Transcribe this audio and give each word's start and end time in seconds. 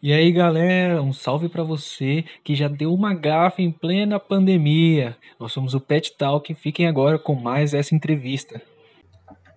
E 0.00 0.12
aí, 0.12 0.30
galera, 0.30 1.02
um 1.02 1.12
salve 1.12 1.48
para 1.48 1.64
você 1.64 2.24
que 2.44 2.54
já 2.54 2.68
deu 2.68 2.94
uma 2.94 3.12
gafe 3.12 3.64
em 3.64 3.72
plena 3.72 4.20
pandemia. 4.20 5.16
Nós 5.40 5.50
somos 5.50 5.74
o 5.74 5.80
Pet 5.80 6.16
Talk, 6.16 6.54
fiquem 6.54 6.86
agora 6.86 7.18
com 7.18 7.34
mais 7.34 7.74
essa 7.74 7.96
entrevista. 7.96 8.62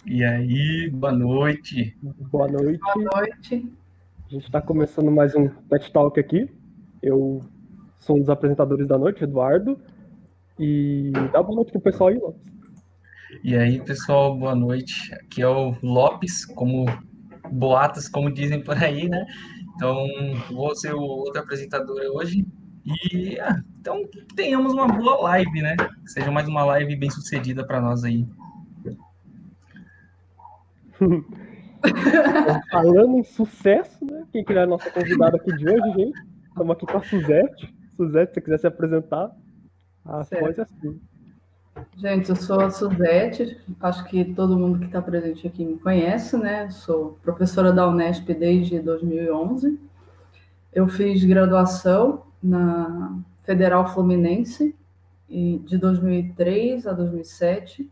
E 0.04 0.24
aí, 0.24 0.90
boa 0.92 1.14
noite. 1.14 1.96
Boa 2.02 2.48
noite. 2.48 2.80
Boa 2.80 2.96
noite. 3.14 3.72
A 4.28 4.34
gente 4.34 4.46
está 4.46 4.60
começando 4.60 5.12
mais 5.12 5.36
um 5.36 5.48
Pet 5.48 5.92
Talk 5.92 6.20
aqui. 6.20 6.50
Eu 7.04 7.44
sou 8.00 8.16
um 8.16 8.20
dos 8.22 8.30
apresentadores 8.30 8.88
da 8.88 8.98
noite, 8.98 9.24
Eduardo. 9.24 9.80
E 10.58 11.12
dá 11.32 11.44
boa 11.44 11.58
noite 11.58 11.72
pro 11.72 11.82
pessoal 11.82 12.10
aí, 12.10 12.18
Lopes. 12.18 12.52
E 13.44 13.56
aí, 13.56 13.80
pessoal, 13.80 14.36
boa 14.36 14.56
noite. 14.56 15.14
Aqui 15.14 15.44
é 15.44 15.48
o 15.48 15.76
Lopes, 15.84 16.46
como 16.46 16.86
boatos, 17.52 18.10
como 18.10 18.32
dizem 18.32 18.60
por 18.64 18.76
aí, 18.84 19.08
né? 19.08 19.24
Então, 19.76 20.06
vou 20.50 20.76
ser 20.76 20.94
o 20.94 21.02
outro 21.02 21.42
apresentador 21.42 22.00
hoje. 22.14 22.46
E 22.84 23.40
ah, 23.40 23.62
então 23.80 24.02
tenhamos 24.36 24.74
uma 24.74 24.88
boa 24.88 25.22
live, 25.22 25.62
né? 25.62 25.76
Seja 26.06 26.32
mais 26.32 26.48
uma 26.48 26.64
live 26.66 26.96
bem 26.96 27.10
sucedida 27.10 27.66
para 27.66 27.80
nós 27.80 28.04
aí. 28.04 28.28
Falando 32.72 33.18
em 33.18 33.24
sucesso, 33.24 34.06
né? 34.06 34.26
Quem 34.32 34.44
que 34.44 34.54
é 34.54 34.64
a 34.64 34.68
nossa 34.68 34.90
convidada 34.92 35.38
aqui 35.38 35.56
de 35.56 35.68
hoje, 35.68 35.94
gente? 35.96 36.20
Estamos 36.48 36.72
aqui 36.76 36.86
com 36.86 36.98
a 36.98 37.04
Suzete. 37.04 37.74
Suzete, 37.96 38.30
se 38.30 38.34
você 38.34 38.42
quiser 38.42 38.60
se 38.60 38.68
apresentar, 38.68 39.32
a 40.06 40.24
voz 40.24 40.58
é 40.58 40.62
assim. 40.62 41.02
Gente, 41.98 42.30
eu 42.30 42.36
sou 42.36 42.60
a 42.60 42.70
Suzete, 42.70 43.60
acho 43.80 44.04
que 44.06 44.26
todo 44.34 44.58
mundo 44.58 44.80
que 44.80 44.86
está 44.86 45.02
presente 45.02 45.48
aqui 45.48 45.64
me 45.64 45.78
conhece, 45.78 46.38
né? 46.38 46.70
Sou 46.70 47.18
professora 47.22 47.72
da 47.72 47.88
Unesp 47.88 48.28
desde 48.34 48.80
2011. 48.80 49.80
Eu 50.74 50.88
fiz 50.88 51.24
graduação 51.24 52.24
na 52.42 53.20
Federal 53.44 53.94
Fluminense 53.94 54.76
de 55.30 55.78
2003 55.78 56.88
a 56.88 56.94
2007. 56.94 57.90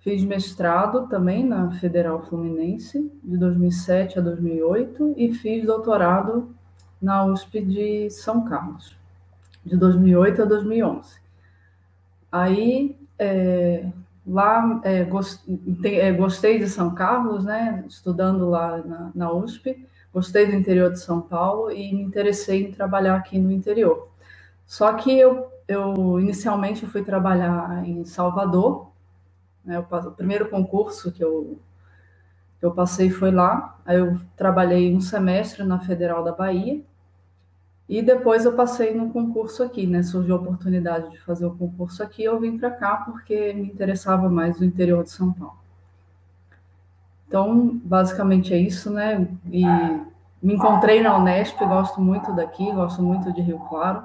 Fiz 0.00 0.22
mestrado 0.22 1.08
também 1.08 1.44
na 1.44 1.72
Federal 1.72 2.22
Fluminense 2.26 3.10
de 3.22 3.36
2007 3.36 4.18
a 4.18 4.22
2008 4.22 5.14
e 5.16 5.32
fiz 5.34 5.66
doutorado 5.66 6.54
na 7.00 7.24
USP 7.26 7.60
de 7.60 8.10
São 8.10 8.44
Carlos 8.44 8.96
de 9.64 9.76
2008 9.76 10.42
a 10.42 10.44
2011. 10.44 11.17
Aí, 12.30 12.96
é, 13.18 13.90
lá, 14.26 14.80
é, 14.84 15.06
é, 15.84 16.12
gostei 16.12 16.58
de 16.58 16.68
São 16.68 16.94
Carlos, 16.94 17.44
né, 17.44 17.84
estudando 17.88 18.48
lá 18.50 18.78
na, 18.78 19.10
na, 19.14 19.32
USP, 19.32 19.86
gostei 20.12 20.46
do 20.46 20.54
interior 20.54 20.92
de 20.92 21.00
São 21.00 21.20
Paulo 21.20 21.70
e 21.70 21.92
me 21.94 22.02
interessei 22.02 22.66
em 22.66 22.72
trabalhar 22.72 23.16
aqui 23.16 23.38
no 23.38 23.50
interior. 23.50 24.08
Só 24.66 24.92
que 24.92 25.18
eu, 25.18 25.50
eu 25.66 26.20
inicialmente 26.20 26.86
fui 26.86 27.02
trabalhar 27.02 27.82
em 27.86 28.04
Salvador, 28.04 28.90
né, 29.64 29.78
o 29.78 30.10
primeiro 30.12 30.48
concurso 30.50 31.10
que 31.10 31.24
eu, 31.24 31.58
eu 32.60 32.72
passei 32.72 33.10
foi 33.10 33.30
lá, 33.30 33.78
aí 33.86 33.98
eu 33.98 34.20
trabalhei 34.36 34.94
um 34.94 35.00
semestre 35.00 35.64
na 35.64 35.80
Federal 35.80 36.22
da 36.22 36.32
Bahia, 36.32 36.82
e 37.88 38.02
depois 38.02 38.44
eu 38.44 38.52
passei 38.52 38.94
no 38.94 39.10
concurso 39.10 39.62
aqui, 39.62 39.86
né? 39.86 40.02
Surgiu 40.02 40.36
a 40.36 40.38
oportunidade 40.38 41.10
de 41.10 41.18
fazer 41.20 41.46
o 41.46 41.54
concurso 41.54 42.02
aqui, 42.02 42.22
eu 42.22 42.38
vim 42.38 42.58
para 42.58 42.70
cá 42.70 42.98
porque 42.98 43.54
me 43.54 43.66
interessava 43.66 44.28
mais 44.28 44.60
o 44.60 44.64
interior 44.64 45.02
de 45.02 45.10
São 45.10 45.32
Paulo. 45.32 45.56
Então, 47.26 47.80
basicamente 47.82 48.52
é 48.52 48.58
isso, 48.58 48.90
né? 48.90 49.26
E 49.50 49.64
me 50.42 50.54
encontrei 50.54 51.02
na 51.02 51.16
Unesp, 51.16 51.58
gosto 51.60 52.00
muito 52.00 52.34
daqui, 52.34 52.70
gosto 52.72 53.02
muito 53.02 53.32
de 53.32 53.40
Rio 53.40 53.58
Claro. 53.68 54.02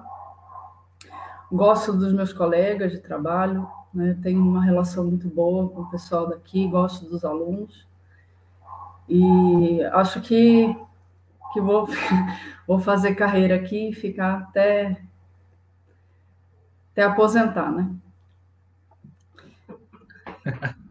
Gosto 1.52 1.94
dos 1.94 2.14
meus 2.14 2.34
colegas 2.34 2.92
de 2.92 3.00
trabalho, 3.00 3.67
né? 3.94 4.17
Tenho 4.23 4.42
uma 4.42 4.64
relação 4.64 5.05
muito 5.05 5.27
boa 5.27 5.70
com 5.70 5.82
o 5.82 5.89
pessoal 5.89 6.27
daqui, 6.27 6.67
gosto 6.67 7.05
dos 7.05 7.23
alunos. 7.26 7.86
E 9.10 9.83
acho 9.92 10.21
que 10.21 10.76
que 11.53 11.61
vou, 11.61 11.87
vou 12.67 12.80
fazer 12.80 13.15
carreira 13.15 13.55
aqui 13.55 13.89
e 13.89 13.93
ficar 13.93 14.39
até, 14.39 15.02
até 16.91 17.03
aposentar, 17.03 17.71
né? 17.71 17.89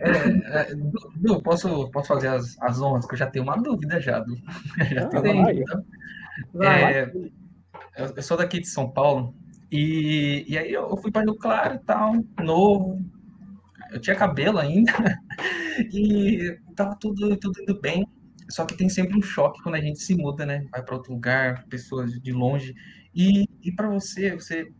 É, 0.00 0.60
é, 0.60 0.74
du, 1.16 1.42
posso, 1.42 1.90
posso 1.90 2.08
fazer 2.08 2.28
as, 2.28 2.60
as 2.60 2.80
honras, 2.80 3.06
que 3.06 3.14
eu 3.14 3.18
já 3.18 3.26
tenho 3.26 3.44
uma 3.44 3.56
dúvida 3.56 4.00
já, 4.00 4.20
Du. 4.20 4.36
Já 4.92 5.06
tenho 5.08 5.40
uma 5.40 5.52
dúvida. 5.52 5.84
É, 6.60 7.12
eu, 8.16 8.22
sou 8.22 8.36
daqui 8.36 8.60
de 8.60 8.68
São 8.68 8.90
Paulo, 8.90 9.34
e, 9.70 10.44
e 10.48 10.58
aí 10.58 10.72
eu 10.72 10.96
fui 10.96 11.10
para 11.10 11.22
Rio 11.22 11.36
Claro 11.36 11.74
e 11.74 11.78
tal, 11.80 12.12
novo, 12.42 13.00
eu 13.90 14.00
tinha 14.00 14.16
cabelo 14.16 14.58
ainda, 14.58 14.92
e 15.92 16.58
tava 16.74 16.96
tudo, 16.96 17.36
tudo 17.36 17.62
indo 17.62 17.80
bem. 17.80 18.06
Só 18.52 18.66
que 18.66 18.76
tem 18.76 18.88
sempre 18.88 19.16
um 19.16 19.22
choque 19.22 19.62
quando 19.62 19.76
a 19.76 19.80
gente 19.80 19.98
se 19.98 20.14
muda, 20.14 20.44
né? 20.44 20.66
Vai 20.70 20.82
para 20.82 20.94
outro 20.94 21.12
lugar, 21.12 21.64
pessoas 21.68 22.12
de 22.12 22.32
longe. 22.32 22.74
E, 23.14 23.48
e 23.62 23.72
para 23.72 23.88
você, 23.88 24.34
você, 24.34 24.70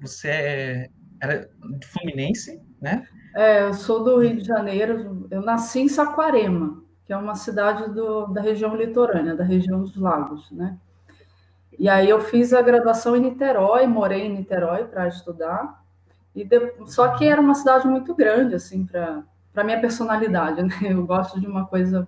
você 0.00 0.28
é, 0.28 0.90
era 1.20 1.48
Fluminense, 1.92 2.62
né? 2.80 3.06
É, 3.34 3.62
eu 3.62 3.74
sou 3.74 4.04
do 4.04 4.18
Rio 4.18 4.36
de 4.36 4.44
Janeiro. 4.44 5.26
Eu 5.30 5.42
nasci 5.42 5.80
em 5.80 5.88
Saquarema, 5.88 6.82
que 7.04 7.12
é 7.12 7.16
uma 7.16 7.34
cidade 7.34 7.92
do, 7.92 8.26
da 8.28 8.40
região 8.40 8.76
litorânea, 8.76 9.34
da 9.34 9.44
região 9.44 9.80
dos 9.80 9.96
lagos, 9.96 10.50
né? 10.52 10.78
E 11.78 11.88
aí 11.88 12.08
eu 12.08 12.20
fiz 12.20 12.54
a 12.54 12.62
graduação 12.62 13.16
em 13.16 13.20
Niterói, 13.20 13.86
morei 13.86 14.22
em 14.22 14.34
Niterói 14.34 14.84
para 14.84 15.08
estudar. 15.08 15.84
E 16.34 16.44
de... 16.44 16.72
Só 16.86 17.08
que 17.16 17.26
era 17.26 17.40
uma 17.40 17.54
cidade 17.54 17.86
muito 17.86 18.14
grande, 18.14 18.54
assim, 18.54 18.86
para 18.86 19.24
para 19.56 19.64
minha 19.64 19.80
personalidade, 19.80 20.60
né? 20.62 20.74
Eu 20.82 21.06
gosto 21.06 21.40
de 21.40 21.46
uma 21.46 21.66
coisa 21.66 22.06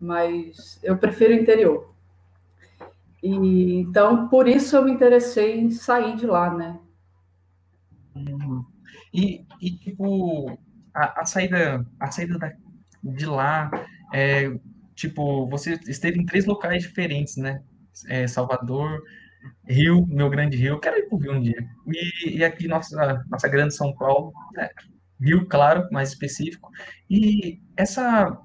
mas 0.00 0.78
eu 0.82 0.96
prefiro 0.96 1.32
o 1.32 1.36
interior. 1.36 1.94
E, 3.22 3.74
então, 3.80 4.28
por 4.28 4.46
isso 4.46 4.76
eu 4.76 4.84
me 4.84 4.92
interessei 4.92 5.58
em 5.58 5.70
sair 5.70 6.16
de 6.16 6.26
lá, 6.26 6.54
né? 6.54 6.78
E, 9.12 9.44
e 9.60 9.70
tipo, 9.72 10.58
a, 10.94 11.22
a, 11.22 11.24
saída, 11.24 11.86
a 11.98 12.10
saída 12.10 12.38
da, 12.38 12.52
de 13.02 13.26
lá, 13.26 13.70
é, 14.12 14.50
tipo, 14.94 15.48
você 15.48 15.78
esteve 15.86 16.20
em 16.20 16.26
três 16.26 16.46
locais 16.46 16.82
diferentes, 16.82 17.36
né? 17.36 17.62
É, 18.08 18.26
Salvador, 18.26 19.02
Rio, 19.66 20.06
meu 20.06 20.28
grande 20.28 20.56
Rio, 20.56 20.78
quero 20.78 20.98
ir 20.98 21.08
para 21.08 21.16
o 21.16 21.20
Rio 21.20 21.32
um 21.32 21.40
dia. 21.40 21.66
E, 21.86 22.38
e 22.38 22.44
aqui 22.44 22.68
nossa, 22.68 23.24
nossa 23.28 23.48
grande 23.48 23.74
São 23.74 23.94
Paulo, 23.94 24.32
né? 24.54 24.68
Rio, 25.20 25.46
claro, 25.46 25.88
mais 25.90 26.10
específico. 26.10 26.70
E 27.08 27.60
essa 27.76 28.38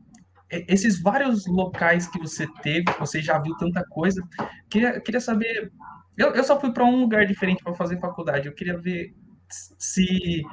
esses 0.51 1.01
vários 1.01 1.47
locais 1.47 2.07
que 2.07 2.19
você 2.19 2.47
teve, 2.61 2.85
você 2.99 3.21
já 3.21 3.39
viu 3.39 3.55
tanta 3.57 3.83
coisa, 3.89 4.21
queria, 4.69 4.99
queria 4.99 5.21
saber. 5.21 5.71
Eu, 6.17 6.33
eu 6.33 6.43
só 6.43 6.59
fui 6.59 6.71
para 6.71 6.83
um 6.83 7.01
lugar 7.01 7.25
diferente 7.25 7.63
para 7.63 7.73
fazer 7.73 7.99
faculdade. 7.99 8.47
Eu 8.47 8.53
queria 8.53 8.77
ver 8.77 9.15
se 9.49 10.43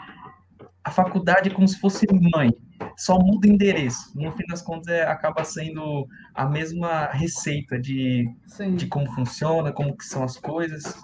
a 0.84 0.90
faculdade 0.90 1.50
é 1.50 1.52
como 1.52 1.66
se 1.66 1.78
fosse 1.78 2.06
mãe, 2.34 2.50
só 2.96 3.18
muda 3.18 3.48
endereço. 3.48 4.12
No 4.14 4.32
fim 4.32 4.46
das 4.46 4.62
contas, 4.62 4.88
é, 4.88 5.02
acaba 5.02 5.44
sendo 5.44 6.06
a 6.34 6.46
mesma 6.46 7.06
receita 7.06 7.78
de, 7.78 8.28
de 8.76 8.86
como 8.86 9.10
funciona, 9.12 9.72
como 9.72 9.96
que 9.96 10.04
são 10.04 10.22
as 10.22 10.36
coisas. 10.36 10.94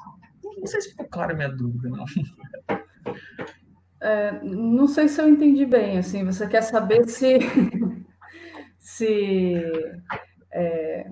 Não 0.42 0.66
sei 0.66 0.80
se 0.80 0.90
ficou 0.90 1.06
clara 1.06 1.32
a 1.32 1.36
minha 1.36 1.50
dúvida, 1.50 1.88
não. 1.88 2.04
É, 4.00 4.38
não 4.42 4.86
sei 4.86 5.08
se 5.08 5.20
eu 5.20 5.28
entendi 5.28 5.64
bem. 5.66 5.98
Assim, 5.98 6.24
você 6.24 6.46
quer 6.46 6.62
saber 6.62 7.08
se 7.08 7.38
se 8.84 9.56
é, 10.52 11.10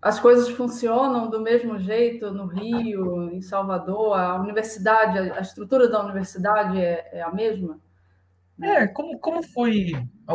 as 0.00 0.18
coisas 0.18 0.48
funcionam 0.48 1.28
do 1.28 1.42
mesmo 1.42 1.78
jeito 1.78 2.30
no 2.30 2.46
Rio, 2.46 3.30
em 3.30 3.42
Salvador, 3.42 4.18
a 4.18 4.40
universidade, 4.40 5.18
a 5.18 5.40
estrutura 5.40 5.90
da 5.90 6.02
universidade 6.02 6.80
é, 6.80 7.06
é 7.12 7.22
a 7.22 7.30
mesma? 7.30 7.78
É, 8.62 8.86
como, 8.86 9.18
como 9.18 9.42
foi 9.42 9.92
o, 10.26 10.32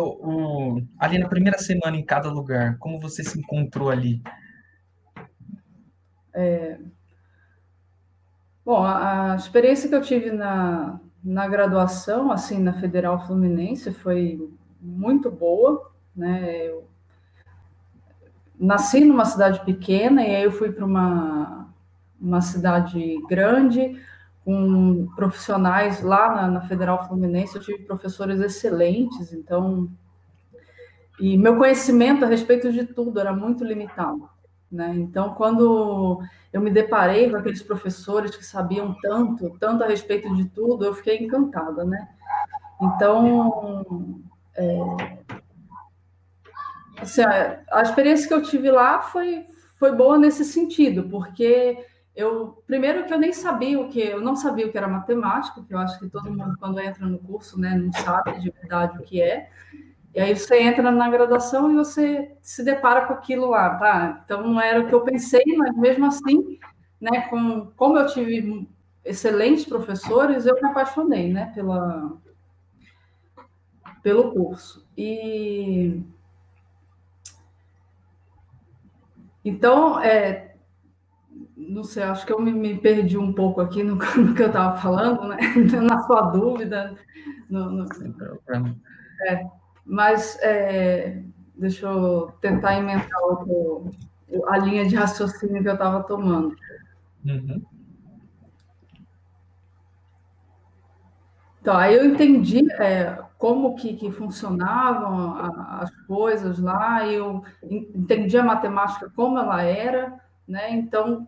o, 0.77 0.81
ali 0.99 1.17
na 1.17 1.27
primeira 1.27 1.57
semana 1.57 1.97
em 1.97 2.05
cada 2.05 2.29
lugar? 2.29 2.77
Como 2.77 2.99
você 2.99 3.23
se 3.23 3.39
encontrou 3.39 3.89
ali? 3.89 4.21
É, 6.31 6.77
bom, 8.63 8.83
a, 8.83 9.33
a, 9.33 9.35
experiência 9.35 9.89
que 9.89 9.95
eu 9.95 10.01
tive 10.03 10.31
na, 10.31 10.99
na 11.23 11.47
graduação, 11.47 12.31
assim, 12.31 12.59
na 12.61 12.79
Federal 12.79 13.25
Fluminense, 13.25 13.91
foi 13.91 14.39
muito 14.79 15.31
boa. 15.31 15.90
Né? 16.15 16.67
Eu 16.67 16.87
nasci 18.59 19.03
numa 19.03 19.25
cidade 19.25 19.63
pequena 19.65 20.23
e 20.23 20.35
aí 20.35 20.43
eu 20.43 20.51
fui 20.51 20.71
para 20.71 20.85
uma, 20.85 21.73
uma 22.19 22.41
cidade 22.41 23.19
grande 23.27 23.99
com 24.45 25.07
profissionais 25.15 26.01
lá 26.01 26.35
na, 26.35 26.47
na, 26.47 26.61
Federal 26.61 27.07
Fluminense. 27.07 27.55
Eu 27.55 27.61
tive 27.61 27.83
professores 27.83 28.39
excelentes, 28.39 29.33
então 29.33 29.89
e 31.19 31.37
meu 31.37 31.57
conhecimento 31.57 32.25
a 32.25 32.27
respeito 32.27 32.71
de 32.71 32.85
tudo 32.85 33.19
era 33.19 33.31
muito 33.31 33.63
limitado. 33.63 34.27
Né? 34.71 34.95
Então, 34.95 35.33
quando 35.33 36.19
eu 36.51 36.61
me 36.61 36.71
deparei 36.71 37.29
com 37.29 37.35
aqueles 37.35 37.61
professores 37.61 38.35
que 38.35 38.45
sabiam 38.45 38.95
tanto, 39.01 39.55
tanto 39.59 39.83
a 39.83 39.87
respeito 39.87 40.33
de 40.35 40.45
tudo, 40.45 40.85
eu 40.85 40.93
fiquei 40.93 41.19
encantada, 41.19 41.83
né? 41.83 42.07
Então, 42.81 44.21
é, 44.55 45.17
assim, 47.01 47.21
a, 47.21 47.81
experiência 47.81 48.27
que 48.27 48.33
eu 48.33 48.41
tive 48.41 48.69
lá 48.71 49.01
foi, 49.01 49.45
foi 49.75 49.91
boa 49.95 50.17
nesse 50.17 50.45
sentido, 50.45 51.07
porque 51.09 51.85
eu 52.15 52.63
primeiro 52.67 53.05
que 53.05 53.13
eu 53.13 53.19
nem 53.19 53.33
sabia 53.33 53.79
o 53.79 53.89
que 53.89 53.99
eu 53.99 54.21
não 54.21 54.35
sabia 54.35 54.67
o 54.67 54.71
que 54.71 54.77
era 54.77 54.87
matemática, 54.87 55.63
que 55.63 55.73
eu 55.73 55.79
acho 55.79 55.99
que 55.99 56.09
todo 56.09 56.31
mundo 56.31 56.55
quando 56.59 56.79
entra 56.79 57.05
no 57.05 57.19
curso, 57.19 57.59
né, 57.59 57.75
não 57.75 57.91
sabe 57.91 58.39
de 58.39 58.51
verdade 58.51 58.97
o 58.97 59.03
que 59.03 59.21
é. 59.21 59.49
E 60.13 60.19
aí 60.19 60.35
você 60.35 60.59
entra 60.61 60.91
na 60.91 61.09
graduação 61.09 61.71
e 61.71 61.75
você 61.75 62.35
se 62.41 62.63
depara 62.63 63.05
com 63.05 63.13
aquilo 63.13 63.49
lá, 63.49 63.75
tá? 63.75 64.21
Então 64.25 64.43
não 64.43 64.59
era 64.59 64.81
o 64.81 64.87
que 64.87 64.93
eu 64.93 65.01
pensei, 65.01 65.43
mas 65.57 65.75
mesmo 65.77 66.05
assim, 66.05 66.59
né, 66.99 67.21
com 67.29 67.71
como 67.77 67.97
eu 67.97 68.07
tive 68.07 68.67
excelentes 69.05 69.65
professores, 69.65 70.45
eu 70.45 70.55
me 70.55 70.69
apaixonei, 70.69 71.31
né, 71.31 71.51
pela 71.55 72.11
pelo 74.03 74.31
curso. 74.31 74.85
E 74.97 76.03
então, 79.43 79.99
é, 79.99 80.55
não 81.55 81.83
sei, 81.83 82.03
acho 82.03 82.25
que 82.25 82.33
eu 82.33 82.41
me, 82.41 82.51
me, 82.51 82.77
perdi 82.77 83.17
um 83.17 83.33
pouco 83.33 83.61
aqui 83.61 83.83
no, 83.83 83.95
no 84.17 84.33
que 84.33 84.41
eu 84.41 84.47
estava 84.47 84.77
falando, 84.79 85.27
né? 85.27 85.37
Na 85.81 86.03
sua 86.03 86.21
dúvida. 86.23 86.95
No, 87.49 87.69
no... 87.69 87.85
É, 89.27 89.45
mas 89.85 90.37
é, 90.41 91.21
deixa 91.55 91.85
eu 91.85 92.31
tentar 92.41 92.77
emendar 92.77 93.09
outro, 93.23 93.91
a 94.47 94.57
linha 94.57 94.87
de 94.87 94.95
raciocínio 94.95 95.61
que 95.61 95.69
eu 95.69 95.73
estava 95.73 96.03
tomando. 96.03 96.55
Uhum. 97.25 97.61
Então, 101.61 101.77
aí 101.77 101.95
eu 101.95 102.05
entendi 102.05 102.65
é, 102.73 103.19
como 103.41 103.73
que, 103.73 103.95
que 103.95 104.11
funcionavam 104.11 105.33
a, 105.33 105.79
as 105.81 105.89
coisas 106.05 106.59
lá, 106.59 107.07
eu 107.07 107.43
entendi 107.63 108.37
a 108.37 108.43
matemática 108.43 109.11
como 109.15 109.39
ela 109.39 109.63
era, 109.63 110.13
né? 110.47 110.69
Então, 110.69 111.27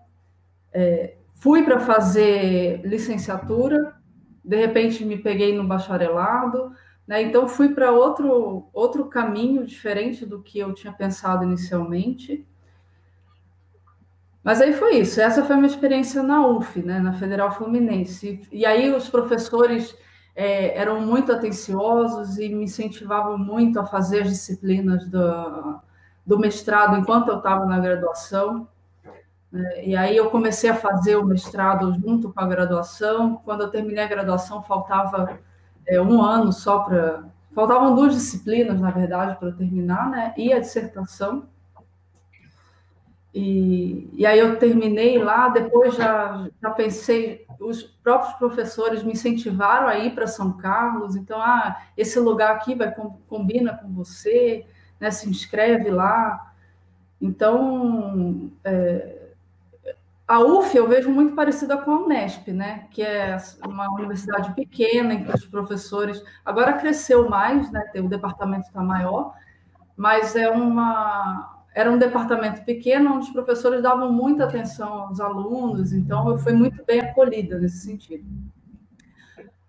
é, 0.72 1.16
fui 1.34 1.64
para 1.64 1.80
fazer 1.80 2.86
licenciatura, 2.86 3.96
de 4.46 4.56
repente 4.56 5.04
me 5.04 5.18
peguei 5.18 5.58
no 5.58 5.64
bacharelado, 5.64 6.72
né? 7.08 7.20
Então 7.24 7.48
fui 7.48 7.70
para 7.70 7.92
outro 7.92 8.70
outro 8.72 9.06
caminho 9.06 9.66
diferente 9.66 10.24
do 10.24 10.40
que 10.40 10.60
eu 10.60 10.72
tinha 10.72 10.94
pensado 10.94 11.44
inicialmente. 11.44 12.48
Mas 14.44 14.62
aí 14.62 14.74
foi 14.74 14.98
isso. 14.98 15.20
Essa 15.20 15.44
foi 15.44 15.56
a 15.56 15.58
minha 15.58 15.74
experiência 15.74 16.22
na 16.22 16.46
UF, 16.46 16.80
né, 16.84 17.00
na 17.00 17.14
Federal 17.14 17.52
Fluminense. 17.52 18.48
E 18.52 18.68
aí 18.68 18.92
os 18.92 19.10
professores 19.10 19.98
é, 20.36 20.78
eram 20.78 21.02
muito 21.02 21.32
atenciosos 21.32 22.38
e 22.38 22.50
me 22.50 22.64
incentivavam 22.64 23.38
muito 23.38 23.80
a 23.80 23.86
fazer 23.86 24.24
as 24.24 24.30
disciplinas 24.30 25.08
do, 25.08 25.80
do 26.26 26.40
mestrado 26.40 26.98
enquanto 26.98 27.30
eu 27.30 27.38
estava 27.38 27.66
na 27.66 27.80
graduação. 27.80 28.68
Né? 29.52 29.86
E 29.86 29.96
aí 29.96 30.18
eu 30.18 30.32
comecei 30.32 30.70
a 30.70 30.76
fazer 30.76 31.16
o 31.16 31.26
mestrado 31.26 31.94
junto 31.94 32.34
com 32.34 32.40
a 32.40 32.48
graduação. 32.48 33.40
Quando 33.46 33.62
eu 33.62 33.70
terminei 33.70 34.04
a 34.04 34.08
graduação, 34.08 34.64
faltava 34.64 35.40
é, 35.86 36.02
um 36.02 36.22
ano 36.22 36.52
só 36.52 36.80
para. 36.80 37.26
Faltavam 37.54 37.94
duas 37.94 38.16
disciplinas, 38.16 38.82
na 38.82 38.90
verdade, 38.90 39.38
para 39.38 39.52
terminar, 39.52 40.10
né? 40.10 40.34
E 40.36 40.52
a 40.52 40.60
dissertação. 40.60 41.44
E, 43.34 44.10
e 44.14 44.26
aí 44.26 44.38
eu 44.38 44.60
terminei 44.60 45.18
lá, 45.18 45.50
depois 45.50 45.96
já, 45.96 46.48
já 46.62 46.70
pensei, 46.70 47.48
os 47.60 47.82
próprios 47.82 48.34
professores 48.36 49.04
me 49.04 49.14
incentivaram 49.14 49.88
a 49.88 49.98
ir 49.98 50.14
para 50.14 50.28
São 50.28 50.54
Carlos, 50.54 51.16
então, 51.16 51.42
ah, 51.42 51.82
esse 51.98 52.20
lugar 52.20 52.56
aqui 52.56 52.76
vai 52.76 52.94
combina 53.28 53.76
com 53.76 53.92
você, 53.92 54.66
né, 55.00 55.10
se 55.10 55.28
inscreve 55.28 55.90
lá. 55.90 56.54
Então, 57.20 58.52
é, 58.64 59.24
a 60.28 60.40
UF 60.40 60.76
eu 60.76 60.88
vejo 60.88 61.10
muito 61.10 61.36
parecida 61.36 61.78
com 61.78 61.92
a 61.92 62.02
Unesp, 62.02 62.48
né? 62.52 62.88
Que 62.92 63.02
é 63.02 63.38
uma 63.66 63.92
universidade 63.94 64.54
pequena 64.54 65.14
em 65.14 65.24
que 65.24 65.32
os 65.32 65.46
professores 65.46 66.24
agora 66.46 66.74
cresceu 66.74 67.30
mais, 67.30 67.70
né? 67.72 67.84
O 67.98 68.08
departamento 68.08 68.68
está 68.68 68.82
maior, 68.82 69.34
mas 69.96 70.36
é 70.36 70.50
uma 70.50 71.53
era 71.74 71.92
um 71.92 71.98
departamento 71.98 72.64
pequeno 72.64 73.16
onde 73.16 73.28
os 73.28 73.32
professores 73.32 73.82
davam 73.82 74.12
muita 74.12 74.44
atenção 74.44 74.94
aos 74.94 75.20
alunos, 75.20 75.92
então 75.92 76.30
eu 76.30 76.38
fui 76.38 76.54
muito 76.54 76.84
bem 76.86 77.00
acolhida 77.00 77.60
nesse 77.60 77.80
sentido. 77.80 78.26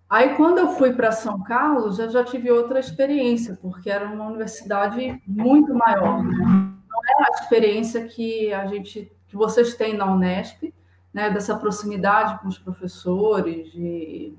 Aí, 0.07 0.35
quando 0.35 0.59
eu 0.59 0.69
fui 0.69 0.93
para 0.93 1.11
São 1.11 1.41
Carlos, 1.41 1.97
eu 1.97 2.09
já 2.09 2.23
tive 2.23 2.51
outra 2.51 2.79
experiência, 2.79 3.57
porque 3.59 3.89
era 3.89 4.05
uma 4.05 4.27
universidade 4.27 5.21
muito 5.25 5.73
maior. 5.73 6.23
Né? 6.23 6.35
Não 6.37 7.01
é 7.09 7.27
a 7.27 7.41
experiência 7.41 8.05
que 8.05 8.53
a 8.53 8.67
gente 8.67 9.11
que 9.27 9.35
vocês 9.35 9.75
têm 9.75 9.97
na 9.97 10.05
Unesp, 10.05 10.73
né, 11.13 11.29
dessa 11.29 11.55
proximidade 11.57 12.39
com 12.39 12.47
os 12.47 12.59
professores, 12.59 13.71
de, 13.71 14.33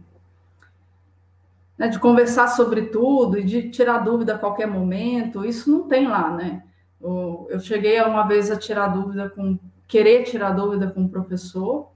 né, 1.77 1.89
de 1.89 1.99
conversar 1.99 2.49
sobre 2.49 2.87
tudo 2.87 3.39
e 3.39 3.45
de 3.45 3.71
tirar 3.71 3.99
dúvida 3.99 4.35
a 4.35 4.39
qualquer 4.39 4.67
momento, 4.67 5.45
isso 5.45 5.71
não 5.71 5.89
tem 5.89 6.07
lá, 6.07 6.31
né? 6.31 6.63
Eu, 7.01 7.59
cheguei 7.61 8.01
uma 8.01 8.27
vez 8.27 8.51
a 8.51 8.57
tirar 8.57 8.89
dúvida 8.89 9.29
com, 9.29 9.59
querer 9.87 10.25
tirar 10.25 10.51
dúvida 10.51 10.91
com 10.91 11.03
um 11.03 11.09
professor, 11.09 11.91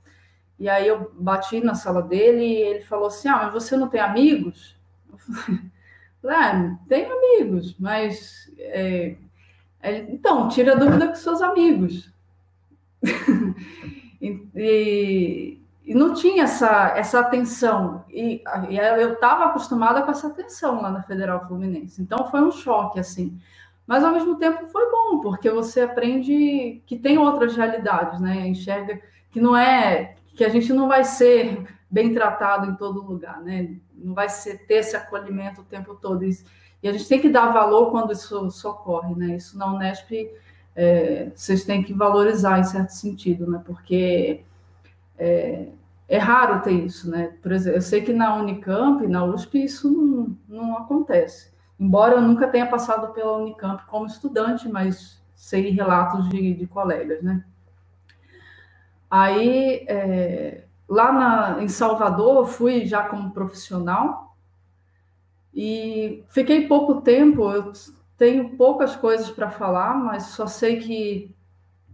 e 0.58 0.68
aí 0.68 0.86
eu 0.86 1.10
bati 1.14 1.60
na 1.60 1.74
sala 1.74 2.02
dele 2.02 2.44
e 2.44 2.62
ele 2.62 2.80
falou 2.82 3.06
assim, 3.06 3.28
ah, 3.28 3.44
mas 3.44 3.52
você 3.52 3.76
não 3.76 3.88
tem 3.88 4.00
amigos? 4.00 4.76
Eu 5.10 5.18
falei, 5.18 5.60
ah, 6.28 6.76
amigos, 7.12 7.76
mas... 7.78 8.50
É, 8.58 9.16
então, 9.82 10.48
tira 10.48 10.76
dúvida 10.76 11.08
com 11.08 11.14
seus 11.14 11.40
amigos. 11.40 12.12
e, 14.20 15.58
e, 15.84 15.94
não 15.94 16.12
tinha 16.12 16.44
essa, 16.44 16.92
essa 16.96 17.20
atenção. 17.20 18.04
E, 18.10 18.42
e 18.68 18.76
eu 18.76 19.14
estava 19.14 19.46
acostumada 19.46 20.02
com 20.02 20.10
essa 20.10 20.26
atenção 20.28 20.82
lá 20.82 20.90
na 20.90 21.02
Federal 21.02 21.46
Fluminense. 21.48 22.02
Então 22.02 22.30
foi 22.30 22.42
um 22.42 22.50
choque, 22.50 23.00
assim. 23.00 23.40
Mas 23.90 24.04
ao 24.04 24.12
mesmo 24.12 24.36
tempo 24.36 24.68
foi 24.68 24.88
bom, 24.88 25.18
porque 25.18 25.50
você 25.50 25.80
aprende 25.80 26.80
que 26.86 26.96
tem 26.96 27.18
outras 27.18 27.56
realidades, 27.56 28.20
né? 28.20 28.46
Enxerga 28.46 29.00
que 29.32 29.40
não 29.40 29.56
é 29.56 30.14
que 30.36 30.44
a 30.44 30.48
gente 30.48 30.72
não 30.72 30.86
vai 30.86 31.02
ser 31.02 31.66
bem 31.90 32.14
tratado 32.14 32.70
em 32.70 32.76
todo 32.76 33.02
lugar, 33.02 33.40
né? 33.40 33.74
Não 33.96 34.14
vai 34.14 34.28
ser, 34.28 34.64
ter 34.64 34.74
esse 34.74 34.94
acolhimento 34.94 35.62
o 35.62 35.64
tempo 35.64 35.96
todo. 35.96 36.24
E, 36.24 36.88
a 36.88 36.92
gente 36.92 37.08
tem 37.08 37.20
que 37.20 37.28
dar 37.28 37.48
valor 37.48 37.90
quando 37.90 38.12
isso, 38.12 38.46
isso 38.46 38.70
ocorre, 38.70 39.12
né? 39.16 39.34
Isso 39.34 39.58
na 39.58 39.66
Unesp 39.74 40.30
é, 40.76 41.32
vocês 41.34 41.64
têm 41.64 41.82
que 41.82 41.92
valorizar 41.92 42.60
em 42.60 42.64
certo 42.64 42.90
sentido, 42.90 43.50
né? 43.50 43.60
Porque 43.66 44.44
é, 45.18 45.66
é, 46.08 46.16
raro 46.16 46.62
ter 46.62 46.74
isso, 46.74 47.10
né? 47.10 47.34
Por 47.42 47.50
exemplo, 47.50 47.78
eu 47.78 47.82
sei 47.82 48.02
que 48.02 48.12
na 48.12 48.36
Unicamp, 48.36 49.04
na 49.08 49.24
USP, 49.24 49.64
isso 49.64 49.90
não, 49.90 50.36
não 50.48 50.78
acontece. 50.78 51.49
Embora 51.80 52.16
eu 52.16 52.20
nunca 52.20 52.46
tenha 52.46 52.66
passado 52.66 53.14
pela 53.14 53.38
Unicamp 53.38 53.86
como 53.86 54.04
estudante, 54.04 54.68
mas 54.68 55.18
sei 55.34 55.70
relatos 55.70 56.28
de, 56.28 56.52
de 56.52 56.66
colegas, 56.66 57.22
né? 57.22 57.42
Aí, 59.10 59.86
é, 59.88 60.64
lá 60.86 61.10
na, 61.10 61.62
em 61.62 61.68
Salvador, 61.68 62.36
eu 62.36 62.44
fui 62.44 62.84
já 62.84 63.04
como 63.04 63.30
profissional 63.30 64.36
e 65.54 66.22
fiquei 66.28 66.68
pouco 66.68 67.00
tempo, 67.00 67.50
eu 67.50 67.72
tenho 68.18 68.58
poucas 68.58 68.94
coisas 68.94 69.30
para 69.30 69.50
falar, 69.50 69.94
mas 69.94 70.24
só 70.24 70.46
sei 70.46 70.78
que 70.80 71.34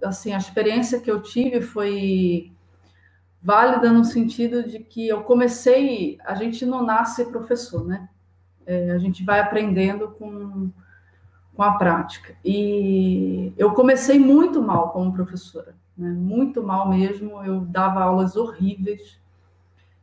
assim 0.03 0.33
a 0.35 0.39
experiência 0.39 1.01
que 1.01 1.11
eu 1.11 1.23
tive 1.23 1.63
foi 1.63 2.53
válida 3.41 3.91
no 3.93 4.05
sentido 4.05 4.69
de 4.69 4.81
que 4.81 5.07
eu 5.07 5.23
comecei, 5.23 6.19
a 6.25 6.35
gente 6.35 6.67
não 6.67 6.85
nasce 6.85 7.25
professor, 7.27 7.87
né? 7.87 8.09
É, 8.67 8.91
a 8.91 8.99
gente 8.99 9.25
vai 9.25 9.41
aprendendo 9.41 10.09
com, 10.11 10.71
com 11.55 11.63
a 11.63 11.73
prática. 11.73 12.35
E 12.45 13.53
eu 13.57 13.73
comecei 13.73 14.19
muito 14.19 14.61
mal 14.61 14.91
como 14.91 15.13
professora, 15.13 15.75
né? 15.97 16.11
muito 16.11 16.63
mal 16.63 16.89
mesmo. 16.89 17.43
Eu 17.45 17.61
dava 17.61 18.03
aulas 18.03 18.37
horríveis. 18.37 19.19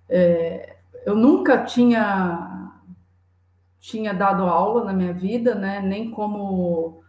É, 0.09 0.77
eu 1.05 1.15
nunca 1.15 1.63
tinha 1.63 2.71
tinha 3.79 4.13
dado 4.13 4.43
aula 4.43 4.85
na 4.85 4.93
minha 4.93 5.13
vida, 5.13 5.53
né? 5.53 5.81
Nem 5.81 6.09
como 6.09 7.03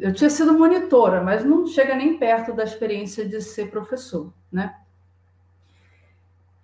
eu 0.00 0.12
tinha 0.14 0.30
sido 0.30 0.58
monitora, 0.58 1.22
mas 1.22 1.44
não 1.44 1.66
chega 1.66 1.94
nem 1.94 2.16
perto 2.16 2.54
da 2.54 2.64
experiência 2.64 3.28
de 3.28 3.42
ser 3.42 3.70
professor, 3.70 4.32
né? 4.50 4.74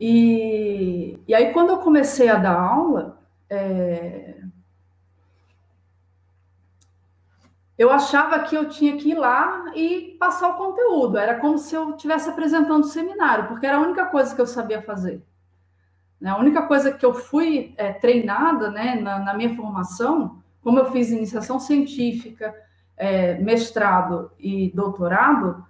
E, 0.01 1.19
e 1.29 1.35
aí 1.35 1.53
quando 1.53 1.71
eu 1.71 1.79
comecei 1.79 2.29
a 2.31 2.37
dar 2.37 2.59
aula, 2.59 3.19
é... 3.55 4.41
eu 7.77 7.91
achava 7.91 8.39
que 8.41 8.57
eu 8.57 8.69
tinha 8.69 8.97
que 8.97 9.11
ir 9.11 9.15
lá 9.15 9.73
e 9.75 10.17
passar 10.19 10.49
o 10.49 10.57
conteúdo. 10.57 11.19
Era 11.19 11.39
como 11.41 11.59
se 11.59 11.75
eu 11.75 11.91
estivesse 11.91 12.29
apresentando 12.29 12.85
o 12.85 12.89
seminário, 12.89 13.49
porque 13.49 13.67
era 13.67 13.79
a 13.79 13.83
única 13.83 14.07
coisa 14.07 14.35
que 14.35 14.41
eu 14.41 14.47
sabia 14.47 14.83
fazer. 14.83 15.23
Né? 16.21 16.31
A 16.31 16.39
única 16.39 16.63
coisa 16.63 16.93
que 16.93 17.05
eu 17.05 17.13
fui 17.13 17.75
é, 17.77 17.93
treinada 17.93 18.71
né, 18.71 18.95
na, 18.95 19.19
na, 19.19 19.35
minha 19.35 19.55
formação, 19.55 20.43
como 20.63 20.79
eu 20.79 20.91
fiz 20.91 21.11
iniciação 21.11 21.59
científica, 21.61 22.55
é, 22.97 23.35
mestrado 23.35 24.31
e 24.39 24.71
doutorado, 24.75 25.65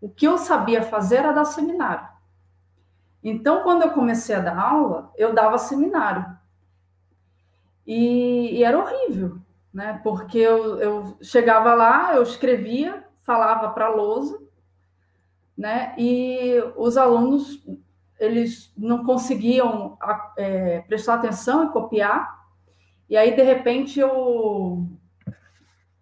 o 0.00 0.08
que 0.08 0.26
eu 0.26 0.38
sabia 0.38 0.82
fazer 0.82 1.16
era 1.16 1.32
dar 1.32 1.44
seminário. 1.44 2.06
Então, 3.24 3.62
quando 3.64 3.82
eu 3.82 3.90
comecei 3.90 4.36
a 4.36 4.40
dar 4.40 4.56
aula, 4.56 5.10
eu 5.16 5.34
dava 5.34 5.58
seminário. 5.58 6.24
E, 7.86 8.58
e 8.58 8.64
era 8.64 8.78
horrível, 8.78 9.38
né? 9.72 10.00
Porque 10.02 10.38
eu, 10.38 10.78
eu 10.78 11.16
chegava 11.22 11.74
lá, 11.74 12.14
eu 12.16 12.22
escrevia, 12.22 13.04
falava 13.22 13.70
para 13.70 13.86
a 13.86 13.90
lousa, 13.90 14.40
né? 15.56 15.94
E 15.96 16.62
os 16.76 16.96
alunos 16.96 17.64
eles 18.18 18.72
não 18.76 19.04
conseguiam 19.04 19.96
é, 20.36 20.80
prestar 20.80 21.14
atenção 21.14 21.64
e 21.64 21.70
copiar. 21.70 22.44
E 23.08 23.16
aí, 23.16 23.36
de 23.36 23.42
repente, 23.42 24.00
eu, 24.00 24.88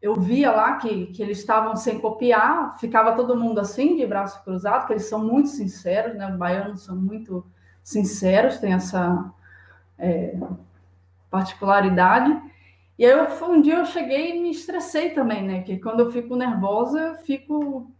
eu 0.00 0.14
via 0.14 0.52
lá 0.52 0.76
que, 0.76 1.06
que 1.06 1.22
eles 1.22 1.38
estavam 1.38 1.76
sem 1.76 2.00
copiar, 2.00 2.78
ficava 2.78 3.16
todo 3.16 3.36
mundo 3.36 3.58
assim, 3.58 3.96
de 3.96 4.06
braço 4.06 4.42
cruzado, 4.44 4.80
porque 4.80 4.94
eles 4.94 5.08
são 5.08 5.24
muito 5.24 5.48
sinceros, 5.48 6.16
né? 6.16 6.30
Os 6.30 6.36
baianos 6.36 6.84
são 6.84 6.96
muito 6.96 7.44
sinceros, 7.82 8.58
tem 8.58 8.72
essa 8.72 9.32
é, 9.98 10.38
particularidade. 11.34 12.40
E 12.96 13.04
aí, 13.04 13.10
eu, 13.10 13.50
um 13.50 13.60
dia 13.60 13.78
eu 13.78 13.86
cheguei 13.86 14.36
e 14.36 14.40
me 14.40 14.50
estressei 14.50 15.10
também, 15.10 15.42
né? 15.42 15.62
Que 15.62 15.78
quando 15.78 16.00
eu 16.00 16.12
fico 16.12 16.36
nervosa, 16.36 17.00
eu 17.00 17.14
fico 17.16 17.90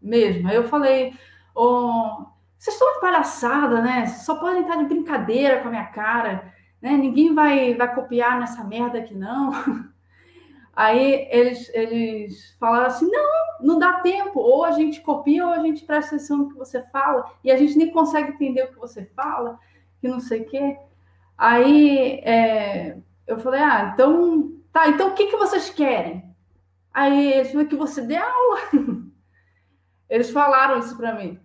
mesmo. 0.00 0.48
Aí 0.48 0.56
eu 0.56 0.64
falei, 0.64 1.12
oh, 1.54 2.24
vocês 2.58 2.74
estão 2.74 2.94
de 2.94 3.00
palhaçada, 3.00 3.82
né? 3.82 4.06
Só 4.06 4.36
podem 4.36 4.62
estar 4.62 4.76
de 4.76 4.86
brincadeira 4.86 5.60
com 5.60 5.68
a 5.68 5.70
minha 5.70 5.86
cara, 5.86 6.54
né? 6.80 6.92
Ninguém 6.92 7.34
vai, 7.34 7.74
vai 7.74 7.94
copiar 7.94 8.40
nessa 8.40 8.64
merda 8.64 8.98
aqui, 8.98 9.14
não. 9.14 9.52
Aí 10.74 11.28
eles, 11.30 11.68
eles 11.74 12.56
falaram 12.58 12.86
assim: 12.86 13.10
não, 13.10 13.28
não 13.60 13.78
dá 13.78 13.94
tempo. 14.00 14.40
Ou 14.40 14.64
a 14.64 14.70
gente 14.70 15.02
copia 15.02 15.44
ou 15.44 15.52
a 15.52 15.58
gente 15.58 15.84
presta 15.84 16.14
atenção 16.16 16.38
no 16.38 16.48
que 16.48 16.56
você 16.56 16.80
fala, 16.84 17.30
e 17.44 17.50
a 17.50 17.58
gente 17.58 17.76
nem 17.76 17.90
consegue 17.90 18.30
entender 18.30 18.62
o 18.62 18.68
que 18.68 18.78
você 18.78 19.04
fala, 19.04 19.58
que 20.00 20.08
não 20.08 20.20
sei 20.20 20.42
o 20.42 20.46
quê. 20.46 20.78
Aí 21.38 22.20
é, 22.24 22.98
eu 23.26 23.38
falei: 23.38 23.60
ah, 23.60 23.92
então 23.94 24.60
tá, 24.72 24.88
então 24.88 25.10
o 25.10 25.14
que, 25.14 25.26
que 25.26 25.36
vocês 25.36 25.70
querem? 25.70 26.34
Aí 26.92 27.32
eles 27.32 27.52
falaram 27.52 27.68
que 27.68 27.76
você 27.76 28.02
dê 28.02 28.16
aula. 28.16 28.58
Eles 30.08 30.30
falaram 30.30 30.78
isso 30.78 30.96
para 30.96 31.14
mim. 31.14 31.38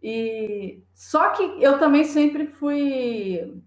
E 0.00 0.80
só 0.94 1.30
que 1.30 1.42
eu 1.60 1.78
também 1.78 2.04
sempre 2.04 2.46
fui 2.46 3.60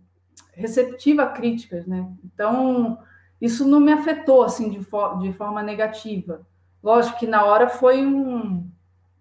receptiva 0.53 1.23
a 1.23 1.29
críticas, 1.29 1.85
né? 1.85 2.09
Então, 2.23 2.97
isso 3.41 3.67
não 3.67 3.79
me 3.79 3.91
afetou 3.91 4.43
assim 4.43 4.69
de, 4.69 4.81
for 4.83 5.19
de 5.19 5.33
forma 5.33 5.61
negativa. 5.61 6.47
Lógico 6.81 7.19
que 7.19 7.27
na 7.27 7.43
hora 7.43 7.67
foi 7.67 8.05
um, 8.05 8.69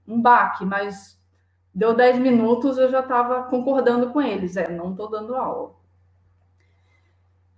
um 0.07 0.23
baque, 0.23 0.65
mas 0.65 1.21
deu 1.75 1.95
10 1.95 2.21
minutos 2.21 2.79
eu 2.79 2.89
já 2.89 3.01
estava 3.01 3.43
concordando 3.45 4.11
com 4.11 4.23
eles. 4.23 4.57
É, 4.57 4.71
não 4.71 4.93
estou 4.93 5.11
dando 5.11 5.35
aula. 5.35 5.75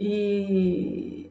E, 0.00 1.30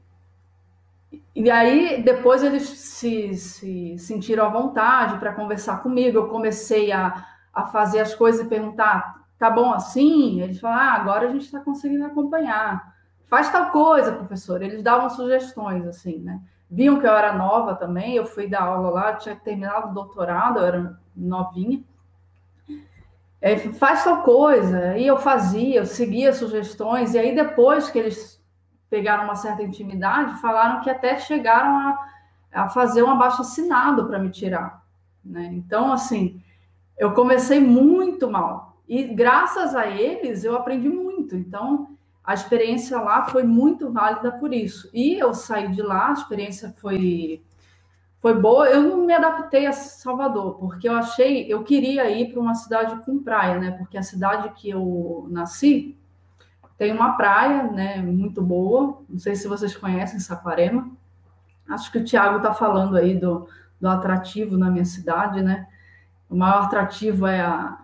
e 1.36 1.50
aí, 1.50 2.04
depois 2.04 2.44
eles 2.44 2.64
se, 2.70 3.34
se 3.36 3.98
sentiram 3.98 4.46
à 4.46 4.50
vontade 4.50 5.18
para 5.18 5.34
conversar 5.34 5.82
comigo. 5.82 6.20
Eu 6.20 6.28
comecei 6.28 6.92
a 6.92 7.26
a 7.54 7.66
fazer 7.66 8.00
as 8.00 8.16
coisas 8.16 8.46
e 8.46 8.50
perguntar, 8.50 9.26
tá 9.38 9.50
bom 9.50 9.74
assim? 9.74 10.42
Eles 10.42 10.60
falam, 10.60 10.78
ah, 10.78 10.94
agora 10.94 11.28
a 11.28 11.32
gente 11.32 11.46
está 11.46 11.60
conseguindo 11.60 12.06
acompanhar. 12.06 12.96
Faz 13.26 13.52
tal 13.52 13.72
coisa, 13.72 14.12
professor. 14.12 14.62
Eles 14.62 14.82
davam 14.82 15.10
sugestões, 15.10 15.86
assim, 15.86 16.20
né? 16.20 16.40
Viam 16.70 17.00
que 17.00 17.06
eu 17.06 17.12
era 17.12 17.34
nova 17.34 17.76
também, 17.76 18.16
eu 18.16 18.26
fui 18.26 18.48
dar 18.48 18.62
aula 18.62 18.90
lá, 18.90 19.14
tinha 19.14 19.36
terminado 19.36 19.90
o 19.90 19.94
doutorado, 19.94 20.60
eu 20.60 20.66
era 20.66 21.00
novinha. 21.16 21.84
É, 23.42 23.58
faz 23.58 24.04
tal 24.04 24.22
coisa, 24.22 24.98
e 24.98 25.08
eu 25.08 25.18
fazia, 25.18 25.80
eu 25.80 25.86
seguia 25.86 26.34
sugestões, 26.34 27.14
e 27.14 27.20
aí 27.20 27.34
depois 27.34 27.90
que 27.90 27.98
eles 27.98 28.39
pegaram 28.90 29.26
uma 29.26 29.36
certa 29.36 29.62
intimidade, 29.62 30.42
falaram 30.42 30.82
que 30.82 30.90
até 30.90 31.18
chegaram 31.20 31.78
a, 31.78 32.10
a 32.52 32.70
fazer 32.70 33.04
um 33.04 33.12
abaixo 33.12 33.42
assinado 33.42 34.08
para 34.08 34.20
me 34.20 34.30
tirar. 34.30 34.84
Né? 35.24 35.50
Então, 35.54 35.92
assim, 35.94 36.42
eu 36.98 37.14
comecei 37.14 37.60
muito 37.60 38.30
mal. 38.30 38.78
E 38.88 39.04
graças 39.04 39.76
a 39.76 39.88
eles 39.88 40.44
eu 40.44 40.56
aprendi 40.56 40.90
muito. 40.90 41.36
Então, 41.36 41.90
a 42.24 42.34
experiência 42.34 43.00
lá 43.00 43.26
foi 43.26 43.44
muito 43.44 43.92
válida 43.92 44.32
por 44.32 44.54
isso. 44.54 44.90
E 44.94 45.16
eu 45.16 45.34
saí 45.34 45.70
de 45.72 45.82
lá, 45.82 46.10
a 46.10 46.14
experiência 46.14 46.74
foi 46.78 47.44
foi 48.20 48.34
boa. 48.34 48.68
Eu 48.68 48.84
não 48.84 49.06
me 49.06 49.14
adaptei 49.14 49.66
a 49.66 49.72
Salvador, 49.72 50.56
porque 50.56 50.90
eu 50.90 50.94
achei, 50.94 51.46
eu 51.52 51.64
queria 51.64 52.10
ir 52.10 52.32
para 52.32 52.42
uma 52.42 52.54
cidade 52.54 53.04
com 53.06 53.24
praia, 53.24 53.60
né? 53.60 53.72
Porque 53.72 53.98
a 53.98 54.04
cidade 54.04 54.50
que 54.56 54.70
eu 54.70 55.28
nasci 55.30 55.98
tem 56.80 56.94
uma 56.94 57.18
praia, 57.18 57.64
né, 57.64 57.98
muito 57.98 58.42
boa. 58.42 59.04
Não 59.08 59.20
sei 59.20 59.36
se 59.36 59.48
vocês 59.48 59.76
conhecem 59.76 60.20
Saquarema. 60.20 60.90
Acho 61.70 61.92
que 61.92 62.00
o 62.00 62.04
Tiago 62.04 62.38
está 62.38 62.54
falando 62.54 62.96
aí 62.96 63.14
do, 63.14 63.48
do 63.80 63.88
atrativo 63.88 64.58
na 64.58 64.72
minha 64.72 64.86
cidade, 64.86 65.44
né? 65.44 65.68
o 66.30 66.36
maior 66.36 66.64
atrativo 66.64 67.26
é 67.26 67.42
a, 67.42 67.78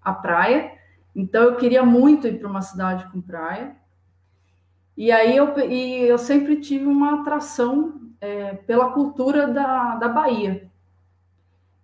a 0.00 0.12
praia. 0.12 0.72
Então 1.14 1.42
eu 1.42 1.56
queria 1.56 1.84
muito 1.84 2.26
ir 2.28 2.38
para 2.38 2.48
uma 2.48 2.62
cidade 2.62 3.04
com 3.10 3.20
praia. 3.20 3.76
E 4.96 5.12
aí 5.12 5.36
eu, 5.36 5.58
e 5.58 6.02
eu 6.02 6.16
sempre 6.16 6.56
tive 6.60 6.86
uma 6.86 7.20
atração 7.20 8.00
é, 8.20 8.54
pela 8.54 8.92
cultura 8.92 9.48
da, 9.48 9.96
da 9.96 10.08
Bahia. 10.08 10.70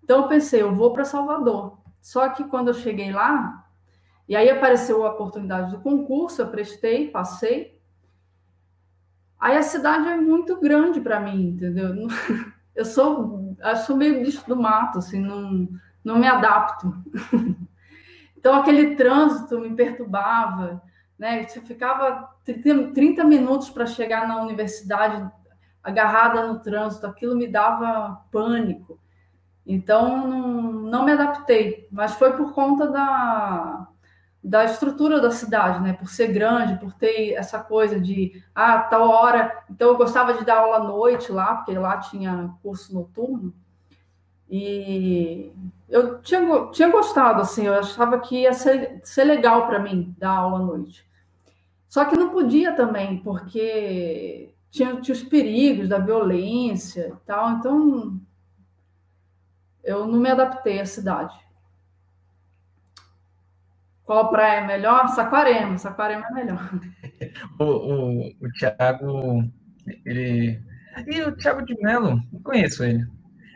Então 0.03 0.23
eu 0.23 0.29
pensei, 0.29 0.63
eu 0.63 0.75
vou 0.75 0.93
para 0.93 1.05
Salvador. 1.05 1.79
Só 2.01 2.29
que 2.29 2.45
quando 2.45 2.69
eu 2.69 2.75
cheguei 2.75 3.13
lá, 3.13 3.64
e 4.29 4.35
aí 4.35 4.49
apareceu 4.49 5.05
a 5.05 5.11
oportunidade 5.11 5.71
do 5.71 5.81
concurso, 5.81 6.41
eu 6.41 6.49
prestei, 6.49 7.09
passei. 7.09 7.79
Aí 9.39 9.57
a 9.57 9.63
cidade 9.63 10.09
é 10.09 10.17
muito 10.17 10.59
grande 10.59 11.01
para 11.01 11.21
mim, 11.21 11.49
entendeu? 11.49 11.95
Eu 12.75 12.85
sou, 12.85 13.57
eu 13.65 13.77
sou 13.77 13.97
meio 13.97 14.21
bicho 14.21 14.45
do 14.49 14.57
mato, 14.57 14.99
assim, 14.99 15.21
não, 15.21 15.69
não 16.03 16.19
me 16.19 16.27
adapto. 16.27 16.93
então, 18.37 18.53
aquele 18.53 18.97
trânsito 18.97 19.61
me 19.61 19.73
perturbava, 19.77 20.83
né? 21.17 21.47
Eu 21.55 21.63
ficava 21.63 22.35
30 22.43 23.23
minutos 23.23 23.71
para 23.71 23.87
chegar 23.87 24.27
na 24.27 24.43
universidade 24.43 25.31
agarrada 25.85 26.49
no 26.49 26.59
trânsito, 26.59 27.07
aquilo 27.07 27.37
me 27.37 27.47
dava 27.47 28.25
pânico. 28.33 28.99
Então, 29.65 30.27
não, 30.27 30.73
não 30.73 31.05
me 31.05 31.13
adaptei, 31.13 31.87
mas 31.93 32.15
foi 32.17 32.33
por 32.37 32.53
conta 32.55 32.89
da, 32.89 33.87
da 34.45 34.63
estrutura 34.67 35.21
da 35.21 35.31
cidade, 35.31 35.83
né? 35.83 35.95
Por 35.95 36.07
ser 36.07 36.29
grande, 36.29 36.79
por 36.79 36.93
ter 36.93 37.33
essa 37.33 37.59
coisa 37.59 37.99
de, 37.99 38.45
ah, 38.55 38.79
tal 38.79 39.09
hora. 39.09 39.65
Então, 39.71 39.89
eu 39.89 39.97
gostava 39.97 40.35
de 40.35 40.45
dar 40.45 40.59
aula 40.59 40.77
à 40.77 40.85
noite 40.85 41.33
lá, 41.33 41.57
porque 41.57 41.79
lá 41.79 41.97
tinha 41.97 42.55
curso 42.63 42.93
noturno. 42.93 43.55
E 44.51 45.51
eu 45.89 46.21
tinha, 46.21 46.67
tinha 46.73 46.91
gostado, 46.91 47.41
assim, 47.41 47.67
eu 47.67 47.75
achava 47.75 48.19
que 48.19 48.43
ia 48.43 48.53
ser, 48.53 49.01
ser 49.03 49.25
legal 49.25 49.67
para 49.67 49.79
mim 49.79 50.15
dar 50.19 50.33
aula 50.33 50.59
à 50.59 50.63
noite. 50.63 51.09
Só 51.89 52.05
que 52.05 52.17
não 52.17 52.29
podia 52.29 52.73
também, 52.73 53.19
porque 53.19 54.53
tinha, 54.71 55.01
tinha 55.01 55.15
os 55.15 55.23
perigos 55.23 55.89
da 55.89 55.99
violência 55.99 57.15
e 57.15 57.27
tal, 57.27 57.53
então 57.53 58.21
eu 59.83 60.07
não 60.07 60.19
me 60.19 60.31
adaptei 60.31 60.81
à 60.81 60.87
cidade. 60.87 61.35
Qual 64.05 64.31
praia 64.31 64.61
é 64.61 64.67
melhor? 64.67 65.09
Saquarema, 65.09 65.79
Saquarema 65.79 66.27
é 66.29 66.33
melhor. 66.33 66.71
O, 67.59 67.65
o, 67.65 68.29
o 68.29 68.53
Thiago, 68.59 69.43
ele. 70.05 70.61
E 71.07 71.23
o 71.23 71.35
Thiago 71.37 71.65
de 71.65 71.75
Mello, 71.81 72.21
não 72.33 72.43
conheço 72.43 72.85
ele. 72.85 73.05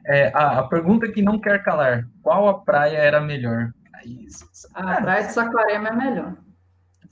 É, 0.06 0.28
a, 0.34 0.60
a, 0.60 0.68
pergunta 0.68 1.10
que 1.10 1.22
não 1.22 1.38
quer 1.38 1.62
calar: 1.62 2.08
qual 2.22 2.48
a 2.48 2.60
praia 2.60 2.96
era 2.96 3.20
melhor? 3.20 3.72
a 4.74 5.00
praia 5.02 5.26
de 5.26 5.32
Saquarema 5.32 5.88
é 5.88 5.92
melhor. 5.92 6.36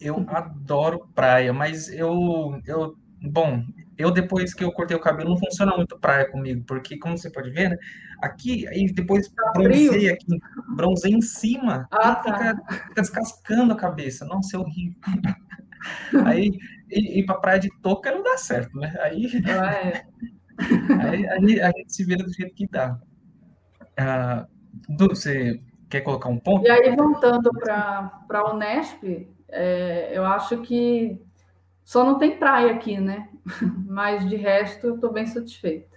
Eu 0.01 0.25
adoro 0.29 1.09
praia, 1.15 1.53
mas 1.53 1.89
eu, 1.89 2.61
eu, 2.65 2.95
bom, 3.23 3.63
eu 3.99 4.11
depois 4.11 4.53
que 4.55 4.63
eu 4.63 4.73
cortei 4.73 4.97
o 4.97 5.01
cabelo 5.01 5.31
não 5.31 5.39
funciona 5.39 5.77
muito 5.77 5.99
praia 5.99 6.31
comigo, 6.31 6.65
porque 6.67 6.99
como 6.99 7.17
você 7.17 7.31
pode 7.31 7.51
ver, 7.51 7.71
né, 7.71 7.79
aqui 8.23 8.67
aí 8.69 8.87
depois 8.93 9.29
tá 9.29 9.53
bronzei 9.55 10.11
aqui, 10.11 10.39
bronzei 10.75 11.13
em 11.13 11.21
cima, 11.21 11.87
ah, 11.91 12.15
tá. 12.15 12.23
fica, 12.23 12.57
fica, 12.71 13.03
descascando 13.03 13.73
a 13.73 13.77
cabeça. 13.77 14.25
Nossa, 14.25 14.57
é 14.57 14.61
horrível. 14.61 14.99
aí 16.27 16.51
ir, 16.91 17.19
ir 17.19 17.27
pra 17.27 17.37
praia 17.37 17.61
de 17.61 17.71
touca 17.81 18.11
não 18.11 18.23
dá 18.23 18.37
certo, 18.37 18.79
né? 18.79 18.95
Aí 19.01 19.31
ah, 19.47 19.73
é. 19.73 20.07
Aí, 21.03 21.29
aí 21.29 21.61
a 21.61 21.67
gente 21.67 21.93
se 21.93 22.03
vira 22.03 22.25
do 22.25 22.33
jeito 22.33 22.55
que 22.55 22.67
dá. 22.67 22.99
Ah, 23.95 24.47
Du, 24.89 25.09
você 25.09 25.61
quer 25.89 26.03
colocar 26.03 26.29
um 26.29 26.39
ponto? 26.39 26.67
E 26.67 26.71
aí, 26.71 26.95
voltando 26.95 27.51
para 27.51 28.11
a 28.29 28.55
Unesp, 28.55 29.29
é, 29.49 30.11
eu 30.13 30.25
acho 30.25 30.59
que 30.63 31.21
só 31.87 32.05
não 32.05 32.19
tem 32.19 32.37
praia 32.37 32.73
aqui, 32.73 32.99
né? 32.99 33.29
Mas 33.87 34.29
de 34.29 34.35
resto, 34.35 34.89
eu 34.89 34.95
estou 34.97 35.13
bem 35.13 35.25
satisfeita. 35.25 35.97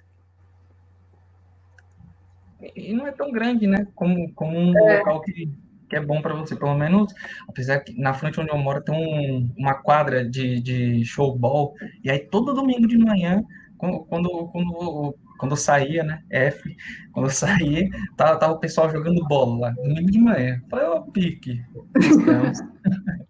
E 2.76 2.94
não 2.94 3.08
é 3.08 3.12
tão 3.12 3.32
grande, 3.32 3.66
né? 3.66 3.88
Como, 3.96 4.32
como 4.34 4.56
um 4.56 4.78
é. 4.78 5.00
local 5.00 5.20
que, 5.22 5.52
que 5.90 5.96
é 5.96 6.00
bom 6.00 6.22
para 6.22 6.36
você. 6.36 6.56
Pelo 6.56 6.76
menos, 6.76 7.12
apesar 7.48 7.80
que 7.80 8.00
na 8.00 8.14
frente 8.14 8.40
onde 8.40 8.52
eu 8.52 8.58
moro 8.60 8.84
tem 8.84 8.94
um, 8.94 9.52
uma 9.58 9.74
quadra 9.74 10.24
de, 10.24 10.62
de 10.62 11.04
showball. 11.04 11.74
E 12.04 12.12
aí, 12.12 12.20
todo 12.20 12.54
domingo 12.54 12.88
de 12.88 12.98
manhã, 12.98 13.44
quando, 13.76 14.02
quando, 14.02 14.48
quando 14.50 15.16
quando 15.40 15.54
eu 15.54 15.58
saía, 15.58 16.04
né? 16.04 16.22
F, 16.30 16.76
quando 17.14 17.28
eu 17.28 17.32
saía, 17.32 17.90
tava, 18.16 18.38
tava 18.38 18.54
o 18.54 18.60
pessoal 18.60 18.92
jogando 18.92 19.26
bola 19.26 19.58
lá, 19.58 19.70
domingo 19.72 20.12
de 20.12 20.20
manhã. 20.20 20.62
Falei, 20.70 20.86
ô, 20.86 21.02
pique. 21.04 21.64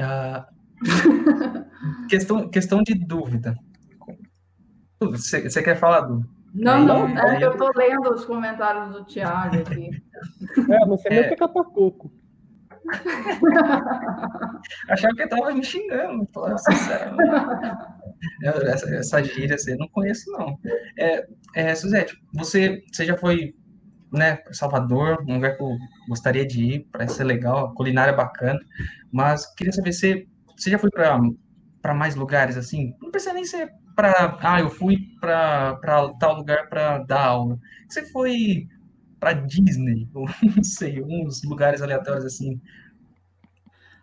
ah, 0.00 0.46
questão, 2.08 2.48
questão 2.48 2.82
de 2.82 2.94
dúvida. 2.94 3.56
Você, 5.00 5.48
você 5.48 5.62
quer 5.62 5.76
falar, 5.76 6.02
Du? 6.02 6.24
Não, 6.54 6.84
não, 6.84 7.08
é 7.08 7.36
que 7.36 7.44
eu 7.44 7.56
tô 7.56 7.70
lendo 7.76 8.14
os 8.14 8.24
comentários 8.24 8.94
do 8.94 9.04
Thiago 9.04 9.56
aqui. 9.56 9.90
É, 10.70 10.86
não 10.86 10.96
sei 10.96 11.10
nem 11.10 11.20
o 11.20 11.28
que 11.28 11.34
é 11.34 11.36
catacoco. 11.36 12.12
Achava 14.88 15.14
que 15.14 15.22
ele 15.22 15.28
tava 15.28 15.52
me 15.52 15.64
xingando, 15.64 16.28
sinceramente. 16.58 17.32
Essa, 18.42 18.94
essa 18.94 19.22
gíria 19.22 19.54
assim, 19.54 19.72
eu 19.72 19.78
não 19.78 19.88
conheço, 19.88 20.30
não. 20.32 20.58
É, 20.98 21.26
é, 21.54 21.74
Suzete, 21.74 22.16
você, 22.32 22.82
você 22.90 23.04
já 23.04 23.18
foi 23.18 23.54
né, 24.14 24.38
Salvador, 24.52 25.24
um 25.26 25.34
lugar 25.34 25.56
que 25.56 25.62
eu 25.62 25.76
gostaria 26.08 26.46
de 26.46 26.64
ir, 26.64 26.88
parece 26.92 27.16
ser 27.16 27.24
legal, 27.24 27.74
culinária 27.74 28.12
é 28.12 28.16
bacana, 28.16 28.58
mas 29.12 29.46
queria 29.54 29.72
saber 29.72 29.92
se 29.92 30.28
você 30.56 30.70
já 30.70 30.78
foi 30.78 30.90
para 30.90 31.94
mais 31.94 32.14
lugares 32.14 32.56
assim? 32.56 32.94
Não 33.00 33.10
precisa 33.10 33.34
nem 33.34 33.44
ser 33.44 33.72
para, 33.94 34.36
ah, 34.40 34.60
eu 34.60 34.70
fui 34.70 34.96
para 35.20 35.78
tal 36.18 36.36
lugar 36.36 36.68
para 36.68 36.98
dar 36.98 37.26
aula. 37.26 37.58
Você 37.88 38.04
foi 38.06 38.68
para 39.20 39.32
Disney, 39.32 40.08
ou 40.14 40.26
não 40.56 40.62
sei, 40.62 41.02
uns 41.02 41.42
lugares 41.44 41.80
aleatórios 41.80 42.24
assim? 42.24 42.60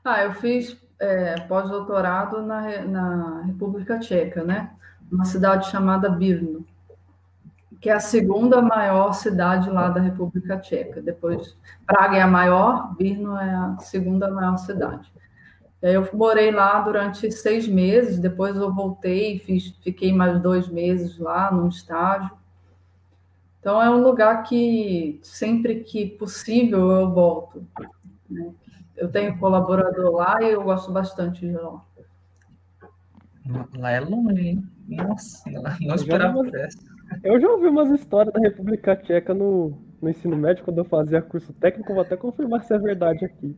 Ah, 0.04 0.24
eu 0.24 0.34
fiz 0.34 0.78
é, 1.00 1.40
pós-doutorado 1.42 2.42
na, 2.42 2.82
na 2.86 3.42
República 3.44 4.00
Tcheca, 4.00 4.44
né? 4.44 4.72
Uma 5.12 5.26
cidade 5.26 5.70
chamada 5.70 6.10
Brno, 6.10 6.66
que 7.82 7.90
é 7.90 7.94
a 7.94 8.00
segunda 8.00 8.62
maior 8.62 9.12
cidade 9.12 9.68
lá 9.68 9.90
da 9.90 10.00
República 10.00 10.60
Tcheca. 10.60 11.02
Depois, 11.02 11.58
Praga 11.84 12.16
é 12.16 12.22
a 12.22 12.28
maior, 12.28 12.96
Brno 12.96 13.36
é 13.36 13.50
a 13.50 13.78
segunda 13.80 14.30
maior 14.30 14.56
cidade. 14.58 15.12
Eu 15.82 16.08
morei 16.14 16.52
lá 16.52 16.80
durante 16.82 17.32
seis 17.32 17.68
meses, 17.68 18.20
depois 18.20 18.56
eu 18.56 18.72
voltei, 18.72 19.40
fiz, 19.40 19.76
fiquei 19.84 20.14
mais 20.14 20.40
dois 20.40 20.68
meses 20.68 21.18
lá 21.18 21.52
num 21.52 21.68
estágio. 21.68 22.30
Então 23.60 23.82
é 23.82 23.90
um 23.90 24.04
lugar 24.04 24.44
que 24.44 25.20
sempre 25.24 25.80
que 25.80 26.06
possível 26.06 26.92
eu 26.92 27.12
volto. 27.12 27.66
Né? 28.30 28.54
Eu 28.96 29.10
tenho 29.12 29.40
colaborador 29.40 30.12
lá 30.12 30.38
e 30.44 30.52
eu 30.52 30.64
gosto 30.64 30.92
bastante 30.92 31.48
de 31.48 31.54
lá. 31.54 31.82
Lá 33.76 33.90
é 33.90 34.00
longe, 34.00 34.50
hein? 34.50 34.70
Nossa, 34.88 35.50
não 35.82 35.96
esperava 35.96 36.34
por 36.34 36.56
essa. 36.56 36.91
Eu 37.24 37.40
já 37.40 37.50
ouvi 37.50 37.68
umas 37.68 37.90
histórias 37.92 38.34
da 38.34 38.40
República 38.40 38.96
Tcheca 38.96 39.34
no, 39.34 39.78
no 40.02 40.10
ensino 40.10 40.36
médio, 40.36 40.64
quando 40.64 40.80
eu 40.80 40.86
fazia 40.86 41.22
curso 41.22 41.54
técnico, 41.54 41.94
vou 41.94 42.02
até 42.02 42.16
confirmar 42.16 42.64
se 42.64 42.74
é 42.74 42.80
verdade 42.80 43.26
aqui. 43.26 43.56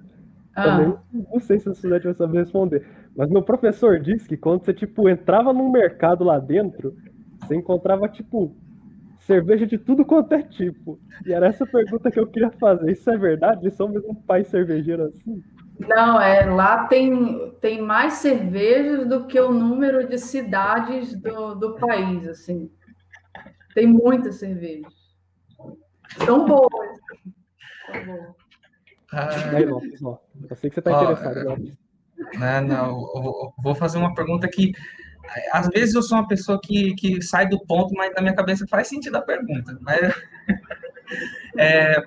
Ah. 0.55 0.63
Também 0.63 0.97
não 1.31 1.39
sei 1.39 1.59
se 1.59 1.69
a 1.69 1.73
Suzete 1.73 2.05
vai 2.05 2.13
saber 2.13 2.39
responder. 2.39 2.85
Mas 3.15 3.29
meu 3.29 3.41
professor 3.41 3.99
disse 3.99 4.27
que 4.27 4.37
quando 4.37 4.63
você, 4.63 4.73
tipo, 4.73 5.09
entrava 5.09 5.53
num 5.53 5.71
mercado 5.71 6.23
lá 6.23 6.39
dentro, 6.39 6.95
você 7.39 7.55
encontrava, 7.55 8.07
tipo, 8.07 8.55
cerveja 9.19 9.65
de 9.65 9.77
tudo 9.77 10.05
quanto 10.05 10.33
é 10.33 10.43
tipo. 10.43 10.99
E 11.25 11.33
era 11.33 11.47
essa 11.47 11.65
pergunta 11.65 12.11
que 12.11 12.19
eu 12.19 12.27
queria 12.27 12.51
fazer. 12.51 12.91
Isso 12.91 13.09
é 13.09 13.17
verdade? 13.17 13.63
Eles 13.63 13.75
são 13.75 13.87
mesmo 13.87 14.11
um 14.11 14.15
país 14.15 14.47
cervejeiro 14.47 15.03
assim? 15.03 15.41
Não, 15.79 16.21
é, 16.21 16.45
lá 16.45 16.87
tem, 16.87 17.51
tem 17.59 17.81
mais 17.81 18.13
cervejas 18.13 19.07
do 19.07 19.25
que 19.25 19.39
o 19.39 19.51
número 19.51 20.07
de 20.07 20.17
cidades 20.17 21.19
do, 21.19 21.55
do 21.55 21.75
país, 21.75 22.27
assim. 22.27 22.69
Tem 23.73 23.87
muitas 23.87 24.35
cervejas. 24.35 24.93
São 26.25 26.45
boas. 26.45 26.99
São 27.85 28.05
boas. 28.05 28.35
Ah, 29.11 29.55
Aí, 29.55 29.65
Lopes, 29.65 30.03
ó. 30.03 30.19
Eu 30.49 30.55
sei 30.55 30.69
que 30.69 30.75
você 30.75 30.79
está 30.79 30.91
interessado, 30.91 31.49
Lopes. 31.49 31.77
Não, 32.39 32.61
não, 32.61 32.87
eu 33.15 33.53
vou 33.61 33.75
fazer 33.75 33.97
uma 33.97 34.13
pergunta 34.15 34.47
que 34.47 34.71
às 35.51 35.67
vezes 35.69 35.95
eu 35.95 36.01
sou 36.01 36.17
uma 36.17 36.27
pessoa 36.27 36.59
que, 36.61 36.93
que 36.95 37.21
sai 37.21 37.47
do 37.47 37.59
ponto, 37.65 37.93
mas 37.93 38.13
na 38.13 38.21
minha 38.21 38.35
cabeça 38.35 38.65
faz 38.67 38.87
sentido 38.87 39.15
a 39.15 39.21
pergunta. 39.21 39.77
Mas, 39.81 39.99
é, 41.57 42.01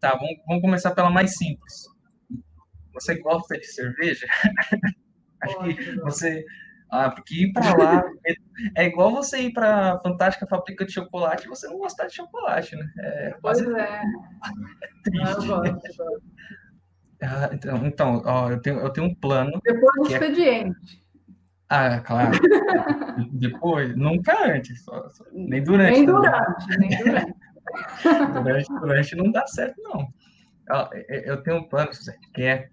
tá, 0.00 0.16
vamos, 0.16 0.36
vamos 0.46 0.62
começar 0.62 0.92
pela 0.92 1.10
mais 1.10 1.36
simples. 1.36 1.88
Você 2.92 3.18
gosta 3.20 3.58
de 3.58 3.66
cerveja? 3.66 4.26
Acho 5.40 5.58
que 5.58 5.96
você. 6.00 6.44
Ah, 6.94 7.10
porque 7.10 7.34
ir 7.34 7.52
para 7.52 7.76
lá 7.76 8.04
é 8.76 8.84
igual 8.84 9.10
você 9.10 9.40
ir 9.40 9.52
para 9.52 9.94
a 9.94 10.00
Fantástica 10.00 10.46
Fábrica 10.46 10.84
de 10.84 10.92
Chocolate 10.92 11.44
e 11.44 11.48
você 11.48 11.66
não 11.66 11.78
gostar 11.78 12.06
de 12.06 12.14
chocolate, 12.14 12.76
né? 12.76 12.86
É, 13.00 13.36
pois 13.42 13.60
é. 13.60 13.66
é 15.10 15.46
gosto, 15.46 16.22
Ah, 17.20 17.50
então, 17.52 17.84
então 17.84 18.22
ó, 18.24 18.48
eu, 18.48 18.62
tenho, 18.62 18.78
eu 18.78 18.90
tenho 18.90 19.08
um 19.08 19.14
plano. 19.16 19.60
Depois 19.64 19.92
do 19.96 20.06
é 20.06 20.12
expediente. 20.12 21.00
É... 21.00 21.04
Ah, 21.68 22.00
claro. 22.00 22.30
Depois, 23.32 23.96
nunca 23.96 24.46
antes, 24.46 24.84
só, 24.84 25.08
só, 25.08 25.24
nem 25.32 25.64
durante. 25.64 25.96
Nem 25.96 26.06
durante, 26.06 26.78
nem 26.78 26.98
durante. 27.04 27.34
durante. 28.44 28.68
durante. 28.68 29.16
não 29.16 29.32
dá 29.32 29.44
certo, 29.48 29.82
não. 29.82 30.06
Eu 31.08 31.42
tenho 31.42 31.56
um 31.56 31.68
plano, 31.68 31.90
que 32.32 32.42
é 32.42 32.68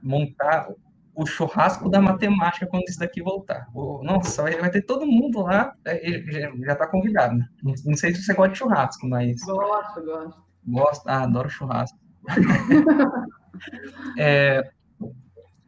montar 0.00 0.68
o 1.16 1.24
churrasco 1.26 1.88
da 1.88 2.00
matemática 2.00 2.66
quando 2.66 2.84
isso 2.84 2.98
daqui 2.98 3.22
voltar. 3.22 3.66
Nossa, 4.02 4.42
vai 4.42 4.70
ter 4.70 4.82
todo 4.82 5.06
mundo 5.06 5.40
lá, 5.40 5.74
é, 5.84 6.22
já 6.64 6.72
está 6.74 6.86
convidado. 6.86 7.38
Não 7.62 7.96
sei 7.96 8.14
se 8.14 8.22
você 8.22 8.34
gosta 8.34 8.52
de 8.52 8.58
churrasco, 8.58 9.08
mas. 9.08 9.40
Gosto, 9.40 10.04
gosto. 10.04 10.46
Gosto, 10.66 11.08
ah, 11.08 11.22
adoro 11.22 11.48
churrasco. 11.48 11.98
é, 14.18 14.70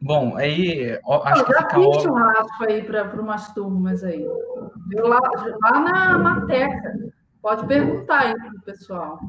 Bom, 0.01 0.37
aí 0.37 0.97
acho 1.23 1.45
que 1.45 1.51
já 1.51 1.69
fiz 1.69 2.01
churrasco 2.03 2.63
aí 2.63 2.83
para 2.83 3.21
umas 3.21 3.53
turmas 3.53 4.03
aí. 4.03 4.23
Eu 4.23 5.07
lá, 5.07 5.19
lá 5.61 5.79
na 5.79 6.17
Mateca. 6.17 7.11
Pode 7.41 7.67
perguntar 7.67 8.19
aí 8.19 8.33
pro 8.35 8.61
pessoal. 8.61 9.19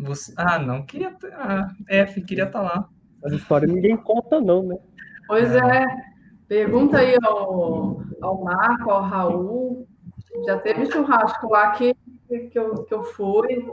Você... 0.00 0.34
Ah, 0.36 0.58
não, 0.58 0.84
queria. 0.84 1.16
Ah, 1.32 1.68
F, 1.88 2.20
queria 2.22 2.44
estar 2.44 2.60
tá 2.60 2.64
lá. 2.64 2.88
As 3.26 3.32
histórias 3.32 3.70
ninguém 3.70 3.96
conta, 3.96 4.40
não, 4.40 4.62
né? 4.62 4.76
Pois 5.26 5.54
é. 5.54 5.58
é. 5.58 5.86
Pergunta 6.48 6.98
aí 6.98 7.16
ao, 7.24 8.00
ao 8.22 8.44
Marco, 8.44 8.90
ao 8.90 9.02
Raul. 9.02 9.88
Já 10.46 10.58
teve 10.58 10.86
churrasco 10.86 11.50
lá 11.50 11.72
que, 11.72 11.94
que, 12.28 12.58
eu, 12.58 12.84
que 12.84 12.94
eu 12.94 13.02
fui. 13.02 13.66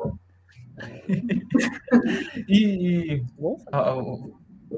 e, 2.48 3.14
e 3.14 3.24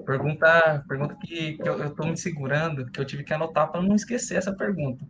Pergunta, 0.03 0.83
pergunta 0.87 1.15
que, 1.23 1.53
que 1.53 1.69
eu 1.69 1.85
estou 1.85 2.07
me 2.07 2.17
segurando, 2.17 2.85
que 2.91 2.99
eu 2.99 3.05
tive 3.05 3.23
que 3.23 3.33
anotar 3.33 3.71
para 3.71 3.81
não 3.81 3.95
esquecer 3.95 4.35
essa 4.35 4.53
pergunta. 4.53 5.05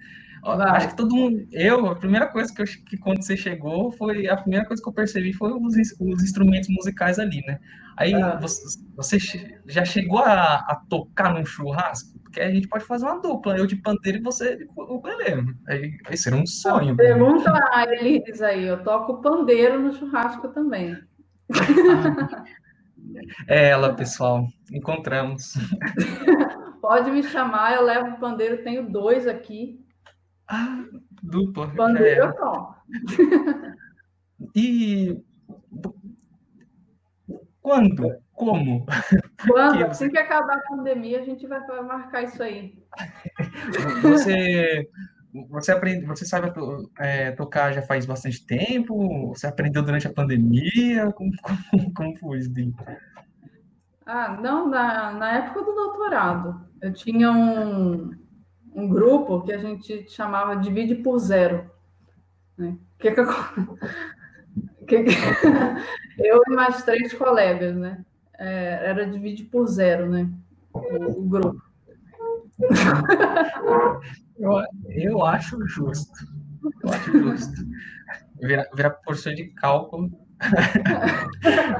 Acho 0.46 0.90
que 0.90 0.98
todo 0.98 1.16
mundo. 1.16 1.48
Eu, 1.52 1.88
a 1.88 1.96
primeira 1.96 2.28
coisa 2.28 2.54
que, 2.54 2.62
eu, 2.62 2.66
que 2.66 2.98
quando 2.98 3.24
você 3.24 3.36
chegou 3.36 3.92
foi. 3.92 4.28
A 4.28 4.38
primeira 4.38 4.66
coisa 4.66 4.82
que 4.82 4.88
eu 4.88 4.94
percebi 4.94 5.34
foi 5.34 5.52
os, 5.52 5.76
os 6.00 6.24
instrumentos 6.24 6.70
musicais 6.70 7.18
ali, 7.18 7.42
né? 7.48 7.60
Aí 7.98 8.14
ah. 8.14 8.38
você, 8.40 8.80
você, 8.96 9.18
já 9.66 9.84
chegou 9.84 10.20
a, 10.20 10.56
a, 10.56 10.82
tocar 10.88 11.34
num 11.34 11.46
churrasco? 11.46 12.20
Porque 12.20 12.42
a 12.42 12.52
gente 12.52 12.68
pode 12.68 12.86
fazer 12.86 13.06
uma 13.06 13.22
dupla, 13.22 13.58
eu 13.58 13.66
de 13.66 13.78
pandeiro 13.78 14.20
e 14.20 14.22
você 14.22 14.58
de 14.58 14.66
ukulele. 14.76 15.56
Aí, 15.68 15.98
aí 16.06 16.18
seria 16.18 16.40
um 16.40 16.46
sonho. 16.46 16.96
Pergunta 16.96 17.52
a 17.72 17.84
Elis 17.84 18.42
aí, 18.42 18.66
eu 18.66 18.84
toco 18.84 19.22
pandeiro 19.22 19.82
no 19.82 19.94
churrasco 19.94 20.50
também. 20.50 20.98
É 23.48 23.70
ela, 23.70 23.94
pessoal. 23.94 24.48
Encontramos. 24.72 25.54
Pode 26.82 27.12
me 27.12 27.22
chamar, 27.22 27.76
eu 27.76 27.84
levo 27.84 28.10
o 28.10 28.20
pandeiro, 28.20 28.64
tenho 28.64 28.90
dois 28.90 29.28
aqui. 29.28 29.85
Ah, 30.48 30.84
dupla. 31.22 31.68
Pandeiro 31.76 32.26
é. 32.26 32.34
só. 32.34 32.76
E 34.56 35.22
quando? 37.62 38.16
Como? 38.34 38.86
Quando? 39.48 39.86
Assim 39.86 40.10
que 40.10 40.18
acabar 40.18 40.58
a 40.58 40.70
pandemia, 40.70 41.20
a 41.20 41.24
gente 41.24 41.48
vai 41.48 41.60
marcar 41.82 42.24
isso 42.24 42.44
aí. 42.44 42.78
Você, 44.02 44.88
você 45.50 45.72
aprende, 45.72 46.06
você 46.06 46.26
sabe 46.26 46.52
é, 47.00 47.32
tocar 47.32 47.74
já 47.74 47.82
faz 47.82 48.06
bastante 48.06 48.46
tempo? 48.46 49.30
Você 49.30 49.48
aprendeu 49.48 49.82
durante 49.82 50.08
a 50.08 50.14
pandemia? 50.14 51.12
Como, 51.14 51.32
como, 51.42 51.94
como 51.94 52.18
foi 52.18 52.40
isso? 52.40 52.52
Ah, 54.06 54.38
não, 54.40 54.70
na, 54.70 55.14
na 55.14 55.38
época 55.38 55.64
do 55.64 55.74
doutorado, 55.74 56.62
eu 56.82 56.94
tinha 56.94 57.32
um, 57.32 58.12
um 58.76 58.88
grupo 58.88 59.42
que 59.42 59.54
a 59.54 59.58
gente 59.58 60.10
chamava 60.10 60.56
Divide 60.56 60.96
por 60.96 61.18
Zero. 61.18 61.72
Né? 62.58 62.78
Que 63.00 63.12
que 63.12 63.20
eu... 63.20 63.26
que 64.88 65.04
que... 65.04 65.12
eu 66.20 66.42
e 66.48 66.54
mais 66.54 66.84
três 66.84 67.14
colegas, 67.14 67.76
né? 67.76 68.06
É, 68.38 68.90
era 68.90 69.08
Divide 69.08 69.46
por 69.46 69.66
Zero, 69.66 70.10
né? 70.10 70.30
o, 70.76 71.20
o 71.20 71.22
grupo. 71.24 71.62
Eu, 74.38 74.52
eu 74.90 75.26
acho 75.26 75.58
justo. 75.66 76.26
Eu 76.84 76.90
acho 76.90 77.12
justo. 77.20 77.54
Virar, 78.42 78.66
virar 78.76 78.90
porção 78.90 79.34
de 79.34 79.46
cálculo. 79.52 80.12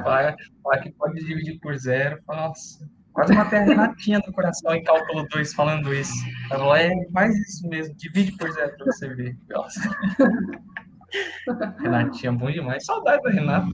falar, 0.02 0.36
que 0.82 0.90
pode 0.92 1.22
dividir 1.22 1.60
por 1.60 1.76
zero. 1.76 2.18
Nossa, 2.26 2.88
quase 3.16 3.32
uma 3.32 3.46
terrenatinha 3.46 4.20
no 4.24 4.32
coração 4.32 4.74
em 4.74 4.84
cálculo 4.84 5.26
2 5.28 5.54
falando 5.54 5.92
isso. 5.94 6.12
Ela 6.50 6.60
falou, 6.60 6.76
é, 6.76 6.92
faz 7.12 7.34
isso 7.34 7.66
mesmo, 7.66 7.94
divide 7.96 8.32
por 8.32 8.50
zero 8.52 8.76
para 8.76 8.86
você 8.86 9.08
ver. 9.14 9.36
Nossa. 9.48 9.80
Renatinha, 11.80 12.32
bom 12.32 12.50
demais. 12.50 12.84
Saudade 12.84 13.22
da 13.22 13.30
Renata. 13.30 13.68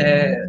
É, 0.00 0.44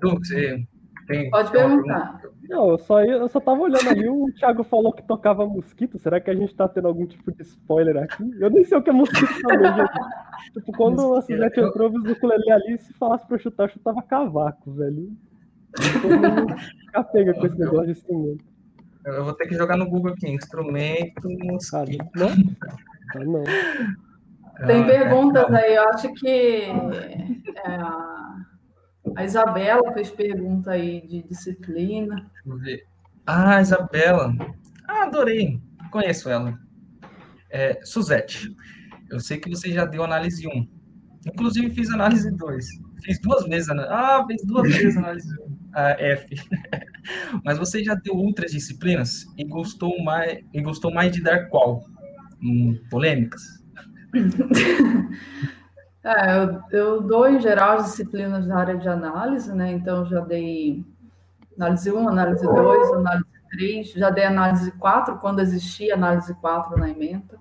du, 0.00 0.18
você 0.18 0.66
tem 1.06 1.30
Pode 1.30 1.52
perguntar. 1.52 2.22
Não, 2.48 2.70
eu 2.70 2.78
só, 2.78 3.00
eu 3.00 3.28
só 3.28 3.38
tava 3.38 3.60
olhando 3.60 3.88
ali, 3.88 4.08
o 4.08 4.32
Thiago 4.32 4.64
falou 4.64 4.92
que 4.92 5.02
tocava 5.02 5.46
mosquito. 5.46 5.96
Será 5.98 6.20
que 6.20 6.30
a 6.30 6.34
gente 6.34 6.54
tá 6.56 6.66
tendo 6.66 6.88
algum 6.88 7.06
tipo 7.06 7.30
de 7.30 7.42
spoiler 7.42 7.98
aqui? 7.98 8.28
Eu 8.40 8.50
nem 8.50 8.64
sei 8.64 8.78
o 8.78 8.82
que 8.82 8.90
é 8.90 8.92
mosquito 8.92 9.42
também, 9.42 9.72
gente. 9.74 10.52
Tipo, 10.54 10.72
quando 10.72 11.14
a 11.14 11.22
Suzette 11.22 11.60
entrou, 11.60 11.90
o 11.90 12.10
ukulele 12.10 12.50
ali, 12.50 12.78
se 12.78 12.92
falasse 12.94 13.26
pra 13.26 13.36
eu 13.36 13.40
chutar, 13.40 13.64
eu 13.64 13.68
chutava 13.68 14.02
cavaco, 14.02 14.72
velho. 14.72 15.12
Pega 17.12 17.34
com 17.34 17.46
esse 17.46 17.58
negócio 17.58 17.86
de 17.86 17.92
instrumento. 17.92 18.44
Eu 19.04 19.24
vou 19.24 19.32
ter 19.32 19.46
que 19.46 19.54
jogar 19.54 19.76
no 19.76 19.88
Google 19.88 20.12
aqui, 20.12 20.28
instrumento 20.28 21.28
mosquito. 21.44 22.04
não? 22.14 22.28
Ah, 23.14 23.24
não. 23.24 23.44
Tem 24.66 24.84
perguntas 24.84 25.52
aí, 25.54 25.76
eu 25.76 25.88
acho 25.88 26.12
que 26.14 26.64
é, 27.64 27.78
a 29.16 29.24
Isabela 29.24 29.92
fez 29.92 30.10
pergunta 30.10 30.72
aí 30.72 31.06
de 31.06 31.22
disciplina. 31.22 32.16
Deixa 32.16 32.48
eu 32.48 32.58
ver. 32.58 32.86
Ah, 33.26 33.60
Isabela. 33.60 34.34
Ah, 34.86 35.04
adorei. 35.04 35.60
Conheço 35.90 36.28
ela. 36.28 36.58
É, 37.50 37.80
Suzete, 37.82 38.54
eu 39.10 39.20
sei 39.20 39.38
que 39.38 39.48
você 39.48 39.72
já 39.72 39.84
deu 39.84 40.02
análise 40.02 40.46
1. 40.46 40.68
Inclusive 41.32 41.70
fiz 41.70 41.90
análise 41.90 42.30
2. 42.30 42.66
Fiz 43.02 43.20
duas 43.20 43.46
vezes. 43.46 43.70
Ah, 43.70 44.24
fiz 44.26 44.44
duas 44.44 44.68
vezes 44.70 44.96
análise 44.96 45.28
1. 45.40 45.57
A 45.72 45.90
F. 45.90 46.28
Mas 47.44 47.58
você 47.58 47.82
já 47.82 47.94
deu 47.94 48.14
outras 48.16 48.52
disciplinas 48.52 49.26
e 49.36 49.44
gostou 49.44 50.02
mais, 50.02 50.44
e 50.52 50.60
gostou 50.60 50.92
mais 50.92 51.12
de 51.12 51.22
dar 51.22 51.48
qual? 51.48 51.84
Hum, 52.42 52.78
polêmicas? 52.90 53.42
É, 56.04 56.36
eu, 56.36 56.62
eu, 56.70 57.02
dou, 57.02 57.28
em 57.28 57.40
geral, 57.40 57.78
as 57.78 57.86
disciplinas 57.86 58.46
da 58.46 58.56
área 58.56 58.76
de 58.76 58.88
análise, 58.88 59.52
né? 59.54 59.72
Então, 59.72 60.04
já 60.04 60.20
dei 60.20 60.84
análise 61.56 61.90
1, 61.90 62.08
análise 62.08 62.44
2, 62.44 62.92
análise 62.92 63.26
3, 63.50 63.92
já 63.92 64.10
dei 64.10 64.24
análise 64.24 64.70
4, 64.72 65.18
quando 65.18 65.40
existia 65.40 65.94
análise 65.94 66.34
4 66.34 66.78
na 66.78 66.88
ementa. 66.88 67.38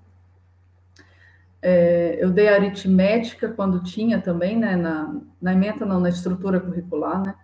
É, 1.62 2.18
eu 2.20 2.32
dei 2.32 2.50
aritmética 2.50 3.50
quando 3.50 3.84
tinha 3.84 4.22
também, 4.22 4.58
né? 4.58 4.76
Na, 4.76 5.16
na 5.42 5.54
ementa, 5.54 5.86
não, 5.86 6.00
na 6.00 6.10
estrutura 6.10 6.60
curricular, 6.60 7.24
né? 7.24 7.36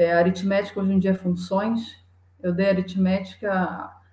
É, 0.00 0.14
aritmética 0.14 0.80
hoje 0.80 0.92
em 0.94 0.98
dia 0.98 1.10
é 1.10 1.14
funções. 1.14 2.02
Eu 2.42 2.54
dei 2.54 2.70
aritmética. 2.70 3.52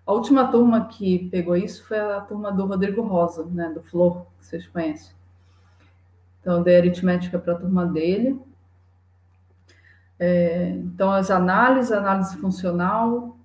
A 0.05 0.11
última 0.11 0.51
turma 0.51 0.85
que 0.85 1.29
pegou 1.29 1.55
isso 1.55 1.85
foi 1.85 1.97
a 1.97 2.19
turma 2.19 2.51
do 2.51 2.65
Rodrigo 2.65 3.01
Rosa, 3.03 3.45
né? 3.45 3.69
Do 3.69 3.81
Flor, 3.81 4.25
que 4.37 4.45
vocês 4.45 4.67
conhecem. 4.67 5.15
Então, 6.41 6.61
dei 6.61 6.75
aritmética 6.75 7.39
para 7.39 7.53
a 7.53 7.57
turma 7.57 7.85
dele. 7.85 8.37
É, 10.19 10.71
então, 10.71 11.09
as 11.09 11.31
análises, 11.31 11.93
análise 11.93 12.35
funcional, 12.35 13.37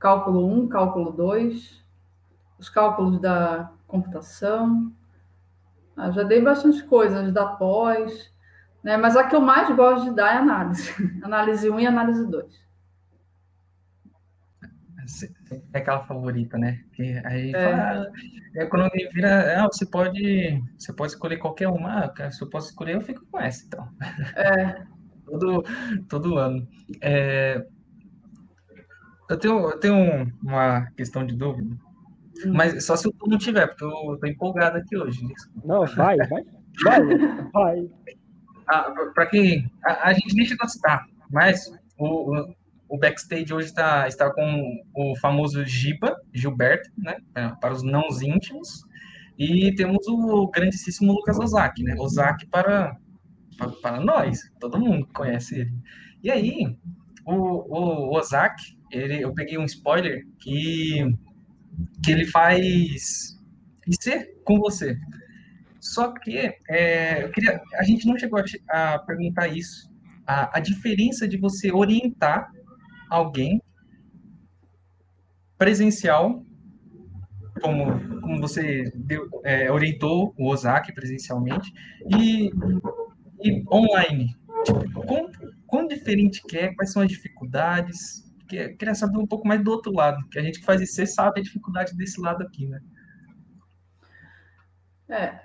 cálculo 0.00 0.44
1, 0.44 0.66
cálculo 0.66 1.12
2, 1.12 1.80
os 2.58 2.68
cálculos 2.68 3.20
da 3.20 3.70
computação. 3.86 4.92
Ah, 5.96 6.10
já 6.10 6.24
dei 6.24 6.42
bastante 6.42 6.82
coisas 6.82 7.32
da 7.32 7.46
pós, 7.46 8.31
né? 8.82 8.96
mas 8.96 9.16
a 9.16 9.24
que 9.24 9.34
eu 9.34 9.40
mais 9.40 9.74
gosto 9.74 10.04
de 10.04 10.16
dar 10.16 10.34
é 10.34 10.38
análise. 10.38 10.90
análise 11.22 11.70
1 11.70 11.80
e 11.80 11.86
análise 11.86 12.26
2 12.26 12.62
é 15.72 15.78
aquela 15.78 16.04
favorita, 16.04 16.56
né? 16.58 16.80
Que 16.92 17.20
aí 17.24 17.52
é. 17.54 17.76
fala, 17.76 18.06
ah, 18.58 18.66
quando 18.66 18.82
alguém 18.82 19.08
vira, 19.10 19.62
ah, 19.62 19.66
você 19.66 19.86
pode, 19.86 20.62
você 20.78 20.92
pode 20.92 21.12
escolher 21.12 21.38
qualquer 21.38 21.68
uma, 21.68 22.12
ah, 22.18 22.30
se 22.30 22.42
eu 22.42 22.48
posso 22.48 22.68
escolher, 22.68 22.94
eu 22.94 23.00
fico 23.00 23.24
com 23.30 23.40
essa, 23.40 23.64
então. 23.66 23.88
É. 24.36 24.82
todo, 25.26 25.64
todo 26.08 26.38
ano. 26.38 26.66
É, 27.00 27.64
eu 29.28 29.38
tenho, 29.38 29.70
eu 29.70 29.78
tenho 29.78 30.32
uma 30.42 30.86
questão 30.92 31.26
de 31.26 31.34
dúvida, 31.34 31.74
hum. 32.46 32.52
mas 32.52 32.84
só 32.84 32.96
se 32.96 33.08
o 33.08 33.14
não 33.26 33.38
tiver, 33.38 33.66
porque 33.66 33.84
eu 33.84 34.18
tô 34.18 34.26
empolgado 34.26 34.78
aqui 34.78 34.96
hoje. 34.96 35.20
Não, 35.64 35.86
vai, 35.86 36.16
vai, 36.16 36.44
vai, 36.84 37.00
vai. 37.52 37.90
Ah, 38.66 38.92
para 39.14 39.26
quem 39.26 39.70
a, 39.84 40.08
a, 40.08 40.12
gente 40.12 40.34
deixa 40.34 40.56
gostar, 40.56 41.06
mas 41.30 41.70
o, 41.98 42.54
o 42.88 42.98
backstage 42.98 43.52
hoje 43.52 43.68
está, 43.68 44.06
está 44.06 44.32
com 44.32 44.82
o 44.94 45.16
famoso 45.16 45.64
Giba, 45.64 46.14
Gilberto, 46.32 46.90
né? 46.96 47.16
É, 47.34 47.48
para 47.60 47.72
os 47.72 47.82
não 47.82 48.06
íntimos. 48.22 48.84
E 49.38 49.74
temos 49.74 50.06
o 50.06 50.48
grandíssimo 50.48 51.12
Lucas 51.12 51.38
Ozaki, 51.38 51.82
né? 51.82 51.94
Ozaki 51.98 52.46
para, 52.46 52.96
para, 53.56 53.70
para 53.70 54.00
nós, 54.00 54.40
todo 54.60 54.78
mundo 54.78 55.08
conhece 55.14 55.60
ele. 55.60 55.72
E 56.22 56.30
aí, 56.30 56.76
o, 57.24 57.34
o, 57.34 58.16
Ozaki, 58.16 58.78
ele, 58.90 59.22
eu 59.22 59.32
peguei 59.32 59.58
um 59.58 59.64
spoiler 59.64 60.26
que, 60.38 61.16
que 62.04 62.12
ele 62.12 62.26
faz 62.26 63.38
IC 63.86 64.34
com 64.44 64.58
você. 64.58 64.98
Só 65.82 66.12
que 66.12 66.38
é, 66.68 67.28
queria, 67.30 67.60
a 67.74 67.82
gente 67.82 68.06
não 68.06 68.16
chegou 68.16 68.38
a, 68.38 68.94
a 68.94 68.98
perguntar 69.00 69.48
isso, 69.48 69.92
a, 70.24 70.58
a 70.58 70.60
diferença 70.60 71.26
de 71.26 71.36
você 71.36 71.72
orientar 71.72 72.52
alguém 73.10 73.60
presencial, 75.58 76.46
como, 77.60 78.20
como 78.20 78.40
você 78.40 78.92
deu, 78.94 79.28
é, 79.44 79.72
orientou 79.72 80.32
o 80.38 80.48
Ozaki 80.52 80.94
presencialmente, 80.94 81.72
e, 82.16 82.52
e 83.42 83.64
online. 83.68 84.36
Tipo, 84.64 85.04
quão, 85.66 85.88
diferente 85.88 86.42
que 86.46 86.58
é, 86.58 86.72
quais 86.74 86.92
são 86.92 87.02
as 87.02 87.08
dificuldades? 87.08 88.32
Que, 88.48 88.68
queria 88.74 88.94
saber 88.94 89.18
um 89.18 89.26
pouco 89.26 89.48
mais 89.48 89.60
do 89.64 89.72
outro 89.72 89.92
lado, 89.92 90.24
que 90.28 90.38
a 90.38 90.42
gente 90.42 90.60
que 90.60 90.64
faz 90.64 90.80
isso 90.80 91.04
sabe 91.12 91.40
a 91.40 91.42
dificuldade 91.42 91.96
desse 91.96 92.20
lado 92.20 92.44
aqui, 92.44 92.68
né? 92.68 92.80
É, 95.08 95.40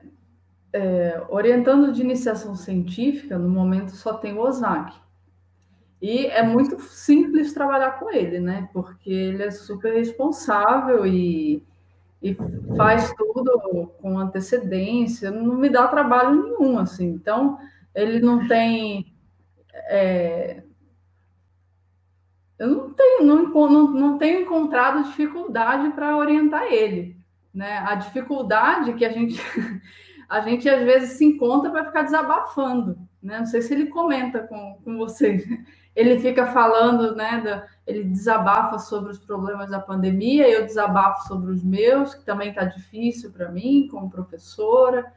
é, 0.77 1.25
orientando 1.29 1.91
de 1.91 2.01
iniciação 2.01 2.55
científica, 2.55 3.37
no 3.37 3.49
momento 3.49 3.95
só 3.95 4.13
tem 4.13 4.33
o 4.33 4.41
Ozaki. 4.41 4.95
E 5.99 6.27
é 6.27 6.43
muito 6.43 6.79
simples 6.79 7.53
trabalhar 7.53 7.99
com 7.99 8.11
ele, 8.11 8.39
né? 8.39 8.69
Porque 8.71 9.09
ele 9.09 9.41
é 9.41 9.49
super 9.49 9.95
responsável 9.95 11.07
e, 11.07 11.65
e 12.21 12.37
faz 12.75 13.11
tudo 13.15 13.91
com 13.99 14.19
antecedência, 14.19 15.31
não 15.31 15.55
me 15.55 15.69
dá 15.69 15.87
trabalho 15.87 16.43
nenhum, 16.43 16.77
assim. 16.77 17.07
Então, 17.07 17.57
ele 17.95 18.19
não 18.19 18.47
tem. 18.47 19.11
É... 19.89 20.61
Eu 22.59 22.67
não 22.67 22.93
tenho, 22.93 23.23
não, 23.23 23.49
não, 23.49 23.91
não 23.91 24.17
tenho 24.19 24.41
encontrado 24.41 25.03
dificuldade 25.05 25.89
para 25.93 26.15
orientar 26.17 26.71
ele. 26.71 27.17
Né? 27.53 27.77
A 27.79 27.95
dificuldade 27.95 28.93
que 28.93 29.05
a 29.05 29.11
gente, 29.11 29.39
a 30.29 30.41
gente 30.41 30.67
às 30.69 30.83
vezes 30.83 31.17
se 31.17 31.25
encontra 31.25 31.71
para 31.71 31.85
ficar 31.85 32.03
desabafando. 32.03 32.97
Né? 33.21 33.39
Não 33.39 33.45
sei 33.45 33.61
se 33.61 33.73
ele 33.73 33.87
comenta 33.87 34.39
com, 34.39 34.79
com 34.83 34.97
vocês 34.97 35.43
ele 35.97 36.19
fica 36.19 36.45
falando, 36.45 37.15
né? 37.15 37.41
Da, 37.41 37.65
ele 37.87 38.03
desabafa 38.03 38.77
sobre 38.77 39.11
os 39.11 39.17
problemas 39.17 39.71
da 39.71 39.79
pandemia, 39.79 40.47
eu 40.47 40.63
desabafo 40.63 41.27
sobre 41.27 41.51
os 41.51 41.63
meus, 41.63 42.13
que 42.13 42.23
também 42.23 42.49
está 42.49 42.65
difícil 42.65 43.31
para 43.31 43.49
mim, 43.49 43.87
como 43.89 44.07
professora, 44.07 45.11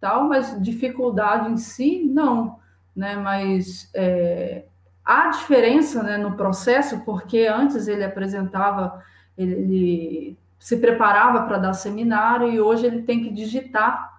tal, 0.00 0.24
mas 0.24 0.60
dificuldade 0.60 1.48
em 1.48 1.56
si, 1.56 2.02
não, 2.02 2.58
né? 2.94 3.14
Mas 3.14 3.88
é, 3.94 4.64
há 5.04 5.28
diferença 5.28 6.02
né, 6.02 6.18
no 6.18 6.36
processo, 6.36 7.04
porque 7.04 7.46
antes 7.46 7.86
ele 7.86 8.02
apresentava, 8.02 9.00
ele, 9.38 9.52
ele 9.52 10.38
se 10.58 10.76
preparava 10.78 11.44
para 11.46 11.58
dar 11.58 11.72
seminário 11.72 12.50
e 12.50 12.60
hoje 12.60 12.84
ele 12.84 13.02
tem 13.02 13.22
que 13.22 13.30
digitar 13.30 14.15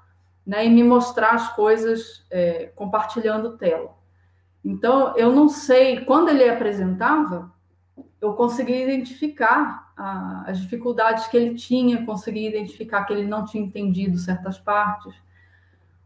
né, 0.47 0.65
e 0.65 0.69
me 0.69 0.81
mostrar 0.81 1.31
as 1.31 1.53
coisas 1.53 2.25
é, 2.31 2.71
compartilhando 2.73 3.57
tela. 3.57 3.93
Então, 4.63 5.13
eu 5.17 5.33
não 5.33 5.49
sei, 5.49 6.05
quando 6.05 6.29
ele 6.29 6.49
apresentava, 6.49 7.51
eu 8.21 8.33
consegui 8.33 8.81
identificar 8.81 9.91
a, 9.97 10.45
as 10.47 10.59
dificuldades 10.61 11.27
que 11.27 11.35
ele 11.35 11.55
tinha, 11.55 12.05
consegui 12.05 12.47
identificar 12.47 13.03
que 13.03 13.11
ele 13.11 13.27
não 13.27 13.43
tinha 13.43 13.61
entendido 13.61 14.17
certas 14.17 14.57
partes, 14.57 15.13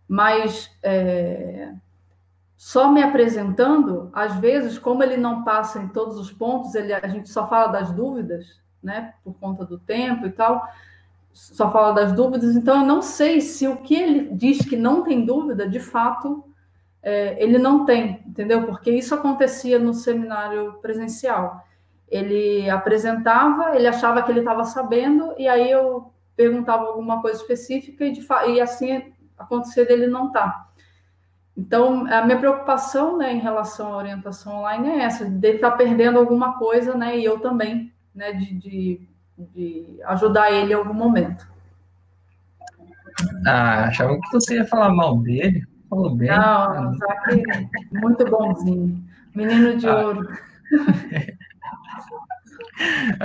mas 0.07 0.75
é, 0.81 1.73
só 2.57 2.91
me 2.91 3.03
apresentando, 3.03 4.09
às 4.11 4.35
vezes, 4.37 4.79
como 4.79 5.03
ele 5.03 5.17
não 5.17 5.43
passa 5.43 5.79
em 5.79 5.87
todos 5.87 6.17
os 6.17 6.31
pontos, 6.31 6.73
ele, 6.73 6.93
a 6.93 7.07
gente 7.07 7.29
só 7.29 7.47
fala 7.47 7.67
das 7.71 7.91
dúvidas, 7.91 8.59
né, 8.81 9.13
por 9.23 9.35
conta 9.35 9.63
do 9.63 9.77
tempo 9.77 10.25
e 10.25 10.31
tal, 10.31 10.67
só 11.33 11.71
fala 11.71 11.93
das 11.93 12.13
dúvidas, 12.13 12.55
então 12.55 12.81
eu 12.81 12.85
não 12.85 13.01
sei 13.01 13.41
se 13.41 13.67
o 13.67 13.77
que 13.77 13.95
ele 13.95 14.29
diz 14.33 14.59
que 14.59 14.75
não 14.75 15.03
tem 15.03 15.25
dúvida, 15.25 15.67
de 15.67 15.79
fato, 15.79 16.43
é, 17.01 17.41
ele 17.41 17.57
não 17.57 17.85
tem, 17.85 18.21
entendeu? 18.27 18.65
Porque 18.65 18.91
isso 18.91 19.15
acontecia 19.15 19.79
no 19.79 19.93
seminário 19.93 20.73
presencial. 20.81 21.63
Ele 22.07 22.69
apresentava, 22.69 23.75
ele 23.75 23.87
achava 23.87 24.21
que 24.21 24.31
ele 24.31 24.39
estava 24.39 24.63
sabendo, 24.65 25.33
e 25.37 25.47
aí 25.47 25.71
eu 25.71 26.11
perguntava 26.35 26.85
alguma 26.85 27.21
coisa 27.21 27.39
específica, 27.41 28.05
e, 28.05 28.11
de, 28.11 28.27
e 28.49 28.61
assim 28.61 29.13
acontecia 29.37 29.85
dele 29.85 30.07
não. 30.07 30.31
Tá. 30.31 30.69
Então, 31.57 32.05
a 32.07 32.23
minha 32.23 32.39
preocupação 32.39 33.17
né, 33.17 33.33
em 33.33 33.39
relação 33.39 33.93
à 33.93 33.97
orientação 33.97 34.59
online 34.59 34.89
é 34.89 35.03
essa, 35.03 35.25
dele 35.25 35.55
estar 35.55 35.71
tá 35.71 35.77
perdendo 35.77 36.19
alguma 36.19 36.57
coisa, 36.57 36.95
né, 36.95 37.17
e 37.17 37.25
eu 37.25 37.39
também, 37.39 37.93
né, 38.13 38.33
de, 38.33 38.53
de 38.53 39.10
de 39.53 39.99
ajudar 40.05 40.51
ele 40.51 40.73
em 40.73 40.75
algum 40.75 40.93
momento. 40.93 41.47
Ah, 43.45 43.85
achava 43.85 44.19
que 44.19 44.31
você 44.31 44.55
ia 44.55 44.65
falar 44.65 44.89
mal 44.89 45.17
dele. 45.19 45.65
Falou 45.89 46.15
bem. 46.15 46.29
Não, 46.29 46.93
Zac, 46.93 47.43
muito 47.91 48.25
bonzinho. 48.25 49.03
Menino 49.35 49.77
de 49.77 49.87
ah. 49.87 49.97
ouro. 49.97 50.27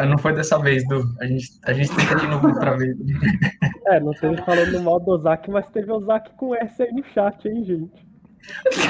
Não 0.09 0.19
foi 0.19 0.35
dessa 0.35 0.59
vez, 0.59 0.87
Du. 0.87 1.03
A 1.21 1.27
gente, 1.27 1.49
a 1.65 1.73
gente 1.73 1.95
tenta 1.95 2.17
de 2.17 2.27
novo 2.27 2.49
outra 2.49 2.77
vez. 2.77 2.97
É, 3.89 4.01
não 4.01 4.11
teve 4.15 4.37
falando 4.39 4.83
mal 4.83 4.99
do 4.99 5.17
Zac, 5.19 5.49
mas 5.49 5.71
teve 5.71 5.93
o 5.93 6.01
Zac 6.01 6.29
com 6.35 6.57
S 6.57 6.83
aí 6.83 6.93
no 6.93 7.05
chat, 7.15 7.47
hein, 7.47 7.65
gente? 7.65 8.05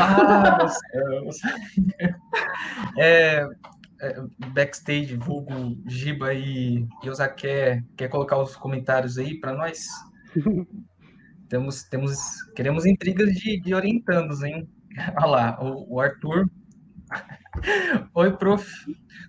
Ah, 0.01 0.57
meu 0.57 1.21
Deus. 1.21 1.37
É, 2.99 3.47
backstage, 4.53 5.17
vulgo 5.17 5.77
Giba 5.87 6.35
e 6.35 6.87
Yosa 7.05 7.29
quer, 7.29 7.85
quer 7.97 8.09
colocar 8.09 8.39
os 8.39 8.57
comentários 8.57 9.19
aí 9.19 9.39
para 9.39 9.53
nós? 9.53 9.87
temos, 11.49 11.85
temos, 11.85 12.43
queremos 12.55 12.87
intrigas 12.87 13.33
de, 13.35 13.61
de 13.61 13.75
orientandos, 13.75 14.43
hein? 14.43 14.69
Olha 15.17 15.27
lá, 15.27 15.59
o, 15.63 15.95
o 15.95 16.01
Arthur. 16.01 16.49
Oi, 18.15 18.37
prof. 18.37 18.67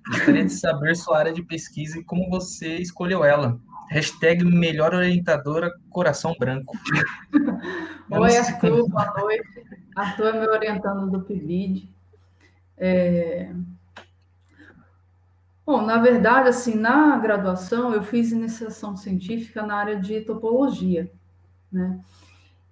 Gostaria 0.10 0.46
de 0.46 0.52
saber 0.52 0.96
sua 0.96 1.20
área 1.20 1.34
de 1.34 1.44
pesquisa 1.44 2.00
e 2.00 2.04
como 2.04 2.30
você 2.30 2.78
escolheu 2.78 3.24
ela. 3.24 3.60
Hashtag 3.90 4.44
melhor 4.44 4.94
orientadora 4.94 5.72
coração 5.90 6.36
branco. 6.38 6.78
Oi, 8.12 8.38
Arthur, 8.38 8.90
boa 8.90 9.14
noite. 9.18 9.64
Arthur 9.96 10.36
é 10.36 10.40
meu 10.40 10.52
orientando 10.52 11.10
do 11.10 11.22
PIBID. 11.22 11.90
É, 12.78 13.52
Bom, 15.68 15.84
na 15.84 16.00
verdade, 16.00 16.50
assim, 16.50 16.76
na 16.76 17.18
graduação 17.20 17.94
eu 17.94 18.04
fiz 18.04 18.32
iniciação 18.34 18.98
científica 18.98 19.64
na 19.64 19.76
área 19.78 20.00
de 20.02 20.22
topologia, 20.22 21.12
né? 21.72 22.00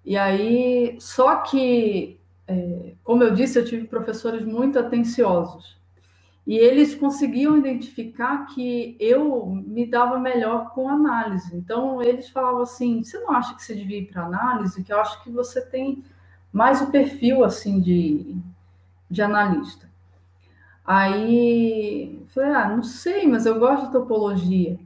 E 0.04 0.16
aí, 0.16 0.96
só 1.00 1.38
que, 1.38 2.20
é, 2.48 2.94
como 3.04 3.22
eu 3.24 3.34
disse, 3.34 3.58
eu 3.58 3.64
tive 3.64 3.86
professores 3.88 4.44
muito 4.44 4.78
atenciosos. 4.78 5.78
E 6.46 6.56
eles 6.56 6.94
conseguiam 6.94 7.56
identificar 7.58 8.46
que 8.46 8.96
eu 9.00 9.46
me 9.46 9.86
dava 9.86 10.18
melhor 10.18 10.72
com 10.74 10.88
análise. 10.88 11.56
Então, 11.56 12.02
eles 12.02 12.28
falavam 12.30 12.62
assim: 12.62 13.04
você 13.04 13.18
não 13.20 13.32
acha 13.32 13.54
que 13.54 13.64
você 13.64 13.74
devia 13.74 13.98
ir 13.98 14.06
para 14.08 14.26
análise? 14.26 14.84
Que 14.84 14.92
eu 14.92 15.00
acho 15.00 15.22
que 15.24 15.30
você 15.30 15.60
tem 15.62 16.04
mais 16.52 16.82
o 16.82 16.90
perfil 16.90 17.44
assim 17.44 17.80
de, 17.80 18.36
de 19.10 19.22
analista. 19.22 19.85
Aí 20.86 22.22
falei, 22.28 22.50
ah, 22.50 22.68
não 22.68 22.82
sei, 22.82 23.26
mas 23.26 23.46
eu 23.46 23.58
gosto 23.58 23.86
de 23.86 23.92
topologia. 23.92 24.78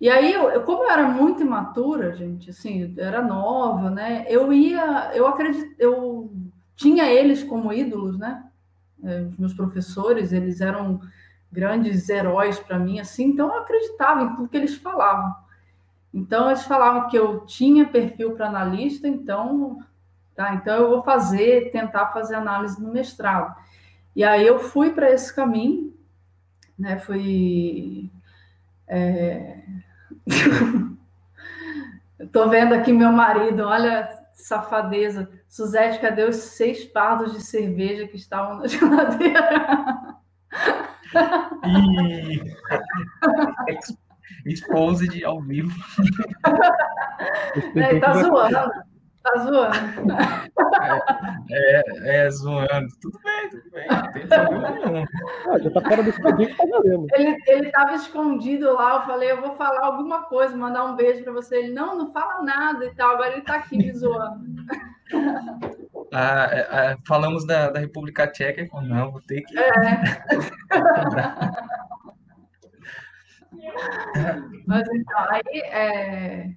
E 0.00 0.08
aí, 0.08 0.32
eu, 0.32 0.62
como 0.62 0.84
eu 0.84 0.90
era 0.90 1.08
muito 1.08 1.42
imatura, 1.42 2.14
gente, 2.14 2.50
assim, 2.50 2.94
era 2.98 3.22
nova, 3.22 3.90
né? 3.90 4.26
Eu 4.28 4.52
ia, 4.52 5.12
eu 5.14 5.26
acredito, 5.26 5.74
eu 5.78 6.30
tinha 6.76 7.10
eles 7.10 7.42
como 7.42 7.72
ídolos, 7.72 8.18
né? 8.18 8.44
É, 9.02 9.22
os 9.22 9.36
meus 9.38 9.54
professores, 9.54 10.32
eles 10.32 10.60
eram 10.60 11.00
grandes 11.50 12.08
heróis 12.08 12.58
para 12.58 12.78
mim, 12.78 12.98
assim, 13.00 13.26
então 13.26 13.48
eu 13.48 13.60
acreditava 13.60 14.22
em 14.22 14.34
tudo 14.34 14.48
que 14.48 14.56
eles 14.56 14.76
falavam. 14.76 15.34
Então, 16.12 16.48
eles 16.48 16.64
falavam 16.64 17.08
que 17.08 17.16
eu 17.18 17.40
tinha 17.46 17.86
perfil 17.86 18.34
para 18.34 18.48
analista, 18.48 19.08
então, 19.08 19.78
tá, 20.34 20.54
então 20.54 20.76
eu 20.76 20.90
vou 20.90 21.02
fazer, 21.02 21.70
tentar 21.72 22.08
fazer 22.12 22.34
análise 22.36 22.80
no 22.82 22.92
mestrado. 22.92 23.54
E 24.14 24.22
aí 24.22 24.46
eu 24.46 24.58
fui 24.58 24.92
para 24.92 25.10
esse 25.10 25.34
caminho, 25.34 25.92
né? 26.78 26.98
Fui. 26.98 28.10
É... 28.86 29.62
Estou 32.18 32.48
vendo 32.48 32.74
aqui 32.74 32.92
meu 32.92 33.10
marido, 33.12 33.64
olha 33.64 34.08
safadeza. 34.34 35.30
Suzete, 35.48 36.00
cadê 36.00 36.24
os 36.24 36.36
seis 36.36 36.84
pardos 36.84 37.32
de 37.32 37.42
cerveja 37.44 38.06
que 38.06 38.16
estavam 38.16 38.58
na 38.58 38.66
geladeira? 38.68 40.16
E... 41.66 42.42
Exposed 44.46 45.24
ao 45.24 45.40
vivo. 45.42 45.72
É, 47.76 47.98
tá 48.00 48.12
zoando. 48.14 48.70
Tá 49.24 49.38
zoando. 49.38 49.76
É, 51.50 51.50
é, 51.50 51.82
é, 52.26 52.30
zoando. 52.30 52.88
Tudo 53.00 53.18
bem, 53.24 53.48
tudo 53.48 53.70
bem. 53.70 53.86
Não 53.88 54.12
tem 54.12 54.28
problema 54.28 54.70
nenhum. 54.70 55.04
Ah, 55.48 55.58
já 55.58 55.70
tá 55.70 55.80
fora 55.80 56.02
do 56.02 56.10
expediente, 56.10 56.54
tá 56.54 56.64
valendo. 56.70 57.06
Ele, 57.14 57.34
ele 57.46 57.70
tava 57.70 57.94
escondido 57.94 58.74
lá, 58.74 58.96
eu 58.96 59.02
falei, 59.02 59.30
eu 59.30 59.40
vou 59.40 59.56
falar 59.56 59.86
alguma 59.86 60.24
coisa, 60.24 60.54
mandar 60.54 60.84
um 60.84 60.94
beijo 60.94 61.24
para 61.24 61.32
você. 61.32 61.56
Ele, 61.56 61.72
não, 61.72 61.96
não 61.96 62.12
fala 62.12 62.42
nada 62.42 62.84
e 62.84 62.94
tal. 62.94 63.12
Agora 63.12 63.32
ele 63.32 63.40
tá 63.40 63.54
aqui 63.54 63.78
me 63.78 63.90
zoando. 63.94 64.44
Ah, 66.16 66.48
ah, 66.70 66.96
falamos 67.08 67.44
da, 67.44 67.70
da 67.70 67.80
República 67.80 68.28
Tcheca 68.28 68.62
e 68.62 68.68
falou, 68.68 68.86
não, 68.86 69.10
vou 69.10 69.20
ter 69.20 69.42
que. 69.42 69.58
É. 69.58 69.74
Mas 74.66 74.88
então, 74.88 75.18
aí 75.28 75.60
é, 75.60 76.50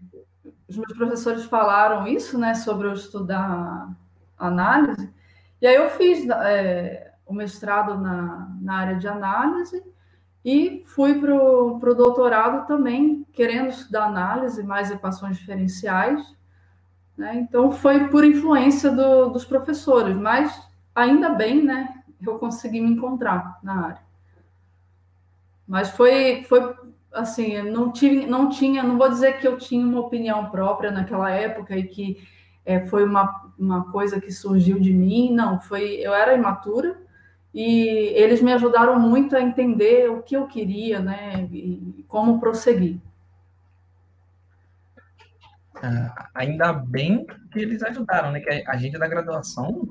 os 0.67 0.75
meus 0.75 0.93
professores 0.93 1.45
falaram 1.45 2.07
isso, 2.07 2.37
né, 2.37 2.53
sobre 2.53 2.87
eu 2.87 2.93
estudar 2.93 3.89
análise, 4.37 5.09
e 5.61 5.67
aí 5.67 5.75
eu 5.75 5.89
fiz 5.91 6.27
é, 6.29 7.11
o 7.25 7.33
mestrado 7.33 7.97
na, 7.97 8.55
na 8.61 8.75
área 8.75 8.95
de 8.95 9.07
análise 9.07 9.83
e 10.43 10.83
fui 10.87 11.19
para 11.19 11.33
o 11.33 11.95
doutorado 11.95 12.67
também, 12.67 13.25
querendo 13.33 13.69
estudar 13.69 14.05
análise, 14.05 14.61
mais 14.63 14.91
equações 14.91 15.37
diferenciais, 15.37 16.35
né, 17.17 17.35
então 17.35 17.71
foi 17.71 18.09
por 18.09 18.23
influência 18.23 18.91
do, 18.91 19.29
dos 19.29 19.45
professores, 19.45 20.15
mas 20.15 20.69
ainda 20.93 21.29
bem, 21.29 21.63
né, 21.63 22.03
eu 22.21 22.37
consegui 22.37 22.81
me 22.81 22.91
encontrar 22.91 23.59
na 23.63 23.85
área. 23.85 24.07
Mas 25.67 25.89
foi, 25.89 26.45
foi 26.47 26.75
assim, 27.13 27.61
não, 27.61 27.91
tive, 27.91 28.25
não 28.25 28.49
tinha, 28.49 28.83
não 28.83 28.97
vou 28.97 29.09
dizer 29.09 29.39
que 29.39 29.47
eu 29.47 29.57
tinha 29.57 29.85
uma 29.85 29.99
opinião 29.99 30.49
própria 30.49 30.91
naquela 30.91 31.29
época 31.31 31.75
e 31.75 31.83
que 31.83 32.27
é, 32.65 32.85
foi 32.85 33.03
uma, 33.03 33.51
uma 33.57 33.91
coisa 33.91 34.19
que 34.19 34.31
surgiu 34.31 34.79
de 34.79 34.93
mim, 34.93 35.33
não, 35.33 35.59
foi, 35.59 35.95
eu 35.95 36.13
era 36.13 36.35
imatura 36.35 36.99
e 37.53 37.87
eles 38.13 38.41
me 38.41 38.51
ajudaram 38.53 38.99
muito 38.99 39.35
a 39.35 39.41
entender 39.41 40.11
o 40.11 40.21
que 40.21 40.35
eu 40.35 40.47
queria, 40.47 40.99
né, 40.99 41.47
e 41.51 42.05
como 42.07 42.39
prosseguir. 42.39 42.99
Ah, 45.81 46.29
ainda 46.33 46.73
bem 46.73 47.25
que 47.51 47.59
eles 47.59 47.81
ajudaram, 47.83 48.31
né, 48.31 48.39
que 48.41 48.49
a 48.49 48.77
gente 48.77 48.97
da 48.97 49.07
graduação 49.07 49.87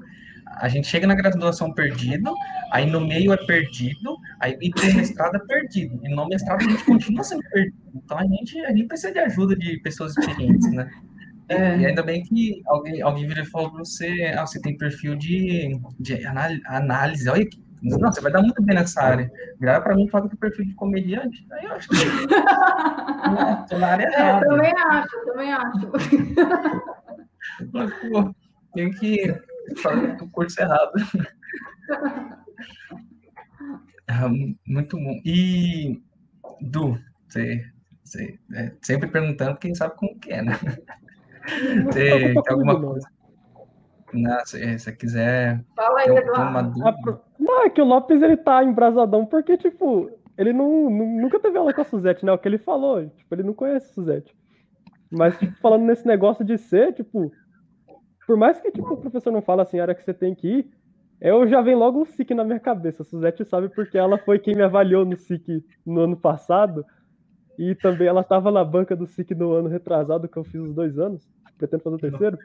a 0.47 0.69
gente 0.69 0.87
chega 0.87 1.07
na 1.07 1.15
graduação 1.15 1.73
perdido, 1.73 2.33
aí 2.71 2.89
no 2.89 3.01
meio 3.01 3.33
é 3.33 3.37
perdido, 3.37 4.17
aí 4.41 4.57
e 4.61 4.71
pro 4.71 4.95
mestrado 4.95 5.37
é 5.37 5.41
perdido. 5.41 6.01
E 6.03 6.09
no 6.09 6.27
mestrado 6.27 6.61
a 6.65 6.71
gente 6.71 6.85
continua 6.85 7.25
sendo 7.25 7.43
perdido. 7.51 7.77
Então 7.95 8.19
a 8.19 8.25
gente, 8.25 8.59
a 8.65 8.71
gente 8.71 8.87
precisa 8.87 9.13
de 9.13 9.19
ajuda 9.19 9.57
de 9.57 9.79
pessoas 9.81 10.17
experientes, 10.17 10.73
né? 10.73 10.91
É. 11.49 11.79
E 11.79 11.87
ainda 11.87 12.03
bem 12.03 12.23
que 12.23 12.63
alguém, 12.67 13.03
alguém 13.03 13.27
vira 13.27 13.43
e 13.43 13.47
falou 13.47 13.71
para 13.71 13.81
você, 13.81 14.35
ah, 14.37 14.47
você 14.47 14.61
tem 14.61 14.77
perfil 14.77 15.15
de, 15.15 15.79
de 15.99 16.27
análise, 16.27 17.29
olha 17.29 17.47
que 17.47 17.63
Não, 17.83 18.11
você 18.11 18.21
vai 18.21 18.33
dar 18.33 18.43
muito 18.43 18.61
bem 18.63 18.75
nessa 18.75 19.03
área. 19.03 19.31
Grava 19.61 19.85
para 19.85 19.95
mim, 19.95 20.09
fala 20.09 20.29
que 20.29 20.35
o 20.35 20.39
perfil 20.39 20.65
de 20.65 20.75
comediante. 20.75 21.47
Aí 21.53 21.65
eu 21.65 21.73
acho 21.73 21.89
que. 21.89 21.97
Tô 23.69 23.79
na 23.79 23.87
área 23.89 24.07
é, 24.07 24.21
errada. 24.21 24.47
também 24.49 24.73
acho, 24.77 25.25
também 25.27 25.53
acho. 25.53 25.93
Mas, 27.73 27.93
pô, 27.95 28.35
tem 28.75 28.91
que 28.91 29.35
falar 29.83 30.17
o 30.23 30.31
curso 30.31 30.61
errado. 30.61 30.93
Ah, 34.09 34.29
muito 34.65 34.97
bom. 34.97 35.21
E, 35.25 36.01
Du, 36.61 36.97
você, 37.29 37.65
você 38.05 38.39
é, 38.55 38.73
sempre 38.81 39.09
perguntando 39.09 39.59
quem 39.59 39.75
sabe 39.75 39.97
como 39.97 40.19
que 40.19 40.33
é, 40.33 40.43
né? 40.43 40.53
Você 41.87 42.33
tem 42.33 42.43
alguma 42.49 42.81
coisa? 42.81 43.09
Não, 44.13 44.45
se 44.45 44.79
você 44.79 44.93
quiser. 44.93 45.65
Fala 45.77 46.01
aí, 46.01 46.09
Eduardo. 46.09 46.81
Não, 47.39 47.65
é 47.65 47.71
que 47.71 47.81
o 47.81 47.85
Lopes 47.85 48.21
ele 48.21 48.37
tá 48.37 48.65
embrasadão 48.65 49.25
porque, 49.25 49.57
tipo, 49.57 50.11
ele 50.37 50.53
não, 50.53 50.91
nunca 50.91 51.39
teve 51.39 51.57
aula 51.57 51.73
com 51.73 51.83
a 51.83 51.85
Suzette, 51.85 52.25
né? 52.25 52.33
O 52.33 52.39
que 52.39 52.49
ele 52.49 52.59
falou, 52.59 53.09
tipo, 53.09 53.33
ele 53.33 53.45
não 53.45 53.55
conhece 53.55 53.91
a 53.91 53.95
Suzette. 53.95 54.37
Mas, 55.09 55.39
tipo, 55.39 55.57
falando 55.61 55.85
nesse 55.85 56.05
negócio 56.05 56.45
de 56.45 56.59
ser, 56.59 56.93
tipo, 56.95 57.33
por 58.27 58.37
mais 58.37 58.61
que 58.61 58.71
tipo, 58.71 58.93
o 58.93 58.97
professor 58.97 59.31
não 59.33 59.43
fala 59.43 59.63
assim, 59.63 59.79
a 59.79 59.83
hora 59.83 59.95
que 59.95 60.03
você 60.03 60.13
tem 60.13 60.35
que 60.35 60.49
ir, 60.49 60.71
eu 61.21 61.47
já 61.49 61.63
vem 61.63 61.75
logo 61.75 62.03
o 62.03 62.07
SIC 62.07 62.33
na 62.33 62.45
minha 62.45 62.61
cabeça. 62.61 63.03
A 63.03 63.05
Suzette 63.05 63.45
sabe 63.45 63.69
porque 63.71 63.97
ela 63.97 64.19
foi 64.19 64.39
quem 64.39 64.55
me 64.55 64.63
avaliou 64.63 65.05
no 65.05 65.17
SIC 65.17 65.65
no 65.85 66.01
ano 66.01 66.17
passado. 66.17 66.85
E 67.59 67.75
também 67.75 68.07
ela 68.07 68.21
estava 68.21 68.51
na 68.51 68.63
banca 68.63 68.95
do 68.95 69.07
SIC 69.07 69.31
no 69.35 69.53
ano 69.53 69.69
retrasado, 69.69 70.29
que 70.29 70.37
eu 70.37 70.45
fiz 70.45 70.61
os 70.61 70.75
dois 70.75 70.99
anos. 70.99 71.27
Pretendo 71.57 71.83
fazer 71.83 71.97
o 71.97 71.99
terceiro. 71.99 72.39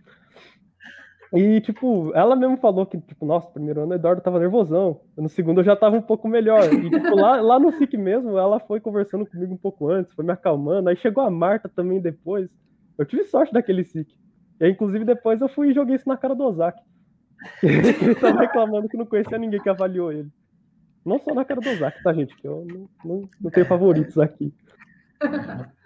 E, 1.34 1.60
tipo, 1.62 2.12
ela 2.14 2.36
mesmo 2.36 2.58
falou 2.58 2.86
que, 2.86 2.98
tipo, 2.98 3.26
nossa, 3.26 3.50
primeiro 3.50 3.82
ano 3.82 3.92
o 3.92 3.96
Eduardo 3.96 4.22
tava 4.22 4.40
nervosão. 4.40 5.02
No 5.18 5.28
segundo 5.28 5.60
eu 5.60 5.66
já 5.66 5.76
tava 5.76 5.98
um 5.98 6.02
pouco 6.02 6.28
melhor. 6.30 6.64
E, 6.74 6.90
tipo, 6.90 7.16
lá, 7.16 7.42
lá 7.42 7.60
no 7.60 7.74
FIC 7.74 7.98
mesmo, 7.98 8.38
ela 8.38 8.60
foi 8.60 8.80
conversando 8.80 9.26
comigo 9.26 9.54
um 9.54 9.58
pouco 9.58 9.90
antes, 9.90 10.14
foi 10.14 10.24
me 10.24 10.32
acalmando. 10.32 10.88
Aí 10.88 10.96
chegou 10.96 11.24
a 11.24 11.30
Marta 11.30 11.68
também 11.68 12.00
depois. 12.00 12.50
Eu 12.98 13.06
tive 13.06 13.26
sorte 13.26 13.54
daquele 13.54 13.84
SIC. 13.84 14.21
E, 14.62 14.70
inclusive, 14.70 15.04
depois 15.04 15.42
eu 15.42 15.50
fui 15.50 15.72
e 15.72 15.74
joguei 15.74 15.96
isso 15.96 16.08
na 16.08 16.16
cara 16.16 16.34
do 16.34 16.46
Ozaki. 16.46 16.82
ele 17.64 18.16
tava 18.16 18.40
reclamando 18.40 18.88
que 18.88 18.96
não 18.96 19.06
conhecia 19.06 19.38
ninguém 19.38 19.60
que 19.60 19.70
avaliou 19.70 20.12
ele. 20.12 20.30
Não 21.04 21.20
só 21.20 21.34
na 21.34 21.44
cara 21.44 21.60
do 21.60 21.70
Ozaki, 21.70 22.04
tá, 22.04 22.14
gente? 22.14 22.36
Que 22.36 22.48
eu 22.48 22.66
não, 22.66 22.90
não, 23.04 23.30
não 23.42 23.52
tenho 23.52 23.66
favoritos 23.66 24.18
aqui. 24.18 24.54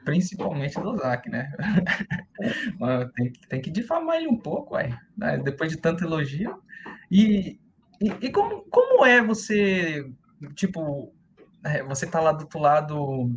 Principalmente 0.03 0.79
do 0.79 0.95
Zac, 0.97 1.29
né? 1.29 1.51
tem, 3.15 3.33
tem 3.49 3.61
que 3.61 3.71
difamar 3.71 4.17
ele 4.17 4.27
um 4.27 4.37
pouco, 4.37 4.75
ué, 4.75 4.95
né? 5.17 5.37
depois 5.39 5.71
de 5.71 5.77
tanto 5.77 6.03
elogio. 6.03 6.61
E, 7.09 7.59
e, 7.99 8.07
e, 8.21 8.31
como, 8.31 8.63
como 8.69 9.05
é 9.05 9.21
você, 9.21 10.07
tipo, 10.53 11.11
é, 11.63 11.83
você 11.83 12.05
tá 12.05 12.19
lá 12.19 12.31
do 12.31 12.41
outro 12.41 12.59
lado. 12.59 13.31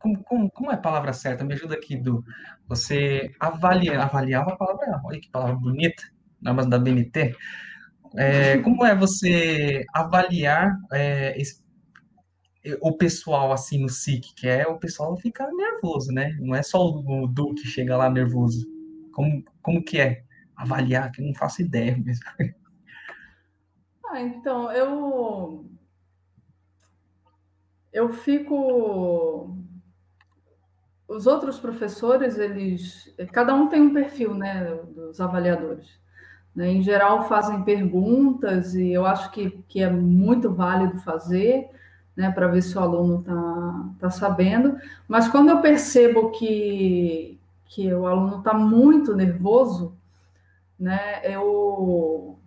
Como, 0.00 0.24
como, 0.24 0.50
como 0.50 0.70
é 0.70 0.74
a 0.74 0.78
palavra 0.78 1.12
certa? 1.12 1.44
Me 1.44 1.54
ajuda 1.54 1.74
aqui, 1.74 1.96
do 1.96 2.24
Você 2.66 3.30
avaliar, 3.38 4.00
avaliar 4.00 4.46
uma 4.46 4.56
palavra, 4.56 5.00
olha 5.04 5.20
que 5.20 5.30
palavra 5.30 5.54
bonita, 5.54 6.02
base 6.40 6.68
da 6.68 6.78
BNT. 6.78 7.36
É, 8.16 8.58
como 8.64 8.84
é 8.84 8.94
você 8.96 9.84
avaliar 9.94 10.76
é, 10.92 11.40
esse 11.40 11.60
o 12.80 12.92
pessoal 12.92 13.52
assim 13.52 13.80
no 13.80 13.88
SIC, 13.88 14.34
que 14.34 14.46
é 14.46 14.66
o 14.66 14.78
pessoal 14.78 15.16
ficar 15.16 15.50
nervoso, 15.52 16.12
né? 16.12 16.36
Não 16.40 16.54
é 16.54 16.62
só 16.62 16.78
o, 16.84 17.26
Du 17.26 17.54
que 17.54 17.66
chega 17.66 17.96
lá 17.96 18.10
nervoso. 18.10 18.66
Como, 19.12 19.42
como 19.62 19.82
que 19.82 19.98
é? 19.98 20.24
Avaliar, 20.54 21.10
que 21.10 21.22
eu 21.22 21.26
não 21.26 21.34
faço 21.34 21.62
ideia 21.62 21.96
mesmo. 21.96 22.24
Ah, 24.12 24.20
então, 24.20 24.72
eu. 24.72 25.70
Eu 27.92 28.12
fico. 28.12 29.56
Os 31.10 31.26
outros 31.26 31.58
professores, 31.58 32.38
eles. 32.38 33.12
Cada 33.32 33.54
um 33.54 33.68
tem 33.68 33.82
um 33.82 33.92
perfil, 33.92 34.32
né? 34.32 34.78
Dos 34.94 35.20
avaliadores. 35.20 35.98
Né? 36.54 36.70
Em 36.70 36.82
geral, 36.82 37.28
fazem 37.28 37.62
perguntas, 37.62 38.74
e 38.74 38.92
eu 38.92 39.04
acho 39.04 39.30
que, 39.30 39.50
que 39.68 39.82
é 39.82 39.90
muito 39.90 40.52
válido 40.52 40.98
fazer 40.98 41.68
né, 42.16 42.30
para 42.30 42.48
ver 42.48 42.62
se 42.62 42.76
o 42.76 42.80
aluno 42.80 43.20
está 43.20 43.90
tá 43.98 44.10
sabendo. 44.10 44.76
Mas 45.08 45.26
quando 45.28 45.48
eu 45.48 45.60
percebo 45.60 46.30
que, 46.30 47.38
que 47.66 47.92
o 47.92 48.06
aluno 48.06 48.38
está 48.38 48.52
muito 48.52 49.16
nervoso, 49.16 49.94
né, 50.78 51.20
eu, 51.24 52.38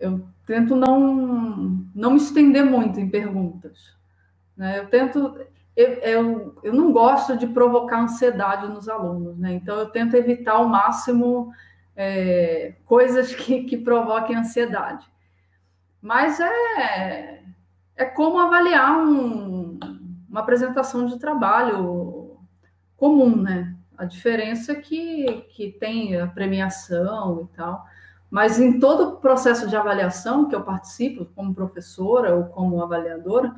eu 0.00 0.26
tento 0.46 0.74
não, 0.74 1.84
não 1.94 2.10
me 2.12 2.16
estender 2.16 2.64
muito 2.64 2.98
em 2.98 3.08
perguntas. 3.08 3.94
Né? 4.56 4.80
Eu 4.80 4.88
tento. 4.88 5.40
Eu, 5.78 5.92
eu, 6.00 6.58
eu 6.64 6.74
não 6.74 6.92
gosto 6.92 7.36
de 7.36 7.46
provocar 7.46 8.00
ansiedade 8.00 8.66
nos 8.66 8.88
alunos, 8.88 9.38
né? 9.38 9.52
então 9.52 9.78
eu 9.78 9.86
tento 9.86 10.16
evitar 10.16 10.54
ao 10.54 10.66
máximo 10.66 11.52
é, 11.94 12.74
coisas 12.84 13.32
que, 13.32 13.62
que 13.62 13.76
provoquem 13.76 14.34
ansiedade. 14.34 15.06
Mas 16.02 16.40
é, 16.40 17.44
é 17.94 18.04
como 18.06 18.40
avaliar 18.40 18.98
um, 18.98 19.78
uma 20.28 20.40
apresentação 20.40 21.06
de 21.06 21.16
trabalho 21.16 22.40
comum, 22.96 23.36
né? 23.36 23.76
A 23.96 24.04
diferença 24.04 24.72
é 24.72 24.80
que, 24.80 25.46
que 25.50 25.70
tem 25.70 26.20
a 26.20 26.26
premiação 26.26 27.42
e 27.42 27.56
tal. 27.56 27.84
Mas 28.28 28.58
em 28.58 28.80
todo 28.80 29.10
o 29.10 29.16
processo 29.18 29.68
de 29.68 29.76
avaliação 29.76 30.48
que 30.48 30.56
eu 30.56 30.64
participo, 30.64 31.24
como 31.36 31.54
professora 31.54 32.34
ou 32.34 32.46
como 32.46 32.82
avaliadora, 32.82 33.54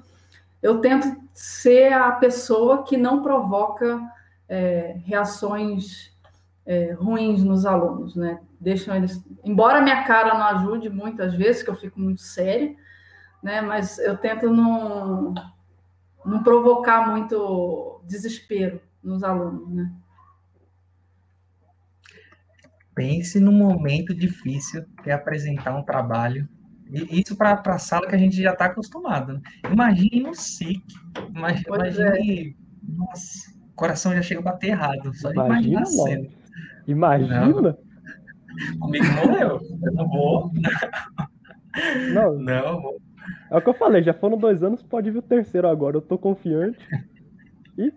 eu 0.62 0.80
tento 0.80 1.20
ser 1.32 1.92
a 1.92 2.12
pessoa 2.12 2.82
que 2.82 2.96
não 2.96 3.22
provoca 3.22 4.00
é, 4.48 4.96
reações 5.04 6.14
é, 6.66 6.92
ruins 6.92 7.42
nos 7.42 7.64
alunos, 7.64 8.14
né? 8.14 8.40
Deixam 8.60 8.94
eles. 8.94 9.24
Embora 9.42 9.80
minha 9.80 10.04
cara 10.04 10.34
não 10.34 10.44
ajude 10.44 10.90
muitas 10.90 11.34
vezes, 11.34 11.62
que 11.62 11.70
eu 11.70 11.74
fico 11.74 11.98
muito 11.98 12.20
séria, 12.20 12.74
né? 13.42 13.60
Mas 13.60 13.98
eu 13.98 14.16
tento 14.16 14.50
não, 14.50 15.34
não 16.24 16.42
provocar 16.42 17.08
muito 17.10 18.00
desespero 18.04 18.80
nos 19.02 19.22
alunos, 19.22 19.68
né? 19.68 19.90
Pense 22.94 23.40
num 23.40 23.52
momento 23.52 24.14
difícil 24.14 24.84
que 25.02 25.10
é 25.10 25.14
apresentar 25.14 25.74
um 25.74 25.82
trabalho. 25.82 26.46
E 26.92 27.20
isso 27.20 27.36
para 27.36 27.60
a 27.64 27.78
sala 27.78 28.06
que 28.06 28.14
a 28.14 28.18
gente 28.18 28.40
já 28.40 28.52
está 28.52 28.66
acostumado. 28.66 29.34
Né? 29.34 29.40
Imagine 29.70 30.22
no 30.22 30.34
SIC. 30.34 30.82
Imagine, 31.34 31.64
imagine 31.68 32.48
é. 32.48 32.54
nossa, 32.96 33.50
o 33.72 33.76
coração 33.76 34.14
já 34.14 34.22
chega 34.22 34.40
a 34.40 34.44
bater 34.44 34.68
errado. 34.68 35.14
Só 35.14 35.32
imagina, 35.32 35.82
imagina 35.82 36.28
Imagina? 36.86 37.46
Não. 37.46 38.78
Comigo 38.78 39.04
morreu. 39.04 39.60
Eu 39.82 39.92
não 39.92 40.08
vou. 40.08 40.50
Não. 42.12 42.34
Não, 42.36 42.96
é 43.50 43.56
o 43.56 43.60
que 43.60 43.68
eu 43.68 43.74
falei, 43.74 44.02
já 44.02 44.14
foram 44.14 44.38
dois 44.38 44.62
anos, 44.62 44.82
pode 44.82 45.10
vir 45.10 45.18
o 45.18 45.22
terceiro 45.22 45.68
agora. 45.68 45.96
Eu 45.96 46.00
tô 46.00 46.16
confiante. 46.16 46.78
E, 47.76 47.92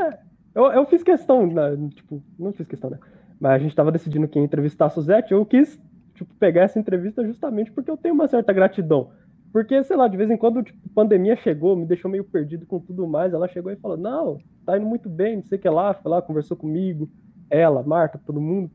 é, 0.00 0.18
eu, 0.54 0.64
eu 0.66 0.86
fiz 0.86 1.02
questão, 1.02 1.46
né, 1.46 1.76
tipo, 1.94 2.22
não 2.38 2.52
fiz 2.52 2.66
questão, 2.66 2.90
né? 2.90 2.98
Mas 3.40 3.52
a 3.52 3.58
gente 3.58 3.74
tava 3.74 3.90
decidindo 3.90 4.28
quem 4.28 4.44
entrevistar 4.44 4.86
a 4.86 4.90
Suzette. 4.90 5.32
Eu 5.32 5.44
quis, 5.44 5.80
tipo, 6.22 6.34
pegar 6.38 6.62
essa 6.62 6.78
entrevista 6.78 7.24
justamente 7.24 7.70
porque 7.70 7.90
eu 7.90 7.96
tenho 7.96 8.14
uma 8.14 8.28
certa 8.28 8.52
gratidão. 8.52 9.10
Porque, 9.52 9.84
sei 9.84 9.96
lá, 9.96 10.08
de 10.08 10.16
vez 10.16 10.30
em 10.30 10.36
quando, 10.36 10.62
tipo, 10.62 10.88
pandemia 10.94 11.36
chegou, 11.36 11.76
me 11.76 11.84
deixou 11.84 12.10
meio 12.10 12.24
perdido 12.24 12.64
com 12.64 12.80
tudo 12.80 13.06
mais. 13.06 13.34
Ela 13.34 13.48
chegou 13.48 13.70
e 13.70 13.76
falou: 13.76 13.96
Não, 13.96 14.38
tá 14.64 14.78
indo 14.78 14.86
muito 14.86 15.10
bem, 15.10 15.36
não 15.36 15.44
sei 15.44 15.58
o 15.58 15.60
que 15.60 15.68
lá. 15.68 15.92
Foi 15.92 16.10
lá, 16.10 16.22
conversou 16.22 16.56
comigo, 16.56 17.10
ela, 17.50 17.82
Marta, 17.82 18.18
todo 18.24 18.40
mundo. 18.40 18.70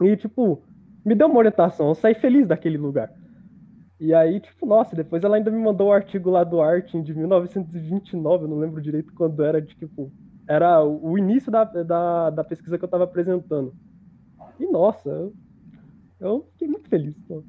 E, 0.00 0.16
tipo, 0.16 0.62
me 1.04 1.14
deu 1.14 1.26
uma 1.26 1.38
orientação. 1.38 1.88
Eu 1.88 1.94
saí 1.94 2.14
feliz 2.14 2.46
daquele 2.46 2.78
lugar. 2.78 3.12
E 4.00 4.12
aí, 4.12 4.40
tipo, 4.40 4.66
nossa, 4.66 4.96
depois 4.96 5.22
ela 5.22 5.36
ainda 5.36 5.50
me 5.50 5.58
mandou 5.58 5.88
o 5.88 5.90
um 5.90 5.92
artigo 5.92 6.30
lá 6.30 6.42
do 6.42 6.60
Artin 6.60 7.02
de 7.02 7.14
1929, 7.14 8.44
eu 8.44 8.48
não 8.48 8.58
lembro 8.58 8.82
direito 8.82 9.14
quando 9.14 9.42
era, 9.42 9.62
de 9.62 9.74
tipo, 9.76 10.12
era 10.48 10.84
o 10.84 11.16
início 11.16 11.50
da, 11.50 11.64
da, 11.64 12.30
da 12.30 12.44
pesquisa 12.44 12.76
que 12.76 12.84
eu 12.84 12.86
estava 12.86 13.04
apresentando. 13.04 13.72
E 14.58 14.66
nossa, 14.66 15.08
eu, 15.08 15.32
eu 16.24 16.48
fiquei 16.52 16.68
muito 16.68 16.88
feliz. 16.88 17.14
Pô. 17.28 17.42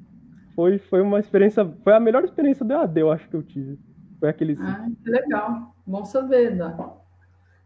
Foi, 0.54 0.78
foi 0.78 1.02
uma 1.02 1.20
experiência, 1.20 1.66
foi 1.82 1.92
a 1.92 2.00
melhor 2.00 2.24
experiência 2.24 2.64
do 2.64 2.72
EAD, 2.72 3.00
eu 3.00 3.10
acho 3.10 3.28
que 3.28 3.36
eu 3.36 3.42
tive. 3.42 3.78
Foi 4.18 4.28
aquele. 4.28 4.56
Ah, 4.60 4.86
que 5.02 5.10
legal. 5.10 5.74
Bom 5.86 6.04
saber, 6.04 6.56
Dan. 6.56 6.74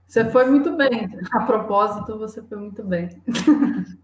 Você 0.07 0.29
foi 0.29 0.47
muito 0.47 0.77
bem. 0.77 1.09
A 1.33 1.45
propósito, 1.45 2.19
você 2.19 2.43
foi 2.43 2.59
muito 2.59 2.83
bem. 2.83 3.09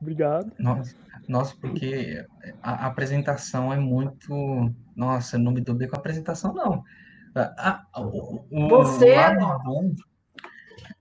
Obrigado. 0.00 0.52
Nossa, 0.58 0.96
nossa 1.28 1.56
porque 1.60 2.26
a, 2.60 2.86
apresentação 2.86 3.72
é 3.72 3.78
muito. 3.78 4.72
Nossa, 4.96 5.36
eu 5.36 5.40
não 5.40 5.52
me 5.52 5.60
dou 5.60 5.74
bem 5.74 5.88
com 5.88 5.96
a 5.96 5.98
apresentação, 6.00 6.52
não. 6.52 6.82
A, 7.34 7.86
a, 7.94 8.00
o, 8.00 8.44
o 8.50 8.68
Você 8.68 9.10
é 9.10 9.36
bom. 9.36 9.94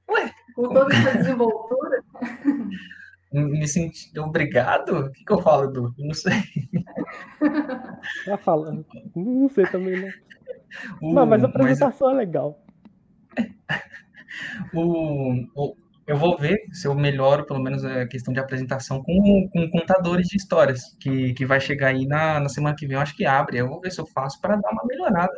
Ué, 0.10 0.32
com 0.56 0.70
toda 0.70 0.94
essa 0.94 1.18
desenvoltura. 1.18 2.04
me 3.34 3.68
senti 3.68 4.18
obrigado? 4.20 5.00
O 5.00 5.12
que, 5.12 5.24
que 5.26 5.34
eu 5.34 5.42
falo, 5.42 5.66
Edu? 5.66 5.94
Não 5.98 6.14
sei. 6.14 6.44
Tá 8.26 8.38
falando. 8.38 8.86
Não 9.16 9.50
sei 9.50 9.66
também, 9.66 10.00
né? 10.00 10.14
Uh, 11.02 11.14
não, 11.14 11.26
mas 11.26 11.44
a 11.44 11.48
apresentação 11.48 12.08
mas... 12.08 12.16
é 12.16 12.20
legal. 12.20 12.64
o, 14.74 15.46
o, 15.56 15.76
eu 16.06 16.18
vou 16.18 16.38
ver 16.38 16.60
se 16.72 16.88
eu 16.88 16.96
melhoro, 16.96 17.46
pelo 17.46 17.62
menos, 17.62 17.84
a 17.86 18.06
questão 18.08 18.34
de 18.34 18.40
apresentação 18.40 19.02
com, 19.02 19.50
com 19.52 19.70
contadores 19.70 20.28
de 20.28 20.38
histórias, 20.38 20.96
que, 21.00 21.34
que 21.34 21.46
vai 21.46 21.60
chegar 21.62 21.90
aí 21.90 22.06
na, 22.06 22.40
na 22.40 22.50
semana 22.50 22.76
que 22.76 22.86
vem, 22.86 22.96
eu 22.96 23.02
acho 23.02 23.16
que 23.16 23.26
abre. 23.26 23.58
Eu 23.58 23.70
vou 23.70 23.80
ver 23.80 23.92
se 23.92 24.02
eu 24.02 24.06
faço 24.08 24.40
para 24.42 24.56
dar 24.56 24.72
uma 24.72 24.84
melhorada. 24.86 25.34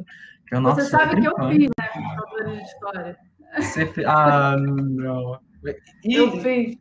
Eu, 0.52 0.62
nossa, 0.62 0.82
Você 0.82 0.90
sabe 0.90 1.22
que 1.22 1.28
eu 1.28 1.36
fiz, 1.50 1.70
né, 1.78 1.90
contadores 1.94 2.58
de 2.58 2.64
história. 2.64 3.18
Você, 3.58 3.94
ah, 4.06 4.56
não. 4.58 5.40
E, 6.04 6.14
eu 6.14 6.32
fiz. 6.42 6.78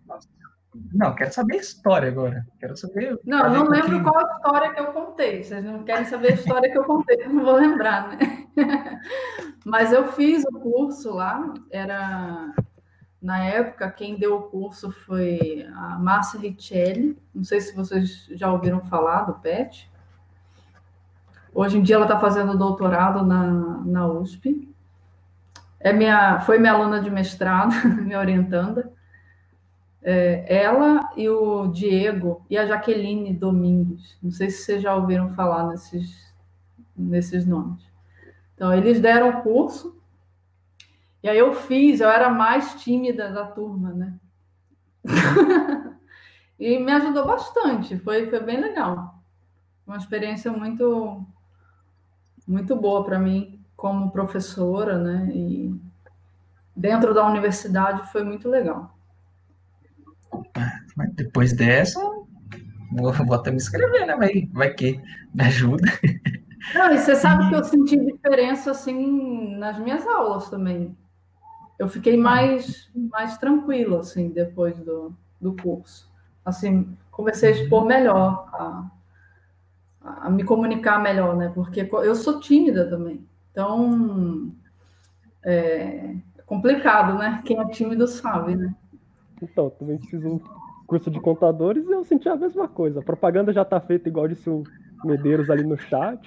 Não, 0.92 1.14
quero 1.14 1.32
saber 1.32 1.54
a 1.54 1.60
história 1.60 2.08
agora. 2.08 2.46
Quero 2.58 2.76
saber. 2.76 3.18
Não, 3.24 3.48
não 3.50 3.68
lembro 3.68 4.02
qual 4.02 4.18
a 4.18 4.32
história 4.34 4.72
que 4.72 4.80
eu 4.80 4.86
contei. 4.86 5.42
Vocês 5.42 5.64
não 5.64 5.84
querem 5.84 6.04
saber 6.04 6.32
a 6.32 6.34
história 6.34 6.70
que 6.70 6.78
eu 6.78 6.84
contei, 6.84 7.16
não 7.28 7.44
vou 7.44 7.54
lembrar, 7.54 8.08
né? 8.08 8.48
Mas 9.64 9.92
eu 9.92 10.12
fiz 10.12 10.44
o 10.44 10.58
curso 10.58 11.14
lá, 11.14 11.52
era. 11.70 12.52
Na 13.22 13.42
época, 13.42 13.90
quem 13.90 14.18
deu 14.18 14.36
o 14.36 14.42
curso 14.42 14.90
foi 14.90 15.66
a 15.74 15.98
Márcia 15.98 16.38
Richelli. 16.38 17.16
Não 17.34 17.42
sei 17.42 17.58
se 17.60 17.74
vocês 17.74 18.26
já 18.32 18.52
ouviram 18.52 18.82
falar 18.82 19.22
do 19.22 19.34
PET. 19.34 19.90
Hoje 21.54 21.78
em 21.78 21.82
dia 21.82 21.96
ela 21.96 22.04
está 22.04 22.18
fazendo 22.18 22.58
doutorado 22.58 23.24
na, 23.24 23.80
na 23.84 24.06
USP. 24.08 24.68
É 25.80 25.92
minha, 25.92 26.40
foi 26.40 26.58
minha 26.58 26.72
aluna 26.72 27.00
de 27.00 27.10
mestrado, 27.10 27.72
me 28.02 28.14
orientando 28.14 28.92
é, 30.04 30.44
ela 30.54 31.10
e 31.16 31.28
o 31.30 31.66
Diego 31.68 32.44
e 32.50 32.58
a 32.58 32.66
Jaqueline 32.66 33.32
Domingues. 33.32 34.18
Não 34.22 34.30
sei 34.30 34.50
se 34.50 34.62
vocês 34.62 34.82
já 34.82 34.94
ouviram 34.94 35.30
falar 35.30 35.66
nesses, 35.68 36.30
nesses 36.94 37.46
nomes. 37.46 37.82
Então, 38.54 38.72
eles 38.72 39.00
deram 39.00 39.30
o 39.30 39.42
curso, 39.42 39.98
e 41.22 41.28
aí 41.28 41.38
eu 41.38 41.54
fiz, 41.54 42.00
eu 42.00 42.10
era 42.10 42.28
mais 42.28 42.74
tímida 42.74 43.32
da 43.32 43.46
turma, 43.46 43.92
né? 43.94 44.14
e 46.60 46.78
me 46.78 46.92
ajudou 46.92 47.26
bastante, 47.26 47.98
foi, 47.98 48.28
foi 48.28 48.40
bem 48.40 48.60
legal. 48.60 49.22
Uma 49.86 49.96
experiência 49.96 50.52
muito, 50.52 51.26
muito 52.46 52.76
boa 52.76 53.02
para 53.04 53.18
mim 53.18 53.64
como 53.74 54.10
professora, 54.10 54.98
né? 54.98 55.30
E 55.34 55.74
dentro 56.76 57.14
da 57.14 57.26
universidade 57.26 58.10
foi 58.12 58.22
muito 58.22 58.48
legal. 58.48 58.93
Mas 60.96 61.12
depois 61.14 61.52
dessa, 61.52 62.00
vou, 62.92 63.12
vou 63.12 63.34
até 63.34 63.50
me 63.50 63.56
inscrever, 63.56 64.06
né? 64.06 64.16
Vai, 64.16 64.48
vai 64.52 64.72
que 64.72 65.00
me 65.34 65.44
ajuda. 65.44 65.84
Não, 66.74 66.92
e 66.92 66.98
você 66.98 67.14
sabe 67.14 67.48
que 67.48 67.54
eu 67.54 67.64
senti 67.64 67.98
diferença 67.98 68.70
assim 68.70 69.56
nas 69.56 69.78
minhas 69.78 70.06
aulas 70.06 70.48
também. 70.48 70.96
Eu 71.78 71.88
fiquei 71.88 72.16
mais, 72.16 72.90
mais 72.94 73.36
tranquila 73.36 74.00
assim 74.00 74.30
depois 74.30 74.78
do, 74.78 75.14
do 75.40 75.54
curso. 75.54 76.10
Assim, 76.44 76.96
comecei 77.10 77.50
a 77.50 77.52
expor 77.52 77.84
melhor, 77.84 78.48
a, 78.52 78.90
a 80.02 80.30
me 80.30 80.44
comunicar 80.44 81.02
melhor, 81.02 81.36
né? 81.36 81.50
Porque 81.54 81.88
eu 81.90 82.14
sou 82.14 82.40
tímida 82.40 82.88
também. 82.88 83.26
Então, 83.50 84.52
é 85.42 86.14
complicado, 86.46 87.18
né? 87.18 87.42
Quem 87.44 87.58
é 87.58 87.64
tímido 87.66 88.06
sabe, 88.06 88.54
né? 88.54 88.74
Então, 89.42 89.70
também 89.70 89.98
fiz 89.98 90.24
um 90.24 90.40
curso 90.86 91.10
de 91.10 91.20
contadores 91.20 91.86
e 91.86 91.92
eu 91.92 92.04
senti 92.04 92.28
a 92.28 92.36
mesma 92.36 92.68
coisa. 92.68 93.00
A 93.00 93.02
propaganda 93.02 93.52
já 93.52 93.62
está 93.62 93.80
feita 93.80 94.08
igual 94.08 94.28
disse 94.28 94.48
o 94.48 94.62
Medeiros 95.04 95.50
ali 95.50 95.64
no 95.64 95.76
chat. 95.78 96.20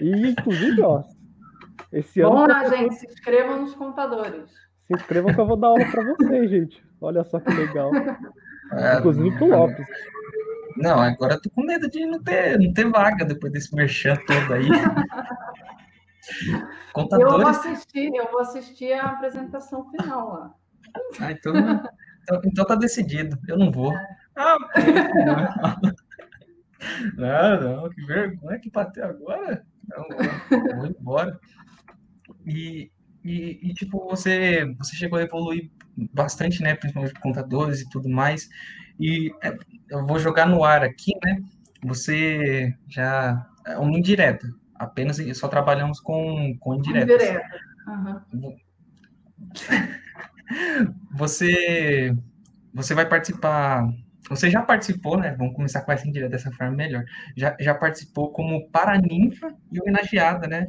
E, 0.00 0.30
inclusive, 0.30 0.82
ó, 0.82 1.02
esse 1.92 2.20
ano. 2.20 2.32
Bom, 2.32 2.46
lá, 2.46 2.68
gente, 2.68 2.94
se 2.96 3.06
inscrevam 3.06 3.60
nos 3.60 3.74
contadores. 3.74 4.50
Se 4.82 4.94
inscrevam 4.94 5.32
que 5.32 5.40
eu 5.40 5.46
vou 5.46 5.56
dar 5.56 5.68
aula 5.68 5.84
para 5.90 6.04
vocês, 6.04 6.50
gente. 6.50 6.84
Olha 7.00 7.24
só 7.24 7.40
que 7.40 7.52
legal. 7.52 7.90
É, 8.72 8.98
inclusive 8.98 9.36
pro 9.36 9.48
Lopes. 9.48 9.86
Não, 10.76 10.98
agora 10.98 11.34
eu 11.34 11.42
tô 11.42 11.50
com 11.50 11.62
medo 11.62 11.88
de 11.88 12.04
não 12.04 12.22
ter, 12.22 12.58
não 12.58 12.72
ter 12.72 12.90
vaga 12.90 13.24
depois 13.24 13.52
desse 13.52 13.74
merchan 13.74 14.16
todo 14.26 14.54
aí. 14.54 14.68
Contadores... 16.92 17.32
Eu 17.32 17.38
vou 17.38 17.46
assistir, 17.46 18.14
eu 18.14 18.30
vou 18.30 18.40
assistir 18.40 18.92
a 18.92 19.04
apresentação 19.04 19.88
final 19.90 20.28
lá. 20.32 20.54
Ah, 21.20 21.32
então 21.32 21.52
então, 22.24 22.40
então 22.44 22.64
tá 22.64 22.74
decidido, 22.74 23.38
eu 23.46 23.56
não 23.58 23.70
vou. 23.70 23.94
Ah, 24.34 24.56
não, 27.16 27.60
não, 27.60 27.90
que 27.90 28.04
vergonha 28.04 28.58
que 28.58 28.70
bateu 28.70 29.04
agora. 29.04 29.64
Não, 29.88 30.08
não, 30.08 30.76
vou 30.76 30.86
embora. 30.86 31.38
E, 32.46 32.90
e, 33.22 33.60
e, 33.62 33.74
tipo, 33.74 34.08
você, 34.08 34.64
você 34.78 34.96
chegou 34.96 35.18
a 35.18 35.22
evoluir 35.22 35.70
bastante, 36.12 36.62
né? 36.62 36.74
Principalmente 36.74 37.14
contadores 37.20 37.82
e 37.82 37.88
tudo 37.90 38.08
mais. 38.08 38.48
E 38.98 39.30
é, 39.42 39.56
eu 39.90 40.06
vou 40.06 40.18
jogar 40.18 40.46
no 40.46 40.64
ar 40.64 40.82
aqui, 40.82 41.12
né? 41.22 41.42
Você 41.82 42.74
já. 42.88 43.46
É 43.66 43.78
uma 43.78 43.96
indireta. 43.96 44.46
Apenas 44.74 45.18
só 45.36 45.48
trabalhamos 45.48 46.00
com, 46.00 46.56
com 46.58 46.74
indiretas. 46.74 47.14
Indireta. 47.14 47.46
Uhum. 47.86 48.56
Você, 51.12 52.14
você 52.72 52.94
vai 52.94 53.08
participar. 53.08 53.88
Você 54.28 54.50
já 54.50 54.62
participou, 54.62 55.18
né? 55.18 55.34
Vamos 55.38 55.54
começar 55.54 55.82
com 55.82 55.92
essa 55.92 56.08
indireta 56.08 56.30
dessa 56.30 56.50
forma 56.52 56.74
melhor. 56.74 57.04
Já, 57.36 57.56
já 57.60 57.74
participou 57.74 58.32
como 58.32 58.68
paraninfa 58.70 59.54
e 59.70 59.80
homenageada, 59.80 60.46
né? 60.46 60.68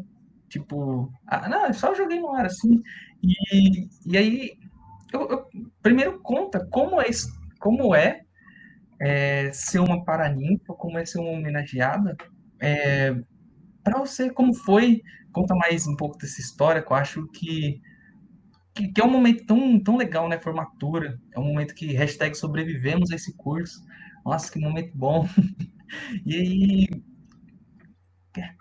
Tipo, 0.50 1.12
ah, 1.26 1.50
não, 1.50 1.74
só 1.74 1.94
joguei 1.96 2.20
no 2.20 2.34
ar 2.34 2.46
assim. 2.46 2.82
E, 3.24 3.88
e 4.06 4.18
aí, 4.18 4.58
eu, 5.12 5.30
eu, 5.30 5.46
primeiro 5.82 6.20
conta 6.22 6.66
como 6.70 7.02
é, 7.02 7.06
como 7.60 7.96
é, 7.96 8.22
é 9.00 9.52
ser 9.52 9.80
uma 9.80 10.04
paraninfa, 10.04 10.74
como 10.74 10.98
é 10.98 11.06
ser 11.06 11.20
uma 11.20 11.32
homenageada. 11.32 12.16
É, 12.60 13.16
para 13.84 14.00
você, 14.00 14.30
como 14.30 14.54
foi? 14.54 15.02
Conta 15.32 15.56
mais 15.56 15.88
um 15.88 15.96
pouco 15.96 16.18
dessa 16.18 16.40
história, 16.40 16.82
que 16.82 16.92
eu 16.92 16.96
acho 16.96 17.28
que 17.28 17.82
que, 18.76 18.90
que, 18.90 19.02
é 19.02 19.06
um 19.06 19.10
momento 19.10 19.46
tão, 19.46 19.80
tão 19.80 19.96
legal, 19.96 20.28
né? 20.28 20.38
Formatura. 20.38 21.18
É 21.34 21.40
um 21.40 21.46
momento 21.46 21.74
que 21.74 21.94
hashtag 21.94 22.36
sobrevivemos 22.36 23.12
a 23.12 23.16
esse 23.16 23.36
curso. 23.36 23.84
Nossa, 24.26 24.52
que 24.52 24.60
momento 24.60 24.92
bom. 24.94 25.28
e 26.26 26.36
aí. 26.36 27.04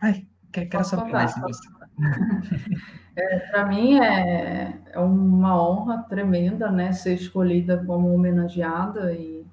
Ai, 0.00 0.26
quero 0.52 0.84
saber 0.84 1.12
mais 1.12 1.34
disso. 1.34 1.74
É, 3.16 3.38
Para 3.38 3.66
mim 3.66 4.00
é, 4.00 4.76
é 4.90 4.98
uma 4.98 5.56
honra 5.56 6.02
tremenda, 6.02 6.68
né? 6.68 6.90
Ser 6.90 7.14
escolhida 7.14 7.80
como 7.84 8.12
homenageada 8.12 9.12
e 9.12 9.46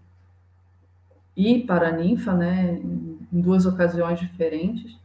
e 1.38 1.60
para 1.60 1.90
a 1.90 1.92
ninfa, 1.92 2.34
né? 2.34 2.74
Em 2.74 3.40
duas 3.40 3.68
ocasiões 3.68 4.20
diferentes 4.20 5.00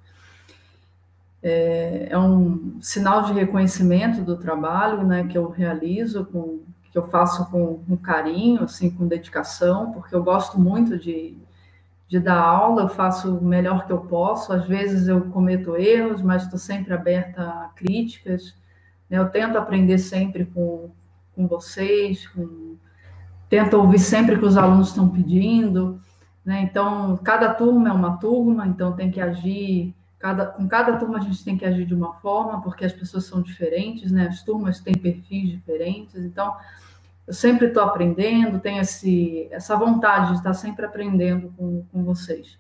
é, 1.49 2.09
é 2.11 2.19
um 2.19 2.77
sinal 2.81 3.23
de 3.23 3.33
reconhecimento 3.33 4.21
do 4.21 4.37
trabalho, 4.37 5.07
né, 5.07 5.29
que 5.29 5.39
eu 5.39 5.49
realizo, 5.49 6.25
com, 6.27 6.59
que 6.91 6.99
eu 6.99 7.07
faço 7.07 7.49
com, 7.53 7.85
com 7.85 7.97
carinho, 7.97 8.65
assim, 8.65 8.91
com 8.91 9.07
dedicação, 9.07 9.93
porque 9.93 10.13
eu 10.13 10.25
gosto 10.25 10.59
muito 10.59 10.99
de, 10.99 11.39
de 12.09 12.19
dar 12.19 12.41
aula, 12.41 12.83
eu 12.83 12.89
faço 12.89 13.39
o 13.39 13.45
melhor 13.45 13.87
que 13.87 13.93
eu 13.93 13.99
posso, 13.99 14.53
às 14.53 14.67
vezes 14.67 15.07
eu 15.07 15.21
cometo 15.31 15.77
erros, 15.77 16.21
mas 16.21 16.43
estou 16.43 16.59
sempre 16.59 16.93
aberta 16.93 17.43
a 17.43 17.71
críticas, 17.77 18.57
né, 19.09 19.17
eu 19.17 19.29
tento 19.29 19.57
aprender 19.57 19.99
sempre 19.99 20.47
com, 20.47 20.91
com 21.37 21.47
vocês, 21.47 22.27
com, 22.27 22.75
tento 23.49 23.75
ouvir 23.75 24.01
sempre 24.01 24.35
o 24.35 24.39
que 24.41 24.45
os 24.45 24.57
alunos 24.57 24.89
estão 24.89 25.09
pedindo, 25.09 26.01
né, 26.45 26.61
então, 26.63 27.17
cada 27.19 27.55
turma 27.55 27.89
é 27.89 27.93
uma 27.93 28.17
turma, 28.17 28.67
então 28.67 28.97
tem 28.97 29.13
que 29.13 29.21
agir 29.21 29.95
Cada, 30.19 30.47
com 30.47 30.67
cada 30.67 30.97
turma 30.97 31.19
a 31.19 31.21
gente 31.21 31.45
tem 31.45 31.57
que 31.57 31.65
agir 31.65 31.85
de 31.85 31.95
uma 31.95 32.15
forma, 32.15 32.63
porque 32.63 32.85
as 32.85 32.93
pessoas 32.93 33.25
são 33.25 33.43
diferentes, 33.43 34.11
né? 34.11 34.27
As 34.29 34.43
turmas 34.43 34.81
têm 34.81 34.95
perfis 34.95 35.51
diferentes, 35.51 36.17
então 36.17 36.57
eu 37.27 37.35
sempre 37.35 37.67
estou 37.67 37.83
aprendendo, 37.83 38.61
tenho 38.61 38.81
esse, 38.81 39.49
essa 39.51 39.77
vontade 39.77 40.33
de 40.33 40.39
estar 40.39 40.55
sempre 40.55 40.87
aprendendo 40.87 41.53
com, 41.57 41.85
com 41.93 42.05
vocês. 42.05 42.59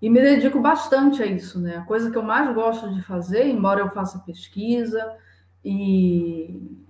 E 0.00 0.10
me 0.10 0.20
dedico 0.20 0.60
bastante 0.60 1.22
a 1.22 1.26
isso, 1.26 1.60
né? 1.60 1.76
A 1.76 1.82
coisa 1.82 2.10
que 2.10 2.18
eu 2.18 2.22
mais 2.22 2.52
gosto 2.54 2.92
de 2.92 3.00
fazer, 3.02 3.46
embora 3.46 3.80
eu 3.80 3.90
faça 3.90 4.18
pesquisa 4.18 5.16
e 5.64 6.81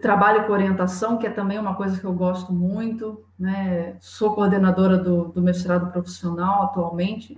trabalho 0.00 0.46
com 0.46 0.52
orientação, 0.52 1.18
que 1.18 1.26
é 1.26 1.30
também 1.30 1.58
uma 1.58 1.74
coisa 1.74 1.98
que 1.98 2.04
eu 2.04 2.12
gosto 2.12 2.52
muito, 2.52 3.24
né? 3.38 3.96
Sou 4.00 4.34
coordenadora 4.34 4.96
do, 4.96 5.24
do 5.24 5.42
mestrado 5.42 5.90
profissional 5.90 6.64
atualmente, 6.64 7.36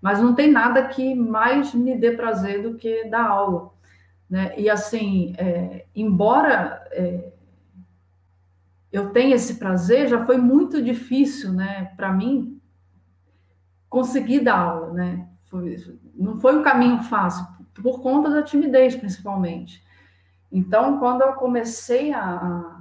mas 0.00 0.20
não 0.20 0.34
tem 0.34 0.50
nada 0.50 0.86
que 0.86 1.14
mais 1.14 1.74
me 1.74 1.96
dê 1.96 2.12
prazer 2.12 2.62
do 2.62 2.74
que 2.74 3.04
dar 3.08 3.26
aula, 3.26 3.70
né? 4.28 4.52
E 4.58 4.68
assim, 4.68 5.34
é, 5.38 5.86
embora 5.94 6.86
é, 6.90 7.32
eu 8.92 9.10
tenho 9.10 9.34
esse 9.34 9.54
prazer, 9.54 10.08
já 10.08 10.24
foi 10.24 10.36
muito 10.36 10.82
difícil, 10.82 11.52
né, 11.52 11.92
para 11.96 12.12
mim 12.12 12.60
conseguir 13.88 14.40
dar 14.40 14.58
aula, 14.58 14.92
né? 14.92 15.26
Foi, 15.44 15.76
não 16.14 16.36
foi 16.38 16.58
um 16.58 16.62
caminho 16.62 17.02
fácil, 17.02 17.46
por 17.74 18.00
conta 18.00 18.28
da 18.28 18.42
timidez, 18.42 18.96
principalmente. 18.96 19.85
Então, 20.50 20.98
quando 20.98 21.22
eu 21.22 21.32
comecei 21.34 22.12
a, 22.12 22.22
a 22.22 22.76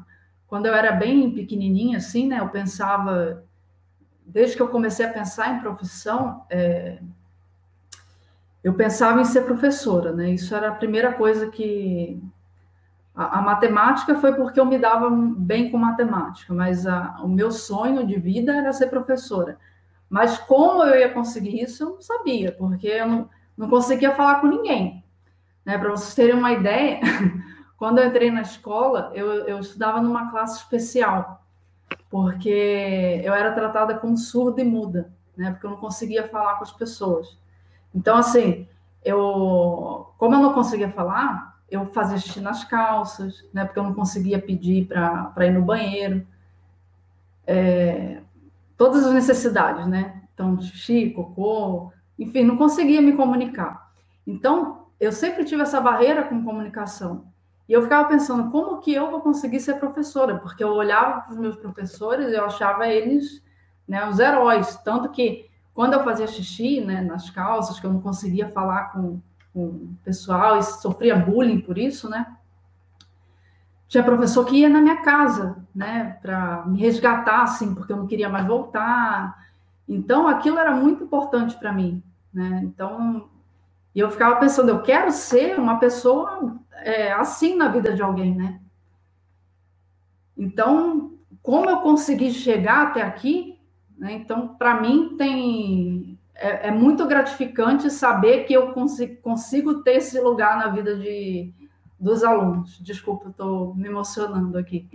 quando 0.48 0.68
eu 0.68 0.74
era 0.74 0.92
bem 0.92 1.32
pequenininha, 1.32 1.98
assim, 1.98 2.28
né, 2.28 2.40
eu 2.40 2.50
pensava, 2.50 3.44
desde 4.26 4.56
que 4.56 4.62
eu 4.62 4.68
comecei 4.68 5.06
a 5.06 5.12
pensar 5.12 5.56
em 5.56 5.60
profissão, 5.60 6.46
é, 6.50 7.00
eu 8.64 8.74
pensava 8.74 9.22
em 9.22 9.26
ser 9.26 9.42
professora, 9.42 10.12
né? 10.12 10.32
Isso 10.32 10.56
era 10.56 10.70
a 10.70 10.76
primeira 10.76 11.14
coisa 11.14 11.52
que 11.52 12.20
a, 13.14 13.40
a, 13.40 13.42
matemática 13.42 14.16
foi 14.16 14.34
porque 14.34 14.60
eu 14.60 14.66
me 14.66 14.80
dava 14.80 15.10
bem 15.10 15.70
com 15.70 15.78
matemática, 15.78 16.54
mas 16.54 16.88
a, 16.88 17.18
o 17.22 17.28
meu 17.28 17.52
sonho 17.52 18.06
de 18.06 18.20
vida 18.20 18.56
era 18.56 18.74
ser 18.74 18.88
professora. 18.88 19.60
Mas 20.10 20.38
como 20.38 20.84
eu 20.84 21.00
ia 21.00 21.14
conseguir 21.14 21.62
isso, 21.62 21.84
eu 21.84 21.90
não 21.92 22.02
sabia, 22.02 22.52
porque 22.54 22.88
eu 22.88 23.08
não, 23.08 23.30
não 23.58 23.70
conseguia 23.70 24.16
falar 24.16 24.42
com 24.42 24.48
ninguém. 24.48 25.04
Né? 25.64 25.78
Para 25.78 25.92
vocês 25.92 26.16
terem 26.16 26.36
uma 26.36 26.52
ideia, 26.52 27.00
quando 27.78 28.00
eu 28.00 28.08
entrei 28.08 28.32
na 28.32 28.42
escola, 28.42 29.12
eu, 29.14 29.28
eu 29.48 29.60
estudava 29.60 30.02
numa 30.02 30.32
classe 30.32 30.58
especial, 30.60 31.44
porque 32.10 33.22
eu 33.24 33.34
era 33.34 33.52
tratada 33.52 33.96
como 33.96 34.18
surda 34.18 34.62
e 34.62 34.66
muda, 34.66 35.12
né? 35.36 35.52
porque 35.52 35.66
eu 35.66 35.72
não 35.72 35.78
conseguia 35.78 36.28
falar 36.28 36.56
com 36.56 36.64
as 36.64 36.72
pessoas. 36.72 37.38
Então, 37.94 38.18
assim, 38.18 38.68
eu, 39.04 40.14
como 40.18 40.36
eu 40.36 40.40
não 40.40 40.54
conseguia 40.54 40.90
falar, 40.90 41.56
eu 41.70 41.86
fazia 41.88 42.18
xixi 42.18 42.40
nas 42.40 42.64
calças, 42.64 43.46
né, 43.54 43.66
porque 43.66 43.80
eu 43.80 43.84
não 43.84 43.94
conseguia 43.94 44.40
pedir 44.40 44.88
para 44.88 45.46
ir 45.46 45.52
no 45.52 45.62
banheiro. 45.62 46.26
É, 47.48 48.22
todas 48.78 49.06
as 49.06 49.14
necessidades, 49.14 49.86
né? 49.88 50.24
Então, 50.34 50.60
xixi, 50.60 51.12
cocô, 51.12 51.92
enfim, 52.18 52.44
não 52.44 52.58
conseguia 52.58 53.02
me 53.02 53.14
comunicar. 53.14 53.92
Então, 54.26 54.88
eu 55.00 55.12
sempre 55.12 55.46
tive 55.46 55.62
essa 55.62 55.80
barreira 55.80 56.24
com 56.24 56.44
comunicação. 56.44 57.26
E 57.68 57.74
eu 57.74 57.82
ficava 57.82 58.08
pensando, 58.08 58.52
como 58.52 58.80
que 58.80 58.94
eu 58.94 59.10
vou 59.10 59.22
conseguir 59.22 59.60
ser 59.60 59.76
professora? 59.76 60.38
Porque 60.38 60.64
eu 60.64 60.70
olhava 60.70 61.22
para 61.22 61.32
os 61.32 61.38
meus 61.38 61.56
professores 61.56 62.32
e 62.32 62.36
eu 62.36 62.46
achava 62.46 62.88
eles 62.88 63.44
né, 63.88 64.08
os 64.08 64.20
heróis. 64.20 64.76
Tanto 64.84 65.10
que, 65.10 65.50
quando 65.74 65.94
eu 65.94 66.04
fazia 66.04 66.28
xixi 66.28 66.82
né, 66.82 67.02
nas 67.02 67.30
calças, 67.30 67.80
que 67.80 67.86
eu 67.86 67.92
não 67.94 68.02
conseguia 68.02 68.50
falar 68.50 68.92
com, 68.92 69.20
com 69.54 69.66
o 69.66 69.98
pessoal 70.04 70.58
e 70.58 70.64
sofria 70.64 71.16
bullying 71.16 71.60
por 71.60 71.78
isso, 71.78 72.08
né? 72.10 72.36
Tinha 73.88 74.04
professor 74.04 74.46
que 74.46 74.58
ia 74.58 74.70
na 74.70 74.82
minha 74.82 75.02
casa, 75.02 75.58
né, 75.74 76.18
para 76.22 76.66
me 76.66 76.80
resgatar, 76.80 77.44
assim, 77.44 77.74
porque 77.74 77.94
eu 77.94 77.98
não 77.98 78.08
queria 78.08 78.30
mais 78.30 78.46
voltar. 78.46 79.46
Então, 79.88 80.28
aquilo 80.28 80.58
era 80.58 80.72
muito 80.72 81.04
importante 81.04 81.56
para 81.58 81.72
mim, 81.72 82.04
né? 82.34 82.62
Então, 82.64 83.30
eu 83.96 84.12
ficava 84.12 84.36
pensando, 84.36 84.70
eu 84.70 84.82
quero 84.82 85.12
ser 85.12 85.58
uma 85.60 85.80
pessoa 85.80 86.58
é, 86.86 87.12
assim 87.12 87.56
na 87.56 87.68
vida 87.68 87.94
de 87.96 88.02
alguém, 88.04 88.36
né? 88.36 88.62
Então, 90.38 91.14
como 91.42 91.68
eu 91.68 91.78
consegui 91.82 92.32
chegar 92.32 92.84
até 92.84 93.02
aqui, 93.02 93.60
né? 93.98 94.14
Então, 94.14 94.50
para 94.56 94.80
mim, 94.80 95.16
tem 95.18 96.20
é, 96.36 96.68
é 96.68 96.72
muito 96.72 97.08
gratificante 97.08 97.90
saber 97.90 98.44
que 98.44 98.54
eu 98.54 98.72
consigo, 98.72 99.20
consigo 99.22 99.82
ter 99.82 99.96
esse 99.96 100.20
lugar 100.20 100.60
na 100.60 100.68
vida 100.68 100.96
de, 100.96 101.52
dos 102.00 102.24
alunos. 102.24 102.78
Desculpa, 102.80 103.30
estou 103.30 103.74
me 103.74 103.88
emocionando 103.88 104.56
aqui. 104.56 104.88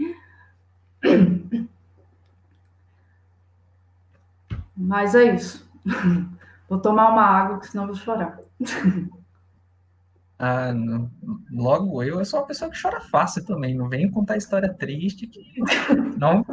Mas 4.77 5.17
é 5.17 5.35
isso. 5.35 5.69
Vou 6.69 6.79
tomar 6.79 7.11
uma 7.11 7.25
água, 7.25 7.61
senão 7.65 7.87
vou 7.87 7.97
chorar. 7.97 8.39
Ah, 10.43 10.73
não. 10.73 11.11
logo 11.53 12.03
eu, 12.03 12.19
eu 12.19 12.25
sou 12.25 12.41
uma 12.41 12.47
pessoa 12.47 12.71
que 12.71 12.81
chora 12.81 12.99
fácil 13.01 13.45
também. 13.45 13.77
Não 13.77 13.91
venho 13.91 14.11
contar 14.11 14.39
história 14.39 14.73
triste 14.73 15.27
que 15.27 15.41
não 16.19 16.45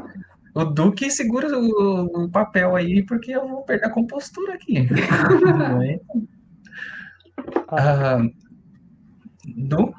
o 0.58 0.66
Duque 0.66 1.12
segura 1.12 1.48
o, 1.56 2.24
o, 2.24 2.30
papel 2.30 2.76
aí, 2.76 3.04
porque 3.06 3.32
eu 3.32 3.48
vou 3.48 3.62
perder 3.62 3.86
a 3.86 3.92
compostura 3.92 4.56
aqui. 4.56 4.88
ah, 7.70 8.18
du? 9.56 9.94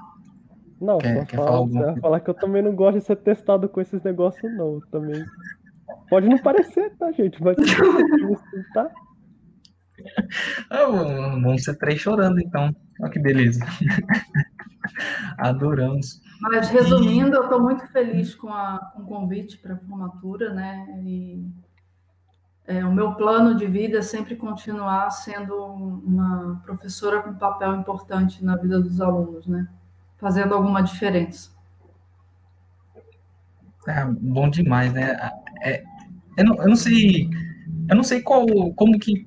Não, 0.80 0.98
quer, 0.98 1.26
quer 1.26 1.36
falar, 1.36 1.68
falar, 1.68 2.00
falar 2.00 2.20
que 2.20 2.30
eu 2.30 2.34
também 2.34 2.60
não 2.60 2.74
gosto 2.74 2.98
de 2.98 3.04
ser 3.04 3.16
testado 3.16 3.68
com 3.68 3.80
esses 3.80 4.02
negócios, 4.02 4.52
não. 4.56 4.80
Também. 4.90 5.24
Pode 6.10 6.28
não 6.28 6.38
parecer, 6.38 6.90
tá, 6.96 7.12
gente? 7.12 7.40
Mas 7.40 7.56
tá? 8.74 8.90
Ah, 10.70 10.86
vamos 10.86 11.62
ser 11.62 11.76
três 11.78 12.00
chorando, 12.00 12.40
então. 12.40 12.74
Olha 13.00 13.10
que 13.10 13.18
beleza. 13.18 13.60
Adoramos. 15.38 16.20
Mas, 16.40 16.68
resumindo, 16.68 17.36
eu 17.36 17.44
estou 17.44 17.60
muito 17.60 17.86
feliz 17.88 18.34
com, 18.34 18.48
a, 18.48 18.78
com 18.94 19.02
o 19.02 19.06
convite 19.06 19.58
para 19.58 19.74
a 19.74 19.78
formatura, 19.78 20.54
né? 20.54 20.86
E 21.02 21.44
é, 22.66 22.84
o 22.84 22.92
meu 22.92 23.14
plano 23.14 23.56
de 23.56 23.66
vida 23.66 23.98
é 23.98 24.02
sempre 24.02 24.36
continuar 24.36 25.10
sendo 25.10 25.54
uma 25.56 26.60
professora 26.64 27.22
com 27.22 27.34
papel 27.34 27.74
importante 27.76 28.44
na 28.44 28.56
vida 28.56 28.80
dos 28.80 29.00
alunos, 29.00 29.46
né? 29.46 29.68
Fazendo 30.16 30.54
alguma 30.54 30.82
diferença. 30.82 31.50
É, 33.86 34.04
bom 34.04 34.50
demais, 34.50 34.92
né? 34.92 35.16
É, 35.62 35.82
eu, 36.36 36.44
não, 36.44 36.56
eu 36.56 36.68
não 36.68 36.76
sei, 36.76 37.30
eu 37.88 37.96
não 37.96 38.02
sei 38.02 38.20
qual, 38.20 38.46
como 38.74 38.98
que, 38.98 39.26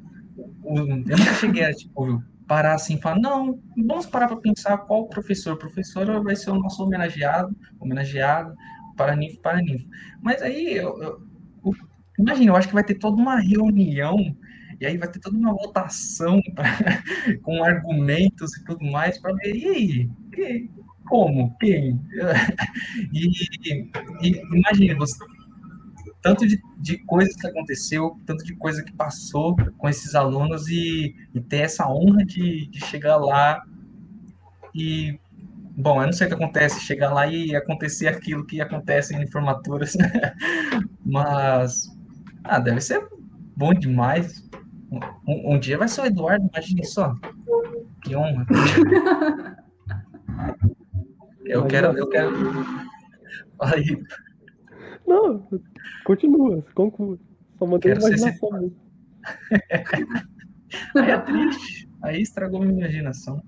eu 0.63 0.85
nunca 0.85 1.33
cheguei 1.33 1.65
a, 1.65 1.73
tipo, 1.73 2.23
parar 2.51 2.73
assim 2.73 2.95
e 2.95 3.01
falar, 3.01 3.17
não, 3.17 3.61
vamos 3.77 4.05
parar 4.05 4.27
para 4.27 4.35
pensar 4.35 4.77
qual 4.79 5.07
professor, 5.07 5.55
professora 5.55 6.21
vai 6.21 6.35
ser 6.35 6.51
o 6.51 6.59
nosso 6.59 6.83
homenageado, 6.83 7.55
homenageado, 7.79 8.53
para 8.97 9.15
ninfo, 9.15 9.39
para 9.39 9.61
ninfo. 9.61 9.87
Mas 10.21 10.41
aí, 10.41 10.75
eu, 10.75 11.01
eu, 11.01 11.21
eu, 11.65 11.73
imagina, 12.19 12.51
eu 12.51 12.55
acho 12.57 12.67
que 12.67 12.73
vai 12.73 12.83
ter 12.83 12.95
toda 12.95 13.15
uma 13.15 13.39
reunião, 13.39 14.17
e 14.81 14.85
aí 14.85 14.97
vai 14.97 15.09
ter 15.09 15.21
toda 15.21 15.37
uma 15.37 15.53
votação 15.53 16.41
pra, 16.53 16.65
com 17.41 17.63
argumentos 17.63 18.53
e 18.57 18.65
tudo 18.65 18.83
mais, 18.83 19.17
para 19.17 19.33
ver, 19.35 19.55
e 19.55 19.67
aí, 19.69 20.09
e, 20.37 20.69
como, 21.07 21.55
quem? 21.57 22.01
E, 23.13 23.87
e 24.21 24.41
imagina, 24.53 24.95
você 24.97 25.15
tanto 26.21 26.47
de, 26.47 26.61
de 26.77 26.97
coisas 26.99 27.35
que 27.35 27.47
aconteceu, 27.47 28.19
tanto 28.25 28.43
de 28.43 28.55
coisa 28.55 28.83
que 28.83 28.93
passou 28.93 29.55
com 29.77 29.89
esses 29.89 30.15
alunos 30.15 30.67
e, 30.67 31.15
e 31.33 31.41
ter 31.41 31.61
essa 31.61 31.87
honra 31.89 32.23
de, 32.25 32.67
de 32.67 32.79
chegar 32.85 33.17
lá 33.17 33.61
e 34.73 35.19
bom, 35.75 36.01
eu 36.01 36.05
não 36.05 36.13
sei 36.13 36.27
o 36.27 36.29
que 36.29 36.35
acontece, 36.35 36.79
chegar 36.81 37.11
lá 37.11 37.27
e 37.27 37.55
acontecer 37.55 38.07
aquilo 38.07 38.45
que 38.45 38.61
acontece 38.61 39.15
em 39.15 39.27
formaturas, 39.27 39.97
mas 41.03 41.89
ah, 42.43 42.59
deve 42.59 42.81
ser 42.81 43.07
bom 43.55 43.73
demais. 43.73 44.47
Um, 45.27 45.55
um, 45.55 45.59
dia 45.59 45.77
vai 45.77 45.87
ser 45.87 46.01
o 46.01 46.05
Eduardo, 46.05 46.49
imagine 46.53 46.85
só. 46.85 47.15
Que 48.03 48.15
honra. 48.15 48.45
Eu 51.45 51.65
quero, 51.65 51.97
eu 51.97 52.07
quero. 52.07 52.31
Aí. 53.59 54.01
Não, 55.11 55.47
Continua, 56.05 56.63
conclua. 56.73 57.17
Só 57.57 57.65
mantém 57.65 57.91
a 57.91 57.95
imaginação. 57.95 58.71
Aí 60.95 61.11
é 61.11 61.17
triste. 61.19 61.89
Aí 62.01 62.21
estragou 62.21 62.61
minha 62.61 62.79
imaginação. 62.79 63.43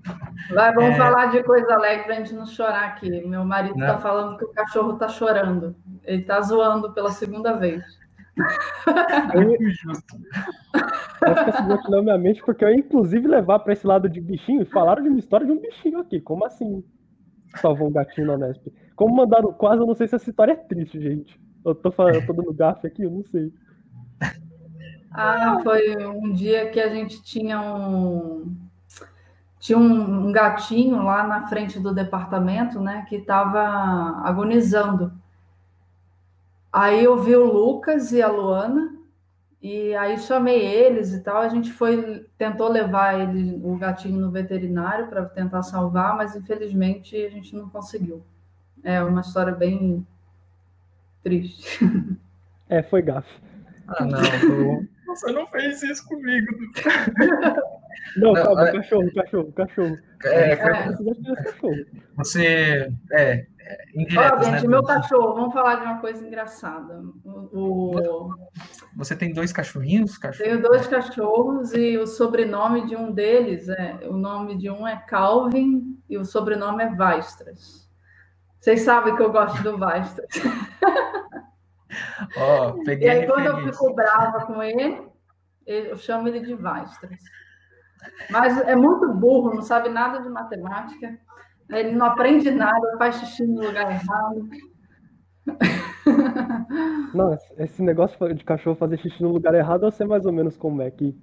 Vai, 0.50 0.72
vamos 0.72 0.90
é... 0.90 0.96
falar 0.96 1.26
de 1.26 1.42
coisa 1.42 1.74
alegre 1.74 2.04
pra 2.04 2.14
gente 2.16 2.34
não 2.34 2.46
chorar 2.46 2.84
aqui. 2.84 3.10
Meu 3.26 3.44
marido 3.44 3.76
não. 3.76 3.86
tá 3.86 3.98
falando 3.98 4.38
que 4.38 4.44
o 4.44 4.52
cachorro 4.52 4.96
tá 4.96 5.08
chorando. 5.08 5.74
Ele 6.04 6.22
tá 6.22 6.40
zoando 6.40 6.92
pela 6.92 7.10
segunda 7.10 7.54
vez. 7.54 7.82
Eu, 9.34 9.56
justo. 9.72 10.16
Acho 11.22 11.82
que 11.82 11.90
na 11.90 12.02
minha 12.02 12.18
mente 12.18 12.42
porque 12.44 12.64
eu 12.64 12.68
ia 12.68 12.76
inclusive 12.76 13.26
levar 13.28 13.60
para 13.60 13.72
esse 13.72 13.86
lado 13.86 14.08
de 14.08 14.20
bichinho 14.20 14.62
e 14.62 14.66
falaram 14.66 15.02
de 15.02 15.08
uma 15.08 15.18
história 15.18 15.46
de 15.46 15.52
um 15.52 15.60
bichinho 15.60 16.00
aqui. 16.00 16.20
Como 16.20 16.44
assim? 16.44 16.84
Salvou 17.56 17.88
um 17.88 17.92
gatinho 17.92 18.26
na 18.26 18.36
Nesp. 18.36 18.72
Como 18.96 19.14
mandaram 19.14 19.52
quase, 19.52 19.80
eu 19.80 19.86
não 19.86 19.94
sei 19.94 20.08
se 20.08 20.16
essa 20.16 20.28
história 20.28 20.52
é 20.52 20.56
triste, 20.56 21.00
gente. 21.00 21.40
Eu 21.64 21.74
tô, 21.74 21.90
falando, 21.90 22.16
eu 22.16 22.26
tô 22.26 22.32
dando 22.32 22.52
gafe 22.52 22.86
aqui, 22.86 23.02
eu 23.02 23.10
não 23.10 23.24
sei. 23.24 23.52
Ah, 25.10 25.60
foi 25.62 25.96
um 26.04 26.32
dia 26.32 26.68
que 26.70 26.80
a 26.80 26.88
gente 26.88 27.22
tinha 27.22 27.60
um 27.60 28.54
tinha 29.64 29.78
um, 29.78 30.26
um 30.28 30.32
gatinho 30.32 31.02
lá 31.02 31.26
na 31.26 31.48
frente 31.48 31.80
do 31.80 31.94
departamento, 31.94 32.80
né, 32.80 33.06
que 33.08 33.16
estava 33.16 33.62
agonizando. 34.22 35.10
Aí 36.70 37.02
eu 37.02 37.16
vi 37.16 37.34
o 37.34 37.50
Lucas 37.50 38.12
e 38.12 38.20
a 38.20 38.28
Luana 38.28 38.94
e 39.62 39.94
aí 39.94 40.18
chamei 40.18 40.60
eles 40.60 41.14
e 41.14 41.20
tal. 41.22 41.38
A 41.38 41.48
gente 41.48 41.72
foi 41.72 42.26
tentou 42.36 42.68
levar 42.68 43.18
ele 43.18 43.58
o 43.64 43.74
gatinho 43.76 44.20
no 44.20 44.30
veterinário 44.30 45.06
para 45.06 45.24
tentar 45.24 45.62
salvar, 45.62 46.14
mas 46.14 46.36
infelizmente 46.36 47.16
a 47.16 47.30
gente 47.30 47.56
não 47.56 47.70
conseguiu. 47.70 48.22
É 48.82 49.02
uma 49.02 49.22
história 49.22 49.52
bem 49.52 50.06
Triste. 51.24 51.80
É, 52.68 52.82
foi 52.82 53.02
gafe. 53.02 53.28
Ah, 53.88 54.04
não, 54.04 54.86
Você 55.06 55.32
não 55.32 55.46
fez 55.48 55.82
isso 55.82 56.06
comigo. 56.06 56.46
Não, 58.16 58.32
não 58.32 58.42
calma, 58.42 58.68
é... 58.68 58.72
cachorro, 58.72 59.14
cachorro, 59.14 59.52
cachorro. 59.52 59.98
É, 60.24 60.50
é. 60.52 60.56
cachorro. 60.56 61.86
Você. 62.16 62.92
É. 63.12 63.46
Indiretas, 63.94 64.46
Ó, 64.46 64.50
gente, 64.50 64.62
né? 64.62 64.68
meu 64.68 64.82
cachorro, 64.82 65.34
vamos 65.34 65.54
falar 65.54 65.76
de 65.76 65.82
uma 65.86 65.98
coisa 65.98 66.26
engraçada. 66.26 67.02
O... 67.24 68.30
Você 68.96 69.16
tem 69.16 69.32
dois 69.32 69.52
cachorrinhos? 69.52 70.18
Cachorro? 70.18 70.44
Tenho 70.44 70.62
dois 70.62 70.86
cachorros 70.86 71.72
e 71.72 71.96
o 71.96 72.06
sobrenome 72.06 72.86
de 72.86 72.94
um 72.94 73.10
deles 73.10 73.68
é. 73.70 74.00
O 74.06 74.12
nome 74.12 74.58
de 74.58 74.70
um 74.70 74.86
é 74.86 74.96
Calvin 74.96 75.98
e 76.10 76.18
o 76.18 76.24
sobrenome 76.24 76.82
é 76.82 76.90
Weistras. 76.90 77.83
Vocês 78.64 78.80
sabem 78.80 79.14
que 79.14 79.22
eu 79.22 79.30
gosto 79.30 79.62
do 79.62 79.78
Weistras. 79.78 80.26
Oh, 82.36 82.82
e 82.90 83.08
aí, 83.08 83.24
quando 83.24 83.46
eu 83.46 83.56
fico 83.58 83.94
brava 83.94 84.46
com 84.46 84.60
ele, 84.60 85.00
eu 85.64 85.96
chamo 85.96 86.26
ele 86.26 86.40
de 86.40 86.54
Weistras. 86.54 87.20
Mas 88.30 88.58
é 88.62 88.74
muito 88.74 89.12
burro, 89.12 89.54
não 89.54 89.62
sabe 89.62 89.90
nada 89.90 90.20
de 90.20 90.28
matemática. 90.28 91.16
Ele 91.70 91.92
não 91.92 92.06
aprende 92.06 92.50
nada, 92.50 92.96
faz 92.98 93.16
xixi 93.16 93.46
no 93.46 93.64
lugar 93.64 93.88
errado. 93.92 94.48
Não, 97.14 97.38
esse 97.58 97.80
negócio 97.80 98.34
de 98.34 98.44
cachorro 98.44 98.74
fazer 98.74 98.96
xixi 98.98 99.22
no 99.22 99.30
lugar 99.30 99.54
errado, 99.54 99.84
eu 99.84 99.92
sei 99.92 100.06
mais 100.06 100.26
ou 100.26 100.32
menos 100.32 100.56
como 100.56 100.82
é 100.82 100.90
que, 100.90 101.14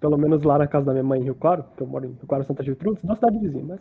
pelo 0.00 0.18
menos 0.18 0.42
lá 0.42 0.58
na 0.58 0.66
casa 0.66 0.86
da 0.86 0.92
minha 0.92 1.04
mãe 1.04 1.20
em 1.20 1.24
Rio 1.24 1.34
Claro, 1.34 1.64
que 1.76 1.82
eu 1.82 1.86
moro 1.86 2.04
em 2.04 2.08
Rio 2.08 2.26
Claro, 2.26 2.44
Santa 2.44 2.62
Gertrudes, 2.62 3.02
na 3.04 3.14
cidade 3.14 3.38
vizinha, 3.38 3.64
mas 3.66 3.80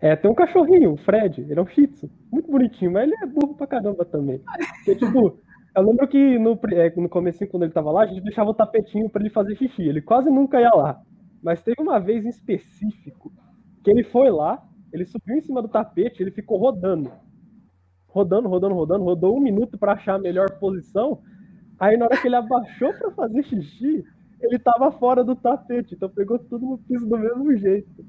é, 0.00 0.16
tem 0.16 0.30
um 0.30 0.34
cachorrinho, 0.34 0.92
o 0.92 0.96
Fred, 0.96 1.42
ele 1.42 1.58
é 1.58 1.62
um 1.62 1.66
shih 1.66 1.86
tzu, 1.86 2.10
muito 2.32 2.50
bonitinho, 2.50 2.92
mas 2.92 3.02
ele 3.02 3.14
é 3.22 3.26
burro 3.26 3.54
pra 3.54 3.66
caramba 3.66 4.04
também. 4.04 4.40
Porque, 4.76 4.96
tipo, 4.96 5.38
eu 5.76 5.82
lembro 5.82 6.08
que 6.08 6.38
no, 6.38 6.58
é, 6.72 6.90
no 6.96 7.08
começo, 7.08 7.46
quando 7.46 7.64
ele 7.64 7.72
tava 7.72 7.92
lá, 7.92 8.02
a 8.02 8.06
gente 8.06 8.22
deixava 8.22 8.50
o 8.50 8.54
tapetinho 8.54 9.10
para 9.10 9.20
ele 9.20 9.30
fazer 9.30 9.54
xixi. 9.56 9.82
Ele 9.82 10.00
quase 10.00 10.30
nunca 10.30 10.60
ia 10.60 10.70
lá. 10.70 11.00
Mas 11.42 11.62
teve 11.62 11.82
uma 11.82 11.98
vez 12.00 12.24
em 12.24 12.30
específico 12.30 13.30
que 13.84 13.90
ele 13.90 14.04
foi 14.04 14.30
lá, 14.30 14.62
ele 14.92 15.04
subiu 15.04 15.36
em 15.36 15.42
cima 15.42 15.62
do 15.62 15.68
tapete, 15.68 16.22
ele 16.22 16.30
ficou 16.30 16.58
rodando. 16.58 17.10
Rodando, 18.08 18.48
rodando, 18.48 18.74
rodando, 18.74 19.04
rodou 19.04 19.36
um 19.36 19.40
minuto 19.40 19.78
para 19.78 19.92
achar 19.92 20.14
a 20.14 20.18
melhor 20.18 20.50
posição. 20.58 21.20
Aí 21.78 21.96
na 21.96 22.06
hora 22.06 22.16
que 22.16 22.26
ele 22.26 22.36
abaixou 22.36 22.92
para 22.94 23.10
fazer 23.12 23.42
xixi, 23.44 24.04
ele 24.40 24.58
tava 24.58 24.90
fora 24.92 25.22
do 25.22 25.36
tapete, 25.36 25.94
então 25.94 26.08
pegou 26.08 26.38
tudo 26.38 26.66
no 26.66 26.78
piso 26.78 27.06
do 27.06 27.18
mesmo 27.18 27.56
jeito. 27.56 28.04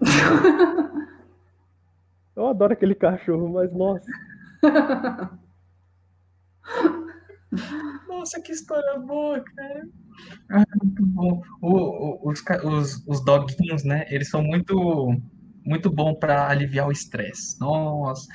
Eu 2.36 2.46
adoro 2.46 2.72
aquele 2.72 2.94
cachorro, 2.94 3.48
mas 3.52 3.72
nossa. 3.72 4.06
Nossa, 8.08 8.40
que 8.40 8.52
história 8.52 8.98
boa, 8.98 9.42
cara. 9.42 9.88
Ah, 10.50 10.64
muito 10.82 11.06
bom. 11.06 11.42
O, 11.60 12.28
o, 12.28 12.30
os, 12.30 12.42
os, 12.64 13.06
os 13.06 13.24
doguinhos, 13.24 13.84
né? 13.84 14.06
Eles 14.08 14.28
são 14.28 14.42
muito 14.42 15.20
muito 15.64 15.90
bom 15.90 16.14
para 16.14 16.48
aliviar 16.48 16.88
o 16.88 16.92
estresse. 16.92 17.58
Nossa, 17.60 18.26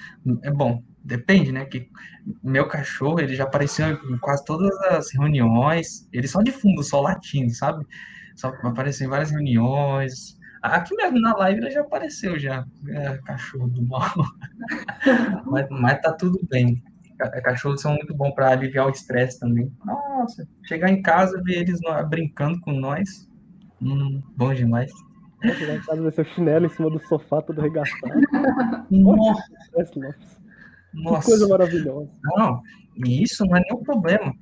é 0.44 0.52
bom. 0.52 0.84
Depende, 1.04 1.52
né? 1.52 1.66
Que 1.66 1.90
meu 2.44 2.68
cachorro, 2.68 3.20
ele 3.20 3.36
já 3.36 3.44
apareceu 3.44 3.88
em 3.90 4.18
quase 4.20 4.44
todas 4.46 4.72
as 4.92 5.12
reuniões. 5.14 6.08
Ele 6.12 6.28
só 6.28 6.42
de 6.42 6.52
fundo, 6.52 6.84
só 6.84 7.02
latindo, 7.02 7.54
sabe? 7.54 7.86
Só 8.36 8.50
apareceu 8.64 9.08
em 9.08 9.10
várias 9.10 9.32
reuniões. 9.32 10.35
Aqui 10.66 10.96
mesmo 10.96 11.20
na 11.20 11.36
live 11.36 11.62
ele 11.62 11.72
já 11.72 11.82
apareceu 11.82 12.40
já. 12.40 12.66
É, 12.88 13.18
cachorro 13.20 13.68
do 13.68 13.86
mal. 13.86 14.14
mas, 15.46 15.68
mas 15.70 16.02
tá 16.02 16.14
tudo 16.14 16.40
bem. 16.50 16.82
Cachorros 17.44 17.82
são 17.82 17.94
muito 17.94 18.14
bons 18.14 18.34
para 18.34 18.50
aliviar 18.50 18.88
o 18.88 18.90
estresse 18.90 19.40
também. 19.40 19.72
Nossa, 19.86 20.48
chegar 20.64 20.90
em 20.90 21.02
casa 21.02 21.42
ver 21.44 21.62
eles 21.62 21.80
brincando 22.10 22.60
com 22.60 22.74
nós. 22.74 23.30
Hum, 23.82 24.22
bom 24.36 24.54
demais. 24.54 24.92
Chegar 25.42 25.76
em 25.76 25.82
casa 25.82 26.02
ver 26.02 26.14
seu 26.14 26.26
chinelo 26.26 26.66
em 26.66 26.70
cima 26.70 26.90
do 26.90 27.00
sofá 27.08 27.42
todo 27.42 27.62
regaçado. 27.62 28.14
Nossa. 28.90 29.44
Nossa. 30.94 31.20
Que 31.20 31.26
coisa 31.26 31.48
maravilhosa. 31.48 32.10
Não, 32.24 32.62
e 33.06 33.24
isso 33.24 33.46
não 33.46 33.58
é 33.58 33.62
nenhum 33.62 33.84
problema. 33.84 34.34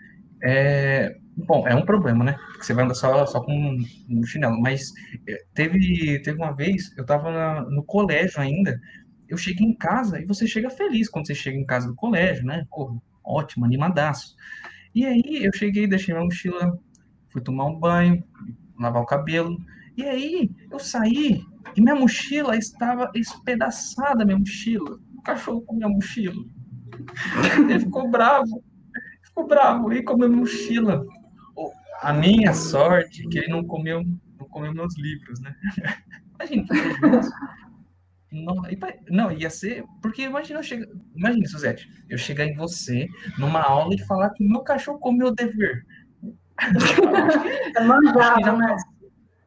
É, 0.43 1.15
bom, 1.35 1.67
é 1.67 1.75
um 1.75 1.85
problema, 1.85 2.23
né? 2.23 2.37
Você 2.59 2.73
vai 2.73 2.85
andar 2.85 2.95
só, 2.95 3.25
só 3.25 3.41
com 3.41 3.77
um 4.09 4.23
chinelo. 4.23 4.59
Mas 4.61 4.91
é, 5.27 5.43
teve, 5.53 6.19
teve 6.23 6.37
uma 6.37 6.51
vez, 6.51 6.95
eu 6.97 7.01
estava 7.01 7.61
no 7.69 7.83
colégio 7.83 8.39
ainda, 8.39 8.79
eu 9.27 9.37
cheguei 9.37 9.67
em 9.67 9.75
casa 9.75 10.21
e 10.21 10.25
você 10.25 10.47
chega 10.47 10.69
feliz 10.69 11.09
quando 11.09 11.27
você 11.27 11.35
chega 11.35 11.57
em 11.57 11.65
casa 11.65 11.87
do 11.87 11.95
colégio, 11.95 12.45
né? 12.45 12.65
Pô, 12.69 13.01
ótimo, 13.23 13.65
animadaço. 13.65 14.35
E 14.93 15.05
aí 15.05 15.43
eu 15.43 15.51
cheguei, 15.53 15.87
deixei 15.87 16.13
minha 16.13 16.25
mochila, 16.25 16.77
fui 17.29 17.41
tomar 17.41 17.65
um 17.65 17.79
banho, 17.79 18.23
lavar 18.79 19.01
o 19.01 19.05
cabelo. 19.05 19.57
E 19.97 20.03
aí 20.03 20.51
eu 20.71 20.79
saí 20.79 21.43
e 21.75 21.81
minha 21.81 21.95
mochila 21.95 22.55
estava 22.55 23.11
espedaçada, 23.15 24.25
minha 24.25 24.37
mochila. 24.37 24.99
O 25.17 25.21
cachorro 25.21 25.61
com 25.61 25.75
minha 25.75 25.89
mochila. 25.89 26.43
Ele 27.57 27.79
ficou 27.79 28.09
bravo. 28.09 28.63
Ficou 29.23 29.47
bravo 29.47 29.91
e 29.91 30.03
comeu 30.03 30.29
minha 30.29 30.41
mochila. 30.41 31.03
A 32.01 32.13
minha 32.13 32.53
sorte 32.53 33.25
é 33.25 33.29
que 33.29 33.37
ele 33.39 33.47
não 33.47 33.63
comeu, 33.65 34.03
não 34.39 34.47
comeu 34.49 34.73
meus 34.73 34.97
livros, 34.97 35.39
né? 35.41 35.55
Imagina 36.39 36.65
não, 38.33 38.55
não, 39.09 39.31
ia 39.31 39.49
ser. 39.49 39.85
Porque 40.01 40.23
imagina 40.23 40.59
eu 40.59 40.63
chegar. 40.63 40.87
Imagina, 41.15 41.47
Suzete, 41.47 41.87
eu 42.09 42.17
chegar 42.17 42.45
em 42.45 42.55
você 42.55 43.07
numa 43.37 43.61
aula 43.61 43.93
e 43.93 44.05
falar 44.05 44.31
que 44.31 44.43
meu 44.43 44.61
cachorro 44.61 44.97
comeu 44.97 45.27
o 45.27 45.35
dever. 45.35 45.85
É 47.75 47.83
manjado, 47.83 48.57
né? 48.57 48.77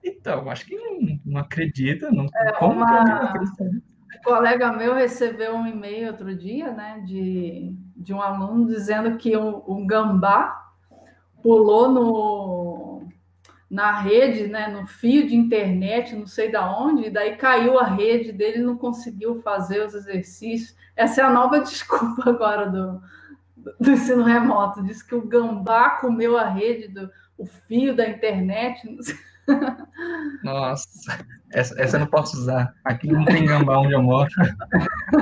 Então, 0.05 0.51
acho 0.51 0.67
que 0.67 0.77
não, 0.77 1.21
não 1.25 1.41
acredita. 1.41 2.11
Não, 2.11 2.27
é, 2.35 2.53
como 2.53 2.75
uma... 2.75 3.33
Um 3.61 3.81
colega 4.25 4.73
meu 4.73 4.95
recebeu 4.95 5.55
um 5.55 5.67
e-mail 5.67 6.09
outro 6.09 6.35
dia, 6.37 6.73
né, 6.73 7.03
de, 7.07 7.77
de 7.97 8.13
um 8.13 8.21
aluno 8.21 8.67
dizendo 8.67 9.17
que 9.17 9.37
um, 9.37 9.63
um 9.69 9.87
gambá 9.87 10.66
pulou 11.47 11.89
no, 11.93 13.09
na 13.71 14.01
rede, 14.01 14.49
né, 14.49 14.67
no 14.67 14.85
fio 14.85 15.29
de 15.29 15.37
internet, 15.37 16.13
não 16.17 16.27
sei 16.27 16.51
da 16.51 16.77
onde, 16.77 17.07
e 17.07 17.11
daí 17.11 17.37
caiu 17.37 17.79
a 17.79 17.85
rede 17.85 18.33
dele, 18.33 18.59
não 18.59 18.77
conseguiu 18.77 19.41
fazer 19.43 19.87
os 19.87 19.95
exercícios. 19.95 20.77
Essa 20.97 21.21
é 21.21 21.25
a 21.25 21.31
nova 21.31 21.61
desculpa 21.63 22.29
agora 22.29 22.69
do, 22.69 23.01
do 23.79 23.93
ensino 23.93 24.25
remoto. 24.25 24.83
Diz 24.83 25.05
que 25.05 25.15
o 25.15 25.25
gambá 25.25 25.91
comeu 26.01 26.37
a 26.37 26.49
rede 26.49 26.89
do 26.89 27.09
o 27.39 27.47
fio 27.47 27.95
da 27.95 28.09
internet. 28.09 28.83
Nossa, 30.43 31.25
essa, 31.53 31.81
essa 31.81 31.97
eu 31.97 32.01
não 32.01 32.09
posso 32.09 32.37
usar. 32.39 32.75
Aqui 32.85 33.07
não 33.07 33.25
tem 33.25 33.47
gambá 33.47 33.79
onde 33.79 33.93
eu 33.93 34.03
moro. 34.03 34.29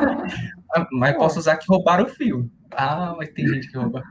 Mas 0.90 1.16
posso 1.18 1.38
usar 1.38 1.58
que 1.58 1.66
roubaram 1.68 2.04
o 2.04 2.08
fio. 2.08 2.50
Ah, 2.70 3.14
mas 3.16 3.28
tem 3.28 3.46
gente 3.46 3.70
que 3.70 3.76
rouba. 3.76 4.02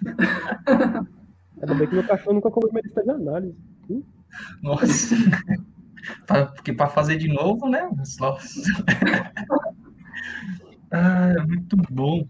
Ainda 1.64 1.74
bem 1.74 1.88
que 1.88 1.94
meu 1.94 2.06
cachorro 2.06 2.34
nunca 2.34 2.50
comeu 2.50 2.70
minha 2.70 2.82
lista 2.82 3.02
de 3.02 3.10
análise. 3.10 3.56
Hum? 3.88 4.02
Nossa. 4.62 5.16
Porque 6.54 6.72
para 6.74 6.90
fazer 6.90 7.16
de 7.16 7.28
novo, 7.28 7.68
né? 7.68 7.88
Nossa. 8.20 8.70
ah, 10.92 11.34
muito 11.46 11.76
bom. 11.90 12.26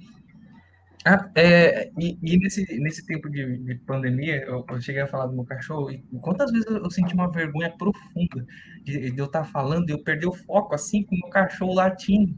Ah, 1.04 1.28
é, 1.34 1.90
e, 1.98 2.16
e, 2.22 2.38
nesse, 2.38 2.64
nesse 2.80 3.04
tempo 3.04 3.28
de, 3.28 3.58
de 3.58 3.74
pandemia, 3.74 4.42
eu, 4.44 4.64
eu, 4.66 4.80
cheguei 4.80 5.02
a 5.02 5.06
falar 5.06 5.26
do 5.26 5.34
meu 5.34 5.44
cachorro, 5.44 5.90
e 5.90 6.02
quantas 6.22 6.50
vezes 6.50 6.66
eu, 6.66 6.90
senti 6.90 7.12
uma 7.12 7.30
vergonha 7.30 7.70
profunda 7.76 8.46
de, 8.82 9.10
de 9.10 9.18
eu 9.18 9.26
estar 9.26 9.44
falando 9.44 9.90
e 9.90 9.92
eu 9.92 10.02
perder 10.02 10.26
o 10.26 10.32
foco 10.32 10.74
assim 10.74 11.02
com 11.02 11.14
o 11.14 11.18
meu 11.18 11.28
cachorro 11.28 11.74
latindo. 11.74 12.34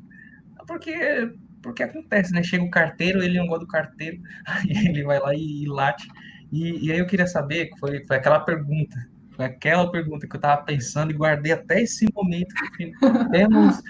Porque, 0.67 0.97
porque 1.63 1.85
acontece, 1.85 2.33
né? 2.33 2.43
Chega 2.43 2.65
o 2.65 2.71
carteiro, 2.71 3.23
ele 3.23 3.39
não 3.39 3.47
gosta 3.47 3.65
do 3.65 3.71
carteiro, 3.71 4.21
aí 4.47 4.89
ele 4.89 5.05
vai 5.05 5.21
lá 5.21 5.35
e, 5.35 5.63
e 5.63 5.69
late. 5.69 6.09
E, 6.57 6.87
e, 6.87 6.93
aí 6.93 6.99
eu 6.99 7.07
queria 7.07 7.27
saber, 7.27 7.69
foi, 7.79 8.03
foi 8.07 8.17
aquela 8.17 8.41
pergunta, 8.41 8.97
foi 9.33 9.45
aquela 9.45 9.91
pergunta 9.91 10.27
que 10.27 10.35
eu 10.35 10.39
estava 10.39 10.63
pensando 10.63 11.11
e 11.11 11.15
guardei 11.15 11.53
até 11.53 11.83
esse 11.83 12.07
momento. 12.15 12.55
temos 13.31 13.83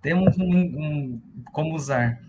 temos 0.00 0.38
um, 0.38 0.44
um 0.44 1.22
como 1.52 1.74
usar. 1.74 2.20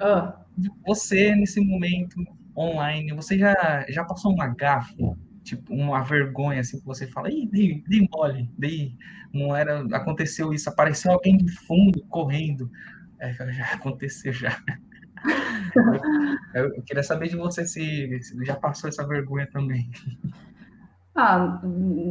Ah. 0.00 0.40
Você, 0.86 1.34
nesse 1.34 1.60
momento 1.60 2.16
online, 2.56 3.12
você 3.12 3.38
já, 3.38 3.84
já 3.90 4.02
passou 4.04 4.32
uma 4.32 4.46
gafe, 4.46 4.96
tipo, 5.44 5.74
uma 5.74 6.02
vergonha, 6.02 6.60
assim, 6.60 6.78
que 6.78 6.86
você 6.86 7.06
fala, 7.06 7.30
ih, 7.30 7.46
dei, 7.46 7.84
dei 7.86 8.08
mole, 8.10 8.50
dei, 8.56 8.96
não 9.34 9.54
era, 9.54 9.80
aconteceu 9.94 10.50
isso, 10.54 10.70
apareceu 10.70 11.12
alguém 11.12 11.36
de 11.36 11.52
fundo, 11.66 12.02
correndo. 12.08 12.70
É, 13.18 13.34
já 13.34 13.66
aconteceu 13.74 14.32
já. 14.32 14.58
Eu, 16.54 16.82
queria 16.82 17.02
saber 17.02 17.28
de 17.28 17.36
você 17.36 17.66
se, 17.66 18.20
se 18.22 18.44
já 18.44 18.56
passou 18.56 18.88
essa 18.88 19.06
vergonha 19.06 19.48
também. 19.50 19.90
Ah, 21.14 21.60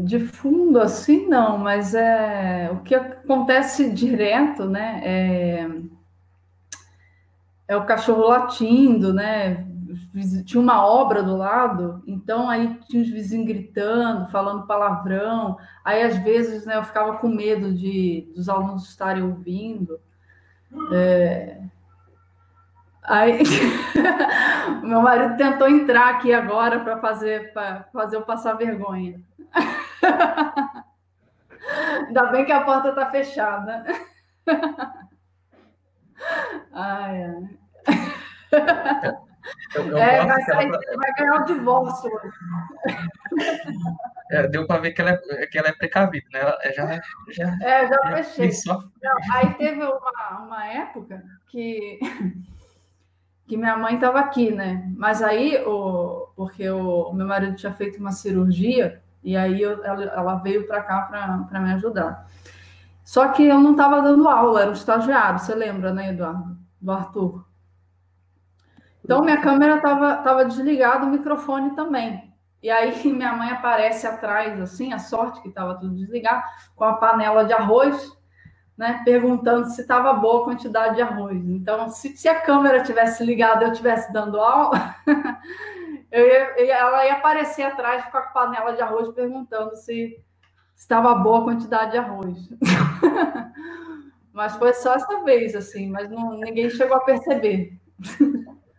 de 0.04 0.20
fundo 0.20 0.80
assim 0.80 1.28
não, 1.28 1.60
mas 1.60 1.94
é 1.94 2.70
o 2.72 2.80
que 2.80 2.96
acontece 2.96 3.92
direto, 3.92 4.66
né? 4.66 5.02
É, 5.04 5.70
é 7.68 7.78
o 7.78 7.86
cachorro 7.86 8.28
latindo, 8.28 9.14
né? 9.14 9.68
Tinha 10.44 10.62
uma 10.62 10.86
obra 10.86 11.22
do 11.22 11.38
lado, 11.38 12.04
então 12.08 12.50
aí 12.50 12.80
tinha 12.90 13.04
os 13.04 13.10
vizinhos 13.10 13.48
gritando, 13.48 14.28
falando 14.32 14.66
palavrão. 14.66 15.58
Aí 15.84 16.02
às 16.02 16.18
vezes, 16.18 16.66
né, 16.66 16.76
eu 16.78 16.84
ficava 16.84 17.18
com 17.18 17.28
medo 17.28 17.74
de 17.74 18.28
dos 18.36 18.50
alunos 18.50 18.90
estarem 18.90 19.24
ouvindo. 19.24 20.00
É... 20.92 21.62
Aí 23.08 23.40
meu 24.84 25.02
marido 25.02 25.38
tentou 25.38 25.70
entrar 25.70 26.16
aqui 26.16 26.34
agora 26.34 26.80
para 26.80 26.98
fazer 27.00 27.54
para 27.54 27.84
fazer 27.94 28.16
eu 28.16 28.24
passar 28.24 28.54
vergonha. 28.54 29.22
Ainda 32.08 32.26
bem 32.26 32.46
que 32.46 32.52
a 32.52 32.62
porta 32.62 32.90
está 32.90 33.08
fechada. 33.08 33.84
Ai, 36.72 37.24
ai. 37.24 37.50
Eu, 39.76 39.88
eu 39.88 39.98
é, 39.98 40.26
vai, 40.26 40.42
sair, 40.44 40.68
ela... 40.68 40.80
vai, 40.98 41.14
ganhar 41.18 41.42
o 41.42 41.46
divórcio. 41.46 42.10
É, 44.32 44.48
deu 44.48 44.66
para 44.66 44.82
ver 44.82 44.92
que 44.94 45.02
ela, 45.02 45.12
é, 45.12 45.48
que 45.48 45.58
ela 45.58 45.68
é 45.70 45.74
precavida, 45.74 46.26
né? 46.34 46.40
Ela 46.40 46.58
já, 46.74 47.02
já, 47.30 47.58
é, 47.62 47.88
já, 47.88 47.90
já 47.90 48.24
fechei. 48.24 48.52
Não, 48.66 49.18
aí 49.34 49.54
teve 49.56 49.84
uma, 49.84 50.40
uma 50.40 50.66
época 50.68 51.24
que, 51.48 52.00
que 53.48 53.56
minha 53.56 53.78
mãe 53.78 53.96
estava 53.96 54.20
aqui, 54.20 54.52
né? 54.52 54.92
Mas 54.98 55.22
aí, 55.22 55.64
o, 55.66 56.30
porque 56.36 56.68
o, 56.70 57.10
o 57.10 57.14
meu 57.14 57.28
marido 57.28 57.56
tinha 57.56 57.74
feito 57.74 58.00
uma 58.00 58.12
cirurgia, 58.12 59.02
e 59.24 59.36
aí 59.38 59.62
eu, 59.62 59.84
ela, 59.84 60.04
ela 60.04 60.36
veio 60.36 60.68
para 60.68 60.82
cá 60.82 61.02
para 61.50 61.60
me 61.60 61.74
ajudar. 61.74 62.28
Só 63.04 63.28
que 63.30 63.44
eu 63.46 63.60
não 63.60 63.72
estava 63.72 64.02
dando 64.02 64.28
aula, 64.28 64.62
era 64.62 64.70
um 64.70 64.74
estagiário, 64.74 65.40
você 65.40 65.54
lembra, 65.54 65.94
né, 65.94 66.10
Eduardo? 66.10 66.58
Do 66.82 66.92
Arthur. 66.92 67.46
Então, 69.04 69.24
minha 69.24 69.40
câmera 69.40 69.76
estava 69.76 70.16
tava 70.18 70.46
desligada, 70.46 71.06
o 71.06 71.10
microfone 71.10 71.76
também. 71.76 72.34
E 72.64 72.70
aí, 72.72 72.96
minha 73.14 73.34
mãe 73.34 73.52
aparece 73.52 74.08
atrás, 74.08 74.60
assim, 74.60 74.92
a 74.92 74.98
sorte 74.98 75.42
que 75.44 75.50
estava 75.50 75.76
tudo 75.76 75.94
desligado, 75.94 76.44
com 76.76 76.84
a 76.84 76.94
panela 76.94 77.46
de 77.46 77.54
arroz, 77.54 78.12
né, 78.78 79.02
perguntando 79.06 79.70
se 79.70 79.82
estava 79.82 80.14
boa 80.14 80.42
a 80.42 80.46
quantidade 80.46 80.96
de 80.96 81.02
arroz. 81.02 81.38
Então, 81.48 81.90
se, 81.90 82.16
se 82.18 82.28
a 82.28 82.42
câmera 82.42 82.84
tivesse 82.84 83.24
ligada 83.24 83.64
e 83.64 83.68
eu 83.68 83.72
estivesse 83.72 84.12
dando 84.12 84.40
aula, 84.40 84.96
eu 86.12 86.28
ia, 86.28 86.76
ela 86.76 87.06
ia 87.06 87.14
aparecer 87.14 87.64
atrás 87.64 88.06
com 88.06 88.18
a 88.18 88.22
panela 88.22 88.74
de 88.74 88.82
arroz 88.82 89.10
perguntando 89.10 89.76
se 89.76 90.22
estava 90.76 91.16
boa 91.16 91.40
a 91.40 91.44
quantidade 91.44 91.92
de 91.92 91.98
arroz. 91.98 92.50
mas 94.34 94.56
foi 94.58 94.74
só 94.74 94.96
essa 94.96 95.24
vez, 95.24 95.56
assim, 95.56 95.90
mas 95.90 96.10
não, 96.10 96.38
ninguém 96.38 96.70
chegou 96.70 96.98
a 96.98 97.02
perceber. 97.02 97.80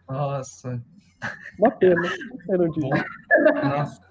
Nossa. 0.07 0.83
Uma 1.59 1.71
pena. 1.71 2.03
Eu 2.49 2.59
Nossa. 3.65 4.07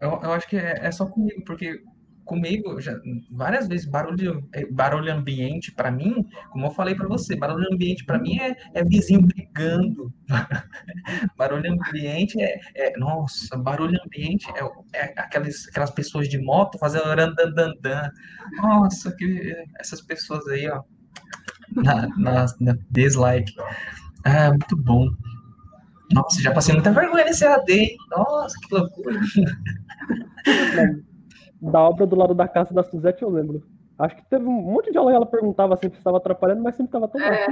Eu, 0.00 0.20
eu 0.22 0.32
acho 0.32 0.46
que 0.48 0.56
é, 0.56 0.78
é 0.80 0.92
só 0.92 1.06
comigo, 1.06 1.42
porque 1.44 1.82
comigo 2.24 2.80
já 2.80 2.98
várias 3.30 3.68
vezes 3.68 3.86
barulho 3.86 4.48
é, 4.52 4.64
barulho 4.66 5.12
ambiente 5.12 5.72
para 5.72 5.90
mim 5.90 6.26
como 6.50 6.66
eu 6.66 6.70
falei 6.70 6.94
para 6.94 7.08
você 7.08 7.36
barulho 7.36 7.66
ambiente 7.72 8.04
para 8.04 8.18
mim 8.18 8.38
é, 8.38 8.56
é, 8.74 8.84
vizinho 8.84 9.22
brigando 9.22 10.12
barulho 11.36 11.72
ambiente 11.72 12.40
é, 12.40 12.58
é, 12.74 12.96
nossa 12.96 13.56
barulho 13.56 13.98
ambiente 14.04 14.46
é, 14.50 14.98
é, 14.98 15.14
aquelas 15.16 15.66
aquelas 15.68 15.90
pessoas 15.90 16.28
de 16.28 16.38
moto 16.38 16.78
fazendo 16.78 17.04
randandandan 17.04 18.10
nossa 18.56 19.14
que 19.14 19.54
essas 19.78 20.00
pessoas 20.00 20.46
aí 20.48 20.68
ó 20.68 20.82
na, 21.70 22.08
na, 22.16 22.46
na 22.60 22.76
dislike 22.90 23.54
ah, 24.24 24.50
muito 24.50 24.76
bom 24.76 25.08
nossa, 26.12 26.40
já 26.40 26.52
passei 26.52 26.74
muita 26.74 26.92
vergonha 26.92 27.24
nesse 27.24 27.44
AD. 27.44 27.96
Nossa, 28.10 28.56
que 28.60 28.74
loucura. 28.74 29.20
Da 31.70 31.80
obra 31.80 32.06
do 32.06 32.16
lado 32.16 32.34
da 32.34 32.46
casa 32.46 32.74
da 32.74 32.82
Suzette, 32.82 33.22
eu 33.22 33.30
lembro. 33.30 33.62
Acho 33.98 34.16
que 34.16 34.28
teve 34.28 34.44
um 34.44 34.52
monte 34.52 34.90
de 34.90 34.98
aula 34.98 35.12
e 35.12 35.14
ela 35.14 35.26
perguntava 35.26 35.76
sempre 35.76 35.96
se 35.96 36.00
estava 36.00 36.16
atrapalhando, 36.16 36.62
mas 36.62 36.74
sempre 36.74 36.88
estava 36.88 37.08
tão 37.08 37.20
é. 37.20 37.46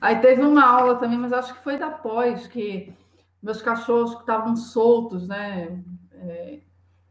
Aí 0.00 0.18
teve 0.20 0.42
uma 0.42 0.64
aula 0.64 0.96
também, 0.96 1.18
mas 1.18 1.32
acho 1.32 1.54
que 1.54 1.62
foi 1.62 1.78
da 1.78 1.90
pós, 1.90 2.46
que 2.46 2.92
meus 3.42 3.62
cachorros 3.62 4.12
estavam 4.12 4.56
soltos, 4.56 5.28
né? 5.28 5.82
É, 6.12 6.60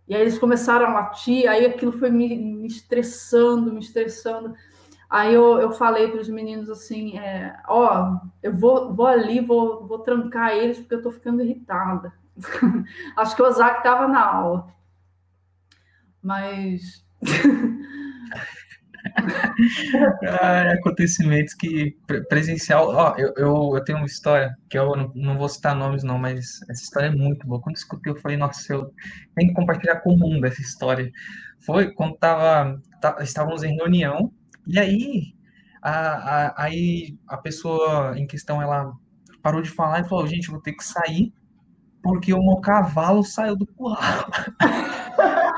e 0.07 0.15
aí 0.15 0.21
eles 0.21 0.39
começaram 0.39 0.88
a 0.88 0.93
latir, 0.93 1.49
aí 1.49 1.65
aquilo 1.65 1.91
foi 1.91 2.09
me, 2.09 2.36
me 2.36 2.67
estressando, 2.67 3.71
me 3.71 3.80
estressando. 3.80 4.53
Aí 5.09 5.34
eu, 5.34 5.59
eu 5.59 5.71
falei 5.71 6.07
para 6.09 6.21
os 6.21 6.30
meninos 6.30 6.69
assim, 6.69 7.17
é, 7.17 7.55
ó, 7.67 8.19
eu 8.43 8.53
vou, 8.53 8.93
vou 8.93 9.07
ali, 9.07 9.39
vou, 9.39 9.88
vou 9.88 9.99
trancar 9.99 10.51
eles 10.51 10.80
porque 10.80 10.95
eu 10.95 10.99
estou 10.99 11.11
ficando 11.11 11.41
irritada. 11.41 12.13
Acho 13.15 13.36
que 13.36 13.41
o 13.41 13.45
Ozaki 13.45 13.80
estava 13.80 14.07
na 14.07 14.23
aula. 14.23 14.67
Mas. 16.22 17.05
ah, 20.28 20.74
acontecimentos 20.74 21.53
que 21.53 21.97
presencial. 22.28 22.89
Ó, 22.89 23.15
eu, 23.17 23.34
eu, 23.38 23.72
eu, 23.76 23.84
tenho 23.84 23.97
uma 23.97 24.07
história 24.07 24.55
que 24.70 24.78
eu 24.78 24.95
não, 24.95 25.11
não, 25.15 25.38
vou 25.38 25.49
citar 25.49 25.76
nomes, 25.76 26.03
não, 26.03 26.17
mas 26.17 26.61
essa 26.70 26.84
história 26.84 27.07
é 27.07 27.11
muito 27.11 27.47
boa. 27.47 27.61
Quando 27.61 27.76
eu 27.76 27.80
escutei, 27.80 28.11
eu 28.11 28.17
falei, 28.17 28.38
nossa, 28.38 28.74
eu 28.74 28.93
tenho 29.36 29.49
que 29.49 29.55
compartilhar 29.55 29.97
com 30.01 30.13
o 30.13 30.17
mundo 30.17 30.45
essa 30.45 30.61
história. 30.61 31.11
Foi 31.59 31.93
quando 31.93 32.17
tava, 32.17 32.80
tá, 33.01 33.17
estávamos 33.22 33.63
em 33.63 33.76
reunião 33.76 34.32
e 34.67 34.78
aí, 34.78 35.34
a, 35.82 35.91
a, 35.91 36.63
aí 36.63 37.17
a 37.28 37.38
pessoa 37.38 38.13
em 38.17 38.28
questão, 38.28 38.61
ela 38.61 38.93
parou 39.41 39.61
de 39.61 39.70
falar 39.70 40.01
e 40.01 40.07
falou, 40.07 40.28
gente, 40.28 40.51
vou 40.51 40.61
ter 40.61 40.74
que 40.74 40.84
sair 40.84 41.34
porque 42.01 42.34
o 42.34 42.43
meu 42.43 42.57
cavalo 42.57 43.24
saiu 43.24 43.55
do 43.55 43.65
curral. 43.65 44.30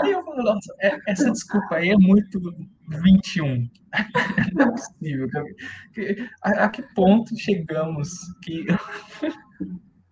aí, 0.00 0.12
eu 0.12 0.24
falei, 0.24 0.44
nossa, 0.44 0.74
é, 0.80 0.98
essa 1.08 1.30
desculpa 1.30 1.76
aí 1.76 1.90
é 1.90 1.96
muito 1.96 2.40
21. 2.88 3.68
Não 4.54 4.66
é 4.66 4.70
possível. 4.70 5.28
A, 6.42 6.50
a 6.64 6.68
que 6.68 6.82
ponto 6.94 7.36
chegamos 7.38 8.10
que... 8.42 8.66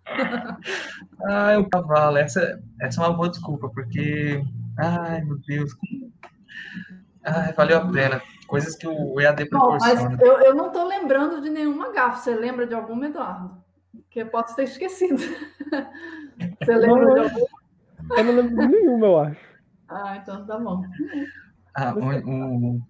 ah, 1.27 1.59
o 1.59 1.69
cavalo, 1.69 2.17
essa, 2.17 2.61
essa 2.81 3.03
é 3.03 3.07
uma 3.07 3.17
boa 3.17 3.31
desculpa, 3.31 3.69
porque 3.71 4.43
Ai, 4.79 5.23
meu 5.23 5.39
Deus. 5.47 5.73
Ai, 7.25 7.53
valeu 7.53 7.79
a 7.79 7.91
pena. 7.91 8.23
Coisas 8.47 8.77
que 8.77 8.87
o 8.87 9.21
EAD 9.21 9.47
proporciona. 9.47 9.95
Não, 9.95 10.11
mas 10.11 10.21
eu, 10.21 10.39
eu 10.39 10.55
não 10.55 10.69
estou 10.69 10.87
lembrando 10.87 11.41
de 11.41 11.51
nenhuma 11.51 11.93
gafa. 11.93 12.19
Você 12.19 12.35
lembra 12.35 12.67
de 12.67 12.75
alguma, 12.75 13.07
Eduardo? 13.07 13.63
Que 14.11 14.21
eu 14.21 14.27
posso 14.27 14.55
ter 14.57 14.65
esquecido. 14.65 15.21
Você 16.61 16.75
lembra 16.75 17.15
de 17.15 17.21
alguma? 17.21 17.62
Eu 18.17 18.25
não 18.25 18.37
lembro 18.37 18.57
de 18.57 18.69
nenhuma, 18.69 19.07
eu 19.07 19.19
acho. 19.21 19.41
Ah, 19.89 20.17
então 20.17 20.47
tá 20.47 20.59
bom. 20.59 20.83
Ah, 21.75 21.95
o, 21.95 22.77
o... 22.77 22.81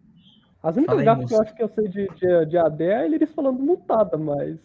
As 0.62 0.76
únicas 0.76 1.02
gafas 1.02 1.28
que 1.28 1.34
eu 1.34 1.42
acho 1.42 1.54
que 1.54 1.62
eu 1.62 1.68
sei 1.68 1.88
de, 1.88 2.08
de, 2.08 2.46
de 2.46 2.58
AD 2.58 2.84
é 2.84 3.04
eles 3.04 3.32
falando 3.32 3.58
mutada, 3.58 4.16
mas. 4.16 4.58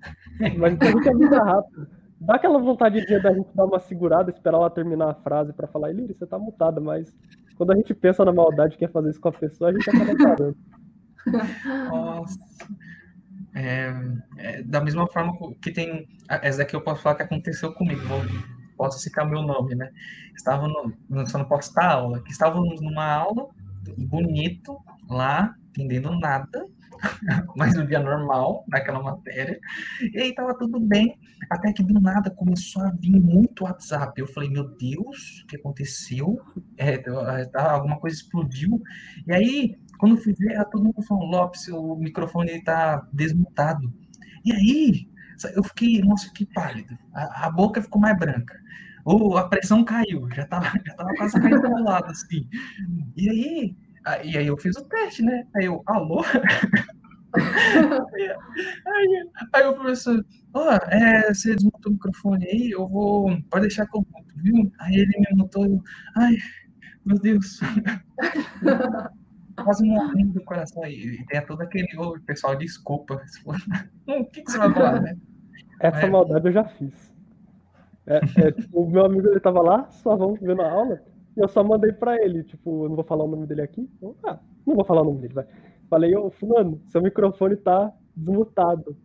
Mas 0.56 0.80
a 0.80 0.84
gente 0.86 1.08
é 1.08 1.12
muito 1.12 1.34
rápido. 1.34 1.86
Dá 2.18 2.36
aquela 2.36 2.58
vontade 2.58 3.04
de 3.04 3.18
da 3.20 3.34
gente 3.34 3.54
dar 3.54 3.66
uma 3.66 3.78
segurada, 3.78 4.30
esperar 4.30 4.56
ela 4.56 4.70
terminar 4.70 5.10
a 5.10 5.14
frase 5.14 5.52
para 5.52 5.66
falar, 5.66 5.90
Iliri, 5.90 6.14
você 6.14 6.26
tá 6.26 6.38
mutada, 6.38 6.80
mas 6.80 7.14
quando 7.56 7.72
a 7.72 7.76
gente 7.76 7.92
pensa 7.94 8.24
na 8.24 8.32
maldade 8.32 8.74
e 8.74 8.78
quer 8.78 8.90
fazer 8.90 9.10
isso 9.10 9.20
com 9.20 9.28
a 9.28 9.32
pessoa, 9.32 9.70
a 9.70 9.72
gente 9.72 9.88
acaba 9.90 10.16
parando. 10.16 10.56
Nossa. 11.90 12.38
É, 13.54 13.92
é, 14.38 14.62
da 14.62 14.80
mesma 14.80 15.06
forma 15.06 15.32
que 15.62 15.72
tem. 15.72 16.08
Essa 16.28 16.58
daqui 16.58 16.76
eu 16.76 16.80
posso 16.80 17.02
falar 17.02 17.16
que 17.16 17.22
aconteceu 17.22 17.72
comigo, 17.72 18.00
vou, 18.06 18.20
posso 18.80 18.98
citar 18.98 19.28
meu 19.28 19.42
nome, 19.42 19.74
né? 19.74 19.90
Estava 20.34 20.66
no. 20.66 21.26
Só 21.26 21.36
não 21.36 21.44
posso 21.44 21.68
estar 21.68 21.92
aula, 21.92 22.22
que 22.22 22.32
estávamos 22.32 22.80
numa 22.80 23.04
aula 23.04 23.50
bonito 24.08 24.78
lá, 25.06 25.54
entendendo 25.68 26.18
nada, 26.18 26.64
mas 27.54 27.74
no 27.74 27.86
dia 27.86 28.00
normal, 28.00 28.64
naquela 28.68 29.02
matéria. 29.02 29.60
E 30.14 30.18
aí 30.18 30.34
tava 30.34 30.56
tudo 30.56 30.80
bem, 30.80 31.18
até 31.50 31.72
que 31.74 31.82
do 31.82 32.00
nada 32.00 32.30
começou 32.30 32.82
a 32.82 32.90
vir 32.90 33.20
muito 33.20 33.64
WhatsApp. 33.64 34.18
Eu 34.18 34.26
falei, 34.26 34.48
meu 34.48 34.64
Deus, 34.76 35.42
o 35.42 35.46
que 35.46 35.56
aconteceu? 35.56 36.40
É, 36.78 36.96
tá, 36.96 37.72
alguma 37.72 37.98
coisa 37.98 38.16
explodiu. 38.16 38.80
E 39.26 39.32
aí, 39.32 39.78
quando 39.98 40.16
fui 40.16 40.32
ver, 40.32 40.64
todo 40.70 40.84
mundo 40.84 41.02
falando, 41.02 41.30
Lopes, 41.30 41.68
o 41.68 41.96
microfone 41.96 42.52
está 42.52 43.06
desmutado. 43.12 43.92
E 44.42 44.52
aí, 44.52 45.10
eu 45.48 45.62
fiquei, 45.64 46.00
nossa, 46.00 46.26
fiquei 46.28 46.46
pálido. 46.54 46.96
A, 47.14 47.46
a 47.46 47.50
boca 47.50 47.82
ficou 47.82 48.00
mais 48.00 48.18
branca. 48.18 48.58
Ou 49.04 49.36
a 49.38 49.48
pressão 49.48 49.84
caiu, 49.84 50.28
já 50.34 50.46
tava, 50.46 50.66
já 50.86 50.94
tava 50.94 51.14
quase 51.14 51.40
caindo 51.40 51.62
do 51.62 51.84
lado, 51.84 52.10
assim. 52.10 52.48
E 53.16 53.30
aí, 53.30 53.76
e 54.24 54.36
aí 54.36 54.46
eu 54.46 54.56
fiz 54.56 54.76
o 54.76 54.84
teste, 54.84 55.22
né? 55.22 55.46
Aí 55.56 55.64
eu, 55.64 55.82
alô? 55.86 56.22
aí, 58.86 59.28
aí 59.52 59.66
o 59.66 59.74
professor, 59.74 60.24
ó, 60.52 60.68
oh, 60.68 60.72
é, 60.92 61.32
você 61.32 61.54
desmontou 61.54 61.90
o 61.90 61.94
microfone 61.94 62.46
aí, 62.46 62.70
eu 62.70 62.88
vou. 62.88 63.40
Pode 63.50 63.62
deixar 63.62 63.86
que 63.86 63.96
eu 63.96 64.06
monto, 64.12 64.34
viu? 64.36 64.70
Aí 64.80 64.96
ele 64.96 65.18
me 65.18 65.36
montou, 65.36 65.82
ai, 66.16 66.36
meu 67.04 67.18
Deus. 67.18 67.60
quase 69.62 69.84
morrendo 69.84 70.32
do 70.34 70.44
coração. 70.44 70.84
E 70.86 71.24
tem 71.26 71.44
todo 71.46 71.60
aquele 71.62 71.88
oh, 71.98 72.18
pessoal, 72.20 72.56
desculpa. 72.56 73.22
o 74.06 74.24
que, 74.24 74.42
que 74.42 74.50
você 74.50 74.58
vai 74.58 74.72
falar, 74.72 75.00
né? 75.00 75.16
Essa 75.80 76.06
é. 76.06 76.10
maldade 76.10 76.46
eu 76.46 76.52
já 76.52 76.64
fiz. 76.64 77.10
É, 78.06 78.16
é, 78.16 78.54
o 78.72 78.86
meu 78.86 79.04
amigo 79.04 79.28
ele 79.28 79.40
tava 79.40 79.62
lá, 79.62 79.90
só 79.90 80.14
vamos 80.14 80.38
vendo 80.40 80.60
a 80.62 80.70
aula, 80.70 81.02
e 81.36 81.40
eu 81.40 81.48
só 81.48 81.64
mandei 81.64 81.92
pra 81.92 82.16
ele, 82.22 82.42
tipo, 82.44 82.84
eu 82.84 82.88
não 82.88 82.96
vou 82.96 83.04
falar 83.04 83.24
o 83.24 83.28
nome 83.28 83.46
dele 83.46 83.62
aqui. 83.62 83.88
Então, 83.96 84.14
ah, 84.24 84.38
não 84.66 84.74
vou 84.74 84.84
falar 84.84 85.02
o 85.02 85.06
nome 85.06 85.20
dele, 85.20 85.34
vai. 85.34 85.46
Falei, 85.88 86.14
ô, 86.14 86.30
fulano, 86.30 86.80
seu 86.88 87.00
microfone 87.00 87.56
tá 87.56 87.92
desmutado. 88.14 88.96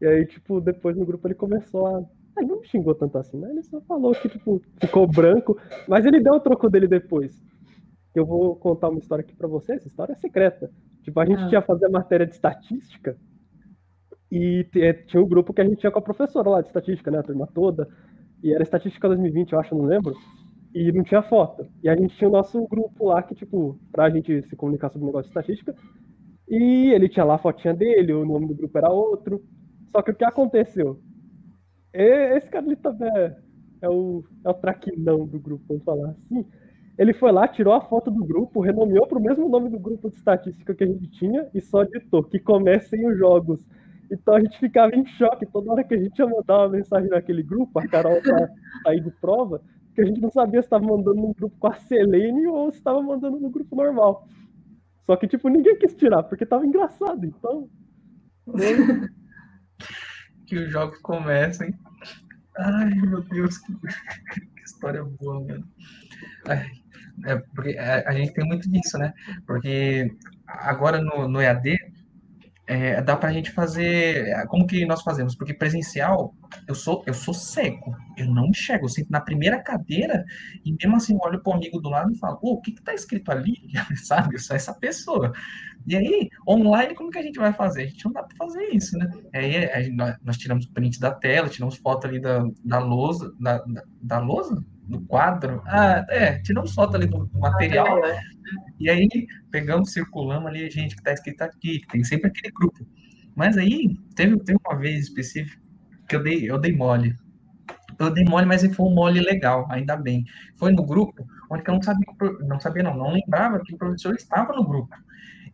E 0.00 0.06
aí, 0.06 0.26
tipo, 0.26 0.60
depois 0.60 0.96
no 0.96 1.06
grupo 1.06 1.26
ele 1.26 1.34
começou 1.34 1.86
a. 1.86 2.04
Ele 2.36 2.48
não 2.48 2.60
me 2.60 2.66
xingou 2.66 2.94
tanto 2.94 3.16
assim, 3.16 3.38
né? 3.38 3.48
Ele 3.50 3.62
só 3.62 3.80
falou 3.80 4.12
que, 4.12 4.28
tipo, 4.28 4.60
ficou 4.78 5.06
branco, 5.06 5.58
mas 5.88 6.04
ele 6.04 6.20
deu 6.20 6.34
o 6.34 6.40
troco 6.40 6.68
dele 6.68 6.86
depois. 6.86 7.42
Eu 8.14 8.26
vou 8.26 8.56
contar 8.56 8.90
uma 8.90 8.98
história 8.98 9.22
aqui 9.22 9.34
pra 9.34 9.48
você, 9.48 9.74
essa 9.74 9.88
história 9.88 10.12
é 10.12 10.16
secreta. 10.16 10.70
Tipo, 11.02 11.20
a 11.20 11.24
gente 11.24 11.42
ah. 11.42 11.48
tinha 11.48 11.62
fazer 11.62 11.88
matéria 11.88 12.26
de 12.26 12.34
estatística 12.34 13.16
e 14.30 14.66
é, 14.76 14.92
tinha 14.92 15.22
um 15.22 15.28
grupo 15.28 15.52
que 15.52 15.60
a 15.60 15.64
gente 15.64 15.78
tinha 15.78 15.90
com 15.90 15.98
a 15.98 16.02
professora 16.02 16.48
lá 16.48 16.60
de 16.60 16.68
estatística, 16.68 17.10
né? 17.10 17.18
A 17.18 17.22
turma 17.22 17.46
toda. 17.46 17.88
E 18.42 18.52
era 18.52 18.62
estatística 18.62 19.08
2020, 19.08 19.52
eu 19.52 19.60
acho, 19.60 19.74
não 19.74 19.84
lembro. 19.86 20.14
E 20.74 20.92
não 20.92 21.04
tinha 21.04 21.22
foto. 21.22 21.66
E 21.82 21.88
a 21.88 21.96
gente 21.96 22.16
tinha 22.16 22.28
o 22.28 22.32
nosso 22.32 22.66
grupo 22.68 23.06
lá 23.06 23.22
que, 23.22 23.34
tipo, 23.34 23.78
pra 23.92 24.10
gente 24.10 24.42
se 24.42 24.56
comunicar 24.56 24.90
sobre 24.90 25.04
o 25.04 25.06
negócio 25.06 25.30
de 25.32 25.38
estatística. 25.38 25.74
E 26.48 26.92
ele 26.92 27.08
tinha 27.08 27.24
lá 27.24 27.36
a 27.36 27.38
fotinha 27.38 27.74
dele, 27.74 28.12
o 28.12 28.24
nome 28.24 28.48
do 28.48 28.54
grupo 28.54 28.76
era 28.78 28.90
outro. 28.90 29.42
Só 29.90 30.02
que 30.02 30.10
o 30.10 30.14
que 30.14 30.24
aconteceu? 30.24 31.00
Esse 31.92 32.48
cara 32.50 32.66
ali 32.66 32.76
também 32.76 33.08
é, 33.08 33.36
é 33.82 33.88
o, 33.88 34.22
é 34.44 34.50
o 34.50 34.54
traquinão 34.54 35.26
do 35.26 35.40
grupo, 35.40 35.64
vamos 35.68 35.84
falar 35.84 36.10
assim. 36.10 36.44
Ele 36.98 37.12
foi 37.12 37.32
lá, 37.32 37.46
tirou 37.48 37.74
a 37.74 37.80
foto 37.80 38.10
do 38.10 38.24
grupo, 38.24 38.60
renomeou 38.60 39.06
para 39.06 39.18
o 39.18 39.22
mesmo 39.22 39.48
nome 39.48 39.70
do 39.70 39.78
grupo 39.78 40.08
de 40.08 40.16
estatística 40.16 40.74
que 40.74 40.84
a 40.84 40.86
gente 40.86 41.08
tinha 41.10 41.48
e 41.54 41.60
só 41.60 41.84
ditou 41.84 42.22
que 42.24 42.38
comecem 42.38 43.06
os 43.06 43.18
jogos. 43.18 43.60
Então 44.10 44.34
a 44.34 44.40
gente 44.40 44.58
ficava 44.58 44.94
em 44.94 45.04
choque 45.04 45.46
toda 45.46 45.72
hora 45.72 45.84
que 45.84 45.94
a 45.94 45.98
gente 45.98 46.18
ia 46.18 46.26
mandar 46.26 46.58
uma 46.58 46.68
mensagem 46.68 47.08
naquele 47.08 47.42
grupo, 47.42 47.78
a 47.78 47.88
Carol 47.88 48.20
tá 48.22 48.48
aí 48.86 49.00
de 49.00 49.10
prova, 49.10 49.60
que 49.94 50.00
a 50.00 50.04
gente 50.04 50.20
não 50.20 50.30
sabia 50.30 50.60
se 50.62 50.66
estava 50.66 50.84
mandando 50.84 51.20
no 51.20 51.34
grupo 51.34 51.56
com 51.58 51.66
a 51.68 51.74
Selene 51.74 52.46
ou 52.46 52.70
se 52.70 52.78
estava 52.78 53.02
mandando 53.02 53.40
no 53.40 53.50
grupo 53.50 53.74
normal. 53.74 54.28
Só 55.06 55.16
que, 55.16 55.28
tipo, 55.28 55.48
ninguém 55.48 55.78
quis 55.78 55.94
tirar, 55.94 56.24
porque 56.24 56.44
tava 56.44 56.66
engraçado, 56.66 57.24
então. 57.24 57.68
Que 60.46 60.58
os 60.58 60.70
jogos 60.70 60.98
comecem. 61.00 61.74
Ai, 62.56 62.90
meu 62.90 63.20
Deus, 63.22 63.58
que, 63.58 63.72
que 63.74 64.62
história 64.64 65.02
boa, 65.02 65.40
mano. 65.40 65.68
É, 67.24 67.32
a, 67.80 68.10
a, 68.10 68.12
gente 68.12 68.32
tem 68.32 68.46
muito 68.46 68.70
disso, 68.70 68.96
né? 68.96 69.12
Porque 69.44 70.08
agora 70.46 71.00
no, 71.00 71.26
no 71.26 71.40
EAD, 71.40 71.76
é, 72.66 73.00
dá 73.00 73.16
para 73.16 73.28
a 73.28 73.32
gente 73.32 73.52
fazer. 73.52 74.44
Como 74.48 74.66
que 74.66 74.84
nós 74.84 75.02
fazemos? 75.02 75.36
Porque 75.36 75.54
presencial, 75.54 76.34
eu 76.66 76.74
sou 76.74 77.04
eu 77.06 77.14
sou 77.14 77.32
cego, 77.32 77.96
eu 78.16 78.26
não 78.26 78.46
enxergo. 78.46 78.86
Eu 78.86 78.88
sinto 78.88 79.10
na 79.10 79.20
primeira 79.20 79.62
cadeira 79.62 80.24
e 80.64 80.72
mesmo 80.72 80.96
assim 80.96 81.16
olho 81.22 81.40
para 81.40 81.52
o 81.52 81.54
amigo 81.54 81.80
do 81.80 81.88
lado 81.88 82.10
e 82.12 82.18
falo: 82.18 82.38
o 82.42 82.60
que 82.60 82.72
está 82.72 82.92
escrito 82.92 83.30
ali? 83.30 83.54
Sabe? 84.04 84.34
Eu 84.34 84.40
sou 84.40 84.56
essa 84.56 84.74
pessoa. 84.74 85.32
E 85.86 85.94
aí, 85.94 86.28
online, 86.48 86.96
como 86.96 87.10
que 87.10 87.18
a 87.18 87.22
gente 87.22 87.38
vai 87.38 87.52
fazer? 87.52 87.84
A 87.84 87.86
gente 87.86 88.04
não 88.04 88.12
dá 88.12 88.24
para 88.24 88.36
fazer 88.36 88.64
isso, 88.72 88.98
né? 88.98 89.08
Aí 89.32 89.84
gente, 89.84 89.96
nós 90.24 90.36
tiramos 90.36 90.66
print 90.66 90.98
da 90.98 91.12
tela, 91.12 91.48
tiramos 91.48 91.76
foto 91.76 92.08
ali 92.08 92.20
da, 92.20 92.44
da 92.64 92.80
lousa, 92.80 93.32
da, 93.38 93.58
da, 93.58 93.82
da 94.02 94.18
lousa? 94.18 94.60
Do 94.86 95.00
quadro. 95.00 95.62
Ah, 95.66 96.04
é, 96.08 96.38
tiramos 96.40 96.72
foto 96.72 96.96
ali 96.96 97.06
do 97.06 97.28
material. 97.34 98.04
Ah, 98.04 98.20
e 98.78 98.88
aí 98.88 99.08
pegamos, 99.50 99.92
circulamos 99.92 100.46
ali 100.48 100.64
a 100.64 100.70
gente 100.70 100.94
que 100.94 101.00
está 101.00 101.12
escrito 101.12 101.42
aqui, 101.42 101.80
que 101.80 101.88
tem 101.88 102.04
sempre 102.04 102.28
aquele 102.28 102.52
grupo. 102.52 102.86
Mas 103.34 103.56
aí 103.56 103.98
teve, 104.14 104.38
teve 104.40 104.58
uma 104.64 104.78
vez 104.78 105.04
específica 105.04 105.60
que 106.08 106.16
eu 106.16 106.22
dei, 106.22 106.50
eu 106.50 106.58
dei 106.58 106.72
mole. 106.72 107.14
Eu 107.98 108.10
dei 108.10 108.24
mole, 108.24 108.46
mas 108.46 108.62
foi 108.74 108.86
um 108.86 108.94
mole 108.94 109.20
legal, 109.20 109.66
ainda 109.70 109.96
bem. 109.96 110.24
Foi 110.56 110.72
no 110.72 110.84
grupo 110.84 111.26
onde 111.50 111.62
eu 111.66 111.74
não 111.74 111.82
sabia, 111.82 112.06
não 112.40 112.60
sabia 112.60 112.82
não, 112.82 112.96
não 112.96 113.12
lembrava 113.12 113.60
que 113.60 113.74
o 113.74 113.78
professor 113.78 114.14
estava 114.14 114.52
no 114.54 114.64
grupo. 114.64 114.94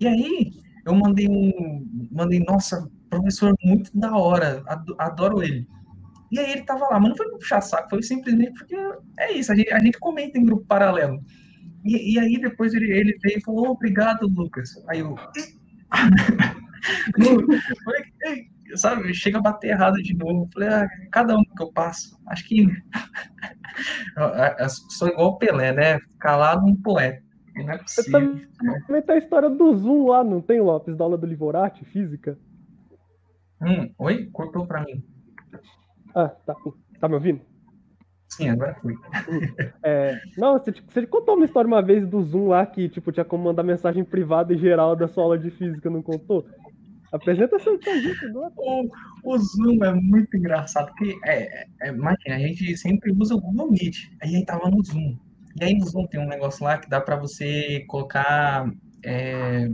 E 0.01 0.07
aí 0.07 0.53
eu 0.85 0.95
mandei 0.95 1.29
um, 1.29 2.09
mandei, 2.11 2.41
nossa, 2.41 2.89
professor 3.09 3.55
muito 3.63 3.91
da 3.97 4.17
hora, 4.17 4.63
adoro 4.99 5.43
ele. 5.43 5.67
E 6.33 6.39
aí 6.39 6.53
ele 6.53 6.63
tava 6.63 6.89
lá, 6.89 6.99
mas 6.99 7.11
não 7.11 7.17
foi 7.17 7.31
puxar 7.31 7.61
saco, 7.61 7.91
foi 7.91 8.03
simplesmente 8.03 8.55
porque 8.55 8.75
é 9.19 9.33
isso, 9.33 9.53
a 9.53 9.55
gente, 9.55 9.71
a 9.71 9.79
gente 9.79 9.99
comenta 9.99 10.39
em 10.39 10.45
grupo 10.45 10.65
paralelo. 10.65 11.23
E, 11.85 12.15
e 12.15 12.19
aí 12.19 12.41
depois 12.41 12.73
ele, 12.73 12.91
ele 12.91 13.19
veio 13.23 13.37
e 13.37 13.43
falou, 13.43 13.69
obrigado, 13.69 14.27
Lucas. 14.27 14.71
Aí 14.89 15.01
eu. 15.01 15.15
sabe, 18.77 19.13
chega 19.13 19.37
a 19.37 19.43
bater 19.43 19.73
errado 19.73 19.97
de 19.97 20.17
novo. 20.17 20.49
Falei, 20.55 20.71
ah, 20.71 20.89
cada 21.11 21.37
um 21.37 21.45
que 21.45 21.63
eu 21.63 21.71
passo, 21.71 22.19
acho 22.29 22.49
que 22.49 22.67
sou 24.89 25.09
igual 25.09 25.29
o 25.29 25.39
Pelé, 25.39 25.73
né? 25.73 25.99
Calado 26.19 26.65
um 26.65 26.75
poeta. 26.75 27.23
Não 27.55 27.71
é 27.71 27.77
possível. 27.77 28.41
Também 28.87 29.03
tem 29.03 29.17
a 29.17 29.19
história 29.19 29.51
do 29.51 29.77
Zoom 29.77 30.09
lá, 30.09 30.25
não 30.25 30.41
tem, 30.41 30.63
Lopes, 30.63 30.97
da 30.97 31.05
aula 31.05 31.19
do 31.19 31.27
Livorati, 31.27 31.85
física? 31.85 32.39
Hum, 33.61 33.93
oi? 33.99 34.31
Cortou 34.33 34.67
pra 34.67 34.83
mim. 34.83 35.05
Ah, 36.15 36.29
tá. 36.29 36.55
Tá 37.01 37.09
me 37.09 37.15
ouvindo? 37.15 37.41
Sim, 38.29 38.49
agora 38.49 38.75
fui. 38.81 38.95
É, 39.83 40.19
não, 40.39 40.53
você, 40.53 40.73
você 40.73 41.07
contou 41.07 41.35
uma 41.35 41.45
história 41.45 41.69
uma 41.69 41.83
vez 41.83 42.07
do 42.07 42.23
Zoom 42.23 42.49
lá 42.49 42.65
que 42.65 42.89
tipo, 42.89 43.13
tinha 43.13 43.25
como 43.25 43.45
mandar 43.45 43.63
mensagem 43.63 44.05
privada 44.05 44.55
e 44.55 44.59
geral 44.59 44.97
da 44.97 45.07
sua 45.07 45.25
aula 45.25 45.39
de 45.39 45.51
física, 45.51 45.91
não 45.91 46.01
contou? 46.01 46.47
Apresenta 47.13 47.59
seu 47.59 47.79
conjunto 47.79 48.27
agora. 48.27 48.53
O, 48.57 48.89
o 49.25 49.39
Zoom 49.39 49.85
é 49.85 49.93
muito 49.93 50.35
engraçado, 50.35 50.87
porque 50.87 51.15
é, 51.27 51.67
é, 51.83 51.89
imagina, 51.89 52.37
a 52.37 52.39
gente 52.39 52.75
sempre 52.79 53.13
usa 53.13 53.35
o 53.35 53.41
Google 53.41 53.71
Meet, 53.71 53.97
aí 54.23 54.31
a 54.31 54.39
gente 54.39 54.47
tava 54.47 54.71
no 54.71 54.83
Zoom. 54.83 55.19
E 55.61 55.65
aí 55.65 55.75
no 55.77 55.87
Zoom 55.87 56.07
tem 56.07 56.21
um 56.21 56.29
negócio 56.29 56.65
lá 56.65 56.79
que 56.79 56.89
dá 56.89 57.01
para 57.01 57.17
você 57.17 57.85
colocar. 57.87 58.71
É, 59.05 59.69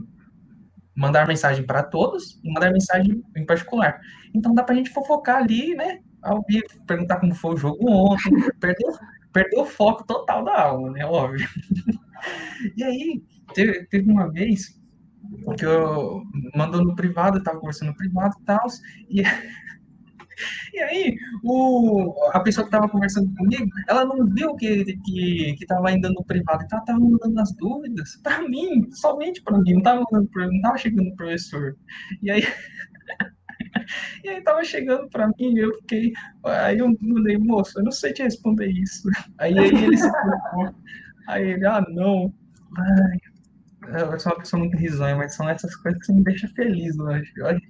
mandar 0.96 1.28
mensagem 1.28 1.64
para 1.64 1.80
todos 1.84 2.40
e 2.42 2.52
mandar 2.52 2.72
mensagem 2.72 3.22
em 3.36 3.46
particular. 3.46 4.00
Então 4.34 4.52
dá 4.52 4.64
para 4.64 4.74
a 4.74 4.78
gente 4.78 4.90
fofocar 4.90 5.36
ali, 5.36 5.76
né? 5.76 6.00
Ao 6.22 6.44
vivo, 6.48 6.66
perguntar 6.86 7.20
como 7.20 7.34
foi 7.34 7.54
o 7.54 7.56
jogo 7.56 7.90
ontem, 7.90 8.30
perdeu, 8.60 8.92
perdeu 9.32 9.62
o 9.62 9.66
foco 9.66 10.04
total 10.06 10.44
da 10.44 10.62
aula, 10.62 10.90
né? 10.90 11.04
Óbvio. 11.04 11.48
E 12.76 12.82
aí, 12.82 13.22
teve, 13.54 13.86
teve 13.86 14.10
uma 14.10 14.28
vez 14.28 14.78
que 15.56 15.64
eu 15.64 16.22
mandou 16.54 16.84
no 16.84 16.94
privado, 16.94 17.38
eu 17.38 17.42
tava 17.42 17.58
conversando 17.58 17.88
no 17.88 17.96
privado 17.96 18.34
e 18.40 18.44
tal, 18.44 18.66
e, 19.08 19.22
e 20.72 20.78
aí 20.78 21.16
o, 21.44 22.14
a 22.32 22.40
pessoa 22.40 22.64
que 22.64 22.70
tava 22.70 22.88
conversando 22.88 23.32
comigo, 23.34 23.68
ela 23.88 24.04
não 24.04 24.24
viu 24.26 24.54
que, 24.54 24.84
que, 24.84 25.54
que 25.58 25.66
tava 25.66 25.88
ainda 25.88 26.08
no 26.10 26.24
privado, 26.24 26.64
então 26.64 26.78
ela 26.78 26.86
tava 26.86 27.00
mandando 27.00 27.40
as 27.40 27.52
dúvidas 27.54 28.16
para 28.22 28.48
mim, 28.48 28.88
somente 28.92 29.42
para 29.42 29.58
mim, 29.58 29.74
não 29.74 29.82
tava 29.82 30.04
mandando 30.10 30.30
não 30.34 30.60
tava 30.60 30.78
chegando 30.78 31.10
no 31.10 31.16
professor. 31.16 31.76
E 32.22 32.30
aí 32.30 32.42
E 34.24 34.28
aí 34.28 34.42
tava 34.42 34.64
chegando 34.64 35.08
para 35.08 35.28
mim 35.28 35.54
e 35.54 35.58
eu 35.58 35.74
fiquei. 35.80 36.12
Aí 36.44 36.78
eu 36.78 36.94
falei, 36.96 37.38
moço, 37.38 37.78
eu 37.78 37.84
não 37.84 37.92
sei 37.92 38.12
te 38.12 38.22
responder 38.22 38.68
isso. 38.68 39.08
Aí, 39.38 39.58
aí 39.58 39.68
ele 39.68 39.96
se 39.96 40.10
preocupou. 40.10 40.74
Aí 41.28 41.50
ele, 41.50 41.66
ah, 41.66 41.84
não. 41.88 42.32
Ai, 42.76 43.18
eu 44.00 44.18
sou 44.18 44.32
uma 44.32 44.38
pessoa 44.38 44.60
muito 44.60 44.76
risonha, 44.76 45.16
mas 45.16 45.34
são 45.34 45.48
essas 45.48 45.74
coisas 45.76 46.04
que 46.04 46.12
me 46.12 46.22
deixam 46.22 46.50
feliz 46.50 46.98
hoje. 46.98 47.32
Olha 47.42 47.60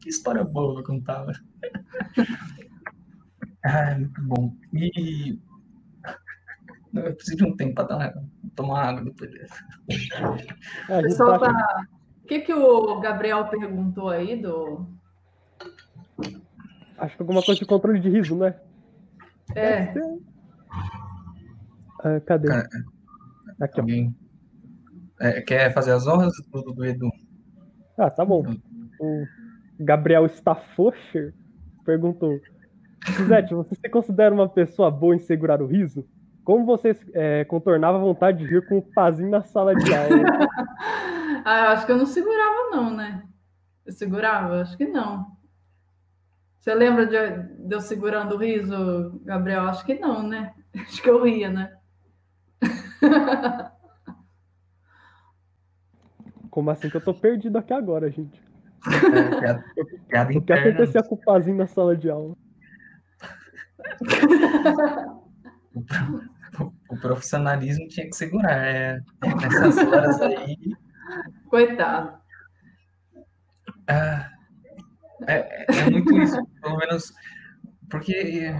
que 0.00 0.08
história 0.08 0.44
boa 0.44 0.74
que 0.74 0.80
eu 0.80 0.96
contava. 0.96 1.32
Ai, 3.64 3.98
muito 3.98 4.22
bom. 4.22 4.54
E 4.72 5.38
eu 6.94 7.14
preciso 7.14 7.36
de 7.36 7.44
um 7.44 7.56
tempo 7.56 7.74
para 7.74 7.84
dar, 7.84 8.14
tomar 8.54 8.88
água 8.88 9.04
depois 9.04 9.30
dessa. 9.30 9.64
É, 10.88 11.02
Pessoal, 11.02 11.38
tá... 11.38 11.86
O 12.22 12.26
que, 12.28 12.40
que 12.40 12.52
o 12.52 13.00
Gabriel 13.00 13.48
perguntou 13.48 14.10
aí 14.10 14.40
do, 14.40 14.86
Acho 16.98 17.16
que 17.16 17.22
alguma 17.22 17.42
coisa 17.42 17.60
de 17.60 17.66
controle 17.66 18.00
de 18.00 18.10
riso, 18.10 18.36
né? 18.36 18.54
É. 19.54 19.94
Ah, 22.02 22.20
cadê? 22.26 22.48
Cara, 22.48 22.68
Aqui, 23.60 23.80
alguém 23.80 24.14
é, 25.20 25.40
quer 25.40 25.72
fazer 25.72 25.92
as 25.92 26.06
honras 26.06 26.32
do, 26.52 26.62
do 26.72 26.84
Edu? 26.84 27.10
Ah, 27.98 28.10
tá 28.10 28.24
bom. 28.24 28.44
O 29.00 29.24
Gabriel 29.80 30.26
Staffocher 30.26 31.34
perguntou: 31.84 32.38
Zete, 33.26 33.54
você 33.54 33.74
se 33.74 33.88
considera 33.88 34.34
uma 34.34 34.48
pessoa 34.48 34.90
boa 34.90 35.14
em 35.14 35.18
segurar 35.18 35.60
o 35.60 35.66
riso? 35.66 36.06
Como 36.44 36.64
você 36.64 36.96
é, 37.14 37.44
contornava 37.44 37.98
a 37.98 38.00
vontade 38.00 38.38
de 38.38 38.46
rir 38.46 38.66
com 38.66 38.78
o 38.78 38.82
pazinho 38.82 39.30
na 39.30 39.42
sala 39.42 39.74
de 39.74 39.94
aula? 39.94 40.48
ah, 41.44 41.60
eu 41.60 41.68
acho 41.70 41.86
que 41.86 41.92
eu 41.92 41.98
não 41.98 42.06
segurava, 42.06 42.70
não, 42.70 42.94
né? 42.94 43.22
Eu 43.84 43.92
segurava? 43.92 44.62
Acho 44.62 44.76
que 44.76 44.86
não. 44.86 45.37
Você 46.58 46.74
lembra 46.74 47.06
de, 47.06 47.66
de, 47.66 47.74
eu 47.74 47.80
segurando 47.80 48.34
o 48.34 48.38
riso, 48.38 49.20
Gabriel? 49.24 49.62
Acho 49.68 49.84
que 49.86 49.94
não, 49.98 50.22
né? 50.26 50.52
Acho 50.74 51.00
que 51.02 51.08
eu 51.10 51.22
ria, 51.22 51.50
né? 51.50 51.76
Como 56.50 56.70
assim 56.70 56.90
que 56.90 56.96
eu 56.96 57.00
tô 57.00 57.14
perdido 57.14 57.56
aqui 57.58 57.72
agora, 57.72 58.10
gente? 58.10 58.42
É, 60.12 60.36
O 60.36 60.40
que 60.42 60.52
acontecia 60.52 61.02
com 61.02 61.14
o 61.14 61.18
Pazinho 61.18 61.56
na 61.56 61.66
sala 61.66 61.96
de 61.96 62.10
aula? 62.10 62.34
O, 65.74 65.82
pro- 65.82 66.74
o 66.88 66.96
profissionalismo 66.96 67.86
tinha 67.88 68.06
que 68.06 68.16
segurar. 68.16 68.50
É, 68.56 69.00
nessas 69.40 69.76
horas 69.78 70.20
aí. 70.20 70.56
Coitado. 71.48 72.18
ah, 73.88 74.30
é, 75.28 75.66
é 75.86 75.90
muito 75.90 76.16
isso, 76.20 76.36
pelo 76.60 76.76
menos. 76.78 77.12
Porque 77.90 78.52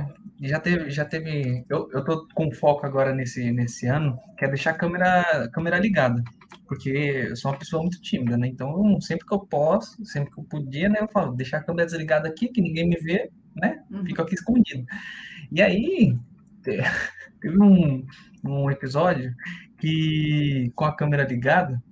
já 0.42 0.60
teve, 0.60 0.90
já 0.90 1.04
teve. 1.04 1.64
Eu, 1.68 1.88
eu 1.92 2.04
tô 2.04 2.26
com 2.34 2.52
foco 2.52 2.86
agora 2.86 3.14
nesse, 3.14 3.52
nesse 3.52 3.86
ano, 3.86 4.18
que 4.38 4.44
é 4.44 4.48
deixar 4.48 4.70
a 4.70 4.74
câmera, 4.74 5.22
a 5.44 5.50
câmera 5.50 5.78
ligada. 5.78 6.22
Porque 6.66 6.90
eu 6.90 7.36
sou 7.36 7.50
uma 7.52 7.58
pessoa 7.58 7.82
muito 7.82 8.00
tímida, 8.00 8.36
né? 8.36 8.48
Então, 8.48 9.00
sempre 9.00 9.26
que 9.26 9.34
eu 9.34 9.40
posso, 9.40 10.04
sempre 10.04 10.32
que 10.32 10.40
eu 10.40 10.44
podia, 10.44 10.88
né? 10.88 10.98
Eu 11.00 11.08
falo, 11.08 11.34
deixar 11.34 11.58
a 11.58 11.64
câmera 11.64 11.86
desligada 11.86 12.28
aqui, 12.28 12.48
que 12.48 12.60
ninguém 12.62 12.88
me 12.88 12.96
vê, 12.96 13.30
né? 13.56 13.82
Uhum. 13.90 14.04
Fico 14.06 14.22
aqui 14.22 14.34
escondido. 14.34 14.84
E 15.50 15.62
aí, 15.62 16.16
te- 16.62 16.78
teve 17.40 17.58
um, 17.62 18.04
um 18.44 18.70
episódio 18.70 19.34
que, 19.78 20.72
com 20.74 20.84
a 20.84 20.94
câmera 20.96 21.24
ligada, 21.24 21.82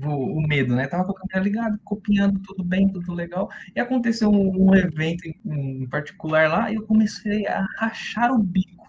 o, 0.00 0.38
o 0.38 0.46
medo, 0.46 0.74
né? 0.74 0.86
Tava 0.86 1.04
com 1.04 1.12
a 1.12 1.20
câmera 1.20 1.40
ligada, 1.40 1.80
copiando 1.84 2.40
tudo 2.40 2.64
bem, 2.64 2.88
tudo 2.88 3.12
legal. 3.12 3.48
E 3.74 3.80
aconteceu 3.80 4.30
um, 4.30 4.70
um 4.70 4.74
evento 4.74 5.26
em, 5.26 5.82
em 5.82 5.88
particular 5.88 6.48
lá 6.48 6.70
e 6.70 6.74
eu 6.74 6.82
comecei 6.82 7.46
a 7.46 7.66
rachar 7.78 8.32
o 8.32 8.38
bico. 8.38 8.82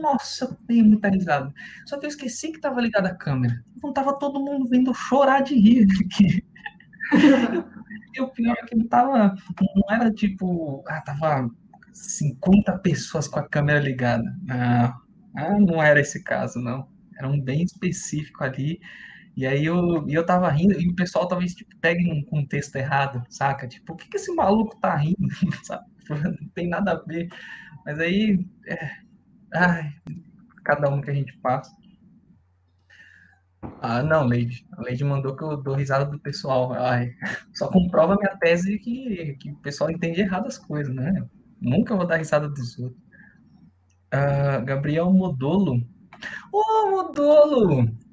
Nossa, 0.00 0.44
eu 0.44 0.56
dei 0.66 0.82
muita 0.82 1.08
risada. 1.08 1.52
Só 1.86 1.98
que 1.98 2.06
eu 2.06 2.08
esqueci 2.08 2.52
que 2.52 2.60
tava 2.60 2.80
ligada 2.80 3.08
a 3.08 3.14
câmera. 3.14 3.64
Então 3.76 3.92
tava 3.92 4.18
todo 4.18 4.40
mundo 4.40 4.68
vendo 4.68 4.92
chorar 4.92 5.42
de 5.42 5.54
rir 5.54 5.86
aqui. 6.04 6.44
E 8.16 8.20
o 8.20 8.28
pior 8.28 8.56
é 8.58 8.66
que 8.66 8.74
não 8.74 8.86
tava. 8.88 9.36
Não 9.74 9.94
era 9.94 10.10
tipo. 10.10 10.82
Ah, 10.88 11.02
tava 11.02 11.50
50 11.92 12.78
pessoas 12.78 13.28
com 13.28 13.38
a 13.38 13.46
câmera 13.46 13.78
ligada. 13.78 14.24
Não, 14.42 14.94
ah, 15.36 15.60
não 15.60 15.82
era 15.82 16.00
esse 16.00 16.22
caso, 16.22 16.58
não. 16.58 16.88
Era 17.18 17.28
um 17.28 17.38
bem 17.38 17.62
específico 17.62 18.42
ali. 18.42 18.80
E 19.36 19.46
aí 19.46 19.66
eu, 19.66 20.08
eu 20.08 20.24
tava 20.24 20.48
rindo, 20.50 20.80
e 20.80 20.88
o 20.88 20.94
pessoal 20.94 21.28
talvez 21.28 21.54
tipo, 21.54 21.76
pegue 21.78 22.02
num 22.08 22.24
contexto 22.24 22.74
errado, 22.76 23.22
saca? 23.28 23.68
Tipo, 23.68 23.86
por 23.86 23.96
que, 23.98 24.08
que 24.08 24.16
esse 24.16 24.34
maluco 24.34 24.78
tá 24.80 24.96
rindo? 24.96 25.28
Sabe? 25.62 25.84
Não 26.08 26.48
tem 26.54 26.68
nada 26.68 26.92
a 26.92 27.02
ver. 27.02 27.28
Mas 27.84 27.98
aí. 27.98 28.46
É... 28.66 28.90
Ai, 29.54 29.92
cada 30.64 30.88
um 30.88 31.00
que 31.00 31.10
a 31.10 31.14
gente 31.14 31.36
passa. 31.38 31.70
Ah, 33.80 34.02
não, 34.02 34.26
Leide. 34.26 34.66
A 34.72 34.82
Leide 34.82 35.04
mandou 35.04 35.36
que 35.36 35.42
eu 35.44 35.56
dou 35.56 35.74
risada 35.74 36.04
do 36.06 36.18
pessoal. 36.18 36.72
Ai, 36.72 37.12
só 37.54 37.68
comprova 37.68 38.16
minha 38.16 38.36
tese 38.38 38.78
que, 38.78 39.34
que 39.40 39.50
o 39.50 39.56
pessoal 39.56 39.90
entende 39.90 40.20
errado 40.20 40.46
as 40.46 40.58
coisas, 40.58 40.94
né? 40.94 41.26
Nunca 41.60 41.96
vou 41.96 42.06
dar 42.06 42.16
risada 42.16 42.48
dos 42.48 42.78
outros. 42.78 43.02
Ah, 44.10 44.60
Gabriel 44.60 45.12
Modolo. 45.12 45.82
Ô, 46.52 46.90
Modolo! 46.90 48.05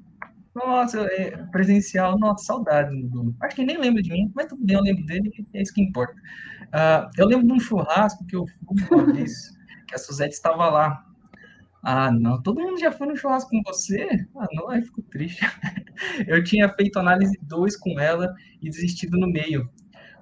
Nossa, 0.56 1.02
é, 1.02 1.32
presencial, 1.52 2.18
nossa, 2.18 2.46
saudade, 2.46 2.96
Modolo. 2.96 3.36
Acho 3.42 3.56
que 3.56 3.66
nem 3.66 3.78
lembra 3.78 4.04
de 4.04 4.12
mim, 4.12 4.32
mas 4.36 4.46
tudo 4.48 4.64
bem, 4.64 4.76
eu 4.76 4.84
lembro 4.84 5.06
dele, 5.06 5.32
é 5.54 5.62
isso 5.62 5.74
que 5.74 5.82
importa. 5.82 6.14
Ah, 6.72 7.10
eu 7.18 7.26
lembro 7.28 7.48
de 7.48 7.54
um 7.54 7.60
churrasco 7.60 8.26
que 8.28 8.36
eu 8.36 8.46
fui 8.48 8.98
uma 8.98 9.06
vez, 9.14 9.58
que 9.88 9.96
a 9.96 9.98
Suzette 9.98 10.36
estava 10.36 10.70
lá. 10.70 11.04
Ah, 11.84 12.12
não, 12.12 12.42
todo 12.42 12.62
mundo 12.62 12.80
já 12.80 12.92
foi 12.92 13.08
no 13.08 13.16
churrasco 13.18 13.50
com 13.50 13.62
você? 13.66 14.08
Ah, 14.38 14.48
não, 14.54 14.70
aí 14.70 14.82
fico 14.84 15.02
triste. 15.04 15.42
Eu 16.28 16.44
tinha 16.44 16.70
feito 16.70 17.00
análise 17.00 17.38
2 17.44 17.78
com 17.78 18.00
ela 18.00 18.34
e 18.62 18.70
desistido 18.70 19.18
no 19.18 19.28
meio. 19.28 19.70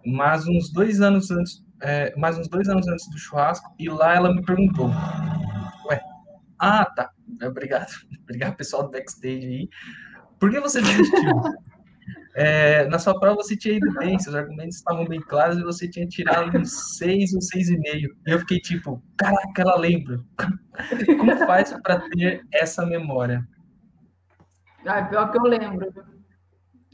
Mas 0.06 0.48
uns 0.48 0.72
dois 0.72 1.02
anos 1.02 1.30
antes, 1.32 1.64
é, 1.82 2.16
mais 2.18 2.38
uns 2.38 2.48
dois 2.48 2.68
anos 2.70 2.88
antes 2.88 3.10
do 3.10 3.18
churrasco, 3.18 3.74
e 3.80 3.90
lá 3.90 4.16
ela 4.16 4.34
me 4.34 4.44
perguntou. 4.44 4.90
Ué, 5.90 6.02
ah, 6.60 6.86
tá. 6.86 7.12
Obrigado. 7.44 7.92
Obrigado, 8.24 8.56
pessoal 8.56 8.84
do 8.84 8.92
backstage 8.92 9.46
aí. 9.48 9.70
Por 10.42 10.50
que 10.50 10.60
você 10.60 10.82
desistiu? 10.82 11.42
É, 12.34 12.86
na 12.88 12.98
sua 12.98 13.20
prova 13.20 13.36
você 13.36 13.58
tinha 13.58 13.76
ido 13.76 13.94
bem, 13.96 14.18
seus 14.18 14.34
argumentos 14.34 14.78
estavam 14.78 15.06
bem 15.06 15.20
claros 15.20 15.58
e 15.58 15.64
você 15.64 15.86
tinha 15.86 16.08
tirado 16.08 16.58
uns 16.58 16.98
seis 16.98 17.34
ou 17.34 17.42
seis 17.42 17.68
e 17.70 17.78
meio. 17.78 18.16
E 18.26 18.32
eu 18.32 18.40
fiquei 18.40 18.58
tipo, 18.58 19.04
caraca, 19.18 19.62
ela 19.62 19.78
lembra. 19.78 20.22
Como 21.20 21.38
faz 21.46 21.74
para 21.84 22.00
ter 22.10 22.42
essa 22.50 22.86
memória? 22.86 23.46
Ah, 24.86 25.04
pior 25.04 25.30
que 25.30 25.40
eu 25.40 25.44
lembro. 25.44 25.94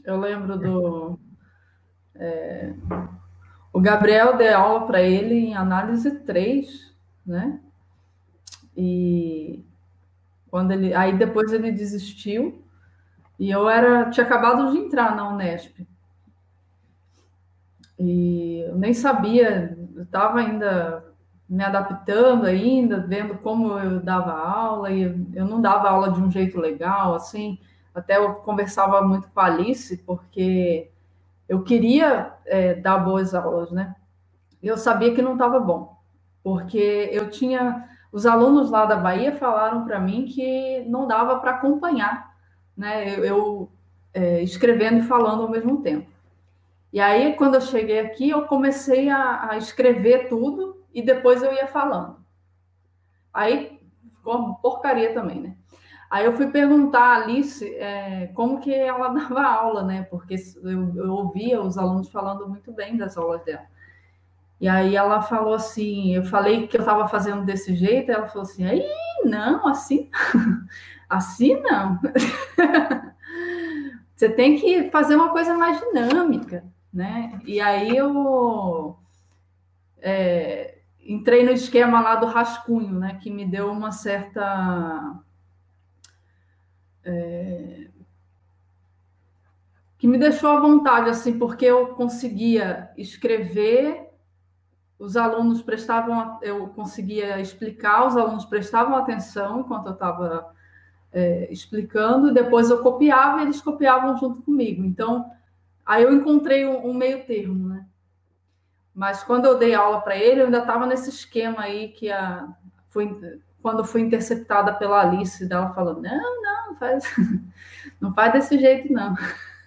Eu 0.04 0.18
lembro 0.18 0.58
do. 0.58 1.20
é, 2.16 2.74
o 3.72 3.80
Gabriel 3.80 4.36
deu 4.36 4.58
aula 4.58 4.86
para 4.88 5.00
ele 5.00 5.34
em 5.36 5.54
análise 5.54 6.10
3, 6.10 6.96
né? 7.24 7.60
E 8.76 9.64
quando 10.50 10.72
ele. 10.72 10.92
Aí 10.94 11.16
depois 11.16 11.52
ele 11.52 11.70
desistiu. 11.70 12.67
E 13.38 13.50
eu 13.50 13.68
era, 13.68 14.10
tinha 14.10 14.26
acabado 14.26 14.72
de 14.72 14.78
entrar 14.78 15.14
na 15.14 15.28
Unesp. 15.28 15.86
E 17.98 18.60
eu 18.66 18.76
nem 18.76 18.94
sabia, 18.94 19.76
eu 19.94 20.02
estava 20.02 20.38
ainda 20.38 21.04
me 21.48 21.64
adaptando 21.64 22.44
ainda, 22.44 23.00
vendo 23.00 23.36
como 23.38 23.78
eu 23.78 24.00
dava 24.00 24.32
aula, 24.32 24.90
e 24.90 25.02
eu 25.34 25.46
não 25.46 25.60
dava 25.60 25.88
aula 25.88 26.12
de 26.12 26.20
um 26.20 26.30
jeito 26.30 26.60
legal, 26.60 27.14
assim. 27.14 27.58
Até 27.94 28.18
eu 28.18 28.34
conversava 28.34 29.00
muito 29.02 29.28
com 29.28 29.40
a 29.40 29.46
Alice, 29.46 29.96
porque 29.98 30.90
eu 31.48 31.62
queria 31.62 32.34
é, 32.44 32.74
dar 32.74 32.98
boas 32.98 33.34
aulas, 33.34 33.70
né? 33.72 33.96
Eu 34.62 34.76
sabia 34.76 35.14
que 35.14 35.22
não 35.22 35.32
estava 35.32 35.58
bom, 35.58 35.96
porque 36.42 37.08
eu 37.12 37.30
tinha. 37.30 37.88
Os 38.12 38.26
alunos 38.26 38.70
lá 38.70 38.86
da 38.86 38.96
Bahia 38.96 39.32
falaram 39.32 39.84
para 39.84 40.00
mim 40.00 40.26
que 40.26 40.84
não 40.88 41.06
dava 41.06 41.38
para 41.40 41.52
acompanhar, 41.52 42.27
né? 42.78 43.18
Eu, 43.18 43.24
eu 43.24 43.72
é, 44.14 44.42
escrevendo 44.42 45.00
e 45.00 45.08
falando 45.08 45.42
ao 45.42 45.50
mesmo 45.50 45.82
tempo. 45.82 46.08
E 46.92 47.00
aí, 47.00 47.34
quando 47.34 47.56
eu 47.56 47.60
cheguei 47.60 48.00
aqui, 48.00 48.30
eu 48.30 48.46
comecei 48.46 49.10
a, 49.10 49.50
a 49.50 49.58
escrever 49.58 50.28
tudo 50.28 50.80
e 50.94 51.02
depois 51.02 51.42
eu 51.42 51.52
ia 51.52 51.66
falando. 51.66 52.16
Aí 53.34 53.78
ficou 54.14 54.54
porcaria 54.54 55.12
também, 55.12 55.40
né? 55.40 55.56
Aí 56.10 56.24
eu 56.24 56.32
fui 56.32 56.46
perguntar 56.46 57.00
a 57.02 57.16
Alice 57.16 57.66
é, 57.74 58.28
como 58.28 58.60
que 58.60 58.72
ela 58.72 59.08
dava 59.12 59.42
aula, 59.42 59.82
né? 59.82 60.04
Porque 60.04 60.36
eu, 60.62 60.96
eu, 60.96 61.12
ouvia 61.12 61.60
os 61.60 61.76
alunos 61.76 62.10
falando 62.10 62.48
muito 62.48 62.72
bem 62.72 62.96
das 62.96 63.18
aulas 63.18 63.44
dela. 63.44 63.66
E 64.60 64.66
aí 64.66 64.96
ela 64.96 65.20
falou 65.22 65.54
assim, 65.54 66.14
eu 66.14 66.24
falei 66.24 66.66
que 66.66 66.76
eu 66.76 66.80
estava 66.80 67.06
fazendo 67.06 67.44
desse 67.44 67.76
jeito, 67.76 68.10
ela 68.10 68.26
falou 68.26 68.42
assim, 68.42 68.64
aí 68.64 68.84
não, 69.24 69.68
assim, 69.68 70.10
assim 71.08 71.60
não. 71.60 71.98
Você 74.14 74.28
tem 74.28 74.58
que 74.58 74.90
fazer 74.90 75.14
uma 75.14 75.30
coisa 75.30 75.56
mais 75.56 75.78
dinâmica, 75.78 76.64
né? 76.92 77.40
E 77.44 77.60
aí 77.60 77.96
eu 77.96 78.98
é, 79.98 80.78
entrei 81.00 81.44
no 81.44 81.52
esquema 81.52 82.00
lá 82.00 82.16
do 82.16 82.26
rascunho, 82.26 82.98
né? 82.98 83.18
Que 83.22 83.30
me 83.30 83.44
deu 83.44 83.70
uma 83.70 83.92
certa 83.92 85.20
é, 87.04 87.88
que 89.98 90.06
me 90.06 90.16
deixou 90.16 90.50
à 90.50 90.60
vontade, 90.60 91.10
assim, 91.10 91.38
porque 91.38 91.64
eu 91.64 91.88
conseguia 91.88 92.90
escrever, 92.96 94.08
os 94.98 95.16
alunos 95.16 95.60
prestavam, 95.62 96.38
eu 96.40 96.68
conseguia 96.68 97.40
explicar, 97.40 98.06
os 98.06 98.16
alunos 98.16 98.44
prestavam 98.44 98.96
atenção 98.96 99.60
enquanto 99.60 99.86
eu 99.86 99.92
estava 99.94 100.54
é, 101.12 101.50
explicando, 101.50 102.32
depois 102.32 102.70
eu 102.70 102.82
copiava 102.82 103.40
e 103.40 103.44
eles 103.44 103.60
copiavam 103.60 104.16
junto 104.16 104.42
comigo. 104.42 104.84
Então, 104.84 105.30
aí 105.84 106.02
eu 106.02 106.12
encontrei 106.12 106.66
um, 106.66 106.88
um 106.88 106.94
meio 106.94 107.24
termo, 107.24 107.68
né? 107.68 107.86
Mas 108.94 109.22
quando 109.22 109.44
eu 109.44 109.58
dei 109.58 109.74
aula 109.74 110.00
para 110.00 110.16
ele, 110.16 110.40
eu 110.40 110.46
ainda 110.46 110.58
estava 110.58 110.84
nesse 110.84 111.08
esquema 111.08 111.62
aí 111.62 111.88
que 111.88 112.10
a, 112.10 112.48
quando 113.62 113.84
fui 113.84 114.00
interceptada 114.00 114.72
pela 114.74 115.00
Alice, 115.00 115.46
dela 115.46 115.72
falando: 115.72 116.02
não, 116.02 116.42
não, 116.42 116.76
faz, 116.76 117.04
não 118.00 118.12
faz 118.12 118.32
desse 118.32 118.58
jeito, 118.58 118.92
não. 118.92 119.14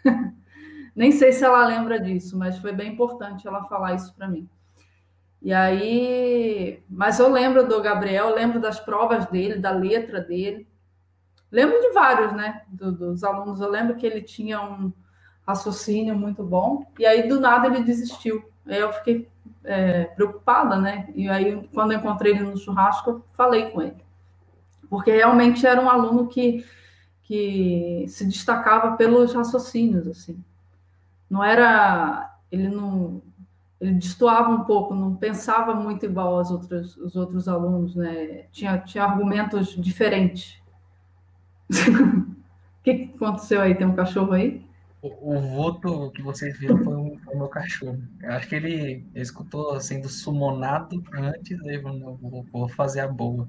Nem 0.96 1.12
sei 1.12 1.32
se 1.32 1.44
ela 1.44 1.66
lembra 1.66 2.00
disso, 2.00 2.38
mas 2.38 2.58
foi 2.58 2.74
bem 2.74 2.92
importante 2.92 3.48
ela 3.48 3.64
falar 3.64 3.94
isso 3.94 4.14
para 4.14 4.28
mim. 4.28 4.50
E 5.42 5.54
aí, 5.54 6.84
mas 6.90 7.18
eu 7.18 7.30
lembro 7.30 7.68
do 7.68 7.82
Gabriel, 7.82 8.36
lembro 8.36 8.60
das 8.60 8.80
provas 8.80 9.26
dele, 9.28 9.56
da 9.56 9.72
letra 9.72 10.20
dele. 10.20 10.68
Lembro 11.52 11.80
de 11.82 11.92
vários, 11.92 12.34
né? 12.34 12.64
Do, 12.68 12.92
dos 12.92 13.24
alunos. 13.24 13.60
Eu 13.60 13.70
lembro 13.70 13.96
que 13.96 14.06
ele 14.06 14.22
tinha 14.22 14.62
um 14.62 14.92
raciocínio 15.46 16.16
muito 16.16 16.44
bom, 16.44 16.86
e 16.98 17.06
aí 17.06 17.28
do 17.28 17.40
nada 17.40 17.68
ele 17.68 17.84
desistiu. 17.84 18.44
Aí 18.66 18.80
eu 18.80 18.94
fiquei 18.94 19.28
é, 19.64 20.06
preocupada, 20.06 20.78
né? 20.78 21.10
E 21.16 21.28
aí, 21.30 21.68
quando 21.74 21.92
eu 21.92 22.00
encontrei 22.00 22.34
ele 22.34 22.44
no 22.44 22.58
churrasco, 22.58 23.10
eu 23.10 23.26
falei 23.34 23.70
com 23.70 23.82
ele. 23.82 23.98
Porque 24.90 25.12
realmente 25.12 25.66
era 25.66 25.82
um 25.82 25.90
aluno 25.90 26.28
que, 26.28 26.66
que 27.24 28.06
se 28.08 28.26
destacava 28.26 28.96
pelos 28.98 29.34
raciocínios, 29.34 30.08
assim. 30.08 30.44
não 31.30 31.44
era, 31.44 32.38
ele 32.52 32.70
não, 32.70 33.22
ele 33.80 33.94
destoava 33.94 34.50
um 34.52 34.64
pouco, 34.64 34.94
não 34.94 35.16
pensava 35.16 35.74
muito 35.74 36.06
igual 36.06 36.38
aos 36.38 36.52
outros, 36.52 36.96
os 36.98 37.16
outros 37.16 37.48
alunos, 37.48 37.96
né? 37.96 38.46
Tinha, 38.52 38.78
tinha 38.80 39.04
argumentos 39.04 39.70
diferentes. 39.76 40.61
O 41.72 42.34
que, 42.84 42.94
que 42.94 43.16
aconteceu 43.16 43.62
aí? 43.62 43.74
Tem 43.76 43.88
um 43.88 43.96
cachorro 43.96 44.34
aí? 44.34 44.66
O, 45.02 45.36
o 45.36 45.42
voto 45.56 46.12
que 46.12 46.22
vocês 46.22 46.58
viram 46.60 46.78
foi, 46.84 46.94
o 46.94 47.38
meu 47.38 47.48
cachorro. 47.48 48.00
Eu 48.22 48.32
acho 48.34 48.48
que 48.48 48.56
ele 48.56 49.06
escutou 49.16 49.80
sendo 49.80 50.08
sumonado 50.10 51.04
antes, 51.14 51.60
aí 51.66 51.78
vou, 51.80 52.46
vou 52.52 52.70
fazer 52.70 53.00
a 53.00 53.08
boa. 53.08 53.48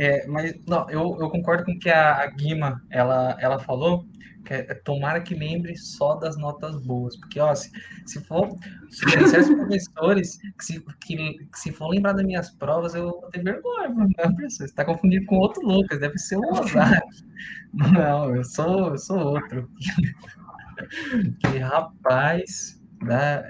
É, 0.00 0.24
mas 0.28 0.54
não, 0.64 0.88
eu, 0.88 1.16
eu 1.20 1.28
concordo 1.28 1.64
com 1.64 1.72
o 1.72 1.78
que 1.78 1.90
a, 1.90 2.22
a 2.22 2.26
Guima 2.28 2.80
ela, 2.88 3.36
ela 3.40 3.58
falou, 3.58 4.06
que 4.44 4.54
é, 4.54 4.62
tomara 4.84 5.20
que 5.20 5.34
lembre 5.34 5.76
só 5.76 6.14
das 6.14 6.36
notas 6.36 6.80
boas, 6.80 7.16
porque 7.16 7.40
ó, 7.40 7.52
se, 7.52 7.68
se 8.06 8.24
for 8.24 8.48
se 8.88 9.10
certos 9.28 9.50
professores 9.58 10.38
que 10.56 10.64
se, 10.64 10.80
que, 11.00 11.16
que, 11.16 11.58
se 11.58 11.72
for 11.72 11.88
lembrar 11.88 12.12
das 12.12 12.24
minhas 12.24 12.48
provas, 12.48 12.94
eu 12.94 13.10
vou 13.10 13.28
ter 13.32 13.42
vergonha, 13.42 13.92
professor, 14.14 14.50
você 14.50 14.64
está 14.66 14.84
confundindo 14.84 15.26
com 15.26 15.36
outro 15.36 15.66
Lucas, 15.66 15.98
deve 15.98 16.16
ser 16.16 16.36
o 16.36 16.48
Ozar. 16.52 17.02
Não, 17.74 18.36
eu 18.36 18.44
sou, 18.44 18.90
eu 18.90 18.98
sou 18.98 19.18
outro. 19.18 19.68
que 21.42 21.58
rapaz, 21.58 22.80
né? 23.02 23.42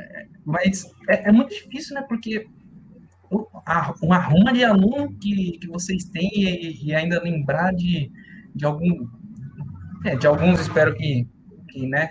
mas 0.47 0.87
é, 1.11 1.29
é 1.29 1.33
muito 1.33 1.51
difícil, 1.51 1.95
né? 1.95 2.07
Porque 2.09 2.49
um 4.03 4.13
arruma 4.13 4.53
de 4.53 4.65
aluno 4.65 5.13
que, 5.21 5.59
que 5.59 5.69
vocês 5.69 6.05
têm 6.05 6.31
e, 6.35 6.87
e 6.87 6.95
ainda 6.95 7.23
lembrar 7.23 7.73
de, 7.75 8.11
de 8.55 8.65
algum 8.65 9.07
é, 10.05 10.17
de 10.17 10.27
alguns 10.27 10.61
espero 10.61 10.95
que, 10.95 11.27
que 11.71 11.87
né 11.87 12.11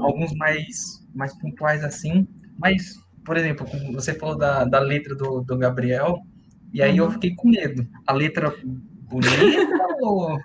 alguns 0.00 0.34
mais 0.34 1.06
mais 1.14 1.36
pontuais 1.38 1.84
assim 1.84 2.26
mas 2.58 2.96
por 3.24 3.36
exemplo 3.36 3.66
você 3.92 4.14
falou 4.14 4.36
da, 4.36 4.64
da 4.64 4.80
letra 4.80 5.14
do, 5.14 5.40
do 5.42 5.56
Gabriel 5.56 6.18
e 6.72 6.82
aí 6.82 6.96
eu 6.96 7.04
uhum. 7.04 7.12
fiquei 7.12 7.34
com 7.34 7.48
medo 7.48 7.86
a 8.06 8.12
letra 8.12 8.52
bonita 9.08 9.86
ou 10.00 10.38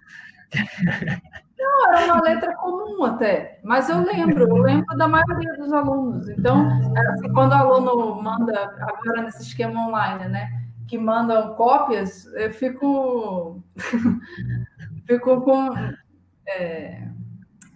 não, 1.64 1.94
era 1.94 2.14
uma 2.14 2.22
letra 2.22 2.56
comum 2.56 3.04
até, 3.06 3.60
mas 3.64 3.90
eu 3.90 4.04
lembro, 4.04 4.44
eu 4.44 4.58
lembro 4.58 4.98
da 4.98 5.08
maioria 5.08 5.54
dos 5.58 5.72
alunos. 5.72 6.28
Então, 6.30 6.68
assim, 7.14 7.32
quando 7.34 7.52
o 7.52 7.56
aluno 7.56 8.22
manda, 8.22 8.76
agora 8.82 9.22
nesse 9.24 9.44
esquema 9.44 9.88
online, 9.88 10.30
né, 10.30 10.50
que 10.88 10.98
mandam 10.98 11.56
cópias, 11.56 12.26
eu 12.34 12.52
fico, 12.52 13.64
fico 15.08 15.42
com, 15.42 15.70
é, 16.48 17.08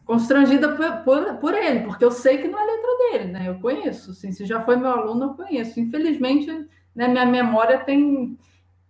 constrangida 0.05 0.75
por, 0.75 0.91
por, 1.03 1.35
por, 1.35 1.53
ele, 1.53 1.81
porque 1.81 2.03
eu 2.03 2.11
sei 2.11 2.39
que 2.39 2.47
não 2.47 2.59
é 2.59 2.65
letra 2.65 2.97
dele, 2.97 3.31
né, 3.31 3.47
eu 3.47 3.59
conheço, 3.59 4.11
assim, 4.11 4.31
se 4.31 4.45
já 4.45 4.61
foi 4.61 4.75
meu 4.75 4.91
aluno, 4.91 5.25
eu 5.25 5.33
conheço. 5.33 5.79
Infelizmente, 5.79 6.51
né, 6.93 7.07
minha 7.07 7.25
memória 7.25 7.79
tem 7.79 8.37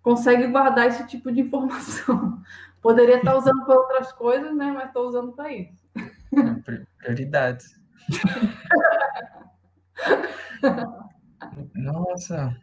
consegue 0.02 0.48
guardar 0.48 0.88
esse 0.88 1.06
tipo 1.06 1.30
de 1.30 1.42
informação. 1.42 2.42
Poderia 2.82 3.18
estar 3.18 3.36
usando 3.36 3.66
para 3.66 3.76
outras 3.76 4.12
coisas, 4.14 4.56
né? 4.56 4.72
Mas 4.72 4.88
estou 4.88 5.08
usando 5.08 5.34
para 5.34 5.52
isso. 5.54 5.86
Prioridades. 6.98 7.80
Nossa, 11.76 12.56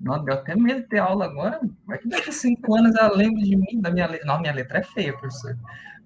não, 0.00 0.22
deu 0.24 0.34
até 0.34 0.54
medo 0.54 0.82
de 0.82 0.88
ter 0.88 0.98
aula 0.98 1.24
agora. 1.24 1.60
Vai 1.86 1.98
que 1.98 2.08
daqui 2.08 2.30
a 2.30 2.32
cinco 2.32 2.74
anos 2.74 2.94
ela 2.96 3.14
lembra 3.14 3.42
de 3.42 3.56
mim, 3.56 3.80
da 3.80 3.90
minha 3.90 4.06
letra. 4.06 4.26
Não, 4.26 4.40
minha 4.40 4.52
letra 4.52 4.78
é 4.78 4.82
feia, 4.82 5.16
professor. 5.16 5.56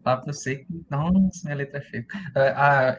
Fala 0.03 0.23
para 0.23 0.33
você 0.33 0.57
que, 0.57 0.87
nossa, 0.89 1.43
minha 1.45 1.57
letra 1.57 1.79
é 1.79 1.83
feia. 1.83 2.07
Ah, 2.57 2.97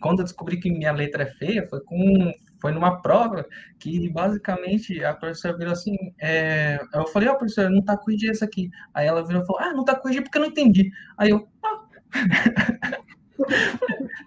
quando 0.00 0.20
eu 0.20 0.24
descobri 0.24 0.58
que 0.58 0.70
minha 0.70 0.92
letra 0.92 1.22
é 1.22 1.32
feia, 1.34 1.66
foi 1.68 1.80
com 1.80 2.32
foi 2.60 2.72
numa 2.72 3.00
prova 3.02 3.46
que 3.78 4.08
basicamente 4.10 5.04
a 5.04 5.14
professora 5.14 5.56
virou 5.56 5.72
assim, 5.72 5.96
é, 6.20 6.78
eu 6.94 7.06
falei, 7.08 7.28
ó, 7.28 7.32
oh, 7.32 7.36
professora, 7.36 7.70
não 7.70 7.82
tá 7.82 7.96
corrigindo 7.96 8.32
isso 8.32 8.44
aqui. 8.44 8.70
Aí 8.94 9.06
ela 9.06 9.24
virou 9.24 9.42
e 9.42 9.46
falou, 9.46 9.62
ah, 9.62 9.72
não 9.72 9.84
tá 9.84 9.94
corrigindo 9.94 10.24
porque 10.24 10.38
eu 10.38 10.42
não 10.42 10.48
entendi. 10.48 10.90
Aí 11.18 11.30
eu, 11.30 11.48
ah. 11.64 11.82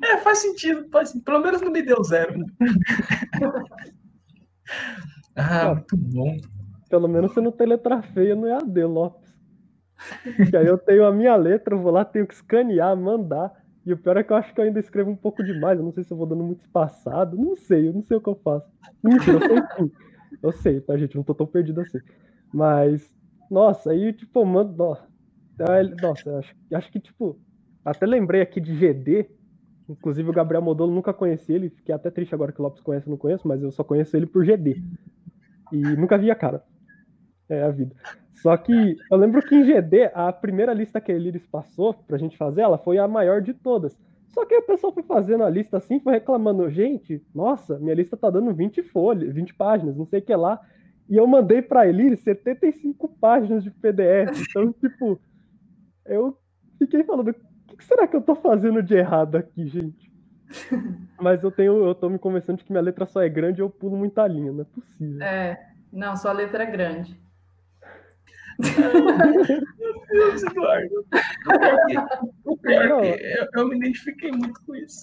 é, 0.04 0.18
faz 0.18 0.40
sentido, 0.40 0.88
faz, 0.90 1.14
pelo 1.24 1.42
menos 1.42 1.62
não 1.62 1.72
me 1.72 1.82
deu 1.82 2.04
zero. 2.04 2.46
ah, 5.36 5.74
muito 5.74 5.98
bom. 5.98 6.38
Pelo 6.90 7.08
menos 7.08 7.32
você 7.32 7.42
não 7.42 7.52
tem 7.52 7.68
letra 7.68 8.02
feia 8.02 8.36
no 8.36 8.48
EAD, 8.48 8.84
Lopes. 8.84 9.30
E 10.52 10.56
aí 10.56 10.66
eu 10.66 10.78
tenho 10.78 11.06
a 11.06 11.12
minha 11.12 11.36
letra, 11.36 11.76
eu 11.76 11.80
vou 11.80 11.92
lá, 11.92 12.06
tenho 12.06 12.26
que 12.26 12.34
escanear, 12.34 12.96
mandar. 12.96 13.52
E 13.90 13.94
o 13.94 13.98
pior 13.98 14.18
é 14.18 14.24
que 14.24 14.32
eu 14.32 14.38
acho 14.38 14.54
que 14.54 14.62
eu 14.62 14.66
ainda 14.66 14.80
escrevo 14.80 15.10
um 15.10 15.16
pouco 15.16 15.44
demais. 15.44 15.80
Eu 15.80 15.84
não 15.84 15.92
sei 15.92 16.04
se 16.04 16.14
eu 16.14 16.18
vou 16.18 16.28
dando 16.28 16.44
muito 16.44 16.62
espaçado. 16.62 17.36
Não 17.36 17.56
sei, 17.56 17.88
eu 17.88 17.94
não 17.94 18.04
sei 18.04 18.18
o 18.18 18.22
que 18.22 18.30
eu 18.30 18.36
faço. 18.36 18.72
Mentira, 19.04 19.40
eu 19.40 19.48
sei 19.48 19.58
sim. 19.78 19.92
Eu 20.44 20.52
sei, 20.52 20.80
tá, 20.80 20.96
gente? 20.96 21.16
Eu 21.16 21.20
não 21.20 21.24
tô 21.24 21.34
tão 21.34 21.48
perdido 21.48 21.82
assim. 21.82 21.98
Mas, 22.54 23.12
nossa, 23.50 23.90
aí, 23.90 24.14
tipo, 24.14 24.46
mano, 24.46 24.72
nossa, 24.78 25.08
nossa 26.04 26.38
acho, 26.38 26.56
acho 26.72 26.92
que, 26.92 27.00
tipo, 27.00 27.36
até 27.84 28.06
lembrei 28.06 28.42
aqui 28.42 28.62
de 28.62 28.76
GD. 28.76 29.28
Inclusive, 29.90 30.30
o 30.30 30.34
Gabriel 30.34 30.62
Modolo 30.62 30.94
nunca 30.94 31.12
conheci 31.12 31.52
ele. 31.52 31.72
Fiquei 31.72 31.96
até 31.96 32.12
triste 32.12 32.36
agora 32.36 32.52
que 32.52 32.62
o 32.62 32.64
Lopes 32.64 32.84
conhece, 32.84 33.10
não 33.10 33.18
conheço, 33.18 33.48
mas 33.48 33.64
eu 33.64 33.72
só 33.72 33.84
conheço 33.84 34.16
ele 34.16 34.28
por 34.28 34.46
GD. 34.46 34.84
E 35.72 35.78
nunca 35.98 36.16
vi 36.16 36.30
a 36.30 36.36
cara. 36.36 36.64
É 37.50 37.64
a 37.64 37.70
vida. 37.70 37.96
Só 38.42 38.56
que 38.56 38.96
eu 39.12 39.18
lembro 39.18 39.42
que 39.42 39.56
em 39.56 39.64
GD, 39.64 40.12
a 40.14 40.32
primeira 40.32 40.74
lista 40.74 41.02
que 41.02 41.12
a 41.12 41.16
Eliris 41.16 41.46
passou 41.46 41.94
pra 41.94 42.18
gente 42.18 42.38
fazer, 42.38 42.62
ela 42.62 42.78
foi 42.78 42.98
a 42.98 43.08
maior 43.08 43.42
de 43.42 43.54
todas. 43.54 43.98
Só 44.30 44.46
que 44.46 44.56
o 44.56 44.62
pessoal 44.62 44.94
foi 44.94 45.04
fazendo 45.04 45.44
a 45.44 45.50
lista 45.50 45.78
assim, 45.78 46.00
foi 46.00 46.14
reclamando, 46.14 46.70
gente, 46.70 47.22
nossa, 47.34 47.78
minha 47.80 47.96
lista 47.96 48.16
tá 48.16 48.30
dando 48.30 48.54
20 48.54 48.84
folhas, 48.84 49.34
20 49.34 49.54
páginas, 49.56 49.98
não 49.98 50.06
sei 50.06 50.20
o 50.20 50.22
que 50.22 50.36
lá. 50.36 50.62
E 51.10 51.18
eu 51.18 51.26
mandei 51.26 51.62
pra 51.62 51.88
Eliris 51.88 52.20
75 52.22 53.10
páginas 53.20 53.64
de 53.64 53.72
PDF. 53.72 54.46
Então, 54.50 54.72
tipo, 54.80 55.20
eu 56.06 56.38
fiquei 56.78 57.04
falando, 57.04 57.36
o 57.72 57.78
que 57.78 57.84
será 57.84 58.08
que 58.08 58.16
eu 58.16 58.22
tô 58.22 58.36
fazendo 58.36 58.84
de 58.84 58.94
errado 58.94 59.36
aqui, 59.36 59.68
gente? 59.68 60.10
Mas 61.20 61.44
eu 61.44 61.52
tenho, 61.52 61.86
eu 61.86 61.96
tô 61.96 62.10
me 62.10 62.20
convencendo 62.20 62.60
de 62.60 62.64
que 62.64 62.72
minha 62.72 62.84
letra 62.84 63.06
só 63.06 63.22
é 63.22 63.28
grande 63.28 63.60
e 63.60 63.64
eu 63.64 63.70
pulo 63.70 63.98
muita 63.98 64.26
linha, 64.28 64.52
não 64.52 64.62
é 64.62 64.66
possível. 64.66 65.22
É, 65.22 65.60
não, 65.92 66.16
sua 66.16 66.32
letra 66.32 66.64
é 66.64 66.72
grande. 66.72 67.20
Meu 68.60 70.06
Deus, 70.12 70.44
Eduardo. 70.44 71.06
O 72.46 72.58
pior 72.58 73.04
é 73.04 73.18
que 73.18 73.24
eu, 73.24 73.48
eu 73.54 73.68
me 73.68 73.78
identifiquei 73.78 74.32
muito 74.32 74.62
com 74.66 74.76
isso. 74.76 75.02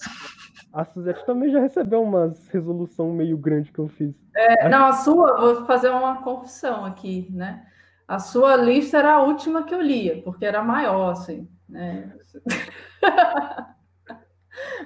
A 0.71 0.85
Suzette 0.85 1.25
também 1.25 1.49
já 1.49 1.59
recebeu 1.59 2.03
umas 2.03 2.47
resolução 2.49 3.11
meio 3.11 3.37
grande 3.37 3.71
que 3.71 3.79
eu 3.79 3.87
fiz. 3.87 4.13
É, 4.35 4.69
não, 4.69 4.85
a 4.85 4.93
sua, 4.93 5.37
vou 5.39 5.65
fazer 5.65 5.89
uma 5.89 6.21
confissão 6.21 6.85
aqui, 6.85 7.27
né? 7.31 7.65
A 8.07 8.19
sua 8.19 8.55
lista 8.55 8.99
era 8.99 9.13
a 9.13 9.23
última 9.23 9.63
que 9.63 9.73
eu 9.73 9.81
lia, 9.81 10.21
porque 10.23 10.45
era 10.45 10.63
maior, 10.63 11.11
assim, 11.11 11.49
né? 11.67 12.13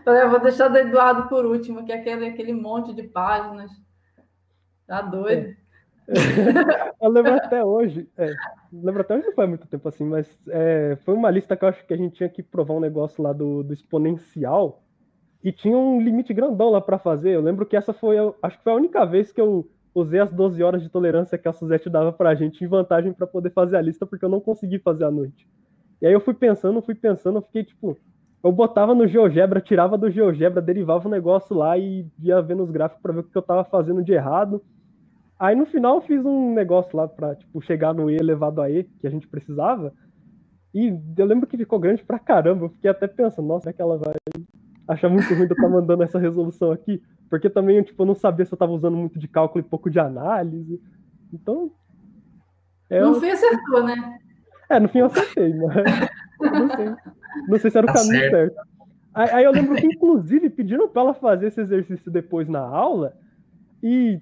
Falei, 0.04 0.24
eu 0.24 0.30
vou 0.30 0.40
deixar 0.40 0.70
do 0.70 0.78
Eduardo 0.78 1.28
por 1.28 1.46
último, 1.46 1.86
que 1.86 1.92
é 1.92 1.96
aquele, 1.96 2.28
aquele 2.28 2.54
monte 2.54 2.94
de 2.94 3.04
páginas. 3.04 3.72
Tá 4.88 5.02
doido. 5.02 5.50
É. 5.50 5.61
eu 7.02 7.10
lembro 7.10 7.34
até 7.34 7.64
hoje, 7.64 8.08
é, 8.18 8.34
lembro 8.72 9.02
até 9.02 9.16
hoje 9.16 9.28
não 9.28 9.34
foi 9.34 9.48
muito 9.48 9.68
tempo 9.68 9.88
assim, 9.88 10.04
mas 10.04 10.28
é, 10.50 10.98
foi 11.06 11.14
uma 11.14 11.30
lista 11.30 11.56
que 11.56 11.64
eu 11.64 11.70
acho 11.70 11.86
que 11.86 11.94
a 11.94 11.98
gente 11.98 12.16
tinha 12.16 12.30
que 12.30 12.44
provar 12.44 12.74
um 12.74 12.80
negócio 12.80 13.24
lá 13.24 13.32
do, 13.32 13.64
do 13.64 13.74
exponencial 13.74 14.82
e 15.44 15.52
tinha 15.52 15.78
um 15.78 16.02
limite 16.02 16.34
grandão 16.34 16.70
lá 16.70 16.82
para 16.82 17.00
fazer. 17.00 17.32
Eu 17.32 17.42
lembro 17.42 17.66
que 17.66 17.76
essa 17.76 17.94
foi, 17.94 18.18
acho 18.42 18.58
que 18.58 18.64
foi 18.64 18.74
a 18.74 18.76
única 18.76 19.06
vez 19.06 19.32
que 19.32 19.42
eu 19.42 19.68
usei 19.94 20.20
as 20.20 20.32
12 20.32 20.62
horas 20.64 20.82
de 20.82 20.90
tolerância 20.90 21.38
que 21.38 21.48
a 21.48 21.54
Suzette 21.54 21.90
dava 21.90 22.12
pra 22.12 22.36
gente 22.36 22.64
em 22.64 22.68
vantagem 22.68 23.14
para 23.14 23.28
poder 23.28 23.52
fazer 23.52 23.78
a 23.78 23.82
lista, 23.82 24.06
porque 24.06 24.24
eu 24.24 24.30
não 24.30 24.40
consegui 24.40 24.80
fazer 24.80 25.06
à 25.06 25.12
noite. 25.12 25.48
E 26.02 26.08
aí 26.08 26.14
eu 26.14 26.22
fui 26.22 26.34
pensando, 26.34 26.82
fui 26.82 26.96
pensando, 26.96 27.38
eu 27.38 27.42
fiquei 27.42 27.64
tipo, 27.64 27.98
eu 28.44 28.52
botava 28.52 28.96
no 28.96 29.08
GeoGebra, 29.08 29.62
tirava 29.62 29.98
do 29.98 30.10
GeoGebra, 30.10 30.62
derivava 30.62 31.08
o 31.08 31.12
negócio 31.12 31.56
lá 31.56 31.78
e 31.78 32.08
ia 32.20 32.42
vendo 32.42 32.64
os 32.64 32.72
gráficos 32.72 33.02
para 33.02 33.14
ver 33.14 33.20
o 33.20 33.24
que 33.24 33.38
eu 33.38 33.42
tava 33.42 33.64
fazendo 33.64 34.04
de 34.04 34.14
errado. 34.14 34.64
Aí 35.42 35.56
no 35.56 35.66
final 35.66 35.96
eu 35.96 36.02
fiz 36.02 36.24
um 36.24 36.54
negócio 36.54 36.96
lá 36.96 37.08
pra, 37.08 37.36
tipo, 37.36 37.60
chegar 37.64 37.96
no 37.96 38.12
E 38.12 38.16
elevado 38.16 38.62
a 38.62 38.70
E, 38.70 38.84
que 38.84 39.08
a 39.08 39.10
gente 39.10 39.28
precisava. 39.28 39.92
E 40.72 40.96
eu 41.18 41.26
lembro 41.26 41.48
que 41.48 41.58
ficou 41.58 41.80
grande 41.80 42.04
pra 42.04 42.20
caramba. 42.20 42.66
Eu 42.66 42.70
fiquei 42.70 42.92
até 42.92 43.08
pensando, 43.08 43.48
nossa, 43.48 43.72
é 43.72 43.74
que 43.74 43.82
ela 43.82 43.98
vai 43.98 44.14
achar 44.88 45.10
muito 45.10 45.34
ruim 45.34 45.48
de 45.48 45.54
eu 45.54 45.56
estar 45.56 45.64
tá 45.64 45.68
mandando 45.68 46.04
essa 46.04 46.20
resolução 46.20 46.72
aqui. 46.72 47.02
Porque 47.28 47.50
também, 47.50 47.82
tipo, 47.82 48.04
eu 48.04 48.06
não 48.06 48.14
sabia 48.14 48.46
se 48.46 48.54
eu 48.54 48.56
estava 48.56 48.72
usando 48.72 48.96
muito 48.96 49.18
de 49.18 49.28
cálculo 49.28 49.66
e 49.66 49.68
pouco 49.68 49.90
de 49.90 50.00
análise. 50.00 50.80
Então. 51.34 51.72
É, 52.88 53.02
no 53.02 53.20
fim 53.20 53.32
acertou, 53.32 53.84
né? 53.84 54.20
É, 54.70 54.80
no 54.80 54.90
fim 54.90 55.00
eu 55.00 55.08
acertei, 55.08 55.56
mas. 55.56 55.76
não 56.52 56.70
sei. 56.76 56.96
Não 57.48 57.58
sei 57.58 57.72
se 57.72 57.78
era 57.80 57.86
o 57.86 57.88
tá 57.88 57.94
caminho 57.94 58.20
certo. 58.20 58.32
certo. 58.32 58.56
Aí, 59.12 59.30
aí 59.32 59.44
eu 59.44 59.52
lembro 59.52 59.76
que, 59.76 59.88
inclusive, 59.88 60.52
pediram 60.52 60.88
para 60.88 61.02
ela 61.02 61.14
fazer 61.16 61.48
esse 61.48 61.62
exercício 61.62 62.12
depois 62.12 62.48
na 62.48 62.60
aula. 62.60 63.18
E 63.82 64.22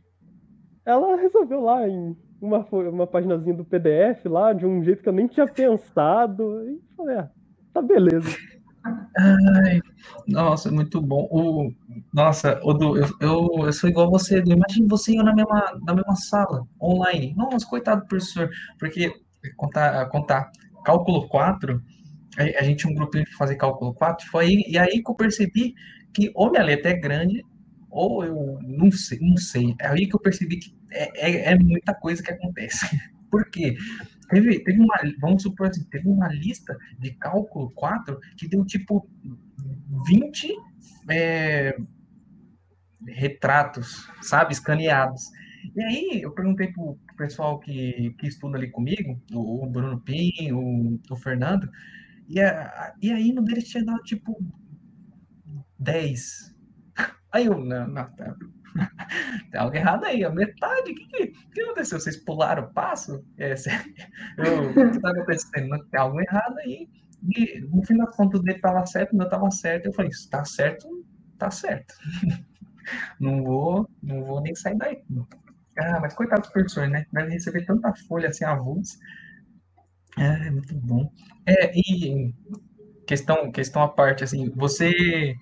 ela 0.90 1.16
resolveu 1.16 1.62
lá 1.62 1.88
em 1.88 2.18
uma, 2.42 2.66
uma 2.72 3.06
paginazinha 3.06 3.54
do 3.54 3.64
PDF 3.64 4.26
lá, 4.26 4.54
de 4.54 4.66
um 4.66 4.84
jeito 4.84 5.04
que 5.04 5.10
eu 5.10 5.14
nem 5.14 5.28
tinha 5.28 5.48
pensado. 5.48 6.68
E 6.68 6.82
falei, 6.98 7.18
ah, 7.18 7.30
tá 7.72 7.82
beleza. 7.82 8.36
Ai, 9.16 9.82
nossa, 10.28 10.72
muito 10.72 11.00
bom. 11.00 11.28
O, 11.30 11.72
nossa, 12.12 12.60
o 12.64 12.74
do, 12.74 12.98
eu, 12.98 13.08
eu, 13.20 13.66
eu 13.66 13.74
sou 13.74 13.90
igual 13.90 14.08
a 14.08 14.10
você, 14.10 14.38
Edu. 14.38 14.52
Imagina 14.52 14.88
você 14.90 15.12
e 15.12 15.18
eu 15.18 15.24
na 15.24 15.36
mesma, 15.36 15.80
na 15.86 15.94
mesma 15.94 16.16
sala, 16.16 16.66
online. 16.82 17.36
Nossa, 17.36 17.68
coitado 17.68 18.02
do 18.02 18.08
professor. 18.08 18.50
Porque, 18.80 19.14
contar, 19.58 20.08
contar 20.08 20.50
cálculo 20.84 21.28
4, 21.28 21.80
a, 22.38 22.62
a 22.62 22.64
gente 22.64 22.80
tinha 22.80 22.92
um 22.92 22.96
grupo 22.96 23.16
de 23.16 23.26
fazer 23.36 23.58
cálculo 23.58 23.94
4, 23.94 24.28
foi 24.28 24.46
aí, 24.46 24.64
e 24.68 24.78
aí 24.78 25.04
que 25.04 25.12
eu 25.12 25.16
percebi 25.16 25.76
que 26.14 26.32
ou 26.34 26.50
minha 26.50 26.64
letra 26.64 26.90
é 26.90 26.96
grande, 26.96 27.46
ou 27.90 28.24
eu 28.24 28.60
não 28.62 28.92
sei, 28.92 29.20
não 29.22 29.38
sei. 29.38 29.76
É 29.80 29.88
aí 29.88 30.08
que 30.08 30.16
eu 30.16 30.20
percebi 30.20 30.58
que 30.58 30.76
é, 30.92 31.32
é, 31.32 31.54
é 31.54 31.58
muita 31.58 31.94
coisa 31.94 32.24
que 32.24 32.32
acontece. 32.32 32.86
Por 33.30 33.50
quê? 33.50 33.76
Teve, 34.30 34.60
teve 34.60 34.80
uma, 34.80 34.96
vamos 35.20 35.44
supor 35.44 35.68
assim, 35.68 35.84
teve 35.86 36.08
uma 36.08 36.28
lista 36.28 36.78
de 37.00 37.12
cálculo 37.12 37.72
4 37.72 38.20
que 38.38 38.48
deu 38.48 38.64
tipo 38.66 39.08
20 40.08 40.56
é, 41.10 41.78
retratos, 43.08 44.08
sabe, 44.22 44.54
escaneados. 44.54 45.30
E 45.76 45.82
aí 45.82 46.22
eu 46.22 46.32
perguntei 46.32 46.68
pro 46.68 46.98
pessoal 47.18 47.60
que, 47.60 48.16
que 48.18 48.28
estuda 48.28 48.58
ali 48.58 48.70
comigo, 48.70 49.20
o, 49.34 49.66
Bruno 49.68 50.00
Pim, 50.00 50.32
o, 50.52 51.00
o 51.10 51.16
Fernando, 51.16 51.70
e, 52.28 52.40
a, 52.40 52.94
e 53.02 53.12
aí 53.12 53.34
no 53.34 53.44
deles 53.44 53.68
tinha 53.68 53.84
dado 53.84 54.02
tipo 54.04 54.40
10. 55.80 56.56
Aí 57.32 57.46
eu, 57.46 57.58
não, 57.58 57.88
não, 57.88 58.10
tá, 58.16 58.36
tem 59.52 59.60
algo 59.60 59.76
errado 59.76 60.06
aí, 60.06 60.24
a 60.24 60.30
metade, 60.30 60.92
o 60.92 60.96
que, 60.96 61.06
que, 61.08 61.28
que, 61.28 61.62
aconteceu? 61.62 62.00
Vocês 62.00 62.18
pularam 62.18 62.64
o 62.64 62.74
passo? 62.74 63.24
É, 63.38 63.54
eu, 64.38 64.70
o 64.70 64.74
que 64.74 64.98
está 64.98 65.10
acontecendo? 65.12 65.86
Tem 65.90 66.00
algo 66.00 66.20
errado 66.20 66.58
aí. 66.60 66.90
E 67.36 67.60
no 67.62 67.84
fim 67.86 67.98
das 67.98 68.16
contas, 68.16 68.42
dele 68.42 68.58
estava 68.58 68.86
certo, 68.86 69.14
o 69.14 69.18
meu 69.18 69.26
estava 69.26 69.52
certo. 69.52 69.86
Eu 69.86 69.94
falei, 69.94 70.12
está 70.12 70.46
certo, 70.46 70.88
está 71.34 71.52
certo. 71.52 71.94
não 73.20 73.44
vou, 73.44 73.90
não 74.02 74.24
vou 74.24 74.42
nem 74.42 74.56
sair 74.56 74.78
daí. 74.78 75.04
Ah, 75.78 76.00
mas 76.02 76.14
coitado 76.14 76.42
dos 76.42 76.52
professores, 76.52 76.92
né? 76.92 77.06
Deve 77.12 77.32
receber 77.32 77.66
tanta 77.66 77.94
folha 78.08 78.30
assim 78.30 78.46
avulsa. 78.46 78.98
É, 80.18 80.48
é 80.48 80.52
muito 80.52 80.76
bom. 80.76 81.12
É, 81.46 81.72
e 81.78 82.34
questão, 83.06 83.52
questão 83.52 83.82
à 83.82 83.88
parte, 83.88 84.24
assim, 84.24 84.50
você 84.56 85.36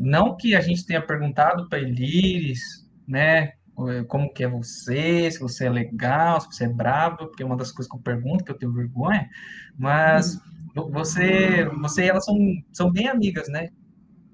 não 0.00 0.36
que 0.36 0.54
a 0.54 0.60
gente 0.60 0.84
tenha 0.86 1.04
perguntado 1.04 1.68
para 1.68 1.80
Eliris, 1.80 2.60
né, 3.06 3.52
como 4.08 4.32
que 4.32 4.44
é 4.44 4.48
você, 4.48 5.30
se 5.30 5.38
você 5.38 5.66
é 5.66 5.70
legal, 5.70 6.40
se 6.40 6.48
você 6.48 6.64
é 6.64 6.68
bravo, 6.68 7.26
porque 7.28 7.42
é 7.42 7.46
uma 7.46 7.56
das 7.56 7.72
coisas 7.72 7.90
que 7.90 7.96
eu 7.96 8.02
pergunto, 8.02 8.44
que 8.44 8.50
eu 8.50 8.58
tenho 8.58 8.72
vergonha, 8.72 9.28
mas 9.78 10.40
uhum. 10.76 10.90
você, 10.90 11.64
você 11.80 12.04
e 12.04 12.08
ela 12.08 12.20
são, 12.20 12.36
são 12.72 12.90
bem 12.90 13.08
amigas, 13.08 13.48
né? 13.48 13.70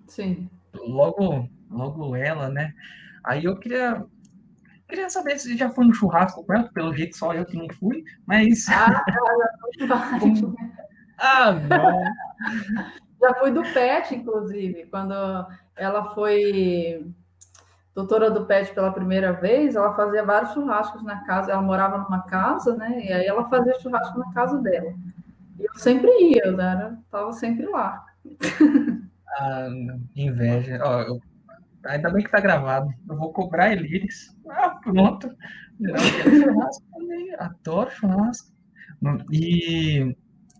Sim. 0.08 0.48
Logo, 0.74 1.48
logo 1.70 2.16
ela, 2.16 2.48
né? 2.48 2.72
Aí 3.24 3.44
eu 3.44 3.56
queria, 3.58 4.04
queria 4.88 5.08
saber 5.08 5.38
se 5.38 5.56
já 5.56 5.70
foi 5.70 5.86
no 5.86 5.94
churrasco 5.94 6.44
com 6.44 6.54
ela, 6.54 6.70
pelo 6.72 6.94
jeito 6.94 7.16
só 7.16 7.32
eu 7.34 7.44
que 7.44 7.56
não 7.56 7.68
fui, 7.74 8.04
mas... 8.26 8.68
Ah, 8.68 9.04
já 9.78 10.18
fui 10.18 10.30
Ah, 11.18 11.52
não. 11.52 12.96
Já 13.26 13.34
fui 13.34 13.50
do 13.50 13.62
PET, 13.62 14.14
inclusive, 14.14 14.86
quando 14.86 15.12
ela 15.74 16.04
foi 16.14 17.04
doutora 17.92 18.30
do 18.30 18.46
PET 18.46 18.72
pela 18.72 18.92
primeira 18.92 19.32
vez, 19.32 19.74
ela 19.74 19.96
fazia 19.96 20.24
vários 20.24 20.52
churrascos 20.52 21.02
na 21.02 21.24
casa, 21.24 21.50
ela 21.50 21.62
morava 21.62 21.98
numa 21.98 22.22
casa, 22.22 22.76
né? 22.76 23.04
E 23.04 23.12
aí 23.12 23.26
ela 23.26 23.48
fazia 23.48 23.80
churrasco 23.80 24.18
na 24.18 24.32
casa 24.32 24.60
dela. 24.60 24.94
E 25.58 25.64
eu 25.64 25.74
sempre 25.74 26.08
ia, 26.20 26.42
eu 26.44 26.60
era, 26.60 26.96
tava 27.10 27.32
sempre 27.32 27.66
lá. 27.66 28.04
Ah, 29.38 29.68
inveja. 30.14 30.78
Ó, 30.82 31.02
eu, 31.02 31.20
ainda 31.84 32.10
bem 32.10 32.22
que 32.22 32.30
tá 32.30 32.40
gravado. 32.40 32.88
Eu 33.08 33.16
vou 33.16 33.32
cobrar 33.32 33.72
Elires. 33.72 34.34
Ah, 34.48 34.70
pronto. 34.82 35.34
Churrasco 35.78 36.84
também. 36.92 37.34
Adoro 37.38 37.90
churrasco. 37.90 38.52
E, 39.30 40.16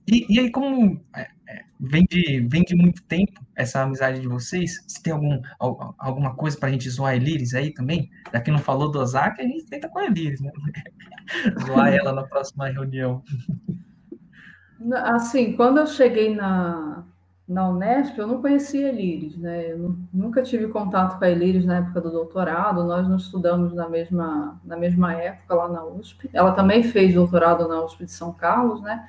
e, 0.07 0.27
e 0.29 0.41
aí, 0.41 0.51
como 0.51 1.01
é, 1.15 1.29
vem 1.79 2.05
de, 2.05 2.41
vem 2.49 2.63
de 2.63 2.75
muito 2.75 3.03
tempo 3.03 3.41
essa 3.55 3.83
amizade 3.83 4.21
de 4.21 4.29
vocês? 4.29 4.83
Se 4.87 5.03
tem 5.03 5.13
algum, 5.13 5.41
alguma 5.99 6.35
coisa 6.35 6.59
para 6.59 6.69
a 6.69 6.73
gente 6.73 6.89
zoar 6.91 7.13
a 7.13 7.17
Eliris 7.17 7.55
aí 7.55 7.73
também? 7.73 8.11
Já 8.33 8.41
que 8.41 8.51
não 8.51 8.59
falou 8.59 8.91
do 8.91 8.99
Ozaki, 8.99 9.43
a 9.43 9.45
gente 9.45 9.67
tenta 9.67 9.89
com 9.89 9.99
a 9.99 10.07
Eliris, 10.07 10.41
né? 10.41 10.51
zoar 11.67 11.93
ela 11.93 12.13
na 12.13 12.25
próxima 12.25 12.69
reunião. 12.69 13.23
Assim, 15.05 15.57
quando 15.57 15.79
eu 15.79 15.87
cheguei 15.87 16.35
na, 16.35 17.05
na 17.49 17.69
Unesp, 17.69 18.19
eu 18.19 18.27
não 18.27 18.43
conhecia 18.43 18.87
a 18.87 18.89
Eliris, 18.91 19.37
né? 19.37 19.73
Eu 19.73 19.97
nunca 20.13 20.43
tive 20.43 20.69
contato 20.69 21.19
com 21.19 21.25
a 21.25 21.31
Eliris 21.31 21.65
na 21.65 21.79
época 21.79 22.01
do 22.01 22.11
doutorado, 22.11 22.85
nós 22.85 23.09
não 23.09 23.17
estudamos 23.17 23.73
na 23.73 23.89
mesma, 23.89 24.61
na 24.65 24.77
mesma 24.77 25.15
época 25.15 25.55
lá 25.55 25.69
na 25.69 25.85
USP. 25.85 26.29
Ela 26.33 26.53
também 26.53 26.83
fez 26.83 27.15
doutorado 27.15 27.69
na 27.69 27.85
USP 27.85 28.05
de 28.05 28.11
São 28.11 28.33
Carlos, 28.33 28.83
né? 28.83 29.09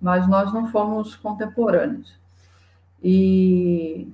Mas 0.00 0.28
nós 0.28 0.52
não 0.52 0.66
fomos 0.68 1.16
contemporâneos. 1.16 2.18
E 3.02 4.08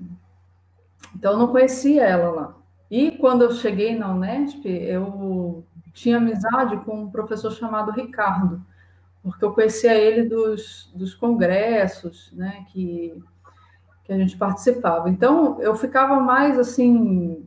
então 1.15 1.39
não 1.39 1.49
conhecia 1.49 2.05
ela 2.05 2.31
lá. 2.31 2.55
E 2.91 3.13
quando 3.13 3.43
eu 3.43 3.53
cheguei 3.53 3.97
na 3.99 4.13
Unesp, 4.13 4.67
eu 4.67 5.65
tinha 5.93 6.17
amizade 6.17 6.77
com 6.85 7.03
um 7.03 7.11
professor 7.11 7.51
chamado 7.53 7.93
Ricardo, 7.93 8.65
porque 9.23 9.45
eu 9.45 9.53
conhecia 9.53 9.95
ele 9.95 10.29
dos, 10.29 10.91
dos 10.95 11.15
congressos, 11.15 12.33
né, 12.33 12.67
que, 12.69 13.23
que 14.05 14.13
a 14.13 14.17
gente 14.19 14.37
participava. 14.37 15.09
Então 15.09 15.61
eu 15.61 15.75
ficava 15.75 16.19
mais 16.21 16.59
assim, 16.59 17.47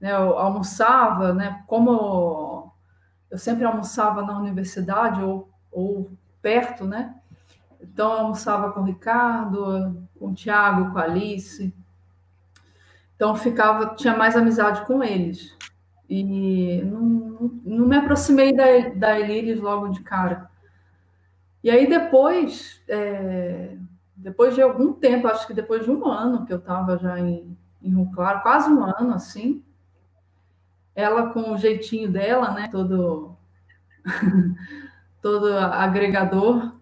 né, 0.00 0.12
eu 0.12 0.38
almoçava, 0.38 1.34
né, 1.34 1.62
como 1.66 2.72
eu 3.30 3.38
sempre 3.38 3.64
almoçava 3.64 4.22
na 4.22 4.38
universidade 4.38 5.22
ou, 5.22 5.48
ou 5.70 6.10
perto, 6.40 6.84
né, 6.84 7.14
então, 7.92 8.12
eu 8.12 8.18
almoçava 8.20 8.72
com 8.72 8.80
o 8.80 8.84
Ricardo, 8.84 10.06
com 10.18 10.30
o 10.30 10.34
Tiago, 10.34 10.92
com 10.92 10.98
a 10.98 11.02
Alice. 11.02 11.72
Então, 13.14 13.36
ficava, 13.36 13.94
tinha 13.94 14.16
mais 14.16 14.36
amizade 14.36 14.84
com 14.86 15.02
eles. 15.02 15.56
E 16.08 16.82
não, 16.82 17.60
não 17.64 17.86
me 17.86 17.96
aproximei 17.96 18.54
da, 18.54 18.64
da 18.94 19.18
logo 19.60 19.88
de 19.88 20.00
cara. 20.00 20.50
E 21.62 21.70
aí, 21.70 21.86
depois, 21.88 22.82
é, 22.88 23.76
depois 24.16 24.54
de 24.54 24.62
algum 24.62 24.92
tempo, 24.92 25.28
acho 25.28 25.46
que 25.46 25.54
depois 25.54 25.84
de 25.84 25.90
um 25.90 26.06
ano 26.06 26.44
que 26.44 26.52
eu 26.52 26.58
estava 26.58 26.98
já 26.98 27.18
em, 27.18 27.56
em 27.82 27.88
Rio 27.90 28.10
Claro, 28.14 28.42
quase 28.42 28.70
um 28.70 28.84
ano 28.84 29.14
assim, 29.14 29.62
ela 30.94 31.32
com 31.32 31.52
o 31.52 31.56
jeitinho 31.56 32.10
dela, 32.10 32.52
né, 32.52 32.68
todo, 32.70 33.36
todo 35.20 35.56
agregador, 35.56 36.73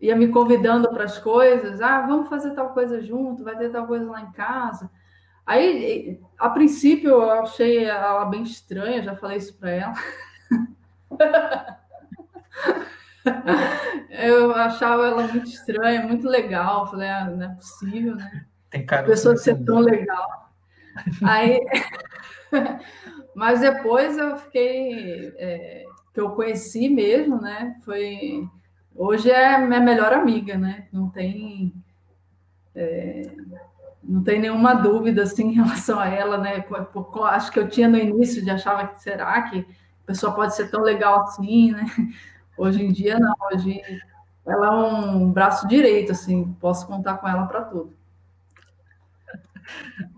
ia 0.00 0.16
me 0.16 0.28
convidando 0.28 0.88
para 0.90 1.04
as 1.04 1.18
coisas, 1.18 1.80
ah, 1.80 2.02
vamos 2.02 2.28
fazer 2.28 2.50
tal 2.50 2.70
coisa 2.70 3.00
junto, 3.00 3.44
vai 3.44 3.56
ter 3.56 3.70
tal 3.70 3.86
coisa 3.86 4.10
lá 4.10 4.20
em 4.20 4.32
casa. 4.32 4.90
Aí, 5.46 6.20
a 6.38 6.48
princípio, 6.48 7.10
eu 7.10 7.30
achei 7.30 7.84
ela 7.84 8.24
bem 8.24 8.42
estranha, 8.42 9.02
já 9.02 9.14
falei 9.14 9.38
isso 9.38 9.54
para 9.58 9.70
ela. 9.70 9.94
eu 14.10 14.54
achava 14.54 15.06
ela 15.06 15.26
muito 15.28 15.48
estranha, 15.48 16.06
muito 16.06 16.28
legal. 16.28 16.86
Falei, 16.90 17.08
ah, 17.08 17.26
não 17.26 17.44
é 17.44 17.54
possível, 17.54 18.16
né? 18.16 18.46
Tem 18.70 18.86
cara 18.86 19.02
a 19.02 19.06
pessoa 19.06 19.36
ser 19.36 19.62
tão 19.64 19.80
legal. 19.80 20.50
Aí, 21.22 21.60
mas 23.34 23.60
depois 23.60 24.16
eu 24.16 24.36
fiquei, 24.38 25.32
é, 25.36 25.84
que 26.12 26.20
eu 26.20 26.30
conheci 26.30 26.88
mesmo, 26.88 27.40
né? 27.40 27.76
Foi 27.84 28.48
Hoje 28.94 29.30
é 29.30 29.58
minha 29.58 29.80
melhor 29.80 30.12
amiga, 30.12 30.56
né? 30.56 30.86
Não 30.92 31.08
tem, 31.08 31.74
é, 32.74 33.22
não 34.02 34.22
tem 34.22 34.40
nenhuma 34.40 34.74
dúvida 34.74 35.24
assim, 35.24 35.48
em 35.50 35.54
relação 35.54 35.98
a 35.98 36.08
ela, 36.08 36.38
né? 36.38 36.64
Acho 37.24 37.50
que 37.50 37.58
eu 37.58 37.68
tinha 37.68 37.88
no 37.88 37.98
início 37.98 38.42
de 38.42 38.50
achava 38.50 38.86
que 38.86 39.02
será 39.02 39.42
que 39.42 39.60
a 39.60 40.06
pessoa 40.06 40.34
pode 40.34 40.54
ser 40.54 40.70
tão 40.70 40.82
legal 40.82 41.22
assim, 41.22 41.72
né? 41.72 41.84
Hoje 42.56 42.84
em 42.84 42.92
dia 42.92 43.18
não, 43.18 43.34
hoje 43.52 43.82
ela 44.46 44.66
é 44.68 44.70
um 44.70 45.32
braço 45.32 45.66
direito, 45.66 46.12
assim, 46.12 46.52
posso 46.60 46.86
contar 46.86 47.16
com 47.16 47.26
ela 47.26 47.46
para 47.46 47.62
tudo. 47.62 47.92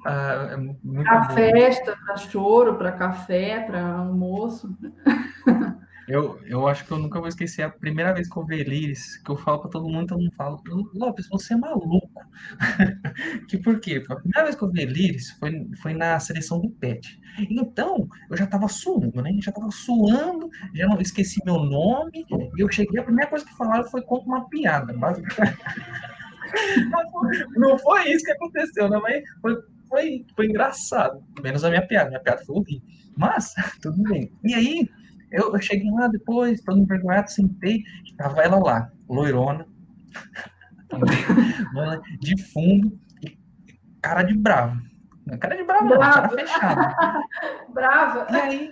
Ah, 0.04 0.50
é 0.50 1.02
para 1.02 1.28
festa, 1.30 1.96
para 2.04 2.16
choro, 2.16 2.76
para 2.76 2.92
café, 2.92 3.60
para 3.60 3.80
almoço. 3.80 4.76
Eu, 6.08 6.40
eu 6.44 6.68
acho 6.68 6.84
que 6.84 6.92
eu 6.92 6.98
nunca 6.98 7.18
vou 7.18 7.28
esquecer 7.28 7.62
a 7.62 7.70
primeira 7.70 8.12
vez 8.12 8.28
que 8.28 8.36
eu 8.36 8.44
vi 8.44 8.60
Eliris, 8.60 9.16
que 9.18 9.30
eu 9.30 9.36
falo 9.36 9.60
para 9.60 9.70
todo 9.70 9.88
mundo, 9.88 10.06
todo 10.06 10.20
mundo 10.20 10.32
fala, 10.36 10.56
Lopes, 10.94 11.28
você 11.28 11.54
é 11.54 11.56
maluco. 11.56 12.08
que 13.48 13.58
por 13.58 13.80
quê? 13.80 14.02
A 14.08 14.16
primeira 14.16 14.44
vez 14.44 14.54
que 14.54 14.62
eu 14.62 14.70
vi 14.70 14.82
Eliris 14.82 15.30
foi, 15.32 15.68
foi 15.82 15.94
na 15.94 16.18
seleção 16.20 16.60
do 16.60 16.70
PET. 16.70 17.20
Então, 17.50 18.08
eu 18.30 18.36
já 18.36 18.44
estava 18.44 18.68
suando, 18.68 19.20
né? 19.20 19.30
Já 19.40 19.50
estava 19.50 19.70
suando, 19.70 20.48
já 20.72 20.86
não 20.86 21.00
esqueci 21.00 21.40
meu 21.44 21.58
nome, 21.58 22.24
e 22.56 22.62
eu 22.62 22.70
cheguei, 22.70 23.00
a 23.00 23.04
primeira 23.04 23.28
coisa 23.28 23.44
que 23.44 23.56
falaram 23.56 23.84
foi 23.90 24.02
contra 24.02 24.26
uma 24.26 24.48
piada, 24.48 24.92
basicamente. 24.92 25.58
Não 27.56 27.76
foi 27.78 28.08
isso 28.12 28.24
que 28.24 28.30
aconteceu, 28.30 28.88
né? 28.88 28.98
Mas 29.02 29.24
foi, 29.40 29.56
foi, 29.88 30.26
foi 30.34 30.46
engraçado. 30.46 31.22
Menos 31.42 31.64
a 31.64 31.68
minha 31.68 31.86
piada. 31.86 32.08
Minha 32.08 32.20
piada 32.20 32.44
foi 32.44 32.56
horrível. 32.56 32.86
Mas, 33.16 33.52
tudo 33.82 34.02
bem. 34.04 34.30
E 34.44 34.54
aí, 34.54 34.88
eu, 35.36 35.52
eu 35.52 35.60
cheguei 35.60 35.90
lá 35.90 36.08
depois, 36.08 36.60
todo 36.62 36.78
envergonhado, 36.78 37.30
sentei, 37.30 37.82
tava 38.16 38.42
ela 38.42 38.58
lá, 38.58 38.90
loirona, 39.08 39.66
de 42.20 42.42
fundo, 42.42 42.98
cara 44.00 44.22
de 44.22 44.36
bravo. 44.36 44.80
Cara 45.40 45.56
de 45.56 45.64
bravo, 45.64 45.88
Brava. 45.88 46.12
cara 46.14 46.28
fechado. 46.28 46.94
Brava. 47.74 48.26
E 48.30 48.36
aí, 48.36 48.70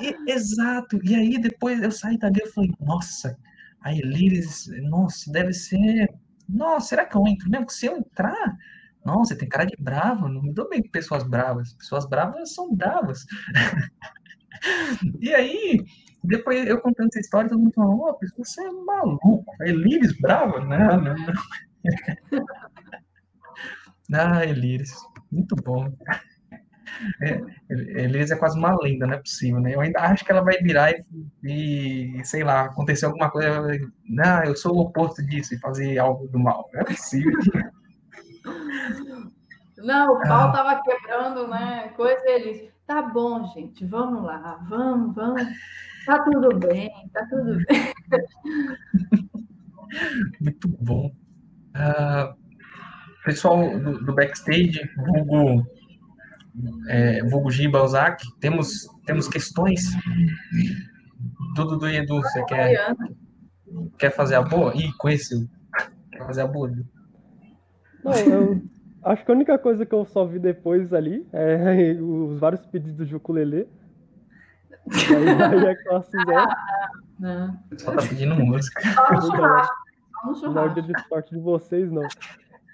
e, 0.00 0.32
exato. 0.32 0.98
E 1.04 1.14
aí, 1.14 1.38
depois 1.38 1.82
eu 1.82 1.92
saí 1.92 2.16
dali 2.16 2.40
e 2.42 2.48
falei, 2.48 2.72
nossa, 2.80 3.38
a 3.82 3.92
Elires, 3.92 4.70
nossa, 4.84 5.30
deve 5.30 5.52
ser. 5.52 6.08
Nossa, 6.48 6.88
será 6.88 7.04
que 7.04 7.14
eu 7.14 7.26
entro 7.26 7.50
mesmo? 7.50 7.68
Se 7.68 7.86
eu 7.86 7.98
entrar, 7.98 8.56
nossa, 9.04 9.36
tem 9.36 9.48
cara 9.48 9.66
de 9.66 9.76
bravo, 9.78 10.28
não 10.28 10.42
me 10.42 10.52
dou 10.52 10.68
bem 10.68 10.82
com 10.82 10.90
pessoas 10.90 11.24
bravas. 11.24 11.74
Pessoas 11.74 12.08
bravas 12.08 12.54
são 12.54 12.74
bravas. 12.74 13.26
e 15.20 15.34
aí, 15.34 15.84
depois 16.24 16.66
eu 16.66 16.80
contando 16.80 17.08
essa 17.08 17.20
história, 17.20 17.48
todo 17.48 17.60
mundo 17.60 17.74
falou, 17.74 18.08
oh, 18.08 18.18
você 18.38 18.62
é 18.62 18.70
maluco, 18.70 19.44
a 19.60 19.68
Elires 19.68 20.18
brava? 20.20 20.64
Não, 20.64 21.00
não, 21.00 21.14
não. 21.14 21.34
ah, 24.14 24.44
Elires, 24.44 24.92
muito 25.30 25.54
bom. 25.56 25.92
É, 27.20 27.40
Elise 27.70 28.34
é 28.34 28.36
quase 28.36 28.58
uma 28.58 28.76
lenda, 28.80 29.06
não 29.06 29.14
é 29.14 29.18
possível, 29.18 29.60
né? 29.60 29.74
Eu 29.74 29.80
ainda 29.80 30.00
acho 30.00 30.24
que 30.24 30.30
ela 30.30 30.42
vai 30.42 30.58
virar 30.58 30.92
e, 30.92 32.20
e 32.20 32.24
sei 32.24 32.44
lá, 32.44 32.62
acontecer 32.62 33.06
alguma 33.06 33.30
coisa, 33.30 33.62
não, 34.08 34.44
eu 34.44 34.56
sou 34.56 34.76
o 34.76 34.80
oposto 34.80 35.24
disso 35.24 35.54
e 35.54 35.58
fazer 35.58 35.98
algo 35.98 36.28
do 36.28 36.38
mal. 36.38 36.68
Não 36.72 36.80
é 36.80 36.84
possível. 36.84 37.32
Não, 39.78 40.14
o 40.14 40.22
pau 40.22 40.48
ah. 40.48 40.52
tava 40.52 40.82
quebrando, 40.82 41.48
né? 41.48 41.88
Coisa 41.96 42.22
eles. 42.26 42.70
Tá 42.86 43.02
bom, 43.02 43.46
gente, 43.54 43.84
vamos 43.86 44.24
lá, 44.24 44.58
vamos, 44.68 45.14
vamos. 45.14 45.42
Tá 46.04 46.22
tudo 46.24 46.58
bem, 46.58 46.90
tá 47.12 47.24
tudo 47.30 47.58
bem. 47.66 47.92
Muito 50.40 50.68
bom. 50.68 51.12
Uh, 51.76 52.34
pessoal 53.24 53.78
do, 53.78 54.04
do 54.04 54.14
backstage, 54.14 54.80
vulgo, 54.96 55.64
é, 56.88 57.22
vulgo 57.24 57.50
Balzac, 57.70 58.24
temos, 58.40 58.86
temos 59.06 59.28
questões? 59.28 59.82
Tudo 61.54 61.78
do 61.78 61.88
Edu, 61.88 62.20
você 62.20 62.44
quer, 62.46 62.94
quer 63.98 64.10
fazer 64.10 64.34
a 64.34 64.42
boa? 64.42 64.74
Ih, 64.74 64.92
conheceu. 64.98 65.46
Quer 66.10 66.26
fazer 66.26 66.42
a 66.42 66.46
boa? 66.46 66.70
Não, 68.04 68.12
eu 68.12 68.62
acho 69.04 69.24
que 69.24 69.30
a 69.30 69.34
única 69.34 69.58
coisa 69.58 69.84
que 69.84 69.94
eu 69.94 70.04
só 70.04 70.24
vi 70.24 70.38
depois 70.38 70.92
ali 70.92 71.26
é 71.32 71.92
os 72.00 72.38
vários 72.38 72.64
pedidos 72.66 73.08
de 73.08 73.16
ukulele. 73.16 73.68
Aí, 74.90 75.28
aí 75.42 75.66
é 75.66 75.74
classe 75.84 76.10
zero. 76.10 76.48
Só 77.78 77.92
tá 77.92 78.02
pedindo 78.08 78.34
música. 78.36 78.82
Não 80.42 80.62
é 80.62 80.66
o 80.66 80.74
dia 80.74 80.82
de 80.82 81.08
sorte 81.08 81.34
de 81.34 81.40
vocês, 81.40 81.90
não. 81.90 82.06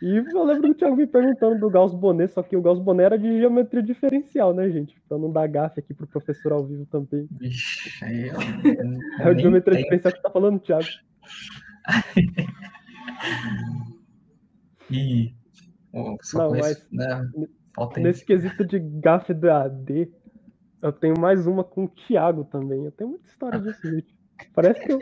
E 0.01 0.17
eu 0.17 0.45
lembro 0.45 0.69
do 0.69 0.75
Thiago 0.75 0.95
me 0.95 1.07
perguntando 1.07 1.59
do 1.59 1.69
Gauss 1.69 1.93
Bonnet, 1.93 2.33
só 2.33 2.41
que 2.43 2.57
o 2.57 2.63
Gauss 2.63 2.79
Bonnet 2.79 3.07
era 3.07 3.19
de 3.19 3.41
geometria 3.41 3.83
diferencial, 3.83 4.55
né, 4.55 4.71
gente? 4.71 4.95
Pra 5.09 5.19
não 5.19 5.33
dar 5.33 5.49
gafe 5.49 5.81
aqui 5.81 5.93
pro 5.93 6.07
professor 6.07 6.53
ao 6.53 6.65
vivo 6.65 6.87
também. 6.87 7.27
Vixe, 7.33 8.05
aí 8.05 8.29
eu... 8.29 8.37
É 9.19 9.31
o 9.31 9.39
geometria 9.39 9.75
tem. 9.75 9.83
diferencial 9.83 10.15
que 10.15 10.23
tá 10.23 10.31
falando, 10.31 10.61
Thiago. 10.61 10.87
e... 14.89 15.35
Oh, 15.99 16.39
não, 16.39 16.49
conheço, 16.49 16.87
mas 16.93 17.09
né? 17.11 17.31
nesse 17.99 18.25
quesito 18.25 18.65
de 18.65 18.79
gafe 18.79 19.35
do 19.35 19.51
AD, 19.51 20.13
eu 20.81 20.93
tenho 20.93 21.19
mais 21.19 21.47
uma 21.47 21.65
com 21.65 21.85
o 21.85 21.89
Thiago 21.89 22.45
também. 22.45 22.85
Eu 22.85 22.93
tenho 22.93 23.11
muita 23.11 23.27
história 23.27 23.61
disso, 23.61 23.81
gente. 23.83 24.17
Parece 24.55 24.85
que 24.85 24.93
eu 24.93 25.01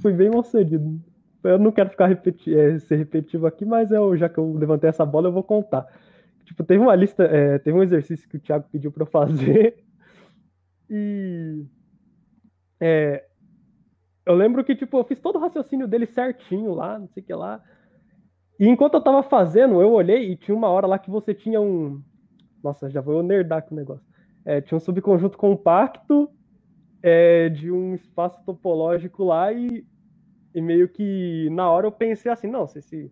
fui 0.00 0.12
bem 0.12 0.30
mal 0.30 0.42
sucedido. 0.42 1.00
Eu 1.42 1.58
não 1.58 1.72
quero 1.72 1.90
ficar 1.90 2.06
repeti 2.06 2.54
é, 2.54 2.78
ser 2.78 2.96
repetitivo 2.96 3.46
aqui, 3.46 3.64
mas 3.64 3.90
eu, 3.90 4.16
já 4.16 4.28
que 4.28 4.38
eu 4.38 4.52
levantei 4.52 4.90
essa 4.90 5.04
bola, 5.04 5.28
eu 5.28 5.32
vou 5.32 5.42
contar. 5.42 5.86
Tipo, 6.44 6.64
teve 6.64 6.82
uma 6.82 6.94
lista, 6.94 7.24
é, 7.24 7.58
teve 7.58 7.76
um 7.76 7.82
exercício 7.82 8.28
que 8.28 8.36
o 8.36 8.40
Thiago 8.40 8.66
pediu 8.70 8.92
para 8.92 9.02
eu 9.02 9.06
fazer. 9.06 9.84
E 10.90 11.66
é, 12.80 13.26
eu 14.24 14.34
lembro 14.34 14.64
que, 14.64 14.74
tipo, 14.74 14.98
eu 14.98 15.04
fiz 15.04 15.18
todo 15.18 15.36
o 15.36 15.38
raciocínio 15.38 15.86
dele 15.86 16.06
certinho 16.06 16.72
lá, 16.72 16.98
não 16.98 17.08
sei 17.08 17.22
o 17.22 17.26
que 17.26 17.34
lá. 17.34 17.62
E 18.58 18.68
enquanto 18.68 18.94
eu 18.94 19.00
tava 19.00 19.22
fazendo, 19.22 19.80
eu 19.80 19.92
olhei 19.92 20.32
e 20.32 20.36
tinha 20.36 20.56
uma 20.56 20.68
hora 20.68 20.86
lá 20.86 20.98
que 20.98 21.10
você 21.10 21.32
tinha 21.34 21.60
um. 21.60 22.02
Nossa, 22.62 22.90
já 22.90 23.00
vou 23.00 23.22
nerdar 23.22 23.62
com 23.62 23.74
o 23.74 23.78
negócio. 23.78 24.04
É, 24.44 24.60
tinha 24.60 24.76
um 24.76 24.80
subconjunto 24.80 25.38
compacto 25.38 26.28
é, 27.02 27.48
de 27.48 27.70
um 27.70 27.94
espaço 27.94 28.42
topológico 28.44 29.24
lá 29.24 29.52
e 29.52 29.86
e 30.54 30.60
meio 30.60 30.88
que 30.88 31.48
na 31.50 31.70
hora 31.70 31.86
eu 31.86 31.92
pensei 31.92 32.30
assim, 32.30 32.48
não, 32.48 32.66
se, 32.66 33.10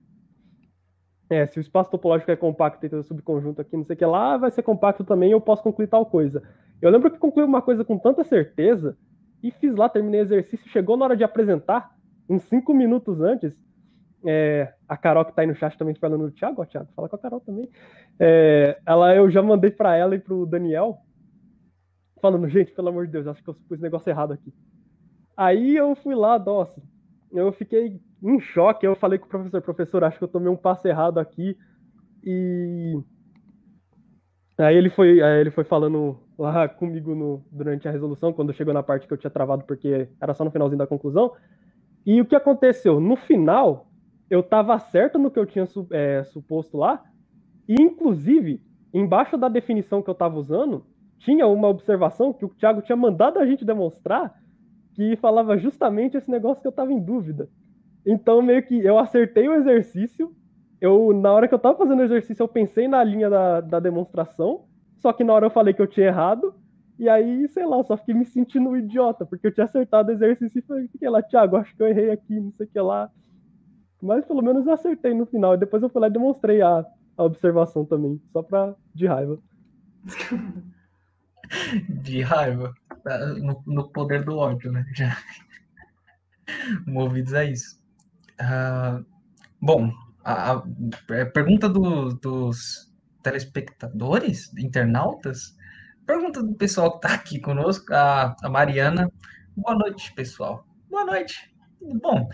é, 1.30 1.46
se 1.46 1.58
o 1.58 1.60
espaço 1.60 1.90
topológico 1.90 2.30
é 2.30 2.36
compacto 2.36 2.84
e 2.84 2.88
tem 2.88 2.98
o 2.98 3.02
subconjunto 3.02 3.60
aqui, 3.60 3.76
não 3.76 3.84
sei 3.84 3.94
o 3.94 3.98
que 3.98 4.06
lá, 4.06 4.36
vai 4.36 4.50
ser 4.50 4.62
compacto 4.62 5.04
também, 5.04 5.30
eu 5.30 5.40
posso 5.40 5.62
concluir 5.62 5.88
tal 5.88 6.06
coisa. 6.06 6.42
Eu 6.80 6.90
lembro 6.90 7.10
que 7.10 7.18
concluí 7.18 7.44
uma 7.44 7.62
coisa 7.62 7.84
com 7.84 7.98
tanta 7.98 8.24
certeza 8.24 8.96
e 9.42 9.50
fiz 9.50 9.74
lá, 9.74 9.88
terminei 9.88 10.20
o 10.20 10.24
exercício, 10.24 10.68
chegou 10.68 10.96
na 10.96 11.04
hora 11.04 11.16
de 11.16 11.24
apresentar, 11.24 11.94
uns 12.28 12.42
cinco 12.42 12.74
minutos 12.74 13.20
antes, 13.20 13.54
é, 14.24 14.72
a 14.88 14.96
Carol 14.96 15.24
que 15.24 15.32
tá 15.32 15.42
aí 15.42 15.46
no 15.46 15.54
chat 15.54 15.76
também 15.76 15.94
falando 15.94 16.30
Thiago, 16.30 16.62
ó, 16.62 16.64
Thiago, 16.64 16.88
fala 16.94 17.08
com 17.08 17.16
a 17.16 17.18
Carol 17.18 17.40
também. 17.40 17.68
É, 18.18 18.78
ela, 18.86 19.14
eu 19.14 19.30
já 19.30 19.42
mandei 19.42 19.70
para 19.70 19.96
ela 19.96 20.14
e 20.14 20.18
pro 20.18 20.46
Daniel, 20.46 20.98
falando, 22.20 22.48
gente, 22.48 22.72
pelo 22.72 22.88
amor 22.88 23.06
de 23.06 23.12
Deus, 23.12 23.26
acho 23.26 23.42
que 23.42 23.50
eu 23.50 23.54
pus 23.54 23.78
o 23.78 23.82
negócio 23.82 24.10
errado 24.10 24.32
aqui. 24.32 24.52
Aí 25.36 25.76
eu 25.76 25.94
fui 25.96 26.14
lá, 26.14 26.38
nossa, 26.38 26.80
eu 27.32 27.52
fiquei 27.52 28.00
em 28.22 28.40
choque. 28.40 28.86
Eu 28.86 28.96
falei 28.96 29.18
com 29.18 29.26
o 29.26 29.28
professor, 29.28 29.60
professor, 29.62 30.04
acho 30.04 30.18
que 30.18 30.24
eu 30.24 30.28
tomei 30.28 30.48
um 30.48 30.56
passo 30.56 30.88
errado 30.88 31.18
aqui. 31.18 31.56
E 32.24 32.98
aí 34.58 34.76
ele 34.76 34.88
foi, 34.88 35.22
aí 35.22 35.40
ele 35.40 35.50
foi 35.50 35.64
falando 35.64 36.18
lá 36.38 36.68
comigo 36.68 37.14
no, 37.14 37.44
durante 37.50 37.86
a 37.86 37.90
resolução, 37.90 38.32
quando 38.32 38.54
chegou 38.54 38.72
na 38.72 38.82
parte 38.82 39.06
que 39.06 39.12
eu 39.12 39.18
tinha 39.18 39.30
travado, 39.30 39.64
porque 39.64 40.08
era 40.20 40.34
só 40.34 40.44
no 40.44 40.50
finalzinho 40.50 40.78
da 40.78 40.86
conclusão. 40.86 41.32
E 42.04 42.20
o 42.20 42.24
que 42.24 42.36
aconteceu? 42.36 43.00
No 43.00 43.16
final, 43.16 43.85
eu 44.28 44.40
estava 44.40 44.78
certo 44.78 45.18
no 45.18 45.30
que 45.30 45.38
eu 45.38 45.46
tinha 45.46 45.66
é, 45.90 46.24
suposto 46.24 46.76
lá, 46.76 47.02
e 47.68 47.74
inclusive, 47.80 48.60
embaixo 48.92 49.36
da 49.36 49.48
definição 49.48 50.02
que 50.02 50.10
eu 50.10 50.12
estava 50.12 50.38
usando, 50.38 50.84
tinha 51.18 51.46
uma 51.46 51.68
observação 51.68 52.32
que 52.32 52.44
o 52.44 52.48
Thiago 52.48 52.82
tinha 52.82 52.96
mandado 52.96 53.38
a 53.38 53.46
gente 53.46 53.64
demonstrar, 53.64 54.34
que 54.94 55.16
falava 55.16 55.58
justamente 55.58 56.16
esse 56.16 56.30
negócio 56.30 56.62
que 56.62 56.68
eu 56.68 56.72
tava 56.72 56.92
em 56.92 57.00
dúvida. 57.00 57.48
Então, 58.04 58.40
meio 58.40 58.62
que 58.62 58.78
eu 58.78 58.98
acertei 58.98 59.48
o 59.48 59.54
exercício. 59.54 60.34
Eu, 60.80 61.12
na 61.12 61.32
hora 61.32 61.48
que 61.48 61.54
eu 61.54 61.58
tava 61.58 61.76
fazendo 61.76 61.98
o 61.98 62.04
exercício, 62.04 62.42
eu 62.42 62.48
pensei 62.48 62.86
na 62.86 63.02
linha 63.02 63.28
da, 63.28 63.60
da 63.60 63.80
demonstração. 63.80 64.64
Só 64.98 65.12
que 65.12 65.24
na 65.24 65.32
hora 65.32 65.46
eu 65.46 65.50
falei 65.50 65.74
que 65.74 65.82
eu 65.82 65.86
tinha 65.86 66.06
errado. 66.06 66.54
E 66.98 67.08
aí, 67.08 67.48
sei 67.48 67.66
lá, 67.66 67.76
eu 67.76 67.84
só 67.84 67.96
fiquei 67.96 68.14
me 68.14 68.24
sentindo 68.24 68.70
um 68.70 68.76
idiota, 68.76 69.26
porque 69.26 69.48
eu 69.48 69.52
tinha 69.52 69.64
acertado 69.64 70.08
o 70.08 70.12
exercício 70.12 70.62
e 70.78 70.88
fiquei 70.88 71.10
lá, 71.10 71.20
Thiago, 71.20 71.56
acho 71.56 71.76
que 71.76 71.82
eu 71.82 71.88
errei 71.88 72.10
aqui, 72.10 72.40
não 72.40 72.52
sei 72.52 72.66
o 72.66 72.70
que 72.70 72.80
lá. 72.80 73.10
Mas 74.06 74.24
pelo 74.24 74.42
menos 74.42 74.66
eu 74.66 74.72
acertei 74.72 75.12
no 75.12 75.26
final. 75.26 75.54
E 75.54 75.58
depois 75.58 75.82
eu 75.82 75.88
fui 75.88 76.00
lá 76.00 76.06
e 76.06 76.12
demonstrei 76.12 76.62
a, 76.62 76.86
a 77.16 77.24
observação 77.24 77.84
também, 77.84 78.20
só 78.32 78.42
pra 78.42 78.74
de 78.94 79.06
raiva. 79.06 79.38
de 81.88 82.22
raiva. 82.22 82.72
Tá 83.02 83.18
no, 83.34 83.62
no 83.66 83.88
poder 83.90 84.24
do 84.24 84.36
ódio, 84.36 84.72
né? 84.72 84.86
Já 84.94 85.16
movidos 86.86 87.34
a 87.34 87.44
isso. 87.44 87.80
Uh, 88.40 89.04
bom, 89.60 89.90
a, 90.24 90.52
a, 90.52 90.62
é, 91.10 91.24
pergunta 91.24 91.68
do, 91.68 92.14
dos 92.14 92.92
telespectadores, 93.22 94.54
internautas, 94.56 95.56
pergunta 96.06 96.42
do 96.42 96.54
pessoal 96.54 96.92
que 96.92 97.06
está 97.06 97.14
aqui 97.14 97.40
conosco, 97.40 97.92
a, 97.92 98.36
a 98.42 98.48
Mariana. 98.48 99.10
Boa 99.56 99.76
noite, 99.76 100.12
pessoal. 100.14 100.66
Boa 100.88 101.04
noite. 101.04 101.55
Bom, 102.00 102.28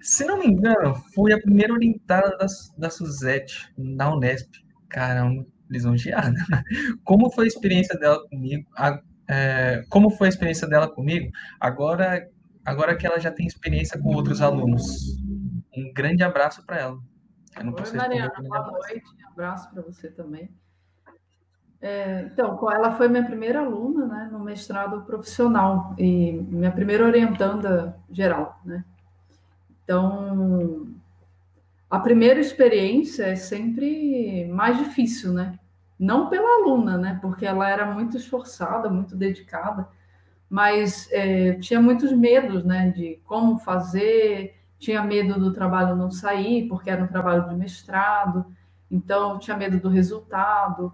se 0.00 0.24
não 0.24 0.38
me 0.38 0.46
engano, 0.46 0.94
fui 1.14 1.32
a 1.32 1.40
primeira 1.40 1.72
orientada 1.72 2.36
da, 2.36 2.46
da 2.76 2.90
Suzette 2.90 3.72
na 3.76 4.12
Unesp. 4.14 4.48
Caramba, 4.88 5.46
lisonjeada. 5.68 6.34
Como 7.04 7.30
foi 7.30 7.44
a 7.44 7.48
experiência 7.48 7.98
dela 7.98 8.20
comigo? 8.28 8.68
A, 8.76 9.00
é, 9.28 9.84
como 9.88 10.10
foi 10.10 10.26
a 10.26 10.30
experiência 10.30 10.66
dela 10.66 10.92
comigo? 10.92 11.30
Agora, 11.60 12.28
agora 12.64 12.96
que 12.96 13.06
ela 13.06 13.20
já 13.20 13.30
tem 13.30 13.46
experiência 13.46 13.96
com 14.00 14.08
outros 14.08 14.40
alunos. 14.40 15.16
Um 15.76 15.92
grande 15.94 16.24
abraço 16.24 16.66
para 16.66 16.80
ela. 16.80 16.98
Oi, 17.56 17.96
Mariana, 17.96 18.32
boa 18.36 18.72
noite. 18.72 19.04
Um 19.24 19.30
abraço 19.30 19.70
para 19.70 19.82
você 19.82 20.10
também. 20.10 20.50
É, 21.82 22.22
então, 22.22 22.58
ela 22.70 22.92
foi 22.92 23.08
minha 23.08 23.24
primeira 23.24 23.60
aluna 23.60 24.06
né, 24.06 24.28
no 24.30 24.40
mestrado 24.40 25.00
profissional 25.02 25.94
e 25.98 26.32
minha 26.32 26.70
primeira 26.70 27.06
orientanda 27.06 27.96
geral. 28.10 28.60
Né? 28.64 28.84
Então, 29.82 30.86
a 31.90 31.98
primeira 31.98 32.38
experiência 32.38 33.24
é 33.24 33.34
sempre 33.34 34.46
mais 34.52 34.78
difícil, 34.78 35.32
né? 35.32 35.58
Não 35.98 36.28
pela 36.30 36.62
aluna, 36.62 36.96
né? 36.96 37.18
Porque 37.20 37.44
ela 37.44 37.68
era 37.68 37.84
muito 37.84 38.16
esforçada, 38.16 38.88
muito 38.88 39.16
dedicada, 39.16 39.88
mas 40.48 41.08
é, 41.10 41.54
tinha 41.54 41.80
muitos 41.80 42.12
medos, 42.12 42.64
né? 42.64 42.90
De 42.90 43.20
como 43.24 43.58
fazer, 43.58 44.54
tinha 44.78 45.02
medo 45.02 45.40
do 45.40 45.52
trabalho 45.52 45.96
não 45.96 46.10
sair, 46.10 46.68
porque 46.68 46.88
era 46.88 47.02
um 47.02 47.08
trabalho 47.08 47.48
de 47.48 47.56
mestrado, 47.56 48.46
então 48.88 49.38
tinha 49.38 49.56
medo 49.56 49.80
do 49.80 49.88
resultado, 49.88 50.92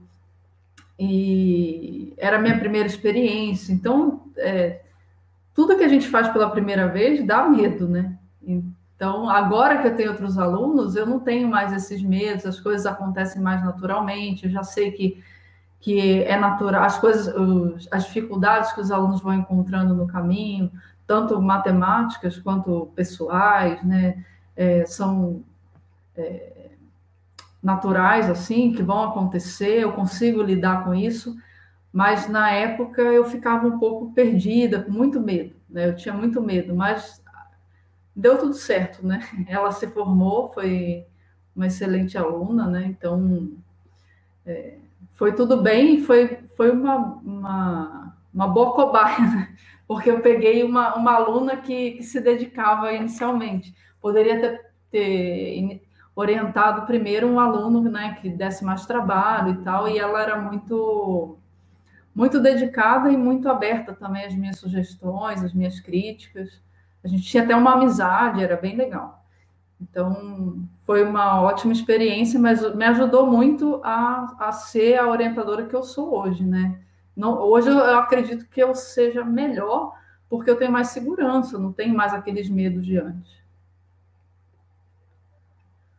e 0.98 2.14
era 2.16 2.36
a 2.36 2.40
minha 2.40 2.58
primeira 2.58 2.86
experiência, 2.86 3.72
então 3.72 4.22
é, 4.36 4.80
tudo 5.54 5.76
que 5.76 5.84
a 5.84 5.88
gente 5.88 6.08
faz 6.08 6.28
pela 6.28 6.50
primeira 6.50 6.88
vez 6.88 7.24
dá 7.26 7.48
medo, 7.48 7.88
né? 7.88 8.18
Então, 8.42 9.28
agora 9.28 9.78
que 9.78 9.88
eu 9.88 9.96
tenho 9.96 10.10
outros 10.10 10.38
alunos, 10.38 10.96
eu 10.96 11.06
não 11.06 11.20
tenho 11.20 11.48
mais 11.48 11.72
esses 11.72 12.02
medos, 12.02 12.46
as 12.46 12.58
coisas 12.58 12.86
acontecem 12.86 13.42
mais 13.42 13.62
naturalmente, 13.62 14.44
eu 14.44 14.50
já 14.50 14.62
sei 14.62 14.90
que, 14.92 15.22
que 15.80 16.22
é 16.24 16.38
natural, 16.38 16.82
as 16.82 16.98
coisas, 16.98 17.34
as 17.90 18.04
dificuldades 18.06 18.72
que 18.72 18.80
os 18.80 18.90
alunos 18.90 19.20
vão 19.20 19.34
encontrando 19.34 19.94
no 19.94 20.06
caminho, 20.06 20.70
tanto 21.06 21.40
matemáticas 21.40 22.38
quanto 22.38 22.90
pessoais, 22.94 23.82
né? 23.84 24.24
É, 24.56 24.86
são 24.86 25.42
é, 26.16 26.55
naturais, 27.66 28.30
assim, 28.30 28.72
que 28.72 28.80
vão 28.80 29.02
acontecer, 29.02 29.80
eu 29.80 29.92
consigo 29.92 30.40
lidar 30.40 30.84
com 30.84 30.94
isso, 30.94 31.36
mas 31.92 32.28
na 32.28 32.48
época 32.52 33.02
eu 33.02 33.24
ficava 33.24 33.66
um 33.66 33.76
pouco 33.76 34.12
perdida, 34.12 34.82
com 34.82 34.92
muito 34.92 35.20
medo, 35.20 35.56
né? 35.68 35.88
Eu 35.88 35.96
tinha 35.96 36.14
muito 36.14 36.40
medo, 36.40 36.76
mas 36.76 37.20
deu 38.14 38.38
tudo 38.38 38.54
certo, 38.54 39.04
né? 39.04 39.18
Ela 39.48 39.72
se 39.72 39.88
formou, 39.88 40.52
foi 40.52 41.04
uma 41.56 41.66
excelente 41.66 42.16
aluna, 42.16 42.68
né? 42.68 42.84
Então, 42.86 43.50
é, 44.46 44.74
foi 45.14 45.34
tudo 45.34 45.60
bem 45.60 46.00
foi, 46.02 46.38
foi 46.56 46.70
uma, 46.70 46.96
uma, 47.24 48.16
uma 48.32 48.46
boa 48.46 48.74
cobaia, 48.74 49.18
né? 49.18 49.56
porque 49.88 50.08
eu 50.08 50.20
peguei 50.20 50.62
uma, 50.62 50.94
uma 50.94 51.14
aluna 51.14 51.56
que, 51.56 51.92
que 51.92 52.04
se 52.04 52.20
dedicava 52.20 52.92
inicialmente. 52.92 53.74
Poderia 54.00 54.40
ter, 54.40 54.66
ter 54.88 55.80
orientado 56.16 56.86
primeiro 56.86 57.26
um 57.28 57.38
aluno 57.38 57.82
né, 57.82 58.16
que 58.20 58.30
desse 58.30 58.64
mais 58.64 58.86
trabalho 58.86 59.52
e 59.52 59.56
tal, 59.58 59.86
e 59.86 59.98
ela 59.98 60.20
era 60.20 60.40
muito 60.40 61.38
muito 62.14 62.40
dedicada 62.40 63.12
e 63.12 63.16
muito 63.16 63.46
aberta 63.46 63.92
também 63.92 64.24
às 64.24 64.34
minhas 64.34 64.58
sugestões, 64.58 65.44
às 65.44 65.52
minhas 65.52 65.78
críticas. 65.78 66.62
A 67.04 67.08
gente 67.08 67.24
tinha 67.24 67.42
até 67.42 67.54
uma 67.54 67.74
amizade, 67.74 68.42
era 68.42 68.56
bem 68.56 68.74
legal. 68.74 69.22
Então, 69.78 70.66
foi 70.84 71.04
uma 71.04 71.42
ótima 71.42 71.74
experiência, 71.74 72.40
mas 72.40 72.74
me 72.74 72.86
ajudou 72.86 73.26
muito 73.26 73.82
a, 73.84 74.34
a 74.38 74.52
ser 74.52 74.98
a 74.98 75.06
orientadora 75.06 75.66
que 75.66 75.76
eu 75.76 75.82
sou 75.82 76.18
hoje, 76.18 76.42
né? 76.42 76.80
Não, 77.14 77.38
hoje 77.38 77.68
eu 77.68 77.98
acredito 77.98 78.48
que 78.48 78.62
eu 78.62 78.74
seja 78.74 79.22
melhor 79.22 79.92
porque 80.26 80.50
eu 80.50 80.56
tenho 80.56 80.72
mais 80.72 80.88
segurança, 80.88 81.58
não 81.58 81.70
tenho 81.70 81.94
mais 81.94 82.14
aqueles 82.14 82.48
medos 82.48 82.86
de 82.86 82.96
antes. 82.98 83.45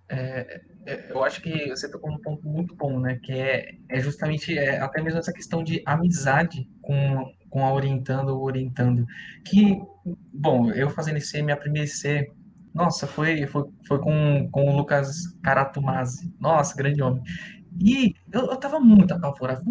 É, 0.10 0.62
é, 0.86 1.12
eu 1.12 1.24
acho 1.24 1.42
que 1.42 1.70
você 1.70 1.90
tocou 1.92 2.12
um 2.12 2.20
ponto 2.20 2.48
muito 2.48 2.76
bom, 2.76 3.00
né? 3.00 3.20
Que 3.22 3.34
é, 3.34 3.76
é 3.90 4.00
justamente 4.00 4.58
é, 4.58 4.80
até 4.80 5.02
mesmo 5.02 5.20
essa 5.20 5.34
questão 5.34 5.64
de 5.64 5.82
amizade 5.86 6.70
com, 6.82 7.32
com 7.50 7.66
a 7.66 7.74
orientando 7.74 8.30
ou 8.30 8.44
orientando. 8.44 9.06
Que, 9.46 9.78
bom, 10.34 10.72
eu 10.72 10.90
fazendo 10.90 11.18
IC, 11.18 11.42
minha 11.42 11.58
primeira 11.58 11.88
IC, 11.88 12.32
nossa, 12.74 13.08
foi, 13.08 13.46
foi, 13.48 13.64
foi 13.88 14.00
com, 14.00 14.48
com 14.52 14.70
o 14.70 14.78
Lucas 14.78 15.36
Caratumazzi. 15.44 16.34
Nossa, 16.40 16.76
grande 16.76 17.02
homem. 17.02 17.24
E 17.80 18.16
eu, 18.32 18.42
eu 18.48 18.58
tava 18.58 18.80
muito 18.80 19.14
apavorado. 19.14 19.64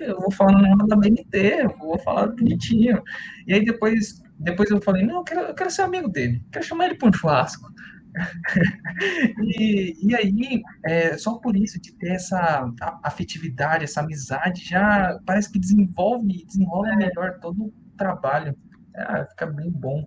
Eu 0.00 0.20
vou 0.20 0.30
falar 0.30 0.52
nome 0.52 0.86
da 0.86 0.96
BNT, 0.96 1.68
vou 1.78 1.98
falar 1.98 2.28
bonitinho. 2.28 3.02
E 3.46 3.54
aí 3.54 3.64
depois, 3.64 4.22
depois 4.38 4.70
eu 4.70 4.80
falei, 4.82 5.04
não, 5.04 5.16
eu 5.16 5.24
quero, 5.24 5.40
eu 5.40 5.54
quero 5.54 5.70
ser 5.70 5.82
amigo 5.82 6.08
dele, 6.08 6.42
quero 6.52 6.64
chamar 6.64 6.86
ele 6.86 6.94
para 6.96 7.08
um 7.08 7.12
churrasco. 7.12 7.70
e, 9.58 9.96
e 10.06 10.14
aí, 10.14 10.62
é, 10.84 11.16
só 11.16 11.38
por 11.38 11.56
isso, 11.56 11.80
de 11.80 11.92
ter 11.92 12.12
essa 12.12 12.70
afetividade, 13.02 13.84
essa 13.84 14.00
amizade, 14.00 14.64
já 14.64 15.18
parece 15.24 15.50
que 15.50 15.58
desenvolve, 15.58 16.44
desenrola 16.44 16.96
melhor 16.96 17.38
todo 17.40 17.64
o 17.64 17.72
trabalho. 17.96 18.56
É, 18.94 19.24
fica 19.26 19.46
bem 19.46 19.70
bom. 19.70 20.04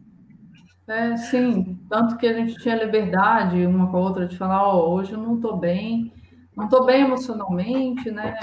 É, 0.88 1.15
sim, 1.15 1.80
tanto 1.89 2.17
que 2.17 2.27
a 2.27 2.34
gente 2.34 2.55
tinha 2.55 2.75
liberdade 2.75 3.65
uma 3.65 3.89
com 3.89 3.97
a 3.97 4.01
outra 4.01 4.27
de 4.27 4.38
falar, 4.38 4.67
ó, 4.67 4.75
oh, 4.75 4.93
hoje 4.93 5.13
eu 5.13 5.17
não 5.17 5.35
estou 5.35 5.55
bem, 5.55 6.11
não 6.55 6.65
estou 6.65 6.85
bem 6.85 7.03
emocionalmente, 7.03 8.11
né? 8.11 8.38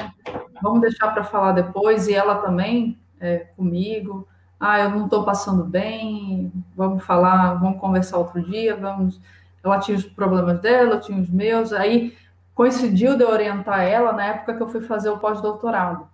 Vamos 0.62 0.80
deixar 0.80 1.12
para 1.12 1.22
falar 1.22 1.52
depois, 1.52 2.08
e 2.08 2.14
ela 2.14 2.36
também 2.36 2.98
é, 3.20 3.38
comigo. 3.56 4.26
Ah, 4.58 4.80
eu 4.80 4.90
não 4.90 5.04
estou 5.04 5.24
passando 5.24 5.64
bem, 5.64 6.52
vamos 6.74 7.04
falar, 7.04 7.54
vamos 7.54 7.80
conversar 7.80 8.18
outro 8.18 8.42
dia, 8.42 8.76
vamos. 8.76 9.20
Ela 9.62 9.78
tinha 9.78 9.96
os 9.96 10.04
problemas 10.04 10.60
dela, 10.60 10.94
eu 10.94 11.00
tinha 11.00 11.20
os 11.20 11.28
meus. 11.28 11.72
Aí 11.72 12.16
coincidiu 12.54 13.16
de 13.16 13.22
eu 13.22 13.30
orientar 13.30 13.82
ela 13.82 14.12
na 14.12 14.24
época 14.24 14.54
que 14.54 14.62
eu 14.62 14.68
fui 14.68 14.80
fazer 14.80 15.10
o 15.10 15.18
pós-doutorado. 15.18 16.08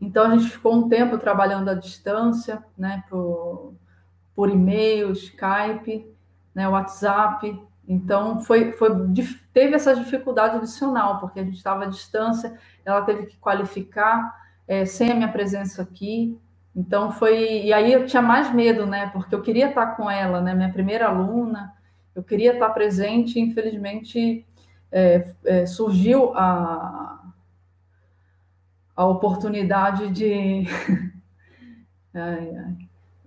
Então 0.00 0.24
a 0.24 0.36
gente 0.36 0.50
ficou 0.50 0.74
um 0.74 0.88
tempo 0.88 1.18
trabalhando 1.18 1.68
à 1.68 1.74
distância, 1.74 2.64
né, 2.76 3.04
por, 3.08 3.74
por 4.34 4.48
e-mail, 4.48 5.12
Skype, 5.12 6.06
né, 6.54 6.66
WhatsApp, 6.66 7.60
então, 7.90 8.38
foi, 8.38 8.70
foi, 8.70 8.88
teve 9.52 9.74
essa 9.74 9.96
dificuldade 9.96 10.54
adicional, 10.54 11.18
porque 11.18 11.40
a 11.40 11.44
gente 11.44 11.56
estava 11.56 11.82
à 11.82 11.88
distância, 11.88 12.56
ela 12.84 13.02
teve 13.02 13.26
que 13.26 13.36
qualificar 13.36 14.32
é, 14.68 14.84
sem 14.84 15.10
a 15.10 15.14
minha 15.16 15.32
presença 15.32 15.82
aqui. 15.82 16.38
Então, 16.74 17.10
foi. 17.10 17.64
E 17.64 17.72
aí 17.72 17.92
eu 17.92 18.06
tinha 18.06 18.22
mais 18.22 18.54
medo, 18.54 18.86
né? 18.86 19.08
Porque 19.08 19.34
eu 19.34 19.42
queria 19.42 19.70
estar 19.70 19.96
com 19.96 20.08
ela, 20.08 20.40
né? 20.40 20.54
Minha 20.54 20.72
primeira 20.72 21.08
aluna, 21.08 21.74
eu 22.14 22.22
queria 22.22 22.52
estar 22.52 22.70
presente, 22.70 23.38
infelizmente 23.40 24.46
é, 24.90 25.32
é, 25.44 25.66
surgiu 25.66 26.32
a, 26.34 27.32
a 28.96 29.04
oportunidade 29.06 30.10
de. 30.10 30.64
ai, 32.14 32.56
ai. 32.56 32.76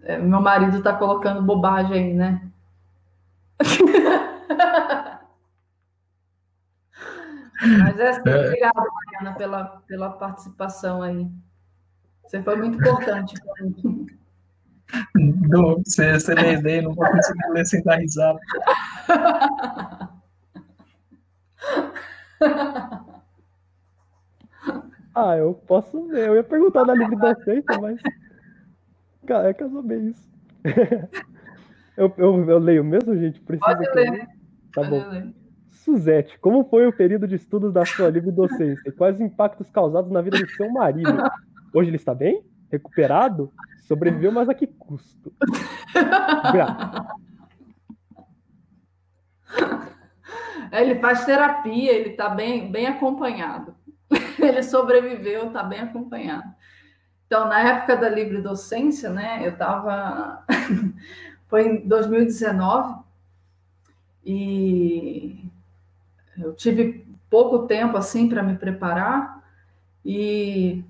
É, 0.03 0.17
meu 0.17 0.41
marido 0.41 0.77
está 0.79 0.93
colocando 0.93 1.41
bobagem 1.41 1.93
aí, 1.93 2.13
né? 2.13 2.51
Mas 7.65 7.97
é 7.97 8.09
assim, 8.09 8.29
é. 8.29 8.45
obrigada, 8.45 8.83
Mariana, 9.05 9.37
pela, 9.37 9.65
pela 9.87 10.09
participação 10.09 11.01
aí. 11.01 11.25
Você 12.25 12.43
foi 12.43 12.57
muito 12.57 12.77
importante 12.77 13.35
para 13.41 13.65
mim. 13.65 14.07
Não, 15.15 15.81
você, 15.85 16.13
você 16.13 16.33
lê 16.33 16.53
ideia, 16.53 16.81
não 16.81 16.93
vou 16.93 17.05
conseguir 17.09 17.49
ler 17.49 17.65
sem 17.65 17.83
dar 17.83 17.97
risada. 17.97 18.39
Ah, 25.15 25.37
eu 25.37 25.53
posso 25.53 26.07
ler. 26.07 26.27
Eu 26.27 26.35
ia 26.35 26.43
perguntar 26.43 26.83
da 26.83 26.95
livre 26.95 27.15
docência, 27.15 27.79
mas. 27.79 28.01
Cara, 29.27 29.49
é 29.49 29.53
casou 29.53 29.83
bem 29.83 30.07
isso. 30.07 30.27
Eu, 31.95 32.11
eu, 32.17 32.49
eu, 32.49 32.57
leio 32.57 32.83
mesmo, 32.83 33.15
gente? 33.15 33.39
Precisa 33.39 33.77
Pode 33.77 33.87
ler. 33.93 34.25
Tá 34.73 34.81
Pode 34.81 34.89
bom. 34.89 35.09
Ler. 35.09 35.31
Suzete, 35.69 36.39
como 36.39 36.63
foi 36.63 36.87
o 36.87 36.91
período 36.91 37.27
de 37.27 37.35
estudos 37.35 37.71
da 37.71 37.85
sua 37.85 38.09
livre 38.09 38.31
docência? 38.31 38.89
E 38.89 38.91
quais 38.91 39.13
os 39.13 39.21
impactos 39.21 39.69
causados 39.69 40.11
na 40.11 40.19
vida 40.19 40.39
do 40.39 40.49
seu 40.49 40.71
marido? 40.71 41.15
Hoje 41.71 41.91
ele 41.91 41.97
está 41.97 42.15
bem? 42.15 42.43
Recuperado? 42.73 43.53
Sobreviveu, 43.87 44.31
mas 44.31 44.49
a 44.49 44.53
que 44.55 44.65
custo? 44.65 45.31
Ele 50.71 50.95
faz 50.95 51.23
terapia, 51.23 51.91
ele 51.91 52.09
está 52.09 52.29
bem, 52.29 52.71
bem 52.71 52.87
acompanhado. 52.87 53.75
Ele 54.41 54.63
sobreviveu, 54.63 55.45
está 55.45 55.61
bem 55.61 55.81
acompanhado. 55.81 56.51
Então, 57.27 57.47
na 57.47 57.59
época 57.59 57.95
da 57.95 58.09
livre 58.09 58.41
docência, 58.41 59.11
né, 59.11 59.45
eu 59.45 59.51
estava. 59.51 60.43
Foi 61.45 61.67
em 61.67 61.87
2019 61.87 63.03
e 64.25 65.45
eu 66.39 66.55
tive 66.55 67.05
pouco 67.29 67.67
tempo 67.67 67.95
assim 67.95 68.27
para 68.27 68.41
me 68.41 68.57
preparar 68.57 69.43
e 70.03 70.83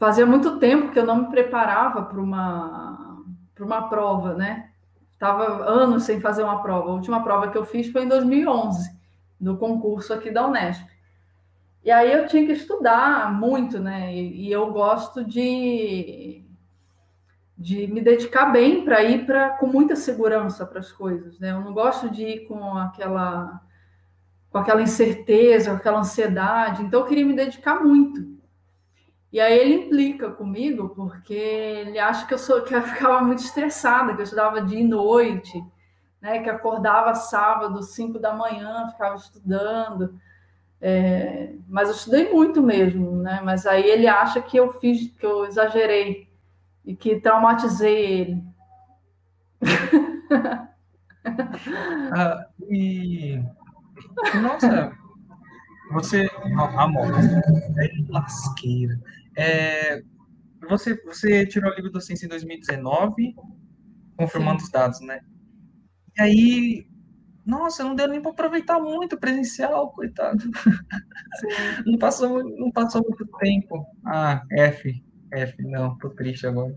fazia 0.00 0.24
muito 0.24 0.58
tempo 0.58 0.90
que 0.90 0.98
eu 0.98 1.04
não 1.04 1.22
me 1.22 1.30
preparava 1.30 2.02
para 2.02 2.20
uma 2.20 3.22
para 3.54 3.64
uma 3.66 3.88
prova, 3.90 4.32
né? 4.34 4.70
Estava 5.12 5.44
anos 5.70 6.04
sem 6.04 6.18
fazer 6.18 6.42
uma 6.42 6.62
prova. 6.62 6.88
A 6.88 6.94
última 6.94 7.22
prova 7.22 7.48
que 7.48 7.58
eu 7.58 7.66
fiz 7.66 7.92
foi 7.92 8.04
em 8.04 8.08
2011, 8.08 8.90
no 9.38 9.58
concurso 9.58 10.14
aqui 10.14 10.30
da 10.30 10.46
Unesp. 10.46 10.88
E 11.84 11.90
aí 11.90 12.10
eu 12.10 12.26
tinha 12.26 12.46
que 12.46 12.52
estudar 12.52 13.30
muito, 13.38 13.78
né? 13.78 14.14
E, 14.14 14.46
e 14.48 14.52
eu 14.52 14.72
gosto 14.72 15.22
de 15.22 16.46
de 17.56 17.86
me 17.88 18.00
dedicar 18.00 18.46
bem 18.46 18.82
para 18.82 19.02
ir 19.02 19.26
para 19.26 19.50
com 19.50 19.66
muita 19.66 19.94
segurança 19.94 20.64
para 20.64 20.80
as 20.80 20.90
coisas, 20.90 21.38
né? 21.38 21.50
Eu 21.50 21.60
não 21.60 21.74
gosto 21.74 22.08
de 22.08 22.24
ir 22.24 22.46
com 22.46 22.74
aquela 22.78 23.60
com 24.48 24.58
aquela 24.58 24.80
incerteza, 24.82 25.70
com 25.70 25.76
aquela 25.76 26.00
ansiedade. 26.00 26.82
Então, 26.82 27.00
eu 27.00 27.06
queria 27.06 27.24
me 27.24 27.36
dedicar 27.36 27.84
muito. 27.84 28.39
E 29.32 29.38
aí 29.38 29.56
ele 29.58 29.74
implica 29.86 30.30
comigo 30.30 30.88
porque 30.90 31.34
ele 31.34 31.98
acha 31.98 32.26
que 32.26 32.34
eu 32.34 32.38
sou 32.38 32.62
que 32.62 32.74
eu 32.74 32.82
ficava 32.82 33.22
muito 33.22 33.42
estressada, 33.44 34.14
que 34.14 34.20
eu 34.20 34.24
estudava 34.24 34.62
dia 34.62 34.80
e 34.80 34.84
noite, 34.84 35.62
né? 36.20 36.40
Que 36.40 36.50
acordava 36.50 37.14
sábado, 37.14 37.82
5 37.82 38.18
da 38.18 38.34
manhã, 38.34 38.88
ficava 38.88 39.14
estudando. 39.14 40.18
É, 40.80 41.54
mas 41.68 41.88
eu 41.88 41.94
estudei 41.94 42.32
muito 42.32 42.62
mesmo, 42.62 43.16
né? 43.16 43.40
Mas 43.44 43.66
aí 43.66 43.84
ele 43.88 44.08
acha 44.08 44.40
que 44.42 44.56
eu 44.56 44.72
fiz, 44.80 45.10
que 45.12 45.24
eu 45.26 45.44
exagerei 45.44 46.28
e 46.84 46.96
que 46.96 47.20
traumatizei 47.20 48.04
ele. 48.04 48.44
ah, 52.12 52.46
e 52.68 53.40
nossa, 54.42 54.92
você, 55.92 56.30
amor, 56.76 57.06
é 57.78 57.88
lasqueira. 58.08 58.98
É, 59.36 60.02
você, 60.68 60.94
você 61.04 61.46
tirou 61.46 61.70
o 61.72 61.74
livro 61.74 61.90
do 61.90 62.00
Ciência 62.00 62.26
em 62.26 62.28
2019, 62.28 63.34
confirmando 64.16 64.60
Sim. 64.60 64.66
os 64.66 64.70
dados, 64.70 65.00
né? 65.00 65.20
E 66.18 66.22
aí, 66.22 66.86
nossa, 67.46 67.82
não 67.82 67.94
deu 67.94 68.08
nem 68.08 68.20
para 68.20 68.30
aproveitar 68.30 68.78
muito 68.78 69.18
presencial, 69.18 69.90
coitado. 69.92 70.44
Não 71.86 71.96
passou, 71.96 72.42
não 72.42 72.72
passou 72.72 73.02
muito 73.02 73.24
tempo. 73.38 73.86
Ah, 74.04 74.42
F, 74.50 75.00
F, 75.32 75.62
não, 75.62 75.96
tô 75.98 76.10
triste 76.10 76.44
agora. 76.44 76.76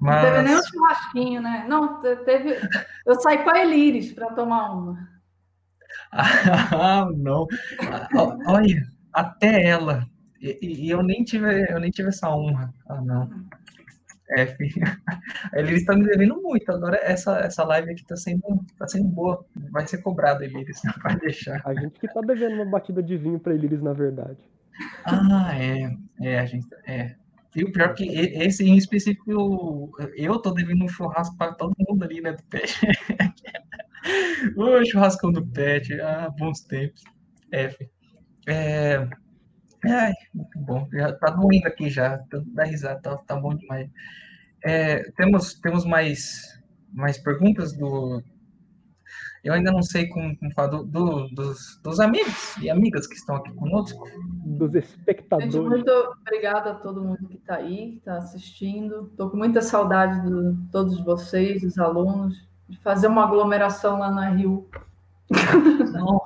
Mas... 0.00 0.22
Não 0.22 0.30
teve 0.30 0.42
nem 0.42 0.56
um 0.56 0.62
churrasquinho, 0.62 1.42
né? 1.42 1.66
Não, 1.68 2.00
teve. 2.00 2.56
Eu 3.04 3.20
saí 3.20 3.42
com 3.42 3.50
a 3.50 3.58
Elires 3.58 4.12
para 4.12 4.32
tomar 4.32 4.70
uma. 4.70 5.08
Ah, 6.72 7.08
não. 7.16 7.46
Olha, 8.46 8.82
até 9.12 9.64
ela 9.64 10.06
e, 10.40 10.86
e, 10.86 10.90
eu 10.90 11.02
nem 11.02 11.24
tive, 11.24 11.70
eu 11.70 11.80
nem 11.80 11.90
tive 11.90 12.08
essa 12.08 12.34
honra. 12.34 12.72
Ah, 12.88 13.00
não. 13.00 13.28
É, 14.30 14.56
Eliris 15.54 15.80
está 15.80 15.94
me 15.94 16.04
devendo 16.04 16.40
muito. 16.42 16.70
Agora 16.70 16.98
essa, 17.02 17.38
essa 17.38 17.64
live 17.64 17.90
aqui 17.90 18.02
está 18.02 18.16
sendo, 18.16 18.64
tá 18.78 18.88
sendo 18.88 19.08
boa. 19.08 19.44
Vai 19.70 19.86
ser 19.86 19.98
cobrado, 19.98 20.42
Eliris, 20.42 20.82
não 20.84 20.94
vai 21.02 21.16
deixar. 21.18 21.62
A 21.64 21.74
gente 21.74 21.98
que 21.98 22.06
está 22.06 22.20
devendo 22.20 22.54
uma 22.54 22.66
batida 22.66 23.02
de 23.02 23.16
vinho 23.16 23.38
para 23.38 23.54
Eliris, 23.54 23.82
na 23.82 23.92
verdade. 23.92 24.38
Ah, 25.04 25.52
é. 25.56 25.96
É, 26.20 26.38
a 26.38 26.46
gente. 26.46 26.66
É. 26.86 27.14
E 27.54 27.64
o 27.64 27.72
pior 27.72 27.90
é 27.90 27.94
que 27.94 28.04
esse 28.04 28.64
em 28.64 28.76
específico, 28.76 29.30
eu, 29.30 29.90
eu 30.14 30.38
tô 30.38 30.50
devendo 30.50 30.84
um 30.84 30.88
churrasco 30.88 31.36
para 31.38 31.54
todo 31.54 31.74
mundo 31.88 32.02
ali, 32.04 32.20
né, 32.20 32.32
do 32.32 32.42
pet. 32.44 32.78
o 34.54 34.84
churrascão 34.84 35.32
do 35.32 35.46
pet. 35.46 35.98
Ah, 36.00 36.30
bons 36.36 36.60
tempos. 36.60 37.02
F. 37.50 37.88
É, 38.46 39.08
Ai, 39.84 40.12
muito 40.34 40.58
bom. 40.58 40.88
Já 40.92 41.12
tá 41.12 41.30
doendo 41.30 41.66
aqui 41.66 41.88
já. 41.88 42.20
Dá 42.54 42.64
risada, 42.64 43.00
tá, 43.00 43.16
tá 43.16 43.36
bom 43.36 43.54
demais. 43.54 43.90
É, 44.64 45.10
temos, 45.12 45.54
temos 45.54 45.84
mais, 45.84 46.60
mais 46.92 47.18
perguntas 47.18 47.72
do. 47.72 48.22
Eu 49.44 49.52
ainda 49.54 49.70
não 49.70 49.82
sei 49.82 50.08
como, 50.08 50.36
como 50.36 50.52
falar 50.54 50.68
do, 50.68 50.84
do, 50.84 51.28
dos, 51.28 51.78
dos 51.80 52.00
amigos 52.00 52.56
e 52.60 52.68
amigas 52.68 53.06
que 53.06 53.14
estão 53.14 53.36
aqui 53.36 53.52
conosco. 53.54 54.08
Dos 54.44 54.74
espectadores. 54.74 55.54
Gente, 55.54 55.64
muito 55.64 55.90
obrigada 56.20 56.72
a 56.72 56.74
todo 56.74 57.04
mundo 57.04 57.28
que 57.28 57.36
está 57.36 57.56
aí, 57.56 57.92
que 57.92 57.98
está 57.98 58.18
assistindo. 58.18 59.08
Estou 59.10 59.30
com 59.30 59.36
muita 59.36 59.62
saudade 59.62 60.20
de 60.28 60.70
todos 60.72 61.00
vocês, 61.00 61.62
dos 61.62 61.78
alunos, 61.78 62.44
de 62.68 62.76
fazer 62.78 63.06
uma 63.06 63.22
aglomeração 63.22 64.00
lá 64.00 64.10
na 64.10 64.30
Rio. 64.30 64.68
Não, 65.92 66.20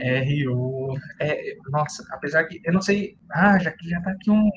é, 0.00 0.20
Rio. 0.20 0.94
É, 1.20 1.56
nossa, 1.70 2.04
apesar 2.10 2.44
que 2.44 2.60
eu 2.64 2.72
não 2.72 2.82
sei. 2.82 3.16
Ah, 3.30 3.58
já 3.58 3.70
que 3.70 3.88
já 3.88 4.00
tá 4.00 4.10
aqui 4.10 4.30
um, 4.30 4.50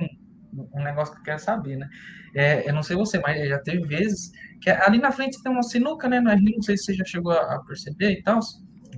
um 0.53 0.83
negócio 0.83 1.13
que 1.13 1.19
eu 1.21 1.23
quero 1.25 1.39
saber, 1.39 1.77
né? 1.77 1.87
É, 2.35 2.69
eu 2.69 2.73
não 2.73 2.83
sei 2.83 2.95
você, 2.95 3.19
mas 3.19 3.47
já 3.47 3.59
teve 3.59 3.85
vezes 3.87 4.31
que 4.61 4.69
ali 4.69 4.99
na 4.99 5.11
frente 5.11 5.41
tem 5.41 5.51
uma 5.51 5.63
sinuca, 5.63 6.07
né? 6.07 6.19
Não 6.21 6.61
sei 6.61 6.77
se 6.77 6.85
você 6.85 6.93
já 6.95 7.05
chegou 7.05 7.31
a, 7.31 7.55
a 7.55 7.63
perceber 7.63 8.11
e 8.11 8.23
tal. 8.23 8.39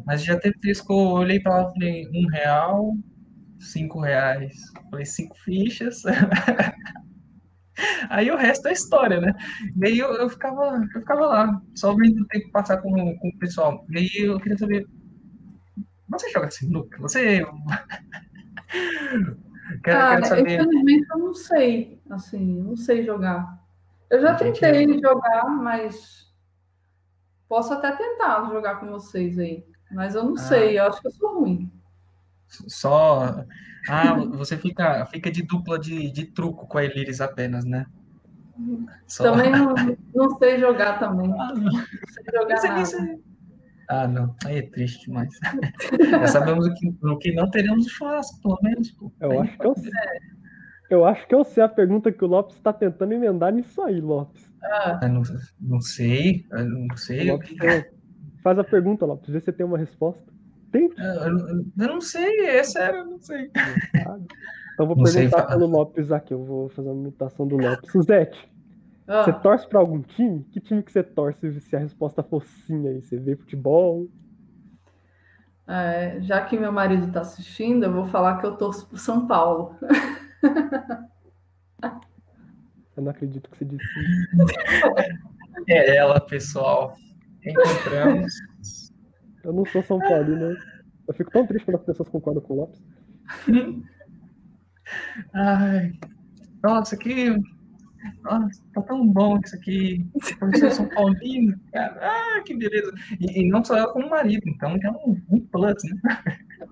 Mas 0.05 0.23
já 0.23 0.37
teve 0.37 0.57
vezes 0.61 0.81
que 0.81 0.91
eu 0.91 0.97
olhei 0.97 1.39
para 1.39 1.63
lá 1.63 1.69
e 1.69 1.73
falei, 1.73 2.09
um 2.13 2.27
real, 2.27 2.95
cinco 3.59 4.01
reais. 4.01 4.53
Falei, 4.89 5.05
cinco 5.05 5.35
fichas. 5.39 6.03
Aí 8.09 8.29
o 8.29 8.37
resto 8.37 8.67
é 8.67 8.73
história, 8.73 9.19
né? 9.19 9.33
E 9.81 9.87
aí 9.87 9.99
eu, 9.99 10.13
eu, 10.15 10.29
ficava, 10.29 10.79
eu 10.93 11.01
ficava 11.01 11.25
lá, 11.25 11.61
só 11.75 11.95
vendo 11.95 12.21
o 12.21 12.27
tempo 12.27 12.51
passar 12.51 12.77
com, 12.77 12.91
com 12.91 13.27
o 13.29 13.39
pessoal. 13.39 13.85
E 13.89 13.97
aí 13.97 14.09
eu 14.25 14.39
queria 14.39 14.57
saber, 14.57 14.85
você 16.19 16.29
joga 16.29 16.51
sinuca? 16.51 17.01
Você. 17.01 17.45
quero, 19.83 19.99
ah, 19.99 20.15
quero 20.15 20.25
saber. 20.25 20.61
Infelizmente 20.61 21.07
eu 21.11 21.17
não 21.17 21.33
sei, 21.33 22.01
assim, 22.09 22.61
não 22.61 22.75
sei 22.75 23.03
jogar. 23.03 23.61
Eu 24.09 24.21
já 24.21 24.35
tentei 24.35 24.99
jogar, 24.99 25.45
mas 25.49 26.31
posso 27.47 27.73
até 27.73 27.91
tentar 27.91 28.49
jogar 28.51 28.75
com 28.75 28.87
vocês 28.87 29.37
aí. 29.39 29.65
Mas 29.91 30.15
eu 30.15 30.23
não 30.23 30.33
ah. 30.33 30.37
sei, 30.37 30.79
eu 30.79 30.85
acho 30.85 31.01
que 31.01 31.07
eu 31.07 31.11
sou 31.11 31.39
ruim. 31.39 31.71
Só. 32.47 33.45
Ah, 33.89 34.15
você 34.15 34.57
fica, 34.57 35.05
fica 35.07 35.31
de 35.31 35.43
dupla 35.43 35.77
de, 35.77 36.11
de 36.11 36.25
truco 36.25 36.67
com 36.67 36.77
a 36.77 36.85
Eliris 36.85 37.19
apenas, 37.21 37.65
né? 37.65 37.85
Só... 39.07 39.23
Também 39.23 39.51
não, 39.51 39.73
não 40.13 40.37
sei 40.37 40.59
jogar 40.59 40.99
também. 40.99 41.27
Não. 41.33 41.71
sei 42.11 42.23
jogar 42.31 42.61
nada. 42.61 43.19
Ah, 43.87 44.07
não. 44.07 44.35
Aí 44.45 44.57
é 44.57 44.61
triste 44.61 45.05
demais. 45.05 45.29
Já 46.09 46.27
sabemos 46.27 46.67
o 46.67 46.73
que, 46.73 46.95
o 47.03 47.17
que 47.17 47.33
não 47.33 47.49
teremos 47.49 47.87
churrasco, 47.87 48.41
pelo 48.41 48.59
menos. 48.63 48.91
Pô. 48.91 49.11
Eu 49.19 49.31
aí 49.31 49.37
acho 49.39 49.57
que 49.57 49.65
eu 49.65 49.75
sei. 49.75 49.91
Eu 50.89 51.05
acho 51.05 51.27
que 51.27 51.35
eu 51.35 51.43
sei 51.43 51.63
a 51.63 51.69
pergunta 51.69 52.11
que 52.11 52.23
o 52.23 52.27
Lopes 52.27 52.55
está 52.55 52.71
tentando 52.71 53.13
emendar 53.13 53.51
nisso 53.51 53.81
aí, 53.81 53.99
Lopes. 53.99 54.51
Ah, 54.61 54.99
não, 55.07 55.23
não 55.59 55.81
sei. 55.81 56.45
Não 56.51 56.95
sei. 56.95 57.31
Lopes, 57.31 57.55
faz 58.43 58.59
a 58.59 58.63
pergunta, 58.63 59.05
Lopes, 59.05 59.29
vê 59.29 59.39
se 59.39 59.45
você 59.45 59.53
tem 59.53 59.65
uma 59.65 59.77
resposta. 59.77 60.21
Tem? 60.71 60.89
Eu, 60.97 61.37
eu, 61.37 61.65
eu 61.77 61.87
não 61.87 62.01
sei, 62.01 62.45
é 62.47 62.63
sério, 62.63 62.99
eu 62.99 63.05
não 63.05 63.19
sei. 63.19 63.49
Então 64.73 64.87
vou 64.87 64.95
não 64.95 65.03
perguntar 65.03 65.37
sei, 65.37 65.47
pelo 65.47 65.67
Lopes 65.67 66.11
aqui, 66.11 66.33
eu 66.33 66.43
vou 66.43 66.69
fazer 66.69 66.89
uma 66.89 67.01
imitação 67.01 67.47
do 67.47 67.57
Lopes. 67.57 67.91
Suzete, 67.91 68.52
ah. 69.07 69.23
Você 69.23 69.33
torce 69.33 69.67
para 69.67 69.79
algum 69.79 70.01
time? 70.01 70.43
Que 70.51 70.59
time 70.59 70.81
que 70.81 70.91
você 70.91 71.03
torce 71.03 71.59
se 71.61 71.75
a 71.75 71.79
resposta 71.79 72.23
for 72.23 72.43
sim 72.43 72.87
aí? 72.87 73.01
Você 73.01 73.17
vê 73.17 73.35
futebol? 73.35 74.07
É, 75.67 76.21
já 76.21 76.43
que 76.45 76.57
meu 76.57 76.71
marido 76.71 77.07
está 77.07 77.21
assistindo, 77.21 77.83
eu 77.83 77.93
vou 77.93 78.05
falar 78.05 78.39
que 78.39 78.45
eu 78.45 78.55
torço 78.57 78.87
para 78.87 78.97
São 78.97 79.27
Paulo. 79.27 79.75
eu 82.95 83.03
não 83.03 83.11
acredito 83.11 83.49
que 83.49 83.57
você 83.57 83.65
disse 83.65 83.83
isso. 83.83 84.27
É 85.69 85.95
ela, 85.95 86.19
pessoal. 86.19 86.95
Encontramos. 87.45 88.33
Eu 89.43 89.53
não 89.53 89.65
sou 89.65 89.83
São 89.83 89.99
Paulo, 89.99 90.35
né? 90.35 90.55
Eu 91.07 91.13
fico 91.13 91.31
tão 91.31 91.45
triste 91.45 91.65
quando 91.65 91.77
as 91.77 91.85
pessoas 91.85 92.09
concordam 92.09 92.41
com 92.41 92.53
o 92.53 92.57
Lopes. 92.57 92.81
Ai, 95.33 95.93
nossa, 96.61 96.97
que 96.97 97.35
nossa, 98.23 98.61
tá 98.73 98.81
tão 98.81 99.07
bom 99.07 99.39
isso 99.43 99.55
aqui. 99.55 100.05
Professor 100.39 100.71
São 100.71 100.89
Paulino, 100.89 101.59
cara. 101.71 101.97
Ah, 102.01 102.41
que 102.43 102.55
beleza. 102.55 102.91
E, 103.19 103.41
e, 103.41 103.49
não 103.49 103.63
só 103.63 103.77
ela 103.77 103.93
como 103.93 104.09
marido, 104.09 104.43
então 104.47 104.75
é 104.81 104.89
um, 104.91 105.21
um 105.29 105.39
plus, 105.39 105.75
né? 105.83 106.01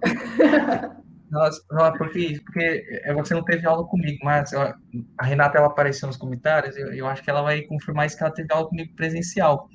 Nossa, 1.32 1.64
porque, 1.98 2.42
porque 2.44 3.02
é, 3.06 3.14
você 3.14 3.34
não 3.34 3.44
teve 3.46 3.66
aula 3.66 3.88
comigo, 3.88 4.20
mas 4.22 4.54
a 4.54 4.76
Renata 5.22 5.58
ela 5.58 5.68
apareceu 5.68 6.08
nos 6.08 6.18
comentários, 6.18 6.76
eu, 6.76 6.94
eu 6.94 7.08
acho 7.08 7.24
que 7.24 7.30
ela 7.30 7.42
vai 7.42 7.62
confirmar 7.62 8.06
isso 8.06 8.18
que 8.18 8.24
ela 8.24 8.34
teve 8.34 8.52
aula 8.52 8.68
comigo 8.68 8.94
presencial. 8.96 9.70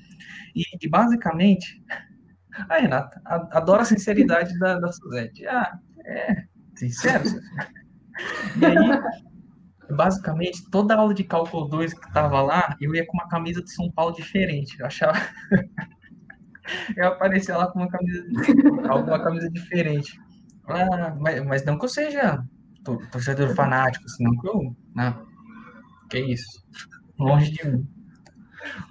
E, 0.55 0.63
e 0.83 0.89
basicamente, 0.89 1.83
a 2.69 2.77
Renata 2.77 3.23
adora 3.25 3.83
a 3.83 3.87
sinceridade 3.87 4.59
da, 4.59 4.79
da 4.79 4.93
Suzette. 4.93 5.47
Ah, 5.47 5.79
é, 6.05 6.45
sincero. 6.75 7.25
E 8.59 8.65
aí, 8.65 8.75
basicamente, 9.91 10.69
toda 10.71 10.97
aula 10.97 11.15
de 11.15 11.25
cálculo 11.25 11.69
2 11.69 11.95
que 11.95 12.13
tava 12.13 12.41
lá, 12.43 12.77
eu 12.81 12.95
ia 12.95 13.07
com 13.07 13.17
uma 13.17 13.29
camisa 13.29 13.63
de 13.63 13.73
São 13.73 13.91
Paulo 13.91 14.15
diferente. 14.15 14.79
Eu 14.79 14.87
achava. 14.87 15.19
eu 16.97 17.09
aparecia 17.09 17.57
lá 17.57 17.69
com 17.69 17.81
uma 17.81 17.89
camisa, 17.89 18.25
alguma 18.89 19.23
camisa 19.23 19.51
diferente. 19.51 20.21
Ah, 20.69 21.15
mas, 21.19 21.45
mas, 21.45 21.65
não 21.65 21.79
que 21.79 21.85
eu 21.85 21.89
seja 21.89 22.43
torcedor 23.11 23.55
fanático, 23.55 24.09
senão 24.09 24.37
que 24.39 24.49
eu. 24.49 24.77
Né? 24.95 25.15
Que 26.11 26.19
isso. 26.19 26.65
Longe 27.19 27.51
de 27.53 27.67
mim. 27.69 27.89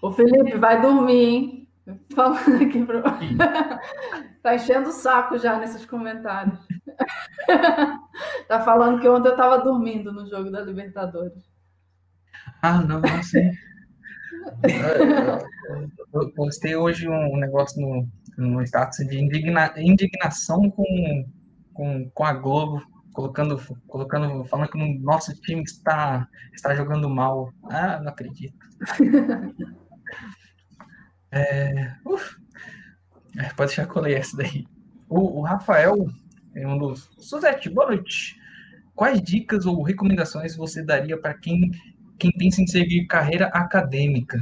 Ô 0.01 0.11
Felipe, 0.11 0.57
vai 0.57 0.81
dormir, 0.81 1.25
hein? 1.25 1.67
Falando 2.15 2.63
aqui 2.63 2.83
pro. 2.83 3.03
tá 4.45 4.53
enchendo 4.53 4.89
o 4.89 4.93
saco 4.93 5.39
já 5.39 5.57
nesses 5.57 5.87
comentários. 5.87 6.59
tá 8.47 8.61
falando 8.61 9.01
que 9.01 9.09
ontem 9.09 9.29
eu 9.29 9.31
estava 9.31 9.57
dormindo 9.57 10.13
no 10.13 10.29
jogo 10.29 10.51
da 10.51 10.61
Libertadores. 10.61 11.43
Ah, 12.61 12.79
não, 12.79 13.01
não 13.01 13.23
sei. 13.23 13.49
Eu 16.13 16.31
postei 16.35 16.75
hoje 16.75 17.09
um 17.09 17.37
negócio 17.37 17.81
no. 17.81 18.07
no 18.37 18.61
status 18.61 18.97
de 19.07 19.19
indigna, 19.19 19.73
indignação 19.77 20.69
com, 20.69 21.25
com, 21.73 22.07
com 22.11 22.23
a 22.23 22.33
Globo, 22.33 22.83
colocando, 23.13 23.59
colocando, 23.87 24.45
falando 24.45 24.69
que 24.69 24.77
o 24.77 24.99
nosso 25.01 25.33
time 25.41 25.63
está, 25.63 26.27
está 26.53 26.75
jogando 26.75 27.09
mal. 27.09 27.51
Ah, 27.67 27.99
não 27.99 28.09
acredito. 28.09 28.63
é, 31.31 31.95
uf, 32.05 32.44
é, 33.37 33.49
pode 33.53 33.69
deixar 33.69 33.87
que 33.87 33.95
eu 33.95 34.01
leia 34.01 34.17
essa 34.17 34.37
daí. 34.37 34.65
O, 35.09 35.39
o 35.39 35.41
Rafael 35.41 36.07
um 36.63 36.77
dos. 36.77 37.09
Suzete, 37.17 37.69
boa 37.69 37.87
noite. 37.87 38.39
Quais 38.95 39.21
dicas 39.21 39.65
ou 39.65 39.83
recomendações 39.83 40.55
você 40.55 40.81
daria 40.81 41.19
para 41.19 41.33
quem, 41.33 41.71
quem 42.17 42.31
pensa 42.31 42.61
em 42.61 42.67
seguir 42.67 43.07
carreira 43.07 43.47
acadêmica? 43.47 44.39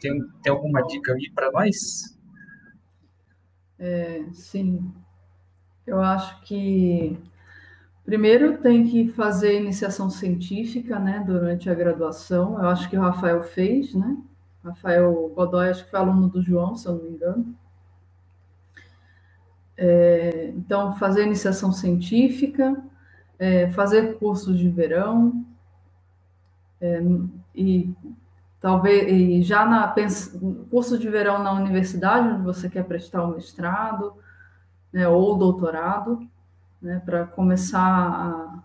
Tem, 0.00 0.12
tem 0.42 0.52
alguma 0.52 0.82
dica 0.82 1.12
aí 1.12 1.30
para 1.32 1.50
nós? 1.52 2.18
É, 3.78 4.24
sim. 4.32 4.92
Eu 5.86 6.00
acho 6.00 6.40
que 6.42 7.16
primeiro 8.04 8.58
tem 8.58 8.84
que 8.84 9.08
fazer 9.08 9.60
iniciação 9.60 10.10
científica, 10.10 10.98
né, 10.98 11.22
durante 11.24 11.70
a 11.70 11.74
graduação. 11.74 12.58
Eu 12.58 12.68
acho 12.68 12.90
que 12.90 12.96
o 12.96 13.00
Rafael 13.00 13.42
fez, 13.44 13.94
né? 13.94 14.16
Rafael 14.64 15.32
Godoy, 15.34 15.68
acho 15.68 15.84
que 15.84 15.90
foi 15.90 16.00
aluno 16.00 16.28
do 16.28 16.42
João, 16.42 16.74
se 16.74 16.88
eu 16.88 16.94
não 16.94 17.02
me 17.02 17.10
engano. 17.10 17.54
É, 19.76 20.52
então, 20.56 20.94
fazer 20.96 21.26
iniciação 21.26 21.70
científica, 21.72 22.82
é, 23.38 23.68
fazer 23.70 24.18
cursos 24.18 24.58
de 24.58 24.68
verão, 24.68 25.44
é, 26.80 27.02
e 27.54 27.92
talvez 28.60 29.10
e 29.10 29.42
já 29.42 29.66
na 29.66 29.94
curso 30.70 30.98
de 30.98 31.08
verão 31.08 31.42
na 31.42 31.52
universidade, 31.52 32.28
onde 32.28 32.42
você 32.42 32.68
quer 32.70 32.84
prestar 32.84 33.22
o 33.24 33.34
mestrado 33.34 34.14
né, 34.92 35.06
ou 35.08 35.36
doutorado, 35.36 36.26
né, 36.80 37.02
para 37.04 37.26
começar 37.26 38.62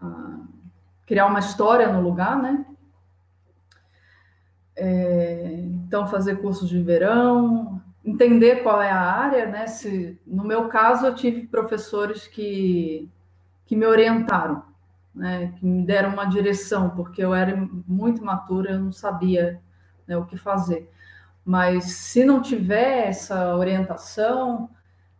a, 0.00 0.06
a, 0.06 0.38
criar 1.04 1.26
uma 1.26 1.40
história 1.40 1.92
no 1.92 2.00
lugar, 2.00 2.40
né? 2.40 2.64
É, 4.80 5.64
então, 5.86 6.06
fazer 6.06 6.40
cursos 6.40 6.68
de 6.68 6.80
verão, 6.80 7.82
entender 8.04 8.62
qual 8.62 8.80
é 8.80 8.90
a 8.90 9.00
área, 9.00 9.46
né? 9.46 9.66
Se, 9.66 10.18
no 10.26 10.44
meu 10.44 10.68
caso, 10.68 11.06
eu 11.06 11.14
tive 11.14 11.46
professores 11.46 12.28
que, 12.28 13.10
que 13.66 13.74
me 13.74 13.84
orientaram, 13.86 14.62
né? 15.14 15.52
Que 15.58 15.66
me 15.66 15.84
deram 15.84 16.10
uma 16.10 16.24
direção, 16.26 16.90
porque 16.90 17.22
eu 17.22 17.34
era 17.34 17.56
muito 17.86 18.24
matura, 18.24 18.72
eu 18.72 18.78
não 18.80 18.92
sabia 18.92 19.60
né, 20.06 20.16
o 20.16 20.24
que 20.24 20.36
fazer. 20.36 20.88
Mas 21.44 21.84
se 21.84 22.24
não 22.24 22.40
tiver 22.40 23.08
essa 23.08 23.56
orientação, 23.56 24.70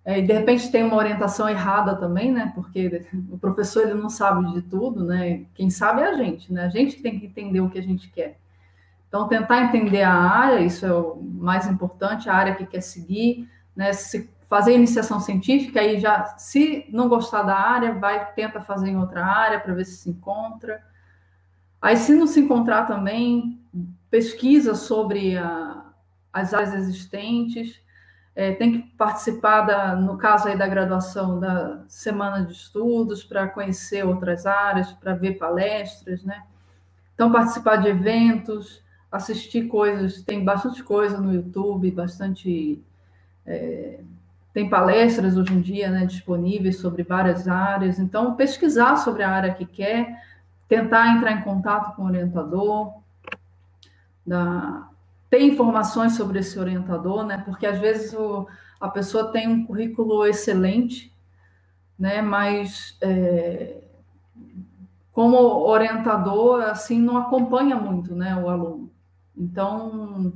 é, 0.05 0.21
e 0.21 0.23
de 0.23 0.33
repente 0.33 0.71
tem 0.71 0.85
uma 0.85 0.97
orientação 0.97 1.49
errada 1.49 1.97
também, 1.97 2.33
né? 2.33 2.53
Porque 2.55 3.07
o 3.31 3.39
professor 3.39 3.83
ele 3.83 3.95
não 3.95 4.09
sabe 4.09 4.53
de 4.55 4.63
tudo, 4.63 5.05
né? 5.05 5.45
Quem 5.55 5.69
sabe 5.69 6.03
é 6.03 6.07
a 6.09 6.15
gente, 6.15 6.53
né? 6.53 6.65
A 6.65 6.69
gente 6.69 7.03
tem 7.03 7.19
que 7.19 7.27
entender 7.27 7.61
o 7.61 7.69
que 7.69 7.79
a 7.79 7.83
gente 7.83 8.09
quer. 8.11 8.39
Então, 9.09 9.27
tentar 9.27 9.65
entender 9.65 10.03
a 10.03 10.13
área, 10.13 10.61
isso 10.61 10.85
é 10.85 10.93
o 10.93 11.17
mais 11.17 11.67
importante, 11.67 12.29
a 12.29 12.35
área 12.35 12.55
que 12.55 12.67
quer 12.67 12.83
seguir, 12.83 13.49
né? 13.75 13.93
Se 13.93 14.31
fazer 14.49 14.75
iniciação 14.75 15.21
científica, 15.21 15.81
aí 15.81 15.99
já, 15.99 16.25
se 16.39 16.87
não 16.91 17.09
gostar 17.09 17.43
da 17.43 17.55
área, 17.55 17.95
vai, 17.95 18.33
tenta 18.33 18.61
fazer 18.61 18.89
em 18.89 18.97
outra 18.97 19.25
área 19.25 19.61
para 19.61 19.75
ver 19.75 19.85
se 19.85 19.97
se 19.97 20.11
encontra. 20.11 20.83
Aí, 21.81 21.97
se 21.97 22.15
não 22.15 22.27
se 22.27 22.41
encontrar 22.41 22.87
também, 22.87 23.61
pesquisa 24.11 24.75
sobre 24.75 25.37
a, 25.37 25.85
as 26.33 26.53
áreas 26.53 26.75
existentes, 26.75 27.81
é, 28.35 28.53
tem 28.53 28.73
que 28.73 28.79
participar, 28.97 29.63
da, 29.63 29.97
no 29.97 30.17
caso 30.17 30.49
aí 30.49 30.57
da 30.57 30.67
graduação, 30.67 31.41
da 31.41 31.85
semana 31.89 32.45
de 32.45 32.53
estudos, 32.53 33.25
para 33.25 33.49
conhecer 33.49 34.05
outras 34.05 34.47
áreas, 34.47 34.93
para 34.93 35.15
ver 35.15 35.39
palestras, 35.39 36.23
né? 36.25 36.43
Então, 37.15 37.33
participar 37.33 37.77
de 37.77 37.89
eventos, 37.89 38.83
assistir 39.11 39.69
coisas, 39.69 40.23
tem 40.23 40.45
bastante 40.45 40.83
coisa 40.83 41.19
no 41.19 41.33
YouTube, 41.33 41.91
bastante. 41.91 42.83
É, 43.47 44.01
tem 44.53 44.69
palestras 44.69 45.37
hoje 45.37 45.55
em 45.55 45.61
dia 45.61 45.91
né, 45.91 46.05
disponíveis 46.05 46.79
sobre 46.79 47.03
várias 47.03 47.47
áreas, 47.47 47.99
então 47.99 48.35
pesquisar 48.35 48.97
sobre 48.97 49.23
a 49.23 49.31
área 49.31 49.55
que 49.55 49.65
quer, 49.65 50.23
tentar 50.69 51.15
entrar 51.15 51.33
em 51.33 51.43
contato 51.43 51.95
com 51.95 52.03
o 52.03 52.07
orientador, 52.07 52.93
da, 54.27 54.89
ter 55.31 55.43
informações 55.43 56.17
sobre 56.17 56.41
esse 56.41 56.59
orientador, 56.59 57.25
né, 57.25 57.43
porque 57.45 57.67
às 57.67 57.79
vezes 57.79 58.13
o, 58.15 58.49
a 58.81 58.89
pessoa 58.89 59.31
tem 59.31 59.47
um 59.47 59.65
currículo 59.65 60.27
excelente, 60.27 61.13
né, 61.99 62.21
mas 62.21 62.97
é, 63.01 63.77
como 65.13 65.37
orientador, 65.37 66.63
assim, 66.63 67.01
não 67.01 67.17
acompanha 67.17 67.77
muito 67.77 68.15
né, 68.15 68.37
o 68.37 68.49
aluno. 68.49 68.91
Então, 69.39 70.33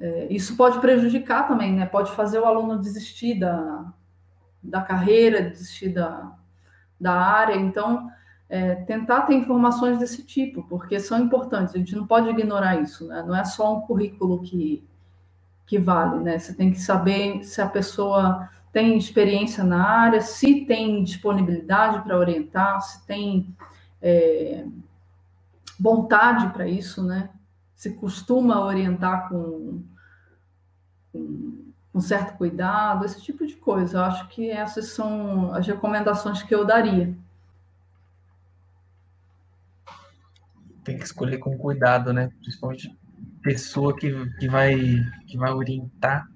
é, 0.00 0.26
isso 0.30 0.56
pode 0.56 0.80
prejudicar 0.80 1.46
também, 1.46 1.72
né? 1.72 1.86
Pode 1.86 2.12
fazer 2.12 2.38
o 2.38 2.44
aluno 2.44 2.80
desistir 2.80 3.38
da, 3.38 3.92
da 4.62 4.82
carreira, 4.82 5.50
desistir 5.50 5.90
da, 5.90 6.32
da 7.00 7.12
área. 7.12 7.56
Então, 7.56 8.10
é, 8.48 8.74
tentar 8.74 9.22
ter 9.22 9.34
informações 9.34 9.98
desse 9.98 10.22
tipo, 10.22 10.62
porque 10.64 10.98
são 11.00 11.18
importantes. 11.18 11.74
A 11.74 11.78
gente 11.78 11.96
não 11.96 12.06
pode 12.06 12.28
ignorar 12.28 12.80
isso, 12.80 13.06
né? 13.06 13.22
Não 13.26 13.34
é 13.34 13.44
só 13.44 13.76
um 13.76 13.80
currículo 13.82 14.42
que, 14.42 14.84
que 15.66 15.78
vale, 15.78 16.22
né? 16.22 16.38
Você 16.38 16.52
tem 16.54 16.70
que 16.70 16.80
saber 16.80 17.44
se 17.44 17.60
a 17.62 17.66
pessoa 17.66 18.48
tem 18.72 18.98
experiência 18.98 19.62
na 19.62 19.88
área, 19.88 20.20
se 20.20 20.64
tem 20.66 21.04
disponibilidade 21.04 22.02
para 22.02 22.18
orientar, 22.18 22.80
se 22.80 23.06
tem 23.06 23.54
é, 24.02 24.66
vontade 25.78 26.52
para 26.52 26.66
isso, 26.66 27.02
né? 27.02 27.30
Se 27.74 27.90
costuma 27.94 28.64
orientar 28.64 29.28
com, 29.28 29.82
com, 31.12 31.72
com 31.92 32.00
certo 32.00 32.36
cuidado, 32.36 33.04
esse 33.04 33.22
tipo 33.22 33.46
de 33.46 33.56
coisa. 33.56 33.98
Eu 33.98 34.04
acho 34.04 34.28
que 34.28 34.50
essas 34.50 34.88
são 34.88 35.52
as 35.52 35.66
recomendações 35.66 36.42
que 36.42 36.54
eu 36.54 36.64
daria. 36.64 37.14
Tem 40.82 40.98
que 40.98 41.04
escolher 41.04 41.38
com 41.38 41.56
cuidado, 41.56 42.12
né? 42.12 42.30
Principalmente 42.40 42.94
pessoa 43.42 43.94
que, 43.94 44.10
que, 44.38 44.48
vai, 44.48 44.74
que 45.26 45.36
vai 45.36 45.52
orientar. 45.52 46.26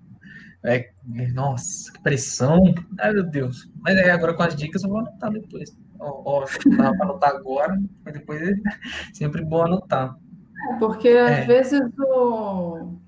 É, 0.62 0.90
nossa, 1.32 1.92
que 1.92 2.02
pressão. 2.02 2.74
Ai, 2.98 3.12
meu 3.12 3.24
Deus. 3.24 3.70
Mas 3.80 3.96
aí 3.96 4.10
agora 4.10 4.34
com 4.34 4.42
as 4.42 4.56
dicas 4.56 4.82
eu 4.82 4.90
vou 4.90 4.98
anotar 4.98 5.30
depois. 5.30 5.76
Ó, 5.98 6.42
ó 6.42 6.44
não 6.66 6.76
dá 6.76 6.92
para 6.92 7.04
anotar 7.04 7.30
agora, 7.30 7.80
mas 8.04 8.14
depois 8.14 8.42
é 8.42 8.54
sempre 9.12 9.44
bom 9.44 9.62
anotar. 9.64 10.16
Porque 10.78 11.08
às 11.08 11.38
é. 11.38 11.44
vezes 11.44 11.80
o, 11.98 12.98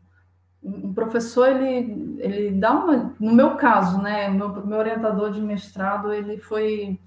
um 0.62 0.93
professor 0.93 1.48
ele, 1.48 2.16
ele 2.18 2.51
dá 2.52 2.72
uma. 2.72 3.14
No 3.18 3.32
meu 3.32 3.56
caso, 3.56 4.01
né? 4.01 4.28
Meu, 4.28 4.48
meu 4.64 4.78
orientador 4.78 5.32
de 5.32 5.40
mestrado 5.40 6.12
ele 6.12 6.39
foi 6.39 6.98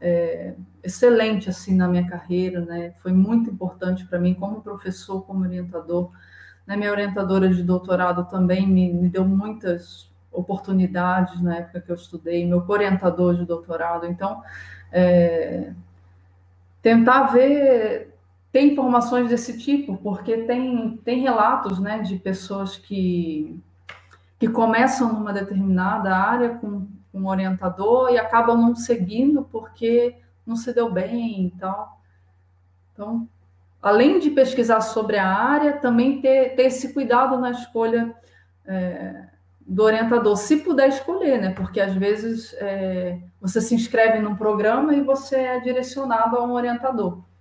é, 0.00 0.54
excelente 0.82 1.48
assim 1.48 1.76
na 1.76 1.88
minha 1.88 2.06
carreira, 2.06 2.60
né? 2.60 2.92
Foi 3.02 3.12
muito 3.12 3.50
importante 3.50 4.04
para 4.04 4.18
mim 4.18 4.34
como 4.34 4.62
professor, 4.62 5.22
como 5.22 5.44
orientador. 5.44 6.10
Né? 6.66 6.76
Minha 6.76 6.92
orientadora 6.92 7.48
de 7.48 7.62
doutorado 7.62 8.24
também 8.24 8.66
me, 8.66 8.92
me 8.92 9.08
deu 9.08 9.24
muitas 9.24 10.10
oportunidades 10.30 11.40
na 11.42 11.58
época 11.58 11.80
que 11.80 11.90
eu 11.90 11.96
estudei. 11.96 12.46
Meu 12.46 12.64
orientador 12.66 13.34
de 13.34 13.44
doutorado, 13.44 14.06
então 14.06 14.42
é, 14.90 15.72
tentar 16.80 17.24
ver 17.32 18.11
tem 18.52 18.72
informações 18.72 19.30
desse 19.30 19.58
tipo, 19.58 19.96
porque 19.96 20.42
tem, 20.42 20.98
tem 20.98 21.20
relatos 21.22 21.78
né, 21.78 22.00
de 22.00 22.18
pessoas 22.18 22.76
que, 22.76 23.58
que 24.38 24.46
começam 24.46 25.10
numa 25.10 25.32
determinada 25.32 26.14
área 26.14 26.50
com, 26.50 26.86
com 27.10 27.18
um 27.18 27.28
orientador 27.28 28.10
e 28.12 28.18
acabam 28.18 28.60
não 28.60 28.76
seguindo 28.76 29.42
porque 29.50 30.18
não 30.46 30.54
se 30.54 30.70
deu 30.74 30.92
bem 30.92 31.46
e 31.46 31.50
tal. 31.58 31.98
Então, 32.92 33.26
além 33.80 34.18
de 34.18 34.28
pesquisar 34.28 34.82
sobre 34.82 35.16
a 35.16 35.26
área, 35.26 35.78
também 35.78 36.20
ter, 36.20 36.54
ter 36.54 36.64
esse 36.64 36.92
cuidado 36.92 37.38
na 37.38 37.52
escolha 37.52 38.14
é, 38.66 39.28
do 39.66 39.82
orientador, 39.82 40.36
se 40.36 40.58
puder 40.58 40.88
escolher, 40.88 41.40
né? 41.40 41.54
Porque 41.54 41.80
às 41.80 41.94
vezes 41.94 42.52
é, 42.58 43.18
você 43.40 43.62
se 43.62 43.74
inscreve 43.74 44.18
num 44.18 44.36
programa 44.36 44.94
e 44.94 45.00
você 45.00 45.36
é 45.36 45.60
direcionado 45.60 46.36
a 46.36 46.44
um 46.44 46.52
orientador. 46.52 47.31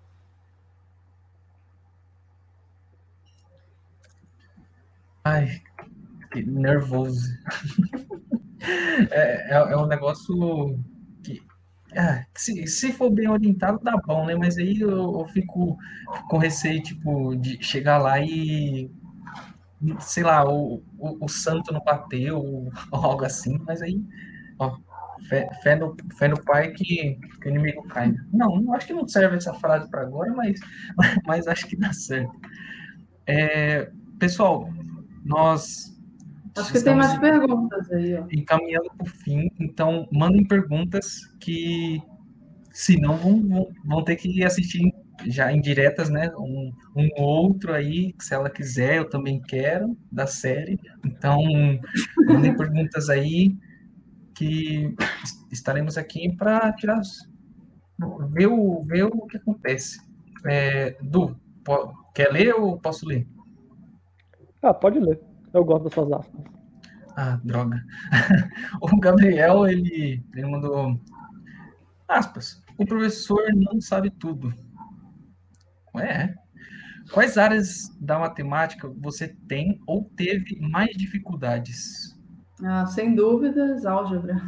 Ai, 5.24 5.62
que 6.32 6.44
nervoso. 6.44 7.30
é, 9.12 9.54
é, 9.54 9.74
é, 9.74 9.78
um 9.78 9.88
negócio 9.88 10.80
que, 11.24 11.42
é, 11.96 12.26
se, 12.36 12.68
se 12.68 12.92
for 12.94 13.10
bem 13.12 13.30
orientado, 13.30 13.80
tá 13.80 13.94
bom, 14.06 14.26
né? 14.26 14.36
Mas 14.36 14.58
aí 14.58 14.80
eu, 14.80 14.90
eu 14.92 15.28
fico 15.34 15.78
com 16.30 16.38
receio, 16.38 16.82
tipo, 16.82 17.36
de 17.36 17.62
chegar 17.64 17.98
lá 17.98 18.20
e, 18.22 18.92
sei 20.00 20.24
lá, 20.24 20.44
o, 20.48 20.84
o, 20.98 21.26
o 21.26 21.30
santo 21.30 21.74
não 21.74 21.82
bateu, 21.84 22.38
ou, 22.38 22.72
algo 22.92 23.26
assim, 23.26 23.58
mas 23.66 23.82
aí, 23.82 24.00
ó, 24.60 24.78
fé, 25.30 25.50
fé, 25.64 25.76
no, 25.76 25.96
fé 26.18 26.28
no 26.28 26.44
pai 26.44 26.72
que, 26.72 27.20
que 27.42 27.48
o 27.48 27.50
inimigo 27.50 27.84
cai. 27.88 28.14
Não, 28.32 28.60
não 28.62 28.74
acho 28.74 28.88
que 28.88 28.94
não 28.94 29.08
serve 29.08 29.38
essa 29.38 29.54
frase 29.56 29.90
para 29.90 30.02
agora, 30.02 30.32
mas, 30.34 30.60
mas 31.26 31.48
acho 31.48 31.68
que 31.68 31.76
dá 31.76 31.94
certo. 31.94 32.34
É, 33.28 33.90
pessoal, 34.20 34.70
nós. 35.24 35.98
Acho 36.58 36.74
que 36.74 36.82
tem 36.82 36.96
mais 36.96 37.18
perguntas 37.18 37.90
aí. 37.92 38.16
Ó. 38.16 38.26
Encaminhando 38.32 38.92
para 38.98 39.06
o 39.06 39.10
fim, 39.10 39.50
então 39.60 40.08
mandem 40.12 40.46
perguntas 40.46 41.20
que, 41.40 42.02
se 42.72 43.00
não, 43.00 43.16
vão, 43.18 43.48
vão, 43.48 43.68
vão 43.86 44.04
ter 44.04 44.18
que 44.18 44.44
assistir 44.44 44.92
já 45.28 45.52
indiretas, 45.52 46.10
né? 46.10 46.32
Um, 46.38 46.72
um 46.96 47.10
outro 47.22 47.74
aí, 47.74 48.14
se 48.20 48.34
ela 48.34 48.50
quiser, 48.50 48.98
eu 48.98 49.10
também 49.10 49.40
quero, 49.42 49.98
da 50.12 50.28
série. 50.28 50.80
Então, 51.06 51.40
mandem 52.28 52.56
perguntas 52.56 53.10
aí 53.10 53.56
que 54.36 54.94
estaremos 55.52 55.98
aqui 55.98 56.36
para 56.36 56.72
tirar 56.74 57.02
ver 58.32 58.48
o, 58.48 58.84
ver 58.84 59.04
o 59.04 59.28
que 59.28 59.38
acontece. 59.38 60.02
É, 60.46 60.98
du, 61.02 61.36
quer 62.16 62.32
ler 62.32 62.56
ou 62.56 62.80
posso 62.80 63.06
ler? 63.06 63.28
Ah, 64.62 64.74
pode 64.74 65.00
ler. 65.00 65.20
Eu 65.54 65.66
gosto 65.66 65.84
das 65.84 65.94
suas 65.94 66.12
aspas. 66.12 66.42
Ah, 67.16 67.40
droga. 67.44 67.84
o 68.82 69.00
Gabriel, 69.00 69.68
ele, 69.68 70.24
ele 70.34 70.48
mandou 70.48 71.00
aspas. 72.08 72.64
O 72.78 72.86
professor 72.86 73.42
não 73.54 73.82
sabe 73.82 74.10
tudo 74.12 74.54
é. 76.00 76.34
Quais 77.12 77.38
áreas 77.38 77.90
da 78.00 78.20
matemática 78.20 78.88
você 78.88 79.28
tem 79.48 79.82
ou 79.86 80.10
teve 80.16 80.60
mais 80.62 80.96
dificuldades? 80.96 82.18
Ah, 82.64 82.86
sem 82.86 83.16
dúvidas, 83.16 83.86
álgebra. 83.86 84.40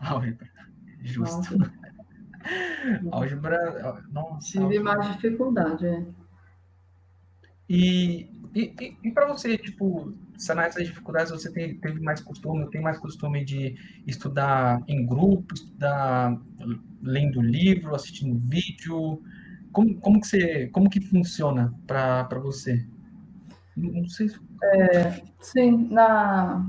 Álgebra, 0.00 0.48
justo. 1.00 1.56
Álgebra, 3.10 4.02
nossa. 4.10 4.46
Tive 4.46 4.64
álgebra. 4.64 4.98
mais 4.98 5.12
dificuldade, 5.14 5.86
é. 5.86 6.06
E, 7.68 8.28
e, 8.54 8.96
e, 9.02 9.10
para 9.12 9.26
você, 9.26 9.56
tipo, 9.56 10.12
sanar 10.36 10.66
essas 10.66 10.86
dificuldades, 10.86 11.30
você 11.30 11.50
tem, 11.50 11.78
teve 11.78 12.00
mais 12.00 12.20
costume, 12.20 12.68
tem 12.70 12.80
mais 12.80 12.98
costume 12.98 13.44
de 13.44 13.76
estudar 14.06 14.82
em 14.86 15.06
grupo, 15.06 15.54
estudar 15.54 16.38
lendo 17.02 17.40
livro, 17.40 17.94
assistindo 17.94 18.38
vídeo, 18.48 19.22
como, 19.72 19.98
como 20.00 20.20
que 20.20 20.26
você, 20.26 20.66
como 20.68 20.90
que 20.90 21.00
funciona 21.00 21.74
para 21.86 22.38
você? 22.40 22.86
Não 23.76 24.06
sei. 24.06 24.28
Se... 24.28 24.40
É, 24.62 25.22
sim, 25.40 25.88
na 25.90 26.64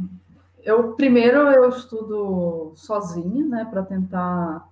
eu 0.64 0.94
primeiro 0.94 1.40
eu 1.52 1.68
estudo 1.70 2.72
sozinha, 2.76 3.46
né, 3.46 3.66
para 3.66 3.84
tentar 3.84 4.66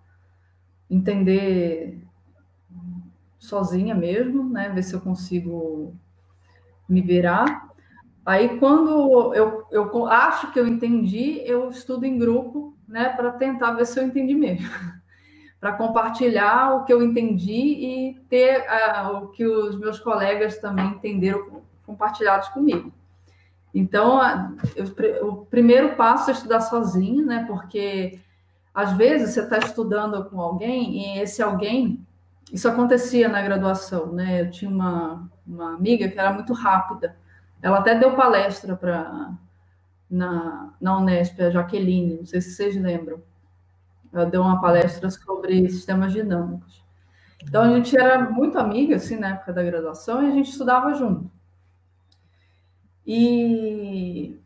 entender 0.90 2.02
sozinha 3.38 3.94
mesmo, 3.94 4.48
né, 4.50 4.70
ver 4.70 4.84
se 4.84 4.94
eu 4.94 5.02
consigo 5.02 5.94
me 6.92 7.02
virar. 7.02 7.70
Aí 8.26 8.60
quando 8.60 9.34
eu, 9.34 9.66
eu 9.72 10.08
acho 10.08 10.52
que 10.52 10.60
eu 10.60 10.68
entendi, 10.68 11.42
eu 11.46 11.70
estudo 11.70 12.06
em 12.06 12.20
grupo, 12.20 12.76
né, 12.88 13.10
para 13.10 13.32
tentar 13.32 13.72
ver 13.72 13.86
se 13.86 14.00
eu 14.00 14.04
entendi 14.04 14.36
mesmo 14.36 14.68
para 15.60 15.74
compartilhar 15.74 16.76
o 16.76 16.84
que 16.86 16.92
eu 16.92 17.04
entendi 17.04 17.54
e 17.54 18.14
ter 18.28 18.66
uh, 18.68 19.18
o 19.18 19.28
que 19.28 19.46
os 19.46 19.78
meus 19.78 20.00
colegas 20.00 20.58
também 20.58 20.88
entenderam 20.88 21.62
compartilhados 21.86 22.50
comigo. 22.50 22.92
Então, 23.74 24.20
eu, 24.76 24.86
o 25.28 25.46
primeiro 25.46 25.96
passo 25.96 26.30
é 26.30 26.34
estudar 26.34 26.62
sozinho, 26.62 27.26
né? 27.26 27.46
Porque 27.48 28.20
às 28.74 28.94
vezes 28.94 29.34
você 29.34 29.42
está 29.42 29.60
estudando 29.60 30.26
com 30.26 30.42
alguém 30.42 30.98
e 30.98 31.20
esse 31.20 31.42
alguém, 31.42 32.06
isso 32.52 32.68
acontecia 32.68 33.30
na 33.30 33.42
graduação, 33.42 34.12
né? 34.12 34.42
Eu 34.42 34.52
tinha 34.52 34.70
uma, 34.70 35.30
uma 35.46 35.76
amiga 35.76 36.08
que 36.08 36.20
era 36.20 36.34
muito 36.34 36.54
rápida. 36.54 37.16
Ela 37.62 37.80
até 37.80 37.96
deu 37.96 38.16
palestra 38.16 38.76
para 38.76 39.32
na, 40.10 40.74
na 40.80 40.98
Unesp, 40.98 41.42
a 41.42 41.50
Jaqueline, 41.50 42.18
não 42.18 42.26
sei 42.26 42.42
se 42.42 42.52
vocês 42.52 42.76
lembram. 42.76 43.22
Ela 44.12 44.26
deu 44.26 44.42
uma 44.42 44.60
palestra 44.60 45.10
sobre 45.10 45.70
sistemas 45.70 46.12
dinâmicos. 46.12 46.84
Então, 47.44 47.64
a 47.64 47.70
gente 47.70 47.98
era 47.98 48.30
muito 48.30 48.60
amiga, 48.60 48.98
assim, 48.98 49.18
na 49.18 49.30
época 49.30 49.54
da 49.54 49.64
graduação, 49.64 50.22
e 50.22 50.28
a 50.28 50.32
gente 50.32 50.50
estudava 50.50 50.94
junto. 50.94 51.32
E, 53.06 54.38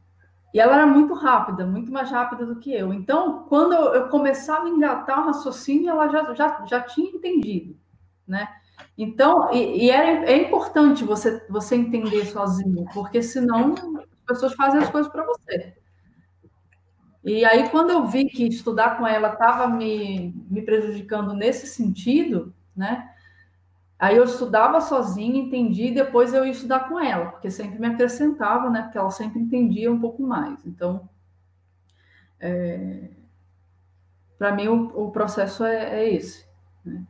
e 0.53 0.59
ela 0.59 0.75
era 0.75 0.87
muito 0.87 1.13
rápida, 1.13 1.65
muito 1.65 1.91
mais 1.91 2.09
rápida 2.09 2.45
do 2.45 2.57
que 2.57 2.71
eu. 2.71 2.93
Então, 2.93 3.43
quando 3.49 3.73
eu, 3.73 4.07
começava 4.07 4.65
a 4.65 4.69
engatar 4.69 5.21
o 5.21 5.25
raciocínio, 5.25 5.89
ela 5.89 6.07
já, 6.07 6.33
já, 6.33 6.65
já 6.65 6.81
tinha 6.81 7.09
entendido, 7.09 7.75
né? 8.27 8.47
Então, 8.97 9.53
e, 9.53 9.85
e 9.85 9.91
é, 9.91 10.25
é 10.25 10.37
importante 10.37 11.03
você, 11.03 11.45
você 11.49 11.75
entender 11.75 12.25
sozinho, 12.25 12.85
porque 12.93 13.21
senão 13.21 13.73
as 13.97 14.25
pessoas 14.25 14.53
fazem 14.53 14.81
as 14.81 14.89
coisas 14.89 15.11
para 15.11 15.25
você. 15.25 15.75
E 17.23 17.43
aí, 17.43 17.69
quando 17.69 17.89
eu 17.89 18.05
vi 18.05 18.25
que 18.25 18.47
estudar 18.47 18.97
com 18.97 19.07
ela 19.07 19.33
estava 19.33 19.67
me, 19.67 20.33
me 20.49 20.61
prejudicando 20.61 21.33
nesse 21.33 21.65
sentido, 21.67 22.53
né? 22.75 23.09
Aí 23.97 24.17
eu 24.17 24.25
estudava 24.25 24.79
sozinha, 24.81 25.41
entendi, 25.41 25.87
e 25.87 25.93
depois 25.93 26.33
eu 26.33 26.45
ia 26.45 26.51
estudar 26.51 26.87
com 26.87 26.99
ela, 26.99 27.31
porque 27.31 27.49
sempre 27.49 27.79
me 27.79 27.87
acrescentava, 27.87 28.69
né? 28.69 28.83
Porque 28.83 28.97
ela 28.97 29.09
sempre 29.09 29.39
entendia 29.39 29.91
um 29.91 29.99
pouco 29.99 30.21
mais. 30.21 30.63
Então, 30.65 31.09
é, 32.39 33.09
para 34.37 34.51
mim 34.51 34.67
o, 34.67 35.07
o, 35.07 35.11
processo 35.11 35.63
é, 35.63 36.01
é 36.01 36.13
esse. 36.13 36.45
Né? 36.83 37.03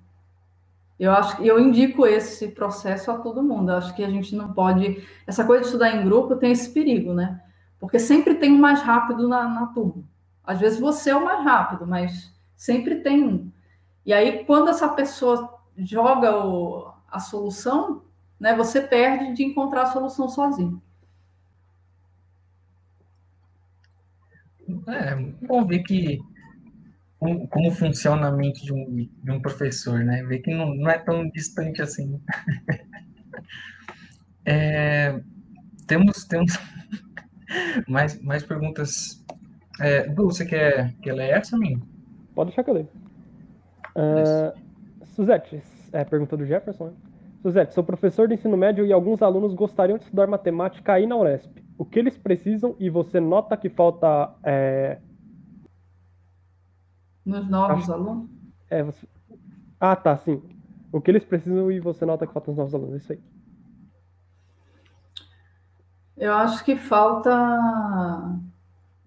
Eu 0.99 1.11
acho 1.11 1.37
que 1.37 1.45
eu 1.45 1.59
indico 1.59 2.05
esse 2.05 2.47
processo 2.49 3.11
a 3.11 3.17
todo 3.17 3.43
mundo. 3.43 3.71
Eu 3.71 3.77
acho 3.77 3.95
que 3.95 4.03
a 4.03 4.09
gente 4.09 4.35
não 4.35 4.53
pode. 4.53 5.05
Essa 5.27 5.43
coisa 5.43 5.61
de 5.61 5.67
estudar 5.67 5.91
em 5.91 6.05
grupo 6.05 6.35
tem 6.37 6.51
esse 6.51 6.69
perigo, 6.69 7.13
né? 7.13 7.41
Porque 7.79 7.99
sempre 7.99 8.35
tem 8.35 8.53
um 8.53 8.57
mais 8.57 8.81
rápido 8.81 9.27
na, 9.27 9.47
na 9.47 9.67
turma. 9.67 10.03
Às 10.43 10.59
vezes 10.59 10.79
você 10.79 11.09
é 11.09 11.15
o 11.15 11.25
mais 11.25 11.43
rápido, 11.43 11.85
mas 11.85 12.33
sempre 12.55 12.97
tem 13.01 13.23
um. 13.23 13.51
E 14.05 14.13
aí, 14.13 14.45
quando 14.45 14.69
essa 14.69 14.87
pessoa 14.87 15.59
joga 15.77 16.45
o, 16.45 16.91
a 17.09 17.19
solução, 17.19 18.03
né, 18.39 18.55
você 18.55 18.79
perde 18.79 19.33
de 19.33 19.43
encontrar 19.43 19.83
a 19.83 19.91
solução 19.91 20.29
sozinho. 20.29 20.81
É, 24.87 25.15
bom 25.45 25.65
ver 25.65 25.79
que 25.83 26.19
como, 27.19 27.47
como, 27.47 27.71
funciona 27.71 28.27
a 28.27 28.31
mente 28.31 28.63
de 28.63 28.73
um, 28.73 29.09
de 29.23 29.31
um 29.31 29.41
professor, 29.41 30.03
né? 30.03 30.23
Ver 30.23 30.39
que 30.39 30.53
não, 30.53 30.73
não 30.75 30.89
é 30.89 30.97
tão 30.97 31.29
distante 31.29 31.81
assim. 31.81 32.21
é, 34.45 35.19
temos 35.87 36.25
temos 36.25 36.53
mais, 37.87 38.21
mais 38.21 38.43
perguntas. 38.43 39.23
É, 39.79 40.07
du, 40.07 40.25
você 40.25 40.45
quer, 40.45 40.93
quer 41.01 41.13
ler 41.13 41.31
essa, 41.31 41.57
mim? 41.57 41.81
Pode 42.33 42.49
deixar 42.49 42.63
que 42.63 42.69
eu 42.69 42.73
leio. 42.75 42.89
Uh, 43.95 44.57
Suzette, 45.05 45.61
é, 45.93 46.03
pergunta 46.03 46.35
do 46.35 46.45
Jefferson. 46.45 46.87
Né? 46.87 46.93
Suzette, 47.41 47.73
sou 47.73 47.83
professor 47.83 48.27
de 48.27 48.33
ensino 48.33 48.57
médio 48.57 48.85
e 48.85 48.91
alguns 48.91 49.21
alunos 49.21 49.53
gostariam 49.53 49.97
de 49.97 50.03
estudar 50.03 50.27
matemática 50.27 50.93
aí 50.93 51.05
na 51.05 51.15
Unesp. 51.15 51.51
O 51.77 51.85
que 51.85 51.99
eles 51.99 52.17
precisam 52.17 52.75
e 52.79 52.89
você 52.89 53.19
nota 53.19 53.55
que 53.55 53.69
falta. 53.69 54.33
É... 54.43 54.97
Nos 57.25 57.49
novos 57.49 57.89
alunos? 57.89 58.29
É, 58.69 58.83
você... 58.83 59.07
Ah, 59.79 59.95
tá, 59.95 60.15
sim. 60.17 60.41
O 60.91 61.01
que 61.01 61.11
eles 61.11 61.25
precisam 61.25 61.71
e 61.71 61.79
você 61.79 62.05
nota 62.05 62.25
que 62.25 62.33
falta 62.33 62.51
nos 62.51 62.57
novos 62.57 62.75
alunos, 62.75 63.01
isso 63.01 63.13
aí. 63.13 63.19
Eu 66.15 66.33
acho 66.33 66.63
que 66.63 66.75
falta. 66.75 67.31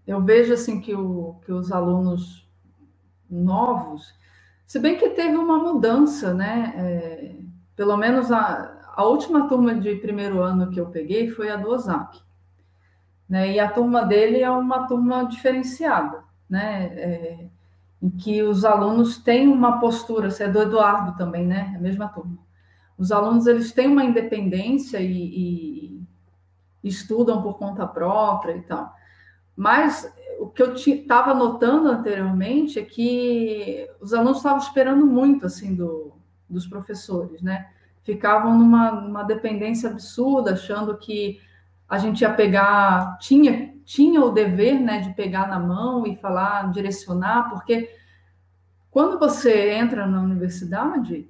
Eu 0.06 0.22
vejo 0.22 0.52
assim 0.52 0.80
que, 0.80 0.94
o, 0.94 1.36
que 1.44 1.52
os 1.52 1.72
alunos 1.72 2.46
novos, 3.30 4.14
se 4.66 4.78
bem 4.78 4.96
que 4.96 5.10
teve 5.10 5.36
uma 5.36 5.58
mudança, 5.58 6.34
né? 6.34 6.72
É, 6.76 7.36
pelo 7.74 7.96
menos 7.96 8.30
a, 8.30 8.92
a 8.94 9.04
última 9.04 9.48
turma 9.48 9.74
de 9.74 9.94
primeiro 9.96 10.42
ano 10.42 10.70
que 10.70 10.80
eu 10.80 10.90
peguei 10.90 11.30
foi 11.30 11.50
a 11.50 11.56
do 11.56 11.70
Ozaki. 11.70 12.20
Né? 13.28 13.52
E 13.52 13.60
a 13.60 13.70
turma 13.70 14.04
dele 14.04 14.40
é 14.40 14.50
uma 14.50 14.86
turma 14.86 15.24
diferenciada, 15.24 16.24
né? 16.48 16.86
É, 16.86 17.48
em 18.00 18.10
que 18.10 18.42
os 18.42 18.64
alunos 18.64 19.18
têm 19.18 19.48
uma 19.48 19.80
postura, 19.80 20.30
se 20.30 20.42
é 20.42 20.48
do 20.48 20.62
Eduardo 20.62 21.16
também, 21.16 21.46
né? 21.46 21.72
É 21.74 21.76
a 21.76 21.80
mesma 21.80 22.08
turma. 22.08 22.38
Os 22.96 23.12
alunos 23.12 23.46
eles 23.46 23.72
têm 23.72 23.88
uma 23.88 24.04
independência 24.04 25.00
e, 25.00 25.08
e 25.12 26.02
estudam 26.82 27.42
por 27.42 27.58
conta 27.58 27.86
própria 27.86 28.56
e 28.56 28.62
tal. 28.62 28.92
Mas 29.56 30.12
o 30.38 30.46
que 30.48 30.62
eu 30.62 30.74
estava 30.74 31.34
notando 31.34 31.88
anteriormente 31.88 32.78
é 32.78 32.84
que 32.84 33.88
os 34.00 34.14
alunos 34.14 34.38
estavam 34.38 34.58
esperando 34.58 35.04
muito 35.04 35.46
assim 35.46 35.74
do, 35.74 36.12
dos 36.48 36.66
professores, 36.66 37.42
né? 37.42 37.68
Ficavam 38.04 38.56
numa, 38.56 38.92
numa 38.92 39.22
dependência 39.24 39.90
absurda, 39.90 40.52
achando 40.52 40.96
que 40.96 41.40
a 41.88 41.98
gente 41.98 42.20
ia 42.20 42.32
pegar, 42.32 43.18
tinha, 43.18 43.74
tinha 43.88 44.22
o 44.22 44.30
dever 44.30 44.78
né, 44.78 45.00
de 45.00 45.14
pegar 45.14 45.48
na 45.48 45.58
mão 45.58 46.06
e 46.06 46.14
falar, 46.14 46.70
direcionar, 46.70 47.48
porque 47.48 47.90
quando 48.90 49.18
você 49.18 49.70
entra 49.70 50.06
na 50.06 50.20
universidade, 50.20 51.26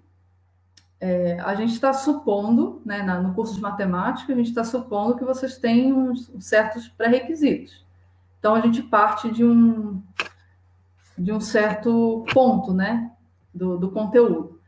é, 1.01 1.39
a 1.39 1.55
gente 1.55 1.75
está 1.75 1.93
supondo, 1.93 2.83
né, 2.85 3.01
na, 3.01 3.23
no 3.23 3.33
curso 3.33 3.55
de 3.55 3.61
matemática, 3.61 4.33
a 4.33 4.37
gente 4.37 4.49
está 4.49 4.65
supondo 4.65 5.15
que 5.15 5.25
vocês 5.25 5.57
têm 5.57 5.93
uns, 5.93 6.33
certos 6.41 6.89
pré-requisitos. 6.89 7.87
Então, 8.41 8.57
a 8.57 8.61
gente 8.61 8.83
parte 8.83 9.31
de 9.31 9.45
um, 9.45 10.03
de 11.17 11.31
um 11.31 11.39
certo 11.39 12.27
ponto, 12.35 12.75
né, 12.75 13.13
do, 13.55 13.79
do 13.79 13.93
conteúdo. 13.93 14.61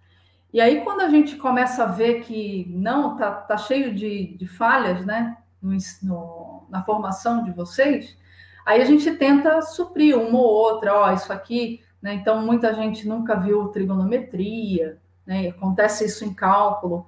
E 0.53 0.61
aí, 0.61 0.83
quando 0.85 1.01
a 1.01 1.09
gente 1.09 1.35
começa 1.35 1.83
a 1.83 1.87
ver 1.87 2.21
que 2.21 2.71
não, 2.71 3.17
tá, 3.17 3.33
tá 3.33 3.57
cheio 3.57 3.93
de, 3.93 4.37
de 4.37 4.47
falhas, 4.47 5.05
né, 5.05 5.37
no, 5.63 5.77
no, 6.03 6.65
na 6.69 6.83
formação 6.83 7.43
de 7.45 7.51
vocês, 7.51 8.17
aí 8.65 8.81
a 8.81 8.85
gente 8.85 9.11
tenta 9.13 9.63
suprir 9.63 10.17
uma 10.19 10.39
ou 10.39 10.45
outra, 10.45 10.95
ó, 10.95 11.13
isso 11.13 11.33
aqui, 11.33 11.83
né, 12.01 12.15
então 12.15 12.45
muita 12.45 12.75
gente 12.75 13.07
nunca 13.07 13.37
viu 13.37 13.69
trigonometria, 13.69 14.99
né? 15.31 15.49
Acontece 15.49 16.07
isso 16.07 16.25
em 16.25 16.35
cálculo, 16.35 17.07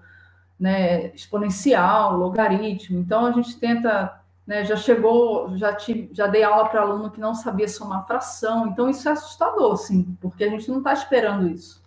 né? 0.58 1.12
Exponencial, 1.12 2.16
logaritmo. 2.16 3.00
Então 3.00 3.26
a 3.26 3.32
gente 3.32 3.58
tenta, 3.58 4.20
né? 4.46 4.64
Já 4.64 4.76
chegou, 4.76 5.56
já 5.56 5.74
te, 5.74 6.08
já 6.12 6.28
dei 6.28 6.44
aula 6.44 6.68
para 6.68 6.82
aluno 6.82 7.10
que 7.10 7.20
não 7.20 7.34
sabia 7.34 7.66
somar 7.66 8.06
fração. 8.06 8.68
Então 8.68 8.88
isso 8.88 9.08
é 9.08 9.12
assustador, 9.12 9.76
sim, 9.76 10.16
porque 10.20 10.44
a 10.44 10.48
gente 10.48 10.70
não 10.70 10.78
está 10.78 10.92
esperando 10.92 11.48
isso. 11.48 11.82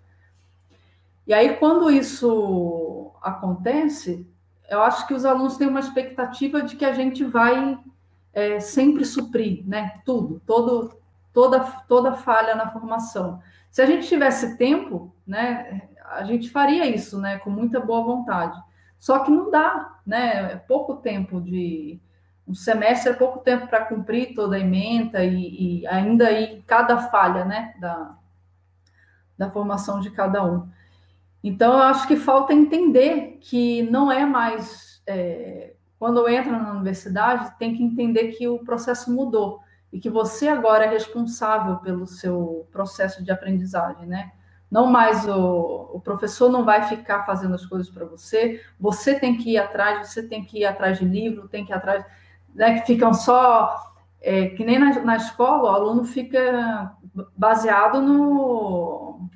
E 1.25 1.33
aí 1.33 1.55
quando 1.55 1.89
isso 1.89 3.11
acontece, 3.21 4.27
eu 4.69 4.81
acho 4.81 5.07
que 5.07 5.13
os 5.13 5.25
alunos 5.25 5.57
têm 5.57 5.67
uma 5.67 5.79
expectativa 5.79 6.61
de 6.61 6.75
que 6.75 6.85
a 6.85 6.93
gente 6.93 7.23
vai 7.23 7.77
é, 8.33 8.59
sempre 8.59 9.05
suprir, 9.05 9.63
né? 9.67 9.93
Tudo, 10.05 10.41
todo, 10.45 10.97
toda, 11.33 11.59
toda 11.87 12.13
falha 12.13 12.55
na 12.55 12.71
formação. 12.71 13.41
Se 13.71 13.81
a 13.81 13.85
gente 13.85 14.07
tivesse 14.07 14.57
tempo, 14.57 15.13
né, 15.25 15.89
a 16.11 16.23
gente 16.23 16.49
faria 16.49 16.85
isso, 16.85 17.19
né, 17.19 17.39
com 17.39 17.49
muita 17.49 17.79
boa 17.79 18.03
vontade. 18.03 18.57
Só 18.97 19.19
que 19.19 19.31
não 19.31 19.51
dá, 19.51 19.99
né? 20.05 20.53
É 20.53 20.55
pouco 20.55 20.95
tempo 20.95 21.41
de 21.41 21.99
um 22.47 22.53
semestre 22.53 23.11
é 23.11 23.15
pouco 23.15 23.39
tempo 23.39 23.67
para 23.67 23.85
cumprir 23.85 24.35
toda 24.35 24.55
a 24.55 24.59
ementa 24.59 25.23
e, 25.23 25.81
e, 25.81 25.87
ainda 25.87 26.27
aí 26.27 26.63
cada 26.67 26.97
falha, 27.09 27.43
né, 27.43 27.73
da, 27.79 28.15
da 29.37 29.49
formação 29.49 29.99
de 29.99 30.11
cada 30.11 30.43
um. 30.45 30.69
Então, 31.45 31.73
eu 31.73 31.83
acho 31.83 32.07
que 32.07 32.15
falta 32.15 32.55
entender 32.55 33.37
que 33.39 33.83
não 33.83 34.11
é 34.11 34.25
mais. 34.25 34.99
É, 35.05 35.73
quando 35.99 36.27
entra 36.27 36.51
na 36.57 36.71
universidade, 36.71 37.55
tem 37.59 37.75
que 37.75 37.83
entender 37.83 38.29
que 38.29 38.47
o 38.47 38.57
processo 38.65 39.13
mudou 39.13 39.59
e 39.93 39.99
que 39.99 40.09
você 40.09 40.47
agora 40.47 40.85
é 40.85 40.89
responsável 40.89 41.75
pelo 41.77 42.07
seu 42.07 42.67
processo 42.71 43.23
de 43.23 43.29
aprendizagem, 43.31 44.07
né? 44.07 44.31
Não 44.71 44.87
mais 44.87 45.27
o, 45.27 45.91
o 45.93 46.01
professor 46.01 46.49
não 46.49 46.65
vai 46.65 46.81
ficar 46.81 47.23
fazendo 47.27 47.53
as 47.53 47.63
coisas 47.63 47.91
para 47.91 48.05
você, 48.05 48.59
você 48.79 49.13
tem 49.19 49.37
que 49.37 49.51
ir 49.51 49.59
atrás, 49.59 50.07
você 50.07 50.23
tem 50.23 50.43
que 50.43 50.61
ir 50.61 50.65
atrás 50.65 50.97
de 50.97 51.05
livro, 51.05 51.47
tem 51.47 51.63
que 51.63 51.71
ir 51.71 51.75
atrás, 51.75 52.03
né, 52.55 52.79
que 52.79 52.87
ficam 52.87 53.13
só, 53.13 53.93
é, 54.19 54.47
que 54.47 54.65
nem 54.65 54.79
na, 54.79 54.99
na 55.01 55.15
escola, 55.15 55.71
o 55.71 55.75
aluno 55.75 56.03
fica 56.05 56.91
baseado 57.37 58.01
no, 58.01 59.29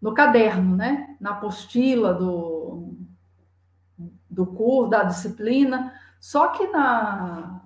no 0.00 0.14
caderno, 0.14 0.76
né, 0.76 1.16
na 1.20 1.30
apostila 1.30 2.14
do, 2.14 2.94
do 4.30 4.46
curso, 4.46 4.90
da 4.90 5.02
disciplina, 5.04 5.92
só 6.20 6.48
que 6.48 6.66
na, 6.68 7.60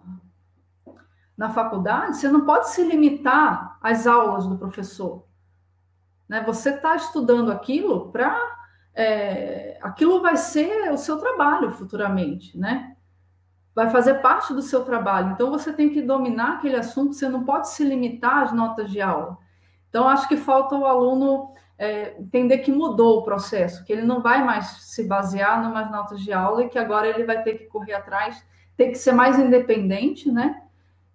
na 1.37 1.51
faculdade, 1.51 2.17
você 2.17 2.29
não 2.29 2.45
pode 2.45 2.71
se 2.71 2.83
limitar 2.85 3.79
às 3.83 4.07
aulas 4.07 4.47
do 4.47 4.57
professor. 4.57 5.27
Né? 6.29 6.43
Você 6.45 6.71
está 6.71 6.97
estudando 6.97 7.51
aquilo 7.51 8.11
para. 8.11 8.39
É, 8.95 9.79
aquilo 9.83 10.21
vai 10.21 10.37
ser 10.37 10.93
o 10.93 10.99
seu 10.99 11.19
trabalho 11.19 11.71
futuramente, 11.71 12.59
né? 12.59 12.95
Vai 13.75 13.89
fazer 13.89 14.21
parte 14.21 14.53
do 14.53 14.61
seu 14.61 14.85
trabalho. 14.85 15.33
Então 15.33 15.51
você 15.51 15.73
tem 15.73 15.89
que 15.89 16.03
dominar 16.03 16.59
aquele 16.59 16.77
assunto, 16.77 17.15
você 17.15 17.27
não 17.27 17.43
pode 17.43 17.71
se 17.71 17.83
limitar 17.83 18.43
às 18.43 18.53
notas 18.53 18.91
de 18.91 19.01
aula. 19.01 19.39
Então, 19.89 20.09
acho 20.09 20.27
que 20.27 20.39
falta 20.39 20.75
o 20.75 20.87
aluno 20.87 21.53
é, 21.83 22.15
entender 22.17 22.59
que 22.59 22.71
mudou 22.71 23.19
o 23.19 23.23
processo, 23.25 23.85
que 23.85 23.93
ele 23.93 24.03
não 24.03 24.23
vai 24.23 24.45
mais 24.45 24.67
se 24.83 25.03
basear 25.03 25.69
nas 25.69 25.91
notas 25.91 26.21
de 26.21 26.33
aula 26.33 26.63
e 26.63 26.69
que 26.69 26.79
agora 26.79 27.09
ele 27.09 27.25
vai 27.25 27.43
ter 27.43 27.55
que 27.55 27.65
correr 27.65 27.95
atrás, 27.95 28.47
ter 28.77 28.91
que 28.91 28.95
ser 28.95 29.11
mais 29.11 29.37
independente, 29.37 30.31
né? 30.31 30.63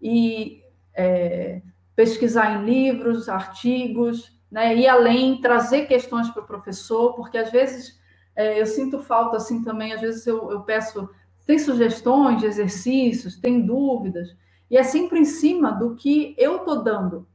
E 0.01 0.61
é, 0.93 1.61
pesquisar 1.95 2.51
em 2.51 2.65
livros, 2.65 3.29
artigos, 3.29 4.37
né, 4.51 4.75
ir 4.75 4.89
além, 4.89 5.39
trazer 5.39 5.85
questões 5.85 6.29
para 6.31 6.43
o 6.43 6.47
professor, 6.47 7.13
porque 7.13 7.37
às 7.37 7.49
vezes 7.49 7.97
é, 8.35 8.59
eu 8.59 8.65
sinto 8.65 8.99
falta 8.99 9.37
assim 9.37 9.63
também, 9.63 9.93
às 9.93 10.01
vezes 10.01 10.27
eu, 10.27 10.51
eu 10.51 10.61
peço, 10.63 11.09
tem 11.45 11.57
sugestões 11.57 12.41
de 12.41 12.45
exercícios, 12.45 13.39
tem 13.39 13.65
dúvidas, 13.65 14.35
e 14.69 14.77
é 14.77 14.83
sempre 14.83 15.17
em 15.17 15.25
cima 15.25 15.71
do 15.71 15.95
que 15.95 16.35
eu 16.37 16.57
estou 16.57 16.83
dando, 16.83 17.25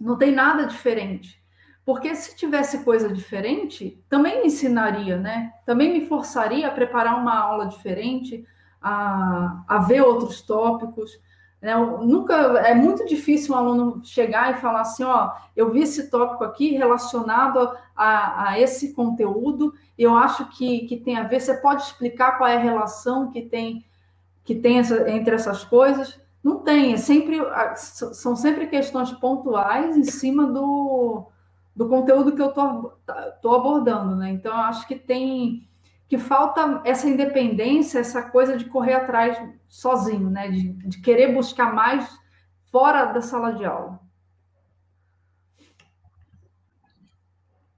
não 0.00 0.16
tem 0.16 0.32
nada 0.32 0.64
diferente. 0.64 1.41
Porque 1.84 2.14
se 2.14 2.36
tivesse 2.36 2.84
coisa 2.84 3.12
diferente, 3.12 4.00
também 4.08 4.40
me 4.40 4.46
ensinaria, 4.46 5.18
né? 5.18 5.52
Também 5.66 5.92
me 5.92 6.06
forçaria 6.06 6.68
a 6.68 6.70
preparar 6.70 7.18
uma 7.18 7.36
aula 7.36 7.66
diferente, 7.66 8.46
a, 8.80 9.64
a 9.66 9.78
ver 9.78 10.02
outros 10.02 10.42
tópicos. 10.42 11.20
Né? 11.60 11.74
Nunca 11.76 12.34
é 12.60 12.74
muito 12.74 13.04
difícil 13.04 13.54
um 13.54 13.58
aluno 13.58 14.00
chegar 14.04 14.52
e 14.52 14.60
falar 14.60 14.82
assim, 14.82 15.02
ó, 15.02 15.32
eu 15.56 15.70
vi 15.70 15.82
esse 15.82 16.08
tópico 16.08 16.44
aqui 16.44 16.70
relacionado 16.70 17.76
a, 17.96 18.50
a 18.50 18.60
esse 18.60 18.92
conteúdo, 18.92 19.74
eu 19.98 20.16
acho 20.16 20.48
que, 20.50 20.86
que 20.86 20.96
tem 20.96 21.16
a 21.16 21.24
ver. 21.24 21.40
Você 21.40 21.54
pode 21.54 21.82
explicar 21.82 22.38
qual 22.38 22.48
é 22.48 22.56
a 22.56 22.60
relação 22.60 23.30
que 23.30 23.42
tem 23.42 23.84
que 24.44 24.56
tem 24.56 24.80
essa, 24.80 25.08
entre 25.08 25.36
essas 25.36 25.62
coisas? 25.62 26.20
Não 26.42 26.58
tem, 26.58 26.94
é 26.94 26.96
sempre 26.96 27.38
são 27.76 28.34
sempre 28.34 28.66
questões 28.66 29.12
pontuais 29.12 29.96
em 29.96 30.02
cima 30.02 30.46
do, 30.46 31.28
do 31.74 31.88
conteúdo 31.88 32.34
que 32.34 32.42
eu 32.42 32.48
estou 32.48 33.54
abordando, 33.54 34.16
né? 34.16 34.30
Então, 34.30 34.54
acho 34.54 34.86
que 34.86 34.96
tem 34.96 35.68
que 36.08 36.18
falta 36.18 36.82
essa 36.84 37.08
independência, 37.08 37.98
essa 37.98 38.22
coisa 38.22 38.58
de 38.58 38.66
correr 38.66 38.92
atrás 38.92 39.38
sozinho, 39.66 40.28
né? 40.28 40.50
De, 40.50 40.72
de 40.74 41.00
querer 41.00 41.32
buscar 41.32 41.74
mais 41.74 42.06
fora 42.70 43.06
da 43.06 43.22
sala 43.22 43.54
de 43.54 43.64
aula. 43.64 43.98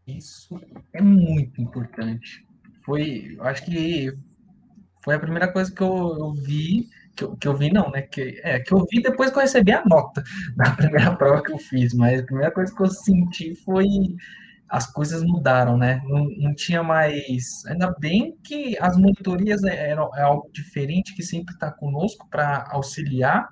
Isso 0.07 0.61
é 0.93 1.01
muito 1.01 1.61
importante. 1.61 2.47
Foi, 2.85 3.37
acho 3.41 3.65
que 3.65 4.13
foi 5.03 5.15
a 5.15 5.21
primeira 5.21 5.53
coisa 5.53 5.73
que 5.73 5.83
eu, 5.83 6.19
eu 6.19 6.33
vi, 6.33 6.89
que 7.15 7.25
eu, 7.25 7.37
que 7.37 7.49
eu, 7.49 7.57
vi 7.57 7.73
não, 7.73 7.91
né? 7.91 8.03
Que, 8.03 8.41
é, 8.43 8.61
que 8.61 8.73
eu 8.73 8.85
vi 8.91 9.03
depois 9.03 9.31
que 9.31 9.37
eu 9.37 9.43
recebi 9.43 9.73
a 9.73 9.85
nota 9.85 10.23
da 10.57 10.71
primeira 10.73 11.15
prova 11.15 11.43
que 11.43 11.53
eu 11.53 11.59
fiz, 11.59 11.95
mas 11.95 12.21
a 12.21 12.25
primeira 12.25 12.51
coisa 12.51 12.75
que 12.75 12.83
eu 12.83 12.89
senti 12.89 13.55
foi 13.55 13.87
as 14.69 14.91
coisas 14.91 15.23
mudaram, 15.23 15.77
né? 15.77 16.03
Não, 16.05 16.27
não 16.39 16.55
tinha 16.55 16.83
mais. 16.83 17.65
Ainda 17.67 17.95
bem 17.99 18.37
que 18.43 18.77
as 18.81 18.97
monitorias 18.97 19.63
é, 19.63 19.91
eram 19.91 20.11
é 20.17 20.23
algo 20.23 20.51
diferente 20.53 21.15
que 21.15 21.23
sempre 21.23 21.55
está 21.55 21.71
conosco 21.71 22.27
para 22.29 22.67
auxiliar, 22.71 23.49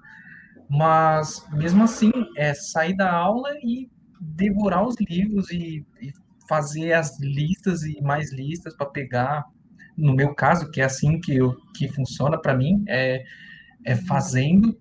mas 0.69 1.47
mesmo 1.53 1.85
assim 1.85 2.11
é 2.37 2.55
sair 2.55 2.97
da 2.97 3.13
aula 3.13 3.51
e 3.63 3.89
devorar 4.21 4.85
os 4.87 4.97
livros 5.01 5.51
e, 5.51 5.85
e 6.01 6.13
fazer 6.49 6.93
as 6.93 7.21
listas 7.21 7.83
e 7.83 8.01
mais 8.03 8.33
listas 8.33 8.75
para 8.77 8.87
pegar. 8.87 9.45
No 9.97 10.15
meu 10.15 10.35
caso, 10.35 10.71
que 10.71 10.81
é 10.81 10.85
assim 10.85 11.21
que, 11.21 11.37
eu, 11.37 11.55
que 11.77 11.89
funciona 11.89 12.41
para 12.41 12.57
mim, 12.57 12.83
é, 12.89 13.23
é 13.85 13.97
fazendo 13.97 14.79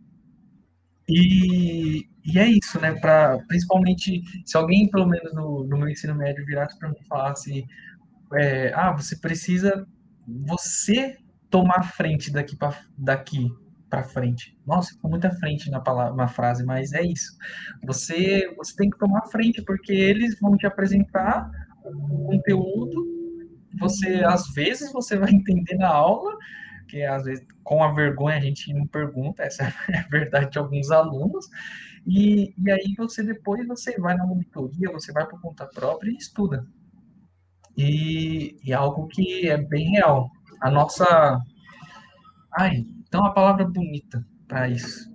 e, 1.08 2.08
e 2.24 2.40
é 2.40 2.48
isso, 2.48 2.80
né? 2.80 2.94
Pra, 2.94 3.38
principalmente 3.48 4.22
se 4.46 4.56
alguém, 4.56 4.90
pelo 4.90 5.08
menos 5.08 5.34
no, 5.34 5.66
no 5.66 5.78
meu 5.78 5.90
ensino 5.90 6.16
médio, 6.16 6.46
virasse 6.46 6.78
para 6.80 6.90
mim 6.90 6.96
e 7.00 7.08
falasse: 7.08 7.66
é, 8.34 8.72
ah, 8.74 8.92
você 8.92 9.18
precisa 9.18 9.86
você 10.46 11.18
tomar 11.50 11.84
frente 11.84 12.32
daqui 12.32 12.56
para 12.56 12.78
daqui 12.98 13.50
para 13.90 14.04
frente. 14.04 14.58
Nossa, 14.66 14.94
ficou 14.94 15.12
muita 15.12 15.30
frente 15.32 15.70
na 15.70 15.82
palavra, 15.82 16.16
na 16.16 16.28
frase, 16.30 16.64
mas 16.64 16.94
é 16.94 17.04
isso. 17.04 17.36
Você 17.84 18.54
você 18.56 18.74
tem 18.76 18.90
que 18.90 18.98
tomar 18.98 19.24
frente 19.28 19.62
porque 19.62 19.92
eles 19.92 20.40
vão 20.40 20.56
te 20.56 20.66
apresentar 20.66 21.52
o 21.84 22.26
conteúdo. 22.28 23.06
Você 23.80 24.24
às 24.24 24.48
vezes 24.54 24.94
você 24.94 25.18
vai 25.18 25.32
entender 25.36 25.76
na 25.76 25.90
aula, 25.90 26.38
que 26.92 27.04
às 27.04 27.24
vezes 27.24 27.46
com 27.64 27.84
a 27.84 27.94
vergonha 27.94 28.38
a 28.38 28.42
gente 28.42 28.74
não 28.74 28.86
pergunta, 28.86 29.44
essa 29.44 29.64
é 29.90 30.00
a 30.00 30.08
verdade 30.10 30.52
de 30.52 30.60
alguns 30.60 30.92
alunos. 30.92 31.46
E, 32.06 32.54
e 32.58 32.72
aí 32.72 32.94
você 32.98 33.24
depois 33.24 33.66
você 33.68 33.98
vai 34.00 34.16
na 34.16 34.26
monitoria, 34.26 34.92
você 34.92 35.12
vai 35.12 35.28
por 35.28 35.40
conta 35.42 35.66
própria 35.68 36.12
e 36.12 36.18
estuda. 36.18 36.66
E, 37.78 38.58
e 38.64 38.72
é 38.72 38.76
algo 38.76 39.08
que 39.08 39.48
é 39.48 39.58
bem 39.58 39.92
real. 39.92 40.30
A 40.62 40.70
nossa 40.70 41.42
Ai, 42.54 42.86
então 43.08 43.26
a 43.26 43.32
palavra 43.32 43.66
bonita 43.66 44.26
para 44.48 44.68
isso. 44.68 45.10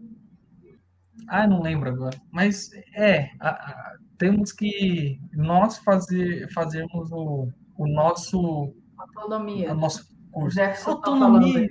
Ah, 1.29 1.47
não 1.47 1.61
lembro 1.61 1.91
agora. 1.91 2.19
Mas 2.33 2.71
é, 2.95 3.31
a, 3.41 3.51
a, 3.51 3.97
temos 4.17 4.53
que 4.53 5.21
nós 5.33 5.79
fazer, 5.79 6.51
fazermos 6.53 7.11
o, 7.13 7.49
o 7.77 7.87
nosso. 7.87 8.75
Autonomia. 8.97 9.73
O 9.73 9.75
nosso 9.75 10.16
curso. 10.37 10.57
Jefferson 10.57 11.01
tá 11.01 11.11
Autonomia. 11.11 11.71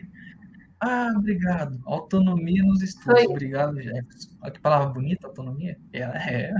ah, 0.81 1.13
obrigado. 1.15 1.79
Autonomia 1.85 2.63
nos 2.63 2.81
estudos. 2.81 3.23
Obrigado, 3.25 3.79
Jefferson. 3.81 4.29
Olha 4.41 4.51
que 4.51 4.59
palavra 4.59 4.87
bonita, 4.89 5.27
autonomia. 5.27 5.77
É, 5.93 5.99
é. 6.01 6.53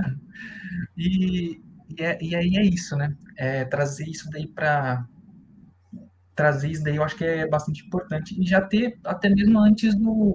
E, 0.96 1.60
e, 1.88 2.02
é, 2.02 2.18
e 2.22 2.36
aí 2.36 2.56
é 2.56 2.64
isso, 2.64 2.96
né? 2.96 3.14
É, 3.36 3.64
trazer 3.64 4.04
isso 4.08 4.30
daí 4.30 4.46
para 4.46 5.04
trazer 6.34 6.70
isso 6.70 6.84
daí 6.84 6.96
eu 6.96 7.02
acho 7.02 7.16
que 7.16 7.24
é 7.24 7.48
bastante 7.48 7.82
importante 7.86 8.38
e 8.38 8.46
já 8.46 8.60
ter 8.60 8.98
até 9.04 9.30
mesmo 9.30 9.58
antes 9.58 9.94
do 9.94 10.34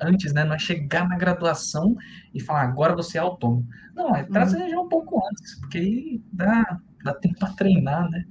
antes, 0.00 0.32
né? 0.32 0.44
Não 0.44 0.54
é 0.54 0.58
chegar 0.58 1.08
na 1.08 1.16
graduação 1.16 1.96
e 2.32 2.40
falar 2.40 2.62
agora 2.62 2.94
você 2.94 3.18
é 3.18 3.20
autônomo. 3.20 3.66
Não, 3.94 4.14
é 4.14 4.24
trazer 4.24 4.62
uhum. 4.62 4.68
já 4.68 4.80
um 4.80 4.88
pouco 4.88 5.20
antes, 5.26 5.58
porque 5.58 5.78
aí 5.78 6.22
dá, 6.32 6.78
dá 7.02 7.14
tempo 7.14 7.38
para 7.38 7.52
treinar, 7.54 8.08
né? 8.10 8.24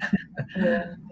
É. 0.55 1.06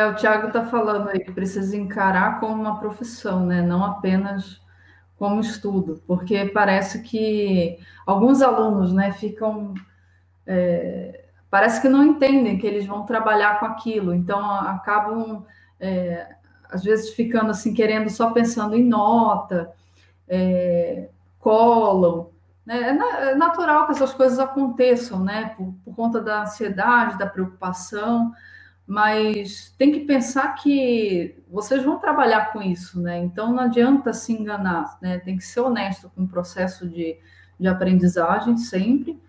é. 0.00 0.06
o 0.06 0.14
Thiago 0.14 0.48
está 0.48 0.64
falando 0.66 1.08
aí 1.08 1.20
que 1.20 1.32
precisa 1.32 1.76
encarar 1.76 2.40
como 2.40 2.54
uma 2.62 2.78
profissão, 2.78 3.44
né? 3.46 3.62
Não 3.62 3.84
apenas 3.84 4.60
como 5.18 5.40
estudo, 5.40 6.02
porque 6.06 6.46
parece 6.46 7.02
que 7.02 7.78
alguns 8.06 8.42
alunos, 8.42 8.92
né, 8.92 9.12
ficam 9.12 9.72
é, 10.46 11.24
parece 11.50 11.80
que 11.80 11.88
não 11.88 12.04
entendem 12.04 12.58
que 12.58 12.66
eles 12.66 12.86
vão 12.86 13.06
trabalhar 13.06 13.58
com 13.58 13.66
aquilo, 13.66 14.14
então 14.14 14.44
acabam 14.44 15.44
é, 15.80 16.36
às 16.70 16.84
vezes 16.84 17.14
ficando 17.14 17.50
assim 17.50 17.72
querendo 17.72 18.10
só 18.10 18.30
pensando 18.30 18.76
em 18.76 18.84
nota, 18.84 19.72
é, 20.28 21.08
colam. 21.38 22.30
Né? 22.64 22.80
É, 22.80 23.30
é 23.30 23.34
natural 23.34 23.86
que 23.86 23.92
essas 23.92 24.12
coisas 24.12 24.38
aconteçam, 24.38 25.24
né? 25.24 25.54
Por, 25.56 25.72
por 25.84 25.94
conta 25.94 26.20
da 26.20 26.42
ansiedade, 26.42 27.18
da 27.18 27.26
preocupação, 27.26 28.32
mas 28.86 29.74
tem 29.76 29.90
que 29.90 30.00
pensar 30.00 30.54
que 30.54 31.36
vocês 31.50 31.82
vão 31.82 31.98
trabalhar 31.98 32.52
com 32.52 32.62
isso, 32.62 33.00
né? 33.00 33.18
Então 33.18 33.52
não 33.52 33.64
adianta 33.64 34.12
se 34.12 34.32
enganar, 34.32 34.96
né? 35.02 35.18
Tem 35.18 35.36
que 35.36 35.44
ser 35.44 35.60
honesto 35.60 36.10
com 36.14 36.22
o 36.22 36.28
processo 36.28 36.88
de, 36.88 37.18
de 37.58 37.66
aprendizagem 37.66 38.56
sempre 38.56 39.20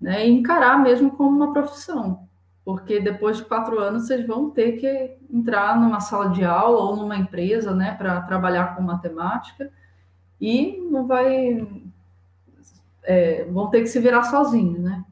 né, 0.00 0.26
e 0.26 0.30
encarar 0.30 0.78
mesmo 0.82 1.10
como 1.10 1.36
uma 1.36 1.52
profissão, 1.52 2.28
porque 2.64 3.00
depois 3.00 3.38
de 3.38 3.44
quatro 3.44 3.78
anos 3.78 4.06
vocês 4.06 4.26
vão 4.26 4.50
ter 4.50 4.72
que 4.72 5.16
entrar 5.32 5.78
numa 5.78 6.00
sala 6.00 6.30
de 6.30 6.44
aula 6.44 6.78
ou 6.82 6.96
numa 6.96 7.16
empresa, 7.16 7.74
né, 7.74 7.94
para 7.94 8.20
trabalhar 8.22 8.76
com 8.76 8.82
matemática 8.82 9.70
e 10.40 10.76
não 10.90 11.06
vai, 11.06 11.66
é, 13.02 13.44
vão 13.44 13.68
ter 13.70 13.80
que 13.80 13.86
se 13.86 13.98
virar 14.00 14.24
sozinhos, 14.24 14.80
né? 14.80 15.04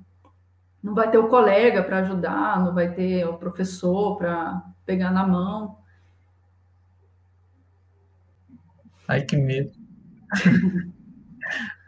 Não 0.85 0.95
vai 0.95 1.11
ter 1.11 1.17
o 1.17 1.29
colega 1.29 1.83
para 1.83 2.01
ajudar, 2.01 2.63
não 2.63 2.75
vai 2.75 2.93
ter 2.93 3.25
o 3.27 3.39
professor 3.39 4.19
para 4.19 4.63
pegar 4.85 5.11
na 5.11 5.27
mão. 5.27 5.79
Ai, 9.09 9.23
que 9.23 9.35
medo. 9.35 9.73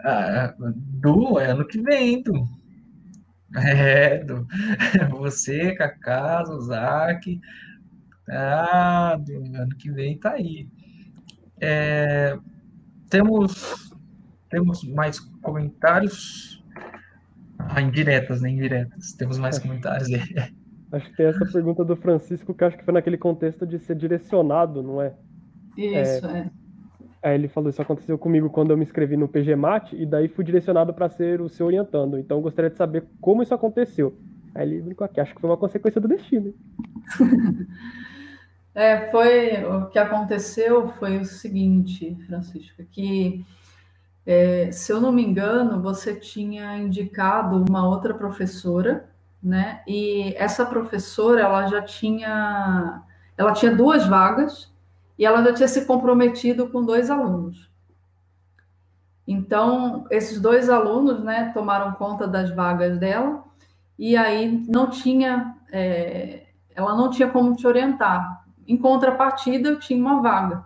ah, 0.02 0.55
Du, 0.74 1.39
é 1.39 1.51
ano 1.51 1.66
que 1.66 1.78
vem, 1.82 2.23
Du. 2.23 2.48
É, 3.55 4.24
do, 4.24 4.47
você, 5.12 5.74
Cacá, 5.74 6.43
Zuzaki. 6.47 7.39
Ah, 8.31 9.18
do 9.20 9.35
ano 9.35 9.77
que 9.77 9.90
vem 9.90 10.18
tá 10.18 10.32
aí. 10.32 10.70
É, 11.60 12.35
temos, 13.10 13.93
temos 14.48 14.85
mais 14.85 15.20
comentários? 15.20 16.64
Ah, 17.76 17.82
indiretas, 17.82 18.40
né? 18.40 18.48
Indiretas. 18.48 19.12
Temos 19.12 19.36
mais 19.36 19.58
comentários 19.58 20.08
aí. 20.08 20.22
Acho 20.90 21.10
que 21.10 21.16
tem 21.18 21.26
essa 21.26 21.44
pergunta 21.44 21.84
do 21.84 21.94
Francisco, 21.94 22.54
que 22.54 22.64
acho 22.64 22.78
que 22.78 22.82
foi 22.82 22.94
naquele 22.94 23.18
contexto 23.18 23.66
de 23.66 23.78
ser 23.78 23.96
direcionado, 23.96 24.82
não 24.82 25.02
é? 25.02 25.12
Isso, 25.76 26.26
é. 26.26 26.38
é. 26.38 26.50
Aí 27.22 27.34
ele 27.34 27.48
falou: 27.48 27.68
Isso 27.68 27.82
aconteceu 27.82 28.16
comigo 28.16 28.48
quando 28.48 28.70
eu 28.70 28.78
me 28.78 28.82
inscrevi 28.82 29.14
no 29.14 29.28
PGMAT 29.28 29.92
e 29.92 30.06
daí 30.06 30.26
fui 30.26 30.42
direcionado 30.42 30.94
para 30.94 31.10
ser 31.10 31.42
o 31.42 31.50
seu 31.50 31.66
orientando. 31.66 32.18
Então 32.18 32.40
gostaria 32.40 32.70
de 32.70 32.78
saber 32.78 33.04
como 33.20 33.42
isso 33.42 33.52
aconteceu. 33.52 34.16
Aí 34.54 34.66
ele 34.66 34.80
brincou 34.80 35.04
aqui: 35.04 35.20
Acho 35.20 35.34
que 35.34 35.40
foi 35.42 35.50
uma 35.50 35.58
consequência 35.58 36.00
do 36.00 36.08
destino. 36.08 36.54
é, 38.74 39.10
foi. 39.10 39.62
O 39.64 39.90
que 39.90 39.98
aconteceu 39.98 40.88
foi 40.94 41.18
o 41.18 41.26
seguinte, 41.26 42.16
Francisco: 42.26 42.82
que 42.90 43.44
é, 44.26 44.72
se 44.72 44.92
eu 44.92 45.00
não 45.00 45.12
me 45.12 45.24
engano, 45.24 45.80
você 45.80 46.14
tinha 46.14 46.76
indicado 46.76 47.64
uma 47.68 47.88
outra 47.88 48.12
professora, 48.12 49.08
né? 49.40 49.82
E 49.86 50.34
essa 50.36 50.66
professora, 50.66 51.42
ela 51.42 51.66
já 51.68 51.80
tinha. 51.80 53.02
Ela 53.38 53.52
tinha 53.52 53.74
duas 53.74 54.06
vagas 54.06 54.72
e 55.16 55.24
ela 55.24 55.42
já 55.44 55.54
tinha 55.54 55.68
se 55.68 55.84
comprometido 55.86 56.68
com 56.68 56.84
dois 56.84 57.10
alunos. 57.10 57.70
Então, 59.26 60.06
esses 60.10 60.40
dois 60.40 60.68
alunos 60.68 61.22
né, 61.22 61.50
tomaram 61.52 61.92
conta 61.92 62.26
das 62.26 62.50
vagas 62.50 62.98
dela, 62.98 63.44
e 63.98 64.16
aí 64.16 64.64
não 64.68 64.88
tinha, 64.88 65.56
é, 65.72 66.46
ela 66.74 66.94
não 66.96 67.10
tinha 67.10 67.28
como 67.28 67.54
te 67.56 67.66
orientar. 67.66 68.44
Em 68.66 68.76
contrapartida, 68.76 69.68
eu 69.68 69.78
tinha 69.78 70.00
uma 70.00 70.22
vaga. 70.22 70.64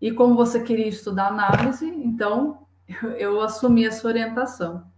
E 0.00 0.12
como 0.12 0.34
você 0.34 0.62
queria 0.62 0.88
estudar 0.88 1.28
análise, 1.28 1.86
então 1.86 2.66
eu, 3.18 3.40
assumi 3.40 3.86
essa 3.86 4.06
orientação. 4.06 4.90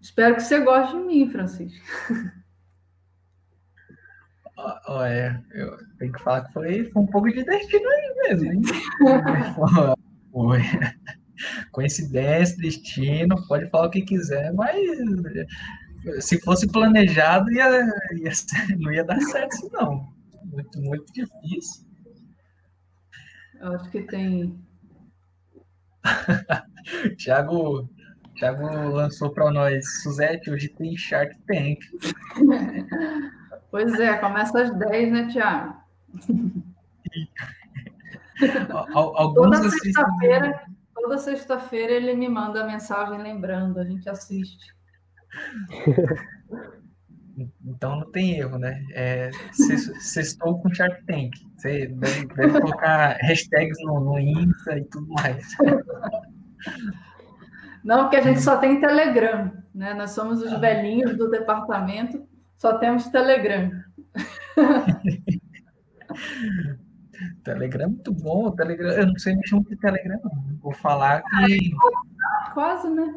Espero 0.00 0.36
que 0.36 0.42
você 0.42 0.60
goste 0.60 0.96
de 0.96 1.02
mim, 1.02 1.28
Francisco. 1.28 1.84
Olha, 4.88 5.44
eu 5.52 5.78
tenho 5.98 6.12
que 6.12 6.22
falar 6.22 6.44
que 6.44 6.52
foi, 6.52 6.84
foi 6.86 7.02
um 7.02 7.06
pouco 7.06 7.30
de 7.30 7.44
destino 7.44 7.88
aí 7.88 8.14
mesmo, 8.16 8.52
hein? 8.52 8.62
foi. 10.32 10.60
Coincidência, 11.70 12.56
destino, 12.56 13.36
pode 13.46 13.70
falar 13.70 13.86
o 13.86 13.90
que 13.90 14.02
quiser, 14.02 14.52
mas 14.54 14.76
se 16.20 16.40
fosse 16.40 16.66
planejado, 16.66 17.52
ia, 17.52 17.68
ia 18.16 18.32
não 18.78 18.92
ia 18.92 19.04
dar 19.04 19.20
certo, 19.20 19.70
não. 19.72 20.12
Muito, 20.44 20.80
muito 20.80 21.12
difícil. 21.12 21.87
Eu 23.60 23.74
acho 23.74 23.90
que 23.90 24.02
tem. 24.02 24.58
Tiago, 27.16 27.88
Thiago 28.36 28.64
lançou 28.90 29.30
para 29.30 29.50
nós, 29.50 30.02
Suzete, 30.02 30.50
hoje 30.50 30.68
tem 30.68 30.96
Shark 30.96 31.36
Tank. 31.46 31.80
Pois 33.70 34.00
é, 34.00 34.16
começa 34.16 34.62
às 34.62 34.74
10, 34.78 35.12
né, 35.12 35.28
Tiago? 35.28 35.76
toda 39.34 39.68
sexta-feira, 39.68 40.62
toda 40.94 41.18
sexta-feira 41.18 41.92
ele 41.92 42.14
me 42.14 42.30
manda 42.30 42.66
mensagem 42.66 43.20
lembrando, 43.20 43.78
a 43.78 43.84
gente 43.84 44.08
assiste. 44.08 44.74
Então 47.64 48.00
não 48.00 48.10
tem 48.10 48.38
erro, 48.38 48.58
né? 48.58 48.84
É, 48.92 49.30
sextou 50.00 50.60
com 50.60 50.72
Shark 50.72 51.04
Tank. 51.06 51.30
Você 51.56 51.86
deve, 51.86 52.26
deve 52.26 52.60
colocar 52.60 53.16
hashtags 53.20 53.78
no, 53.84 54.00
no 54.00 54.18
Insta 54.18 54.78
e 54.78 54.84
tudo 54.84 55.06
mais. 55.08 55.46
Não, 57.84 58.02
porque 58.02 58.16
a 58.16 58.22
gente 58.22 58.40
só 58.40 58.56
tem 58.56 58.80
Telegram, 58.80 59.52
né? 59.74 59.94
Nós 59.94 60.10
somos 60.10 60.42
os 60.42 60.58
velhinhos 60.58 61.16
do 61.16 61.30
departamento 61.30 62.26
só 62.58 62.76
temos 62.76 63.08
Telegram. 63.08 63.70
Telegram 67.44 67.84
é 67.84 67.86
muito 67.86 68.12
bom. 68.12 68.50
Telegram, 68.50 68.90
eu 68.90 69.06
não 69.06 69.16
sei 69.16 69.36
mexer 69.36 69.54
muito 69.54 69.70
de 69.70 69.76
Telegram, 69.76 70.20
não. 70.24 70.58
Vou 70.60 70.72
falar 70.72 71.22
que. 71.22 71.70
Quase, 72.52 72.90
né? 72.90 73.14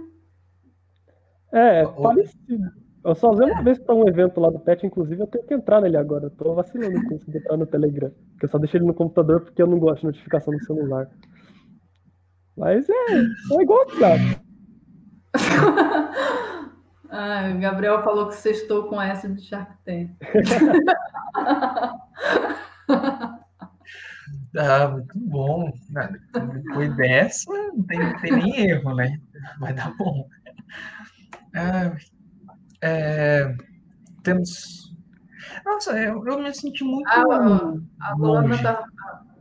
É, 1.51 1.81
é 1.81 1.87
parecido. 1.87 2.71
Eu 3.03 3.15
só 3.15 3.31
usei 3.31 3.47
uma 3.47 3.63
vez 3.63 3.79
para 3.79 3.95
um 3.95 4.07
evento 4.07 4.39
lá 4.39 4.49
do 4.49 4.59
PET, 4.59 4.85
inclusive 4.85 5.21
eu 5.21 5.27
tenho 5.27 5.45
que 5.45 5.53
entrar 5.53 5.81
nele 5.81 5.97
agora. 5.97 6.25
Eu 6.25 6.31
tô 6.31 6.53
vacilando 6.53 7.01
com 7.07 7.15
isso 7.15 7.31
de 7.31 7.37
entrar 7.37 7.57
no 7.57 7.65
Telegram. 7.65 8.11
Porque 8.31 8.45
eu 8.45 8.49
só 8.49 8.59
deixei 8.59 8.79
ele 8.79 8.87
no 8.87 8.93
computador 8.93 9.41
porque 9.41 9.61
eu 9.61 9.67
não 9.67 9.79
gosto 9.79 10.01
de 10.01 10.07
notificação 10.07 10.53
no 10.53 10.63
celular. 10.63 11.09
Mas 12.55 12.87
é, 12.89 12.93
é 12.93 13.61
igual 13.61 13.79
WhatsApp. 13.79 14.41
Ah, 17.13 17.51
o 17.53 17.59
Gabriel 17.59 18.01
falou 18.03 18.29
que 18.29 18.35
sextou 18.35 18.87
com 18.87 19.01
essa 19.01 19.27
de 19.27 19.41
Shark 19.41 19.73
Tank. 19.83 20.11
ah, 24.57 24.87
muito 24.87 25.19
bom. 25.19 25.69
Depois 26.53 26.95
dessa, 26.95 27.51
não 27.51 27.83
tem, 27.83 27.99
não 27.99 28.17
tem 28.21 28.31
nem 28.31 28.69
erro, 28.69 28.95
né? 28.95 29.19
Vai 29.59 29.73
dar 29.73 29.93
bom. 29.97 30.25
Ah, 31.53 31.91
é, 32.81 33.55
temos. 34.23 34.93
Nossa, 35.65 35.91
eu, 35.99 36.25
eu 36.25 36.39
me 36.41 36.53
senti 36.53 36.83
muito 36.83 37.07
Ah, 37.09 37.21
a 38.01 38.13
Luana 38.15 38.47
longe. 38.47 38.63
tá. 38.63 38.83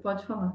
Pode 0.03 0.27
falar. 0.27 0.53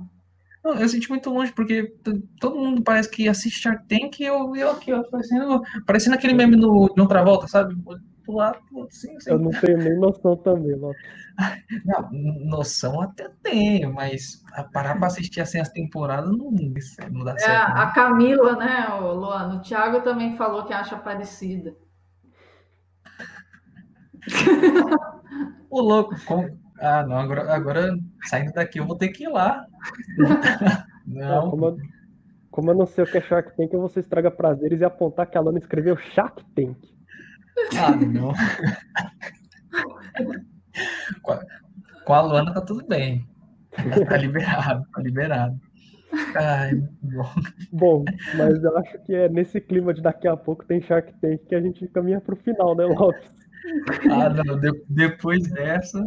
Não, 0.63 0.73
eu 0.73 0.89
senti 0.89 1.07
muito 1.09 1.29
longe, 1.29 1.51
porque 1.53 1.93
todo 2.39 2.55
mundo 2.57 2.81
parece 2.81 3.09
que 3.09 3.29
assiste 3.29 3.61
Shark 3.61 3.85
Tank 3.87 4.19
e 4.19 4.23
eu, 4.25 4.55
eu 4.55 4.71
aqui, 4.71 4.91
ó, 4.91 5.03
parecendo, 5.03 5.61
parecendo 5.85 6.15
aquele 6.15 6.33
meme 6.33 6.55
no, 6.55 6.91
no 6.97 7.07
Travolta, 7.07 7.47
sabe? 7.47 7.75
Do 7.75 8.33
lado, 8.33 8.57
assim, 8.89 9.15
assim. 9.15 9.29
Eu 9.29 9.37
não 9.37 9.51
tenho 9.51 9.77
nem 9.77 9.95
noção 9.99 10.35
também, 10.37 10.75
Lopes. 10.75 10.99
Não, 11.85 12.09
noção 12.45 13.01
até 13.01 13.29
tenho, 13.43 13.93
mas 13.93 14.41
parar 14.71 14.95
pra 14.97 15.07
assistir 15.07 15.41
assim 15.41 15.59
as 15.59 15.67
temporadas 15.69 16.31
não, 16.31 16.49
não 17.11 17.23
dá 17.25 17.33
É, 17.33 17.39
certo. 17.39 17.71
a? 17.71 17.91
Camila, 17.91 18.55
né, 18.55 18.87
o 19.01 19.13
Luana? 19.13 19.55
O 19.55 19.61
Thiago 19.61 20.01
também 20.01 20.35
falou 20.37 20.63
que 20.65 20.73
acha 20.73 20.95
parecida. 20.97 21.75
Ô, 25.69 25.81
louco, 25.81 26.15
como... 26.25 26.49
Ah, 26.79 27.03
não, 27.03 27.17
agora, 27.17 27.53
agora 27.53 27.97
saindo 28.25 28.51
daqui 28.51 28.79
eu 28.79 28.85
vou 28.85 28.97
ter 28.97 29.09
que 29.09 29.23
ir 29.23 29.29
lá. 29.29 29.65
Ah, 31.21 31.45
Não, 31.45 31.51
como, 31.51 31.65
eu, 31.67 31.77
como 32.49 32.71
eu 32.71 32.75
não 32.75 32.87
sei 32.87 33.03
o 33.03 33.07
que 33.07 33.19
é 33.19 33.21
Shark 33.21 33.55
Tank, 33.55 33.71
eu 33.71 33.79
vou 33.79 33.87
ser 33.89 33.99
estraga 33.99 34.31
prazeres 34.31 34.81
e 34.81 34.83
apontar 34.83 35.29
que 35.29 35.37
a 35.37 35.41
Lana 35.41 35.59
escreveu 35.59 35.95
Shark 35.95 36.43
Tank. 36.55 36.75
ah, 37.77 37.95
não. 37.95 38.33
Com 41.21 41.31
a, 41.33 41.39
com 42.05 42.13
a 42.13 42.21
Luana 42.21 42.53
tá 42.53 42.61
tudo 42.61 42.85
bem. 42.87 43.27
Tá 44.07 44.17
liberado, 44.17 44.83
tá 44.93 45.01
liberado. 45.01 45.59
Ai, 46.35 46.71
bom. 47.01 47.29
Bom, 47.71 48.05
mas 48.33 48.63
eu 48.63 48.77
acho 48.77 48.97
que 49.05 49.13
é 49.13 49.29
nesse 49.29 49.59
clima 49.61 49.93
de 49.93 50.01
daqui 50.01 50.27
a 50.27 50.37
pouco 50.37 50.65
tem 50.65 50.81
Shark 50.81 51.13
Tank 51.21 51.45
que 51.47 51.55
a 51.55 51.61
gente 51.61 51.87
caminha 51.89 52.21
pro 52.21 52.35
final, 52.35 52.75
né, 52.75 52.85
Lopes? 52.85 53.44
Ah, 54.11 54.29
não, 54.29 54.59
de- 54.59 54.83
depois 54.89 55.43
dessa, 55.51 56.01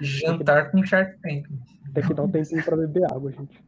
jantar 0.00 0.70
com 0.70 0.84
Shark 0.84 1.18
Tank. 1.22 1.46
Tem 1.94 2.02
que 2.06 2.14
dar 2.14 2.22
um 2.24 2.30
tempinho 2.30 2.62
pra 2.64 2.76
beber 2.76 3.04
água, 3.12 3.32
gente. 3.32 3.58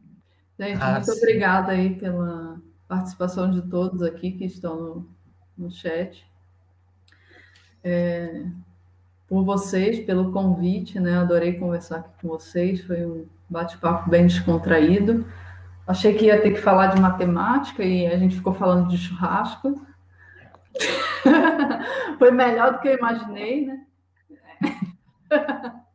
Gente, 0.59 0.79
Ah, 0.81 0.91
muito 0.93 1.11
sim. 1.11 1.17
obrigada 1.17 1.71
aí 1.71 1.95
pela 1.95 2.61
participação 2.87 3.49
de 3.49 3.61
todos 3.63 4.01
aqui 4.03 4.31
que 4.31 4.45
estão 4.45 4.75
no, 4.79 5.09
no 5.57 5.71
chat. 5.71 6.25
É, 7.83 8.45
por 9.27 9.43
vocês, 9.43 9.99
pelo 10.05 10.31
convite, 10.31 10.99
né? 10.99 11.17
Adorei 11.17 11.53
conversar 11.53 11.97
aqui 11.97 12.09
com 12.21 12.27
vocês. 12.27 12.81
Foi 12.81 13.05
um 13.05 13.25
bate-papo 13.49 14.09
bem 14.09 14.27
descontraído. 14.27 15.25
Achei 15.87 16.13
que 16.13 16.25
ia 16.25 16.39
ter 16.39 16.51
que 16.51 16.61
falar 16.61 16.87
de 16.93 17.01
matemática 17.01 17.83
e 17.83 18.05
a 18.05 18.17
gente 18.17 18.35
ficou 18.35 18.53
falando 18.53 18.87
de 18.87 18.97
churrasco. 18.97 19.81
Foi 22.17 22.31
melhor 22.31 22.73
do 22.73 22.79
que 22.79 22.87
eu 22.87 22.97
imaginei, 22.97 23.65
né? 23.65 23.85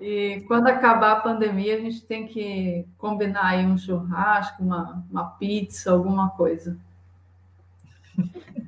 E 0.00 0.44
quando 0.46 0.66
acabar 0.68 1.12
a 1.12 1.20
pandemia, 1.20 1.76
a 1.76 1.80
gente 1.80 2.04
tem 2.06 2.26
que 2.26 2.86
combinar 2.98 3.46
aí 3.46 3.64
um 3.66 3.78
churrasco, 3.78 4.62
uma, 4.62 5.04
uma 5.10 5.24
pizza, 5.30 5.90
alguma 5.90 6.30
coisa. 6.30 6.76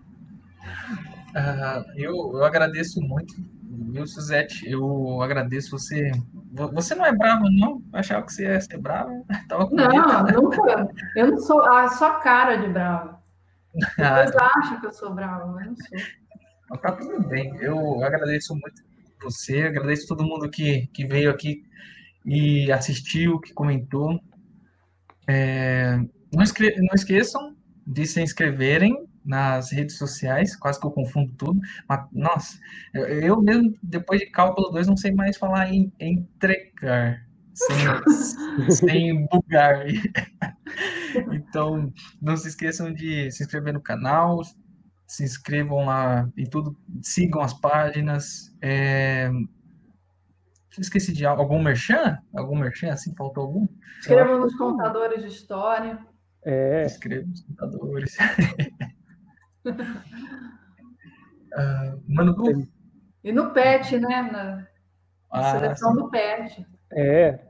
Ah, 1.35 1.85
eu, 1.97 2.13
eu 2.35 2.45
agradeço 2.45 3.01
muito, 3.01 3.35
viu, 3.93 4.07
Suzete? 4.07 4.69
Eu 4.69 5.21
agradeço 5.23 5.71
você. 5.71 6.11
Vo- 6.53 6.73
Você 6.73 6.95
não 6.95 7.05
é 7.05 7.13
bravo, 7.15 7.45
não? 7.51 7.83
Eu 7.93 7.99
achava 7.99 8.25
que 8.25 8.33
você 8.33 8.45
ia 8.45 8.61
ser 8.61 8.79
bravo. 8.79 9.25
Tava 9.49 9.69
com 9.69 9.77
medo. 9.77 9.93
Não, 9.95 10.25
nunca. 10.25 10.89
Eu 11.15 11.31
não 11.33 11.39
sou. 11.39 11.63
Ah, 11.63 11.89
só 11.89 12.19
cara 12.21 12.57
de 12.57 12.69
brava. 12.69 13.18
Ah, 13.99 14.25
Vocês 14.27 14.37
acham 14.37 14.81
que 14.81 14.87
eu 14.87 14.93
sou 14.93 15.15
brava, 15.15 15.47
mas 15.47 15.67
não 15.67 15.77
sou. 15.77 16.81
Tá 16.81 16.93
tudo 16.93 17.23
bem. 17.29 17.57
Eu 17.61 18.03
agradeço 18.05 18.55
muito 18.55 18.83
você, 19.23 19.63
agradeço 19.63 20.07
todo 20.07 20.25
mundo 20.25 20.51
que, 20.51 20.87
que 20.89 21.07
veio 21.07 21.31
aqui 21.31 21.65
e 22.27 22.71
assistiu, 22.73 23.41
que 23.41 23.53
comentou. 23.55 24.21
É, 25.27 25.97
não, 26.33 26.43
esque- 26.43 26.75
não 26.81 26.95
esqueçam 26.95 27.57
de 27.87 28.07
se 28.07 28.21
inscreverem 28.23 29.07
nas 29.25 29.71
redes 29.73 29.99
sociais, 29.99 30.57
quase 30.57 30.81
que 30.81 30.87
eu 30.87 30.91
confundo 30.91 31.33
tudo. 31.37 31.61
Mas, 31.89 32.07
nossa, 32.13 32.59
eu, 32.95 33.07
eu 33.07 33.43
mesmo, 33.43 33.75
depois 33.83 34.21
de 34.21 34.27
cálculo 34.27 34.71
2, 34.71 34.87
não 34.87 34.97
sei 34.97 35.13
mais 35.13 35.37
falar 35.37 35.71
em 35.73 35.93
entregar, 36.01 37.27
sem, 37.55 37.77
sem 38.71 39.27
bugar. 39.27 39.85
Então, 41.33 41.93
não 42.21 42.37
se 42.37 42.49
esqueçam 42.49 42.93
de 42.93 43.31
se 43.31 43.43
inscrever 43.43 43.73
no 43.73 43.81
canal, 43.81 44.41
se 45.07 45.25
inscrevam 45.25 45.85
lá 45.87 46.29
em 46.37 46.45
tudo, 46.45 46.77
sigam 47.03 47.41
as 47.41 47.55
páginas. 47.55 48.55
É... 48.63 49.31
Esqueci 50.79 51.13
de 51.13 51.27
al- 51.27 51.39
algum 51.39 51.61
merchan? 51.63 52.19
Algum 52.37 52.57
merchan? 52.57 52.93
Assim, 52.93 53.15
faltou 53.17 53.45
algum? 53.45 53.67
Escrevam 54.01 54.39
nos 54.41 54.55
contadores 54.57 55.23
de 55.23 55.29
história. 55.29 55.99
É, 56.45 56.85
Escrevam 56.85 57.31
os 57.33 57.41
computadores. 57.43 58.17
Ah, 61.55 61.97
Mano, 62.07 62.37
E 63.25 63.33
no 63.33 63.53
PET, 63.53 63.99
né? 63.99 64.23
Na 64.31 64.67
ah, 65.31 65.53
seleção 65.53 65.95
do 65.95 66.11
PET. 66.11 66.67
é. 66.93 67.48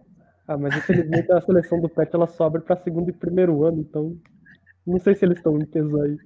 Ah, 0.49 0.57
mas 0.57 0.75
infelizmente 0.77 1.31
a 1.31 1.41
seleção 1.43 1.79
do 1.81 1.89
PET 1.91 2.11
ela 2.15 2.27
sobe 2.27 2.61
pra 2.61 2.77
segundo 2.77 3.11
e 3.11 3.13
primeiro 3.13 3.65
ano, 3.65 3.81
então 3.81 4.17
não 4.87 4.99
sei 4.99 5.15
se 5.15 5.25
eles 5.25 5.37
estão 5.37 5.59
em 5.59 5.67
peso 5.67 6.01
aí. 6.01 6.17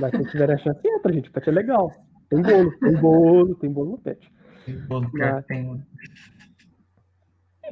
Mas 0.00 0.12
se 0.16 0.24
tiverem 0.30 0.54
a 0.54 0.58
chance, 0.58 0.80
entra, 0.84 1.12
gente. 1.12 1.28
O 1.28 1.32
PET 1.32 1.48
é 1.48 1.52
legal. 1.52 1.92
Tem 2.30 2.40
bolo, 2.42 2.72
tem 2.78 2.96
bolo, 2.96 3.54
tem 3.56 3.70
bolo 3.70 3.90
no 3.92 3.98
PET. 3.98 4.32
sim, 4.64 4.78
bolo 4.88 5.10
pior 5.12 5.42
que 5.42 5.48
tem. 5.48 5.82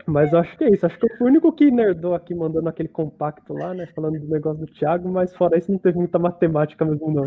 Mas 0.07 0.33
eu 0.33 0.39
acho 0.39 0.57
que 0.57 0.65
é 0.65 0.71
isso. 0.71 0.87
Acho 0.87 0.99
que 0.99 1.11
eu 1.11 1.17
fui 1.17 1.27
o 1.27 1.31
único 1.31 1.53
que 1.53 1.71
nerdou 1.71 2.15
aqui 2.15 2.35
mandando 2.35 2.69
aquele 2.69 2.89
compacto 2.89 3.53
lá, 3.53 3.75
né? 3.75 3.87
Falando 3.95 4.19
do 4.21 4.29
negócio 4.29 4.65
do 4.65 4.73
Thiago, 4.73 5.09
mas 5.11 5.35
fora 5.35 5.59
isso 5.59 5.73
não 5.73 5.79
teve 5.79 5.99
muita 5.99 6.19
matemática 6.19 6.85
mesmo, 6.85 7.11
não. 7.13 7.25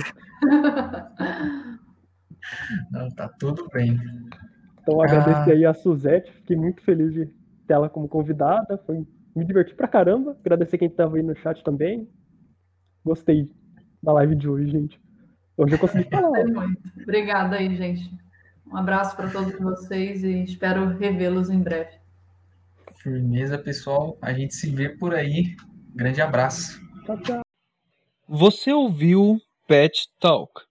Não, 2.91 3.09
tá 3.09 3.27
tudo 3.39 3.67
bem. 3.73 3.99
Então 4.81 4.95
eu 4.95 5.01
Ah. 5.01 5.05
agradeço 5.05 5.49
aí 5.51 5.65
a 5.65 5.73
Suzete, 5.73 6.31
fiquei 6.31 6.55
muito 6.55 6.81
feliz 6.81 7.13
de 7.13 7.29
ter 7.71 7.73
ela 7.73 7.89
como 7.89 8.07
convidada. 8.07 8.77
Foi, 8.85 9.07
me 9.33 9.45
diverti 9.45 9.73
pra 9.73 9.87
caramba. 9.87 10.37
Agradecer 10.41 10.77
quem 10.77 10.89
tava 10.89 11.15
aí 11.15 11.23
no 11.23 11.35
chat 11.37 11.63
também. 11.63 12.09
Gostei 13.03 13.49
da 14.03 14.11
live 14.13 14.35
de 14.35 14.49
hoje, 14.49 14.69
gente. 14.69 15.01
Hoje 15.55 15.75
eu 15.75 15.79
consegui 15.79 16.03
falar. 16.11 16.43
Obrigada 17.01 17.55
aí, 17.55 17.73
gente. 17.75 18.11
Um 18.67 18.77
abraço 18.77 19.15
para 19.15 19.29
todos 19.29 19.57
vocês 19.59 20.23
e 20.23 20.43
espero 20.43 20.97
revê-los 20.97 21.49
em 21.49 21.61
breve. 21.61 21.99
Firmeza, 22.95 23.57
pessoal. 23.57 24.17
A 24.21 24.33
gente 24.33 24.53
se 24.53 24.69
vê 24.69 24.89
por 24.89 25.15
aí. 25.15 25.55
Grande 25.95 26.21
abraço. 26.21 26.79
Tchau, 27.05 27.17
tchau. 27.19 27.41
Você 28.27 28.71
ouviu 28.71 29.41
Pet 29.67 30.07
Talk, 30.19 30.61